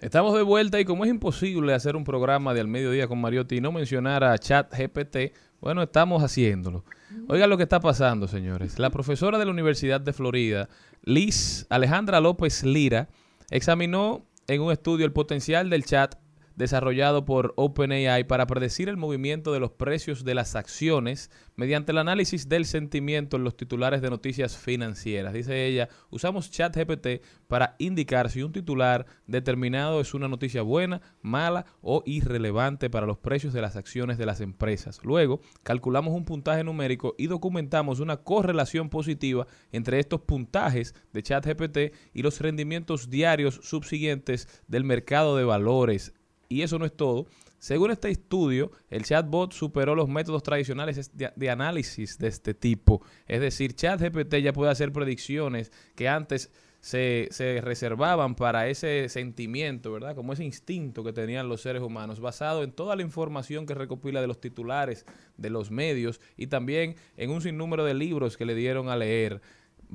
Estamos 0.00 0.34
de 0.34 0.40
vuelta 0.40 0.80
y 0.80 0.86
como 0.86 1.04
es 1.04 1.10
imposible 1.10 1.74
hacer 1.74 1.96
un 1.96 2.04
programa 2.04 2.54
de 2.54 2.62
al 2.62 2.68
mediodía 2.68 3.08
con 3.08 3.20
Mariotti 3.20 3.56
y 3.56 3.60
no 3.60 3.72
mencionar 3.72 4.24
a 4.24 4.38
ChatGPT, 4.38 5.36
bueno, 5.60 5.82
estamos 5.82 6.22
haciéndolo. 6.22 6.86
Oiga 7.28 7.46
lo 7.46 7.58
que 7.58 7.64
está 7.64 7.78
pasando, 7.78 8.26
señores. 8.26 8.78
La 8.78 8.88
profesora 8.88 9.38
de 9.38 9.44
la 9.44 9.50
Universidad 9.50 10.00
de 10.00 10.14
Florida, 10.14 10.70
Liz 11.02 11.66
Alejandra 11.68 12.20
López 12.20 12.64
Lira, 12.64 13.10
examinó 13.50 14.24
en 14.46 14.62
un 14.62 14.72
estudio 14.72 15.04
el 15.04 15.12
potencial 15.12 15.68
del 15.68 15.84
chat 15.84 16.14
desarrollado 16.60 17.24
por 17.24 17.54
OpenAI 17.56 18.24
para 18.24 18.46
predecir 18.46 18.90
el 18.90 18.98
movimiento 18.98 19.52
de 19.52 19.60
los 19.60 19.72
precios 19.72 20.24
de 20.24 20.34
las 20.34 20.54
acciones 20.54 21.30
mediante 21.56 21.92
el 21.92 21.98
análisis 21.98 22.48
del 22.48 22.66
sentimiento 22.66 23.38
en 23.38 23.44
los 23.44 23.56
titulares 23.56 24.02
de 24.02 24.10
noticias 24.10 24.56
financieras. 24.58 25.32
Dice 25.32 25.66
ella, 25.66 25.88
usamos 26.10 26.50
ChatGPT 26.50 27.22
para 27.48 27.76
indicar 27.78 28.30
si 28.30 28.42
un 28.42 28.52
titular 28.52 29.06
determinado 29.26 30.00
es 30.00 30.12
una 30.12 30.28
noticia 30.28 30.60
buena, 30.60 31.00
mala 31.22 31.64
o 31.80 32.02
irrelevante 32.04 32.90
para 32.90 33.06
los 33.06 33.18
precios 33.18 33.54
de 33.54 33.62
las 33.62 33.76
acciones 33.76 34.18
de 34.18 34.26
las 34.26 34.42
empresas. 34.42 35.00
Luego, 35.02 35.40
calculamos 35.62 36.14
un 36.14 36.26
puntaje 36.26 36.62
numérico 36.62 37.14
y 37.16 37.26
documentamos 37.26 38.00
una 38.00 38.18
correlación 38.18 38.90
positiva 38.90 39.46
entre 39.72 39.98
estos 39.98 40.20
puntajes 40.20 40.94
de 41.14 41.22
ChatGPT 41.22 41.78
y 42.12 42.22
los 42.22 42.38
rendimientos 42.40 43.08
diarios 43.08 43.60
subsiguientes 43.62 44.62
del 44.68 44.84
mercado 44.84 45.36
de 45.36 45.44
valores 45.44 46.12
y 46.50 46.62
eso 46.62 46.78
no 46.78 46.84
es 46.84 46.94
todo. 46.94 47.26
Según 47.58 47.90
este 47.90 48.10
estudio, 48.10 48.72
el 48.90 49.04
chatbot 49.04 49.52
superó 49.52 49.94
los 49.94 50.08
métodos 50.08 50.42
tradicionales 50.42 51.10
de, 51.14 51.50
análisis 51.50 52.18
de 52.18 52.28
este 52.28 52.54
tipo. 52.54 53.02
Es 53.26 53.40
decir, 53.40 53.74
ChatGPT 53.74 54.36
ya 54.36 54.52
puede 54.52 54.70
hacer 54.70 54.92
predicciones 54.92 55.70
que 55.94 56.08
antes 56.08 56.50
se, 56.80 57.28
se, 57.30 57.60
reservaban 57.60 58.34
para 58.34 58.68
ese 58.68 59.08
sentimiento, 59.08 59.92
¿verdad? 59.92 60.16
Como 60.16 60.32
ese 60.32 60.44
instinto 60.44 61.04
que 61.04 61.12
tenían 61.12 61.48
los 61.48 61.60
seres 61.60 61.82
humanos, 61.82 62.18
basado 62.18 62.64
en 62.64 62.72
toda 62.72 62.96
la 62.96 63.02
información 63.02 63.66
que 63.66 63.74
recopila 63.74 64.20
de 64.20 64.26
los 64.26 64.40
titulares, 64.40 65.04
de 65.36 65.50
los 65.50 65.70
medios 65.70 66.20
y 66.36 66.48
también 66.48 66.96
en 67.16 67.30
un 67.30 67.42
sinnúmero 67.42 67.84
de 67.84 67.94
libros 67.94 68.36
que 68.36 68.46
le 68.46 68.54
dieron 68.54 68.88
a 68.88 68.96
leer. 68.96 69.40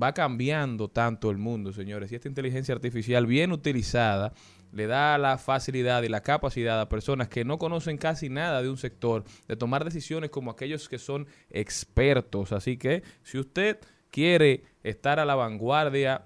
Va 0.02 0.14
cambiando 0.14 0.90
tanto 0.90 1.32
el 1.32 1.38
mundo, 1.38 1.72
señores, 1.72 2.12
y 2.12 2.16
esta 2.16 2.28
inteligencia 2.28 2.76
artificial 2.76 3.26
bien 3.26 3.52
utilizada 3.52 4.34
le 4.72 4.88
da 4.88 5.18
la 5.18 5.38
facilidad 5.38 6.04
y 6.04 6.10
la 6.10 6.22
capacidad 6.22 6.82
a 6.82 6.90
personas 6.90 7.30
que 7.30 7.46
no 7.46 7.58
conocen 7.58 7.98
casi 7.98 8.30
nada 8.30 8.62
de 8.62 8.70
un 8.70 8.78
sector 8.78 9.24
de 9.48 9.56
tomar 9.56 9.86
decisiones 9.86 10.32
como 10.32 10.52
aquellos 10.52 10.90
que 10.90 10.98
son 10.98 11.28
expertos. 11.50 12.52
Así 12.52 12.76
que 12.76 13.02
si 13.24 13.38
usted 13.40 13.80
quiere 14.12 14.64
estar 14.84 15.20
a 15.20 15.26
la 15.26 15.36
vanguardia, 15.36 16.26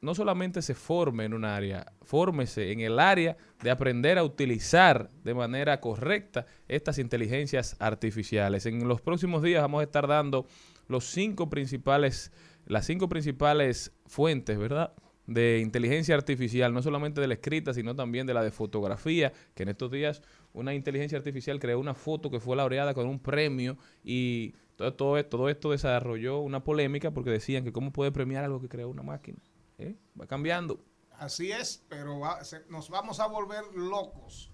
no 0.00 0.14
solamente 0.14 0.62
se 0.62 0.74
forme 0.74 1.24
en 1.26 1.34
un 1.34 1.44
área, 1.44 1.92
fórmese 2.02 2.72
en 2.72 2.80
el 2.80 2.98
área 2.98 3.36
de 3.62 3.70
aprender 3.70 4.18
a 4.18 4.24
utilizar 4.24 5.10
de 5.22 5.32
manera 5.32 5.80
correcta 5.80 6.46
estas 6.68 6.98
inteligencias 6.98 7.76
artificiales. 7.78 8.66
En 8.66 8.88
los 8.88 9.00
próximos 9.00 9.42
días 9.42 9.62
vamos 9.62 9.80
a 9.80 9.84
estar 9.84 10.08
dando 10.08 10.46
los 10.88 11.04
cinco 11.04 11.48
principales, 11.48 12.32
las 12.66 12.86
cinco 12.86 13.08
principales 13.08 13.92
fuentes, 14.06 14.58
¿verdad? 14.58 14.92
de 15.26 15.60
inteligencia 15.60 16.16
artificial, 16.16 16.74
no 16.74 16.82
solamente 16.82 17.20
de 17.20 17.28
la 17.28 17.34
escrita, 17.34 17.72
sino 17.72 17.94
también 17.94 18.26
de 18.26 18.34
la 18.34 18.42
de 18.42 18.50
fotografía, 18.50 19.32
que 19.54 19.62
en 19.62 19.68
estos 19.68 19.90
días 19.92 20.20
una 20.52 20.74
inteligencia 20.74 21.16
artificial 21.16 21.60
creó 21.60 21.78
una 21.78 21.94
foto 21.94 22.28
que 22.28 22.40
fue 22.40 22.56
laureada 22.56 22.92
con 22.92 23.06
un 23.06 23.20
premio 23.20 23.78
y 24.02 24.52
todo, 24.74 24.94
todo, 24.94 25.18
esto, 25.18 25.36
todo 25.36 25.48
esto 25.48 25.70
desarrolló 25.70 26.40
una 26.40 26.64
polémica 26.64 27.12
porque 27.12 27.30
decían 27.30 27.62
que 27.62 27.72
cómo 27.72 27.92
puede 27.92 28.10
premiar 28.10 28.44
algo 28.44 28.60
que 28.60 28.68
creó 28.68 28.88
una 28.88 29.04
máquina. 29.04 29.38
¿Eh? 29.78 29.94
Va 30.20 30.26
cambiando. 30.26 30.84
Así 31.12 31.52
es, 31.52 31.84
pero 31.88 32.18
va- 32.18 32.42
se- 32.42 32.66
nos 32.68 32.90
vamos 32.90 33.20
a 33.20 33.28
volver 33.28 33.62
locos. 33.76 34.50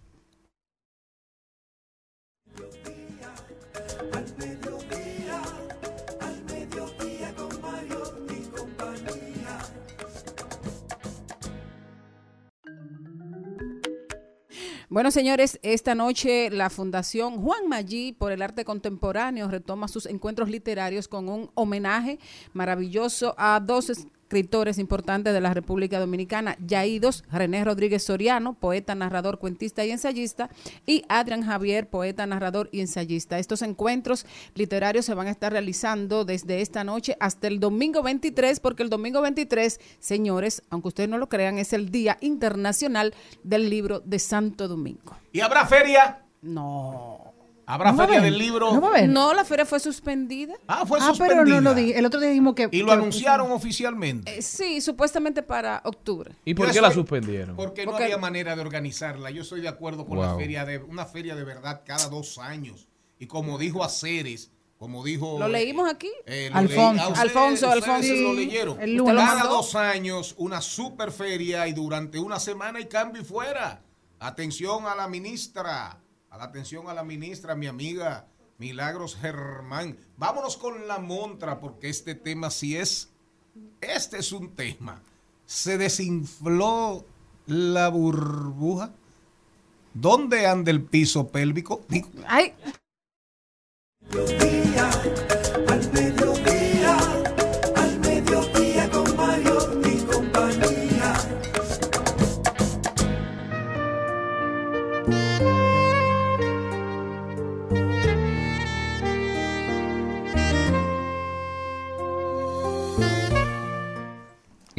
Bueno, 14.91 15.11
señores, 15.11 15.61
esta 15.63 15.95
noche 15.95 16.49
la 16.49 16.71
Fundación 16.71 17.43
Juan 17.43 17.69
Maggi 17.69 18.15
por 18.15 18.33
el 18.33 18.41
Arte 18.41 18.65
Contemporáneo 18.65 19.47
retoma 19.47 19.87
sus 19.87 20.07
encuentros 20.07 20.49
literarios 20.49 21.09
con 21.09 21.29
un 21.29 21.51
homenaje 21.53 22.19
maravilloso 22.55 23.35
a 23.37 23.61
dos 23.61 23.93
escritores 24.29 24.79
importantes 24.79 25.33
de 25.33 25.41
la 25.41 25.55
República 25.55 25.99
Dominicana, 25.99 26.59
Yaídos, 26.61 27.25
René 27.33 27.65
Rodríguez 27.65 28.03
Soriano, 28.03 28.53
poeta, 28.53 28.95
narrador, 28.95 29.39
cuentista 29.39 29.87
y 29.87 29.91
ensayista, 29.91 30.51
y 30.85 31.03
Adrián 31.09 31.43
Javier, 31.43 31.89
poeta, 31.89 32.27
narrador 32.27 32.69
y 32.71 32.81
ensayista. 32.81 33.39
Estos 33.39 33.63
encuentros 33.63 34.27
literarios 34.55 35.07
se 35.07 35.15
van 35.15 35.29
a 35.29 35.31
estar 35.31 35.53
realizando 35.53 36.27
desde 36.27 36.61
esta 36.61 36.85
noche 36.85 37.17
hasta 37.21 37.49
el 37.49 37.59
domingo 37.59 38.03
23, 38.03 38.61
porque 38.61 38.83
el 38.83 38.91
domingo 38.91 39.23
23, 39.23 39.81
señores, 39.99 40.63
aunque 40.69 40.89
ustedes 40.89 41.09
no 41.09 41.17
lo 41.17 41.31
crean, 41.31 41.57
es 41.57 41.73
el 41.73 41.89
Día 41.89 42.19
Internacional 42.21 43.15
del 43.45 43.71
Libro 43.71 44.01
de 44.01 44.19
Santo 44.19 44.69
Domingo. 44.69 45.17
¿Y 45.33 45.41
habrá 45.41 45.65
feria? 45.65 46.23
No. 46.43 47.28
¿Habrá 47.71 47.93
No 47.93 47.99
feria 47.99 48.21
del 48.23 48.39
libro? 48.39 48.73
no 48.73 48.81
va 48.81 48.89
a 48.89 48.91
haber. 48.93 49.09
No, 49.11 49.35
la 49.35 49.45
feria 49.45 49.67
fue 49.67 49.79
suspendida. 49.79 50.55
Ah, 50.67 50.87
fue 50.87 50.99
Ah, 51.03 51.13
pero 51.19 51.27
suspendida. 51.29 51.61
no 51.61 51.71
lo 51.71 51.75
di. 51.75 51.93
El 51.93 52.07
otro 52.07 52.19
día 52.19 52.31
dijimos 52.31 52.55
que. 52.55 52.69
Y 52.73 52.79
lo 52.81 52.87
que- 52.87 52.93
anunciaron 52.93 53.53
oficialmente. 53.53 54.39
Eh, 54.39 54.41
sí, 54.43 54.81
supuestamente 54.81 55.43
para 55.43 55.83
octubre. 55.85 56.35
¿Y 56.47 56.55
por 56.55 56.67
Yo 56.69 56.73
qué 56.73 56.81
la 56.81 56.91
suspendieron? 56.91 57.57
Porque 57.57 57.85
no 57.85 57.95
había 57.95 58.17
manera 58.17 58.57
de 58.57 58.63
organizarla. 58.63 59.31
Yo 59.31 59.43
estoy 59.43 59.61
de 59.61 59.69
acuerdo 59.69 60.07
con 60.07 60.19
la 60.19 60.35
feria 60.35 60.65
de 60.65 60.79
una 60.79 61.05
feria 61.05 61.37
de 61.37 61.45
verdad 61.45 61.83
cada 61.85 62.09
dos 62.09 62.39
años. 62.39 62.89
Y 63.19 63.27
como 63.27 63.59
dijo 63.59 63.85
Aceres, 63.85 64.51
como 64.79 65.05
dijo 65.05 65.39
Lo 65.39 65.49
leímos 65.49 65.91
aquí. 65.91 66.09
Eh, 66.25 66.49
lo 66.51 66.59
Alfonso. 66.61 66.93
leí- 66.93 67.01
a 67.01 67.09
ustedes- 67.09 67.19
Alfonso, 67.19 67.67
ustedes 67.69 67.85
Alfonso. 67.89 68.15
lo 68.23 68.33
leyeron. 68.33 68.81
el 68.81 68.95
lunes. 68.97 69.15
Cada 69.15 69.35
mandó. 69.41 69.49
dos 69.57 69.75
años 69.75 70.35
una 70.39 70.61
super 70.63 71.13
feria 71.13 71.69
y 71.69 71.73
durante 71.75 72.19
una 72.19 72.41
semana 72.41 72.79
hay 72.79 72.87
cambio 72.87 73.21
y 73.21 73.25
fuera. 73.27 73.83
Atención 74.21 74.87
a 74.87 74.95
la 74.95 75.07
ministra, 75.07 75.99
a 76.39 76.43
la 76.43 76.45
atención 76.45 76.89
a 76.89 76.95
la 76.95 77.03
ministra, 77.03 77.57
mi 77.57 77.67
amiga 77.67 78.29
Milagros 78.59 79.17
Germán. 79.17 79.99
Vámonos 80.17 80.57
con 80.57 80.87
la 80.87 80.99
montra 80.99 81.59
porque 81.59 81.89
este 81.89 82.15
tema 82.15 82.51
sí 82.51 82.77
es, 82.77 83.11
este 83.81 84.19
es 84.19 84.31
un 84.31 84.55
tema. 84.55 85.03
Se 85.47 85.79
desinfló 85.79 87.05
la 87.47 87.89
burbuja. 87.89 88.93
¿Dónde 89.95 90.47
anda 90.47 90.71
el 90.71 90.83
piso 90.83 91.27
pélvico? 91.27 91.85
Digo, 91.89 92.09
Ay, 92.29 92.55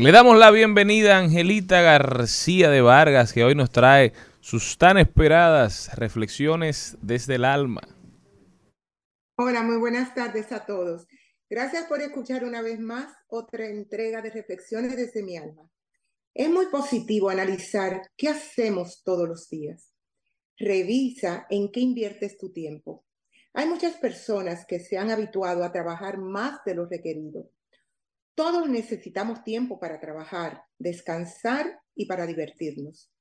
Le 0.01 0.13
damos 0.13 0.37
la 0.37 0.49
bienvenida 0.49 1.17
a 1.17 1.19
Angelita 1.19 1.81
García 1.81 2.69
de 2.69 2.79
Vargas, 2.79 3.33
que 3.33 3.43
hoy 3.43 3.53
nos 3.53 3.69
trae 3.69 4.13
sus 4.39 4.77
tan 4.77 4.97
esperadas 4.97 5.93
reflexiones 5.97 6.97
desde 7.01 7.35
el 7.35 7.43
alma. 7.43 7.81
Hola, 9.35 9.61
muy 9.61 9.75
buenas 9.75 10.15
tardes 10.15 10.53
a 10.53 10.65
todos. 10.65 11.05
Gracias 11.49 11.83
por 11.87 11.99
escuchar 11.99 12.45
una 12.45 12.61
vez 12.61 12.79
más 12.79 13.13
otra 13.27 13.67
entrega 13.67 14.21
de 14.21 14.29
Reflexiones 14.29 14.95
desde 14.95 15.21
mi 15.21 15.35
alma. 15.35 15.69
Es 16.33 16.49
muy 16.49 16.67
positivo 16.67 17.29
analizar 17.29 18.01
qué 18.15 18.29
hacemos 18.29 19.03
todos 19.03 19.27
los 19.27 19.49
días. 19.49 19.93
Revisa 20.57 21.45
en 21.49 21.73
qué 21.73 21.81
inviertes 21.81 22.37
tu 22.37 22.53
tiempo. 22.53 23.03
Hay 23.53 23.67
muchas 23.67 23.95
personas 23.95 24.65
que 24.65 24.79
se 24.79 24.97
han 24.97 25.11
habituado 25.11 25.61
a 25.61 25.73
trabajar 25.73 26.19
más 26.19 26.63
de 26.65 26.75
lo 26.75 26.85
requerido. 26.85 27.49
Todos 28.39 28.69
necesitamos 28.69 29.43
tiempo 29.43 29.81
para 29.81 29.99
trabajar, 29.99 30.63
descansar 30.77 31.81
y 31.93 32.05
para 32.05 32.25
divertirnos. 32.25 33.11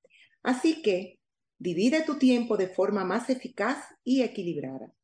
Así 0.45 0.81
que 0.81 1.19
divide 1.59 2.03
tu 2.03 2.19
tiempo 2.19 2.57
de 2.57 2.69
forma 2.69 3.05
más 3.05 3.28
eficaz 3.28 3.85
y 4.05 4.23
equilibrada. 4.23 4.95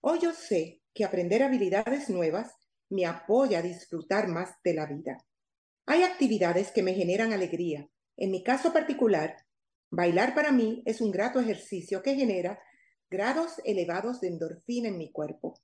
Hoy 0.00 0.18
yo 0.22 0.32
sé 0.32 0.82
que 0.92 1.04
aprender 1.04 1.44
habilidades 1.44 2.10
nuevas 2.10 2.52
me 2.88 3.06
apoya 3.06 3.60
a 3.60 3.62
disfrutar 3.62 4.26
más 4.26 4.56
de 4.64 4.74
la 4.74 4.86
vida. 4.86 5.24
Hay 5.86 6.02
actividades 6.02 6.72
que 6.72 6.82
me 6.82 6.94
generan 6.94 7.32
alegría. 7.32 7.88
En 8.16 8.32
mi 8.32 8.42
caso 8.42 8.72
particular, 8.72 9.36
bailar 9.88 10.34
para 10.34 10.50
mí 10.50 10.82
es 10.84 11.00
un 11.00 11.12
grato 11.12 11.38
ejercicio 11.38 12.02
que 12.02 12.16
genera 12.16 12.60
grados 13.08 13.60
elevados 13.64 14.20
de 14.20 14.30
endorfina 14.30 14.88
en 14.88 14.98
mi 14.98 15.12
cuerpo. 15.12 15.60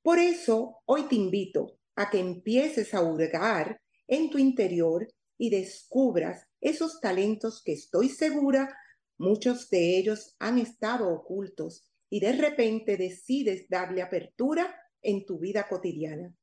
Por 0.00 0.18
eso, 0.18 0.78
hoy 0.86 1.08
te 1.08 1.16
invito 1.16 1.78
a 1.96 2.10
que 2.10 2.18
empieces 2.18 2.94
a 2.94 3.02
hurgar 3.02 3.80
en 4.08 4.30
tu 4.30 4.38
interior 4.38 5.08
y 5.38 5.50
descubras 5.50 6.46
esos 6.60 7.00
talentos 7.00 7.62
que 7.64 7.72
estoy 7.72 8.08
segura 8.08 8.76
muchos 9.18 9.70
de 9.70 9.96
ellos 9.98 10.34
han 10.38 10.58
estado 10.58 11.08
ocultos 11.08 11.88
y 12.10 12.20
de 12.20 12.32
repente 12.32 12.96
decides 12.96 13.68
darle 13.68 14.02
apertura 14.02 14.74
en 15.02 15.24
tu 15.24 15.38
vida 15.38 15.66
cotidiana. 15.68 16.34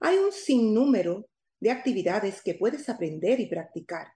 Hay 0.00 0.16
un 0.16 0.32
sinnúmero 0.32 1.28
de 1.60 1.70
actividades 1.70 2.42
que 2.42 2.54
puedes 2.54 2.88
aprender 2.88 3.40
y 3.40 3.46
practicar. 3.46 4.08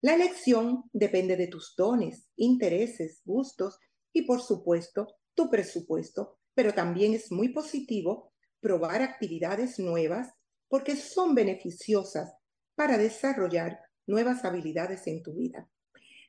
La 0.00 0.14
elección 0.14 0.84
depende 0.92 1.36
de 1.36 1.48
tus 1.48 1.74
dones, 1.76 2.28
intereses, 2.36 3.22
gustos 3.24 3.78
y 4.12 4.22
por 4.22 4.40
supuesto 4.42 5.06
tu 5.34 5.50
presupuesto, 5.50 6.38
pero 6.54 6.72
también 6.72 7.14
es 7.14 7.32
muy 7.32 7.48
positivo 7.48 8.33
probar 8.64 9.02
actividades 9.02 9.78
nuevas 9.78 10.32
porque 10.68 10.96
son 10.96 11.34
beneficiosas 11.34 12.32
para 12.74 12.96
desarrollar 12.96 13.78
nuevas 14.06 14.42
habilidades 14.46 15.06
en 15.06 15.22
tu 15.22 15.34
vida. 15.34 15.68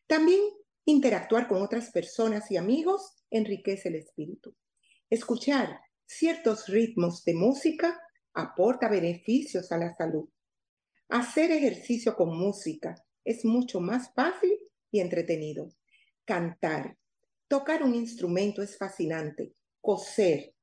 También 0.06 0.41
interactuar 0.84 1.48
con 1.48 1.62
otras 1.62 1.91
personas 1.91 2.52
y 2.52 2.57
amigos 2.57 3.24
enriquece 3.30 3.88
el 3.88 3.95
espíritu. 3.95 4.53
Escuchar 5.10 5.80
ciertos 6.06 6.68
ritmos 6.68 7.24
de 7.24 7.36
música 7.36 7.98
aporta 8.34 8.90
beneficios 8.90 9.72
a 9.72 9.78
la 9.78 9.95
salud. 9.95 10.28
Hacer 11.07 11.52
ejercicio 11.52 12.18
con 12.18 12.38
música 12.38 12.95
es 13.24 13.45
mucho 13.45 13.80
más 13.80 14.14
fácil 14.14 14.60
y 14.91 14.99
entretenido. 14.99 15.72
Cantar, 16.26 16.98
tocar 17.48 17.82
un 17.82 17.95
instrumento 17.95 18.62
es 18.62 18.78
fascinante. 18.78 19.56
Coser, 19.80 20.55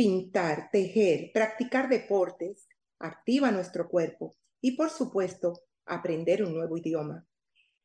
pintar, 0.00 0.70
tejer, 0.72 1.30
practicar 1.34 1.90
deportes 1.90 2.66
activa 2.98 3.50
nuestro 3.50 3.86
cuerpo 3.86 4.34
y 4.58 4.74
por 4.74 4.88
supuesto 4.88 5.60
aprender 5.84 6.42
un 6.42 6.54
nuevo 6.54 6.78
idioma. 6.78 7.26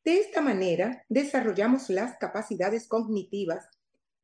De 0.02 0.20
esta 0.20 0.40
manera 0.40 1.04
desarrollamos 1.10 1.90
las 1.90 2.16
capacidades 2.16 2.88
cognitivas 2.88 3.68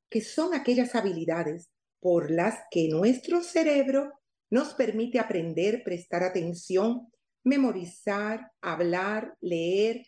que 0.09 0.23
son 0.23 0.55
aquellas 0.55 0.94
habilidades 0.94 1.69
por 2.01 2.31
las 2.31 2.60
que 2.70 2.89
nuestro 2.89 3.43
cerebro 3.43 4.10
nos 4.48 4.73
permite 4.73 5.19
aprender, 5.19 5.82
prestar 5.85 6.23
atención, 6.23 7.12
memorizar, 7.44 8.52
hablar, 8.62 9.36
leer, 9.43 10.06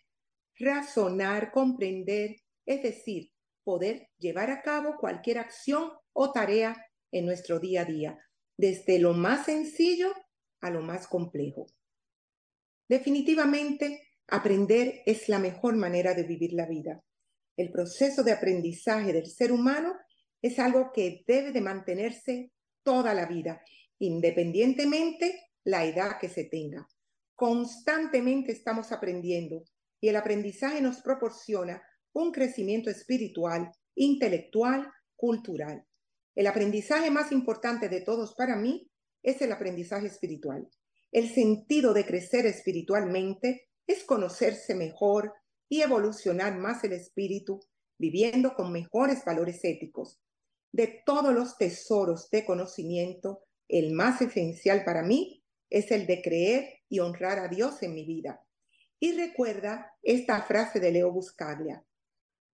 razonar, 0.58 1.52
comprender, 1.52 2.36
es 2.64 2.82
decir, 2.82 3.30
poder 3.62 4.08
llevar 4.16 4.50
a 4.50 4.62
cabo 4.62 4.96
cualquier 4.98 5.36
acción 5.36 5.92
o 6.14 6.32
tarea 6.32 6.82
en 7.14 7.26
nuestro 7.26 7.60
día 7.60 7.82
a 7.82 7.84
día, 7.84 8.18
desde 8.56 8.98
lo 8.98 9.14
más 9.14 9.46
sencillo 9.46 10.12
a 10.60 10.70
lo 10.70 10.82
más 10.82 11.06
complejo. 11.06 11.66
Definitivamente, 12.88 14.08
aprender 14.26 15.02
es 15.06 15.28
la 15.28 15.38
mejor 15.38 15.76
manera 15.76 16.12
de 16.14 16.24
vivir 16.24 16.52
la 16.52 16.66
vida. 16.66 17.02
El 17.56 17.70
proceso 17.70 18.24
de 18.24 18.32
aprendizaje 18.32 19.12
del 19.12 19.26
ser 19.26 19.52
humano 19.52 19.94
es 20.42 20.58
algo 20.58 20.90
que 20.92 21.22
debe 21.26 21.52
de 21.52 21.60
mantenerse 21.60 22.50
toda 22.82 23.14
la 23.14 23.26
vida, 23.26 23.62
independientemente 24.00 25.40
la 25.62 25.84
edad 25.84 26.18
que 26.20 26.28
se 26.28 26.44
tenga. 26.44 26.86
Constantemente 27.36 28.52
estamos 28.52 28.90
aprendiendo 28.90 29.64
y 30.00 30.08
el 30.08 30.16
aprendizaje 30.16 30.82
nos 30.82 31.00
proporciona 31.00 31.80
un 32.12 32.32
crecimiento 32.32 32.90
espiritual, 32.90 33.70
intelectual, 33.94 34.90
cultural. 35.14 35.84
El 36.34 36.46
aprendizaje 36.46 37.10
más 37.10 37.32
importante 37.32 37.88
de 37.88 38.00
todos 38.00 38.34
para 38.34 38.56
mí 38.56 38.90
es 39.22 39.40
el 39.42 39.52
aprendizaje 39.52 40.06
espiritual. 40.06 40.68
El 41.12 41.32
sentido 41.32 41.94
de 41.94 42.04
crecer 42.04 42.46
espiritualmente 42.46 43.68
es 43.86 44.04
conocerse 44.04 44.74
mejor, 44.74 45.32
y 45.68 45.82
evolucionar 45.82 46.56
más 46.56 46.84
el 46.84 46.92
espíritu, 46.92 47.60
viviendo 47.98 48.54
con 48.54 48.72
mejores 48.72 49.24
valores 49.24 49.64
éticos. 49.64 50.20
De 50.72 51.02
todos 51.06 51.32
los 51.34 51.56
tesoros 51.56 52.30
de 52.30 52.44
conocimiento, 52.44 53.42
el 53.68 53.92
más 53.92 54.20
esencial 54.20 54.84
para 54.84 55.02
mí 55.02 55.42
es 55.70 55.90
el 55.90 56.06
de 56.06 56.22
creer 56.22 56.82
y 56.88 56.98
honrar 56.98 57.38
a 57.38 57.48
Dios 57.48 57.82
en 57.82 57.94
mi 57.94 58.04
vida. 58.04 58.44
Y 59.00 59.12
recuerda 59.12 59.92
esta 60.02 60.42
frase 60.42 60.80
de 60.80 60.92
Leo 60.92 61.12
Buscaglia. 61.12 61.84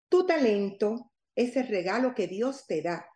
Tu 0.10 0.26
talento 0.26 1.12
es 1.36 1.56
el 1.56 1.68
regalo 1.68 2.14
que 2.16 2.28
Dios 2.28 2.66
te 2.68 2.82
da. 2.82 3.08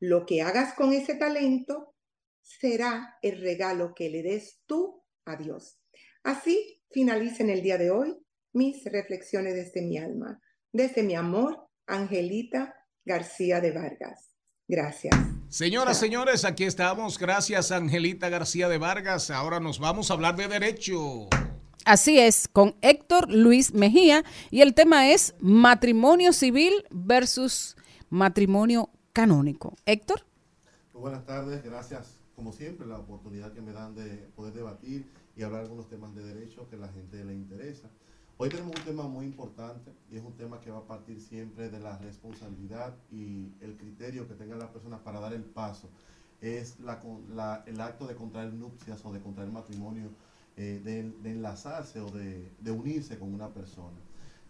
Lo 0.00 0.26
que 0.26 0.42
hagas 0.42 0.74
con 0.74 0.92
ese 0.92 1.14
talento 1.14 1.94
será 2.42 3.16
el 3.22 3.40
regalo 3.40 3.94
que 3.94 4.08
le 4.08 4.22
des 4.22 4.60
tú 4.66 5.02
a 5.24 5.36
Dios. 5.36 5.78
Así 6.22 6.82
finalicen 6.90 7.50
el 7.50 7.62
día 7.62 7.78
de 7.78 7.90
hoy 7.90 8.16
mis 8.52 8.84
reflexiones 8.84 9.54
desde 9.54 9.82
mi 9.82 9.98
alma, 9.98 10.40
desde 10.72 11.02
mi 11.02 11.14
amor, 11.14 11.68
Angelita 11.86 12.74
García 13.04 13.60
de 13.60 13.72
Vargas. 13.72 14.30
Gracias. 14.68 15.14
Señoras, 15.48 15.98
señores, 15.98 16.44
aquí 16.44 16.64
estamos. 16.64 17.18
Gracias, 17.18 17.70
Angelita 17.70 18.28
García 18.28 18.68
de 18.68 18.78
Vargas. 18.78 19.30
Ahora 19.30 19.60
nos 19.60 19.78
vamos 19.78 20.10
a 20.10 20.14
hablar 20.14 20.36
de 20.36 20.48
derecho. 20.48 21.28
Así 21.84 22.18
es, 22.18 22.48
con 22.48 22.74
Héctor 22.82 23.30
Luis 23.30 23.72
Mejía 23.72 24.24
y 24.50 24.62
el 24.62 24.74
tema 24.74 25.08
es 25.08 25.34
matrimonio 25.38 26.32
civil 26.32 26.72
versus 26.90 27.76
matrimonio 28.10 28.90
canónico. 29.16 29.74
Héctor. 29.86 30.20
Muy 30.92 31.00
buenas 31.00 31.24
tardes, 31.24 31.64
gracias 31.64 32.18
como 32.34 32.52
siempre 32.52 32.86
la 32.86 32.98
oportunidad 32.98 33.50
que 33.54 33.62
me 33.62 33.72
dan 33.72 33.94
de 33.94 34.08
poder 34.36 34.52
debatir 34.52 35.10
y 35.34 35.42
hablar 35.42 35.62
algunos 35.62 35.88
temas 35.88 36.14
de 36.14 36.22
derecho 36.22 36.68
que 36.68 36.76
a 36.76 36.80
la 36.80 36.88
gente 36.88 37.24
le 37.24 37.32
interesa. 37.32 37.88
Hoy 38.36 38.50
tenemos 38.50 38.76
un 38.76 38.84
tema 38.84 39.04
muy 39.04 39.24
importante 39.24 39.90
y 40.12 40.18
es 40.18 40.22
un 40.22 40.34
tema 40.34 40.60
que 40.60 40.70
va 40.70 40.80
a 40.80 40.86
partir 40.86 41.18
siempre 41.22 41.70
de 41.70 41.80
la 41.80 41.96
responsabilidad 41.96 42.94
y 43.10 43.54
el 43.62 43.78
criterio 43.78 44.28
que 44.28 44.34
tenga 44.34 44.54
la 44.54 44.70
persona 44.70 45.02
para 45.02 45.18
dar 45.18 45.32
el 45.32 45.44
paso. 45.44 45.88
Es 46.42 46.76
el 46.78 47.80
acto 47.80 48.06
de 48.06 48.16
contraer 48.16 48.52
nupcias 48.52 49.02
o 49.02 49.14
de 49.14 49.20
contraer 49.22 49.50
matrimonio, 49.50 50.10
eh, 50.58 50.82
de, 50.84 51.30
enlazarse 51.30 52.00
o 52.00 52.10
de 52.10 52.70
unirse 52.70 53.18
con 53.18 53.32
una 53.32 53.48
persona. 53.48 53.96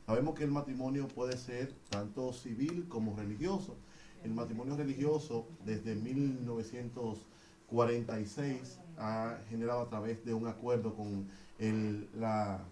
Sabemos 0.07 0.37
que 0.37 0.43
el 0.45 0.53
matrimonio 0.53 1.07
puede 1.07 1.37
ser 1.37 1.73
tanto 1.89 2.33
civil 2.33 2.87
como 2.89 3.17
religioso. 3.17 3.77
El 4.27 4.35
matrimonio 4.35 4.77
religioso 4.77 5.47
desde 5.65 5.95
1946 5.95 8.81
ha 8.99 9.39
generado 9.49 9.81
a 9.83 9.89
través 9.89 10.25
de 10.25 10.35
un 10.35 10.49
acuerdo 10.49 10.97
con 10.97 11.29
el, 11.61 12.09
la, 12.13 12.65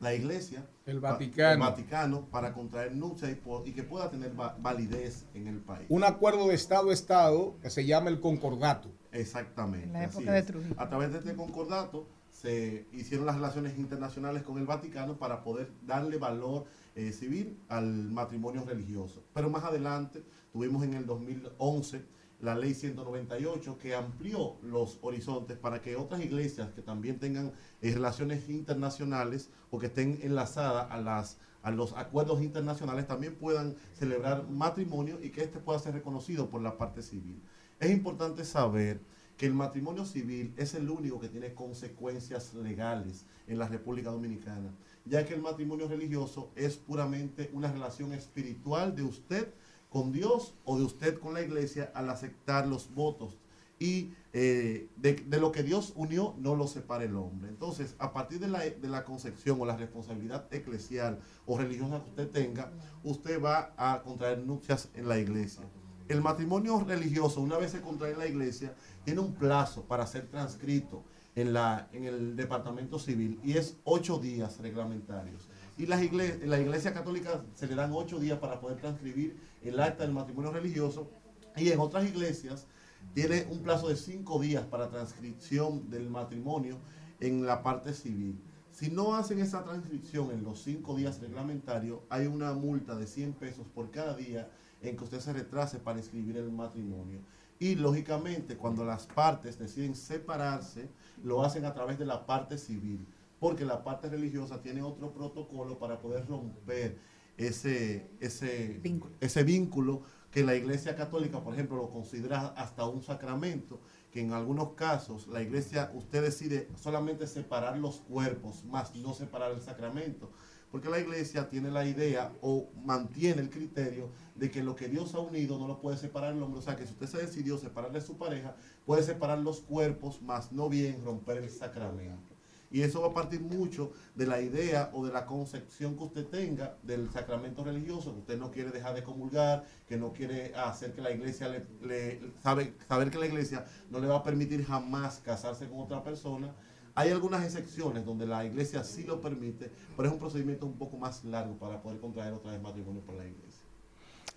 la 0.00 0.14
iglesia, 0.14 0.64
el 0.86 1.00
Vaticano. 1.00 1.52
el 1.52 1.58
Vaticano, 1.58 2.22
para 2.30 2.54
contraer 2.54 2.96
nupcias 2.96 3.36
y, 3.66 3.72
que 3.72 3.82
pueda 3.82 4.10
tener 4.10 4.32
va, 4.40 4.56
validez 4.58 5.26
en 5.34 5.46
el 5.46 5.58
país. 5.58 5.84
Un 5.90 6.04
acuerdo 6.04 6.48
de 6.48 6.54
Estado 6.54 6.88
a 6.88 6.94
Estado 6.94 7.54
que 7.60 7.68
se 7.68 7.84
llama 7.84 8.08
el 8.08 8.18
concordato. 8.18 8.88
Exactamente. 9.12 9.88
En 9.88 9.92
la 9.92 10.04
época 10.04 10.32
de 10.32 10.42
Trujillo. 10.42 10.74
A 10.78 10.88
través 10.88 11.12
de 11.12 11.18
este 11.18 11.36
concordato 11.36 12.06
se 12.30 12.86
hicieron 12.92 13.26
las 13.26 13.36
relaciones 13.36 13.76
internacionales 13.76 14.42
con 14.42 14.56
el 14.56 14.64
Vaticano 14.64 15.18
para 15.18 15.44
poder 15.44 15.70
darle 15.86 16.16
valor 16.16 16.64
eh, 16.94 17.12
civil 17.12 17.58
al 17.68 18.10
matrimonio 18.10 18.64
religioso. 18.64 19.22
Pero 19.34 19.50
más 19.50 19.64
adelante 19.64 20.22
tuvimos 20.52 20.82
en 20.84 20.94
el 20.94 21.06
2011 21.06 22.04
la 22.40 22.54
ley 22.54 22.74
198 22.74 23.78
que 23.78 23.94
amplió 23.94 24.56
los 24.62 24.98
horizontes 25.02 25.56
para 25.58 25.82
que 25.82 25.96
otras 25.96 26.20
iglesias 26.20 26.70
que 26.70 26.82
también 26.82 27.18
tengan 27.18 27.52
eh, 27.82 27.92
relaciones 27.92 28.48
internacionales 28.48 29.50
o 29.70 29.78
que 29.78 29.86
estén 29.86 30.20
enlazadas 30.22 30.86
a, 30.90 31.00
las, 31.00 31.38
a 31.62 31.70
los 31.70 31.94
acuerdos 31.94 32.40
internacionales 32.42 33.08
también 33.08 33.34
puedan 33.34 33.74
celebrar 33.94 34.48
matrimonio 34.48 35.18
y 35.20 35.30
que 35.30 35.42
este 35.42 35.58
pueda 35.58 35.78
ser 35.80 35.94
reconocido 35.94 36.48
por 36.48 36.62
la 36.62 36.78
parte 36.78 37.02
civil. 37.02 37.42
Es 37.80 37.90
importante 37.90 38.44
saber 38.44 39.00
que 39.36 39.46
el 39.46 39.54
matrimonio 39.54 40.04
civil 40.04 40.52
es 40.56 40.74
el 40.74 40.90
único 40.90 41.20
que 41.20 41.28
tiene 41.28 41.54
consecuencias 41.54 42.54
legales 42.54 43.24
en 43.46 43.58
la 43.58 43.68
República 43.68 44.10
Dominicana, 44.10 44.74
ya 45.04 45.24
que 45.24 45.34
el 45.34 45.40
matrimonio 45.40 45.86
religioso 45.88 46.50
es 46.56 46.76
puramente 46.76 47.48
una 47.52 47.70
relación 47.70 48.12
espiritual 48.12 48.94
de 48.96 49.04
usted 49.04 49.54
con 49.90 50.12
Dios 50.12 50.54
o 50.64 50.78
de 50.78 50.84
usted 50.84 51.18
con 51.18 51.34
la 51.34 51.42
iglesia 51.42 51.90
al 51.94 52.10
aceptar 52.10 52.66
los 52.66 52.94
votos. 52.94 53.36
Y 53.80 54.12
eh, 54.32 54.88
de, 54.96 55.24
lo 55.38 55.52
que 55.52 55.62
Dios 55.62 55.92
unió, 55.94 56.34
no 56.38 56.56
lo 56.56 56.66
separa 56.66 57.04
el 57.04 57.16
hombre. 57.16 57.48
Entonces, 57.48 57.94
a 57.98 58.12
partir 58.12 58.40
de 58.40 58.48
la, 58.48 58.60
de 58.60 58.88
la 58.88 59.04
concepción 59.04 59.60
o 59.60 59.64
la 59.64 59.76
responsabilidad 59.76 60.46
eclesial 60.50 61.20
o 61.46 61.56
religiosa 61.56 62.02
que 62.02 62.10
usted 62.10 62.28
tenga, 62.28 62.72
usted 63.04 63.42
va 63.42 63.72
a 63.76 64.02
contraer 64.02 64.40
nupcias 64.40 64.88
en 64.94 65.08
la 65.08 65.18
iglesia. 65.18 65.62
El 66.08 66.22
matrimonio 66.22 66.80
religioso, 66.80 67.40
una 67.40 67.58
vez 67.58 67.70
se 67.70 67.80
contrae 67.80 68.12
en 68.12 68.18
la 68.18 68.26
iglesia, 68.26 68.74
tiene 69.04 69.20
un 69.20 69.34
plazo 69.34 69.84
para 69.84 70.06
ser 70.06 70.26
transcrito 70.26 71.04
en, 71.36 71.52
la, 71.52 71.88
en 71.92 72.04
el 72.04 72.34
departamento 72.34 72.98
civil 72.98 73.38
y 73.44 73.58
es 73.58 73.76
ocho 73.84 74.18
días 74.18 74.58
reglamentarios. 74.58 75.48
Y 75.76 75.86
las 75.86 76.02
iglesias, 76.02 76.40
la 76.48 76.58
iglesia 76.58 76.92
católica 76.92 77.44
se 77.54 77.68
le 77.68 77.76
dan 77.76 77.92
ocho 77.92 78.18
días 78.18 78.38
para 78.38 78.60
poder 78.60 78.78
transcribir 78.78 79.36
el 79.62 79.80
acta 79.80 80.04
del 80.04 80.12
matrimonio 80.12 80.52
religioso 80.52 81.10
y 81.56 81.70
en 81.70 81.80
otras 81.80 82.04
iglesias 82.04 82.66
tiene 83.14 83.46
un 83.50 83.62
plazo 83.62 83.88
de 83.88 83.96
cinco 83.96 84.38
días 84.38 84.64
para 84.64 84.90
transcripción 84.90 85.90
del 85.90 86.08
matrimonio 86.08 86.78
en 87.20 87.46
la 87.46 87.62
parte 87.62 87.94
civil. 87.94 88.40
Si 88.70 88.90
no 88.90 89.16
hacen 89.16 89.40
esa 89.40 89.64
transcripción 89.64 90.30
en 90.30 90.44
los 90.44 90.62
cinco 90.62 90.94
días 90.94 91.20
reglamentarios, 91.20 92.00
hay 92.10 92.26
una 92.26 92.52
multa 92.52 92.94
de 92.94 93.06
100 93.06 93.32
pesos 93.32 93.66
por 93.74 93.90
cada 93.90 94.14
día 94.14 94.48
en 94.82 94.96
que 94.96 95.04
usted 95.04 95.20
se 95.20 95.32
retrase 95.32 95.78
para 95.78 95.98
inscribir 95.98 96.36
el 96.36 96.52
matrimonio. 96.52 97.18
Y 97.58 97.74
lógicamente 97.74 98.56
cuando 98.56 98.84
las 98.84 99.06
partes 99.06 99.58
deciden 99.58 99.96
separarse, 99.96 100.88
lo 101.24 101.42
hacen 101.42 101.64
a 101.64 101.74
través 101.74 101.98
de 101.98 102.06
la 102.06 102.24
parte 102.24 102.56
civil, 102.56 103.04
porque 103.40 103.64
la 103.64 103.82
parte 103.82 104.08
religiosa 104.08 104.62
tiene 104.62 104.82
otro 104.82 105.12
protocolo 105.12 105.76
para 105.78 106.00
poder 106.00 106.28
romper 106.28 106.98
ese, 107.38 108.10
ese, 108.20 108.78
vínculo. 108.82 109.14
ese 109.20 109.42
vínculo 109.44 110.02
que 110.30 110.44
la 110.44 110.54
Iglesia 110.54 110.94
Católica, 110.94 111.42
por 111.42 111.54
ejemplo, 111.54 111.76
lo 111.78 111.90
considera 111.90 112.48
hasta 112.48 112.84
un 112.84 113.02
sacramento, 113.02 113.80
que 114.10 114.20
en 114.20 114.32
algunos 114.32 114.74
casos 114.74 115.26
la 115.28 115.40
Iglesia, 115.40 115.90
usted 115.94 116.22
decide 116.22 116.68
solamente 116.76 117.26
separar 117.26 117.78
los 117.78 118.00
cuerpos, 118.00 118.64
más 118.64 118.94
no 118.96 119.14
separar 119.14 119.52
el 119.52 119.62
sacramento 119.62 120.30
porque 120.70 120.88
la 120.88 120.98
iglesia 120.98 121.48
tiene 121.48 121.70
la 121.70 121.86
idea 121.86 122.32
o 122.42 122.68
mantiene 122.84 123.40
el 123.40 123.50
criterio 123.50 124.10
de 124.34 124.50
que 124.50 124.62
lo 124.62 124.76
que 124.76 124.88
Dios 124.88 125.14
ha 125.14 125.20
unido 125.20 125.58
no 125.58 125.66
lo 125.66 125.80
puede 125.80 125.96
separar 125.96 126.34
el 126.34 126.42
hombre. 126.42 126.58
O 126.58 126.62
sea, 126.62 126.76
que 126.76 126.86
si 126.86 126.92
usted 126.92 127.06
se 127.06 127.18
decidió 127.18 127.58
separar 127.58 127.92
de 127.92 128.00
su 128.00 128.18
pareja, 128.18 128.54
puede 128.84 129.02
separar 129.02 129.38
los 129.38 129.60
cuerpos, 129.60 130.20
más 130.20 130.52
no 130.52 130.68
bien 130.68 131.02
romper 131.04 131.38
el 131.38 131.50
sacramento. 131.50 132.37
Y 132.70 132.82
eso 132.82 133.00
va 133.00 133.08
a 133.08 133.14
partir 133.14 133.40
mucho 133.40 133.92
de 134.14 134.26
la 134.26 134.40
idea 134.40 134.90
o 134.92 135.04
de 135.04 135.12
la 135.12 135.24
concepción 135.26 135.96
que 135.96 136.04
usted 136.04 136.26
tenga 136.26 136.76
del 136.82 137.10
sacramento 137.10 137.64
religioso, 137.64 138.12
que 138.12 138.20
usted 138.20 138.38
no 138.38 138.50
quiere 138.50 138.70
dejar 138.70 138.94
de 138.94 139.02
comulgar, 139.02 139.64
que 139.88 139.96
no 139.96 140.12
quiere 140.12 140.54
hacer 140.54 140.92
que 140.92 141.00
la 141.00 141.10
iglesia 141.10 141.48
le, 141.48 141.66
le 141.82 142.20
sabe, 142.42 142.74
saber 142.86 143.10
que 143.10 143.18
la 143.18 143.26
iglesia 143.26 143.64
no 143.90 144.00
le 144.00 144.06
va 144.06 144.16
a 144.16 144.22
permitir 144.22 144.64
jamás 144.64 145.20
casarse 145.24 145.68
con 145.68 145.80
otra 145.80 146.04
persona 146.04 146.54
hay 146.98 147.12
algunas 147.12 147.44
excepciones 147.44 148.04
donde 148.04 148.26
la 148.26 148.44
iglesia 148.44 148.82
sí 148.82 149.04
lo 149.04 149.20
permite, 149.20 149.70
pero 149.96 150.08
es 150.08 150.12
un 150.12 150.18
procedimiento 150.18 150.66
un 150.66 150.76
poco 150.76 150.96
más 150.96 151.24
largo 151.24 151.56
para 151.56 151.80
poder 151.80 152.00
contraer 152.00 152.32
otra 152.32 152.50
vez 152.50 152.60
matrimonio 152.60 153.00
por 153.02 153.14
la 153.14 153.24
iglesia. 153.24 153.62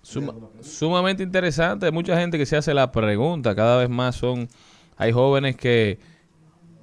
Suma, 0.03 0.35
sumamente 0.61 1.23
interesante. 1.23 1.87
Hay 1.87 1.91
mucha 1.91 2.15
gente 2.19 2.37
que 2.37 2.45
se 2.45 2.55
hace 2.55 2.75
la 2.75 2.91
pregunta. 2.91 3.55
Cada 3.55 3.77
vez 3.77 3.89
más 3.89 4.15
son. 4.15 4.47
Hay 4.95 5.11
jóvenes 5.11 5.55
que 5.55 5.97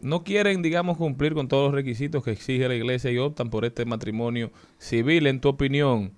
no 0.01 0.25
quieren, 0.25 0.63
digamos, 0.63 0.97
cumplir 0.97 1.35
con 1.35 1.49
todos 1.49 1.67
los 1.67 1.75
requisitos 1.75 2.25
que 2.25 2.33
exige 2.33 2.69
la 2.69 2.75
iglesia 2.75 3.11
y 3.11 3.19
optan 3.19 3.51
por 3.51 3.65
este 3.65 3.85
matrimonio 3.85 4.51
civil. 4.79 5.27
En 5.27 5.41
tu 5.41 5.49
opinión, 5.49 6.13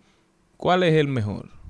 ¿cuál 0.57 0.82
es 0.82 0.94
el 0.94 1.09
mejor? 1.09 1.61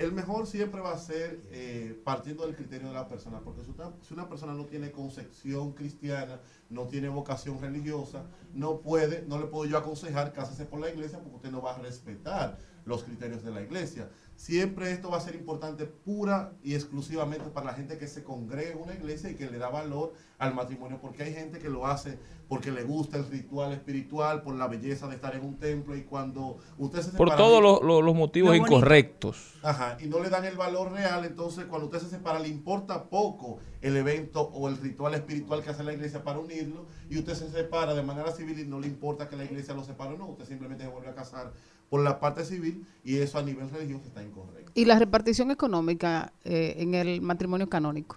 el 0.00 0.12
mejor 0.12 0.46
siempre 0.46 0.80
va 0.80 0.92
a 0.92 0.98
ser 0.98 1.42
eh, 1.52 2.00
partiendo 2.04 2.46
del 2.46 2.56
criterio 2.56 2.88
de 2.88 2.94
la 2.94 3.06
persona, 3.06 3.40
porque 3.40 3.62
si 3.62 3.70
una, 3.70 3.92
si 4.00 4.14
una, 4.14 4.30
persona 4.30 4.54
no 4.54 4.64
tiene 4.64 4.90
concepción 4.90 5.72
cristiana, 5.72 6.40
no 6.70 6.86
tiene 6.86 7.10
vocación 7.10 7.60
religiosa, 7.60 8.24
no 8.54 8.80
puede, 8.80 9.26
no 9.28 9.38
le 9.38 9.44
puedo 9.44 9.66
yo 9.66 9.76
aconsejar 9.76 10.32
cásese 10.32 10.64
por 10.64 10.80
la 10.80 10.88
iglesia 10.88 11.18
porque 11.18 11.36
usted 11.36 11.50
no 11.50 11.60
va 11.60 11.74
a 11.74 11.78
respetar 11.80 12.56
los 12.86 13.04
criterios 13.04 13.44
de 13.44 13.50
la 13.50 13.60
iglesia. 13.60 14.08
Siempre 14.40 14.90
esto 14.90 15.10
va 15.10 15.18
a 15.18 15.20
ser 15.20 15.34
importante 15.34 15.84
pura 15.84 16.54
y 16.64 16.74
exclusivamente 16.74 17.50
para 17.50 17.66
la 17.66 17.74
gente 17.74 17.98
que 17.98 18.06
se 18.08 18.24
congrega 18.24 18.70
en 18.70 18.78
una 18.78 18.94
iglesia 18.94 19.28
y 19.28 19.34
que 19.34 19.50
le 19.50 19.58
da 19.58 19.68
valor 19.68 20.14
al 20.38 20.54
matrimonio, 20.54 20.98
porque 20.98 21.24
hay 21.24 21.34
gente 21.34 21.58
que 21.58 21.68
lo 21.68 21.86
hace 21.86 22.18
porque 22.48 22.72
le 22.72 22.82
gusta 22.82 23.18
el 23.18 23.26
ritual 23.26 23.72
espiritual, 23.72 24.42
por 24.42 24.56
la 24.56 24.66
belleza 24.66 25.06
de 25.08 25.16
estar 25.16 25.36
en 25.36 25.44
un 25.44 25.58
templo 25.58 25.94
y 25.94 26.04
cuando 26.04 26.56
usted 26.78 27.02
se 27.02 27.16
Por 27.18 27.36
todos 27.36 27.62
los, 27.62 27.82
los, 27.82 28.02
los 28.02 28.14
motivos 28.14 28.56
incorrectos. 28.56 29.52
Ajá, 29.62 29.98
y 30.00 30.06
no 30.06 30.20
le 30.20 30.30
dan 30.30 30.46
el 30.46 30.56
valor 30.56 30.90
real, 30.90 31.26
entonces 31.26 31.66
cuando 31.66 31.88
usted 31.88 32.00
se 32.00 32.08
separa 32.08 32.40
le 32.40 32.48
importa 32.48 33.10
poco 33.10 33.58
el 33.82 33.94
evento 33.94 34.40
o 34.40 34.68
el 34.68 34.78
ritual 34.78 35.14
espiritual 35.14 35.62
que 35.62 35.68
hace 35.68 35.84
la 35.84 35.92
iglesia 35.92 36.24
para 36.24 36.38
unir 36.38 36.62
unirlo 36.62 36.86
y 37.10 37.18
usted 37.18 37.34
se 37.34 37.50
separa 37.50 37.94
de 37.94 38.02
manera 38.02 38.32
civil 38.32 38.58
y 38.58 38.64
no 38.64 38.80
le 38.80 38.88
importa 38.88 39.28
que 39.28 39.36
la 39.36 39.44
iglesia 39.44 39.74
lo 39.74 39.84
separe 39.84 40.14
o 40.14 40.18
no, 40.18 40.28
usted 40.28 40.46
simplemente 40.46 40.84
se 40.84 40.90
vuelve 40.90 41.10
a 41.10 41.14
casar 41.14 41.52
por 41.90 42.00
la 42.02 42.18
parte 42.20 42.44
civil 42.44 42.86
y 43.04 43.16
eso 43.16 43.38
a 43.38 43.42
nivel 43.42 43.68
religioso 43.68 44.04
está 44.06 44.22
incorrecto. 44.22 44.70
¿Y 44.74 44.84
la 44.86 44.98
repartición 44.98 45.50
económica 45.50 46.32
eh, 46.44 46.76
en 46.78 46.94
el 46.94 47.20
matrimonio 47.20 47.68
canónico? 47.68 48.16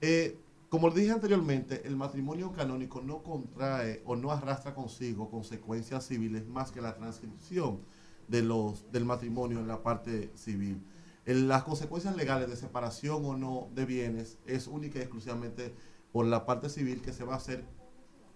Eh, 0.00 0.36
como 0.68 0.90
dije 0.90 1.10
anteriormente, 1.10 1.82
el 1.86 1.96
matrimonio 1.96 2.52
canónico 2.52 3.00
no 3.00 3.22
contrae 3.22 4.02
o 4.04 4.14
no 4.14 4.30
arrastra 4.30 4.74
consigo 4.74 5.30
consecuencias 5.30 6.06
civiles 6.06 6.46
más 6.46 6.70
que 6.70 6.82
la 6.82 6.94
transcripción 6.94 7.80
de 8.28 8.42
los, 8.42 8.92
del 8.92 9.06
matrimonio 9.06 9.58
en 9.60 9.66
la 9.66 9.82
parte 9.82 10.30
civil. 10.34 10.82
El- 11.24 11.48
las 11.48 11.62
consecuencias 11.62 12.14
legales 12.14 12.50
de 12.50 12.56
separación 12.56 13.24
o 13.24 13.34
no 13.36 13.68
de 13.74 13.86
bienes 13.86 14.36
es 14.46 14.66
única 14.66 14.98
y 14.98 15.02
exclusivamente 15.02 15.74
por 16.12 16.26
la 16.26 16.44
parte 16.44 16.68
civil 16.68 17.00
que 17.00 17.14
se 17.14 17.24
va 17.24 17.34
a 17.34 17.36
hacer 17.38 17.64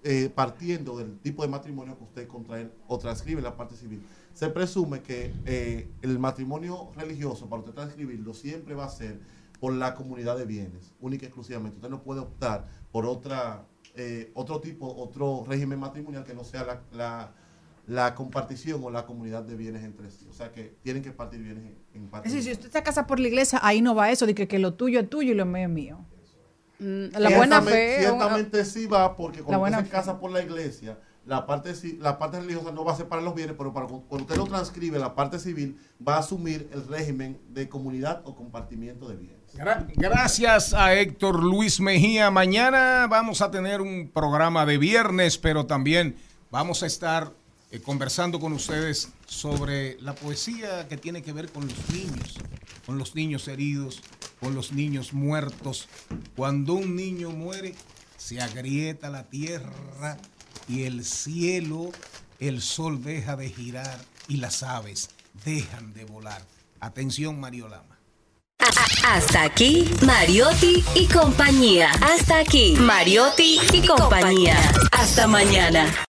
eh, 0.05 0.31
partiendo 0.35 0.97
del 0.97 1.19
tipo 1.21 1.43
de 1.43 1.49
matrimonio 1.49 1.97
que 1.97 2.05
usted 2.05 2.27
contrae 2.27 2.71
o 2.89 2.99
transcribe 2.99 3.39
en 3.39 3.45
la 3.45 3.57
parte 3.57 3.77
civil. 3.77 4.03
Se 4.33 4.49
presume 4.49 5.03
que 5.03 5.35
eh, 5.45 5.89
el 6.03 6.19
matrimonio 6.19 6.91
religioso, 6.97 7.49
para 7.49 7.61
usted 7.61 7.75
transcribirlo, 7.75 8.35
siempre 8.35 8.75
va 8.75 8.87
a 8.87 8.89
ser 8.89 9.21
por 9.61 9.73
la 9.75 9.95
comunidad 9.95 10.37
de 10.37 10.45
bienes, 10.47 10.93
única 11.01 11.25
y 11.25 11.29
exclusivamente. 11.29 11.77
Usted 11.77 11.91
no 11.91 12.03
puede 12.03 12.21
optar 12.21 12.67
por 12.91 13.07
otra, 13.07 13.65
eh, 13.95 14.33
otro 14.35 14.61
tipo, 14.61 14.93
otro 14.97 15.45
régimen 15.47 15.79
matrimonial 15.79 16.25
que 16.25 16.35
no 16.35 16.43
sea 16.45 16.65
la, 16.65 16.83
la, 16.93 17.33
la 17.87 18.15
compartición 18.15 18.83
o 18.83 18.91
la 18.91 19.07
comunidad 19.07 19.45
de 19.45 19.55
bienes 19.55 19.85
entre 19.85 20.11
sí. 20.11 20.27
O 20.29 20.33
sea 20.33 20.51
que 20.51 20.75
tienen 20.83 21.03
que 21.03 21.13
partir 21.13 21.41
bienes 21.41 21.65
en, 21.65 21.79
en 21.95 22.09
parte. 22.09 22.27
Es 22.29 22.35
decir, 22.35 22.55
si 22.55 22.61
usted 22.61 22.73
se 22.73 22.83
casa 22.83 23.07
por 23.07 23.21
la 23.21 23.29
iglesia, 23.29 23.61
ahí 23.63 23.83
no 23.83 23.95
va 23.95 24.11
eso 24.11 24.27
de 24.27 24.35
que, 24.35 24.49
que 24.49 24.59
lo 24.59 24.75
tuyo 24.75 24.99
es 25.01 25.09
tuyo 25.09 25.33
y 25.33 25.35
lo 25.35 25.47
mío 25.47 25.65
es 25.65 25.71
mío. 25.71 25.99
Mm, 26.81 27.17
La 27.17 27.37
buena 27.37 27.63
fe. 27.63 27.99
Ciertamente 28.01 28.65
sí 28.65 28.87
va, 28.87 29.17
porque 29.17 29.43
cuando 29.43 29.67
usted 29.67 29.85
se 29.85 29.91
casa 29.91 30.19
por 30.19 30.33
la 30.33 30.43
iglesia, 30.43 30.99
la 31.27 31.47
parte, 31.47 31.73
la 32.01 32.19
parte 32.19 32.41
religiosa 32.41 32.73
no 32.73 32.85
va 32.85 32.93
a 32.93 32.97
separar 32.97 33.23
los 33.25 33.35
bienes, 33.35 33.55
pero 33.57 33.73
para, 33.73 33.87
cu- 33.87 34.05
cuando 34.09 34.25
usted 34.25 34.37
lo 34.37 34.47
transcribe, 34.47 34.99
la 34.99 35.15
parte 35.15 35.39
civil 35.39 35.79
va 36.07 36.17
a 36.17 36.19
asumir 36.19 36.69
el 36.73 36.87
régimen 36.89 37.39
de 37.51 37.69
comunidad 37.69 38.23
o 38.25 38.35
compartimiento 38.35 39.09
de 39.09 39.17
bienes. 39.17 39.39
Gra- 39.55 39.87
Gracias 39.95 40.75
a 40.75 40.95
Héctor 40.95 41.43
Luis 41.43 41.79
Mejía. 41.81 42.31
Mañana 42.31 43.07
vamos 43.09 43.41
a 43.41 43.51
tener 43.51 43.81
un 43.81 44.11
programa 44.13 44.67
de 44.67 44.79
viernes, 44.79 45.39
pero 45.39 45.67
también 45.67 46.17
vamos 46.51 46.83
a 46.83 46.87
estar 46.87 47.33
eh, 47.71 47.81
conversando 47.81 48.41
con 48.41 48.53
ustedes 48.53 49.11
sobre 49.27 50.01
la 50.01 50.15
poesía 50.15 50.89
que 50.89 50.97
tiene 50.97 51.23
que 51.23 51.33
ver 51.33 51.51
con 51.53 51.67
los 51.69 51.91
niños, 51.91 52.39
con 52.85 52.99
los 52.99 53.15
niños 53.15 53.47
heridos, 53.47 54.03
con 54.41 54.55
los 54.55 54.73
niños 54.73 55.13
muertos. 55.13 55.89
Cuando 56.35 56.73
un 56.75 56.97
niño 56.97 57.31
muere, 57.31 57.75
se 58.17 58.41
agrieta 58.41 59.09
la 59.11 59.25
tierra 59.25 60.17
y 60.69 60.85
el 60.85 61.05
cielo, 61.05 61.91
el 62.41 62.63
sol 62.63 63.03
deja 63.03 63.37
de 63.37 63.49
girar 63.51 63.99
y 64.29 64.37
las 64.37 64.63
aves 64.63 65.11
dejan 65.45 65.93
de 65.95 66.05
volar. 66.05 66.43
Atención, 66.81 67.39
Mariolama. 67.39 67.99
Hasta 69.05 69.43
aquí, 69.43 69.91
Mariotti 70.07 70.85
y 70.95 71.07
compañía. 71.07 71.91
Hasta 72.01 72.39
aquí, 72.39 72.77
Mariotti 72.79 73.59
y 73.73 73.87
compañía. 73.87 74.57
Hasta 74.93 75.27
mañana. 75.27 75.93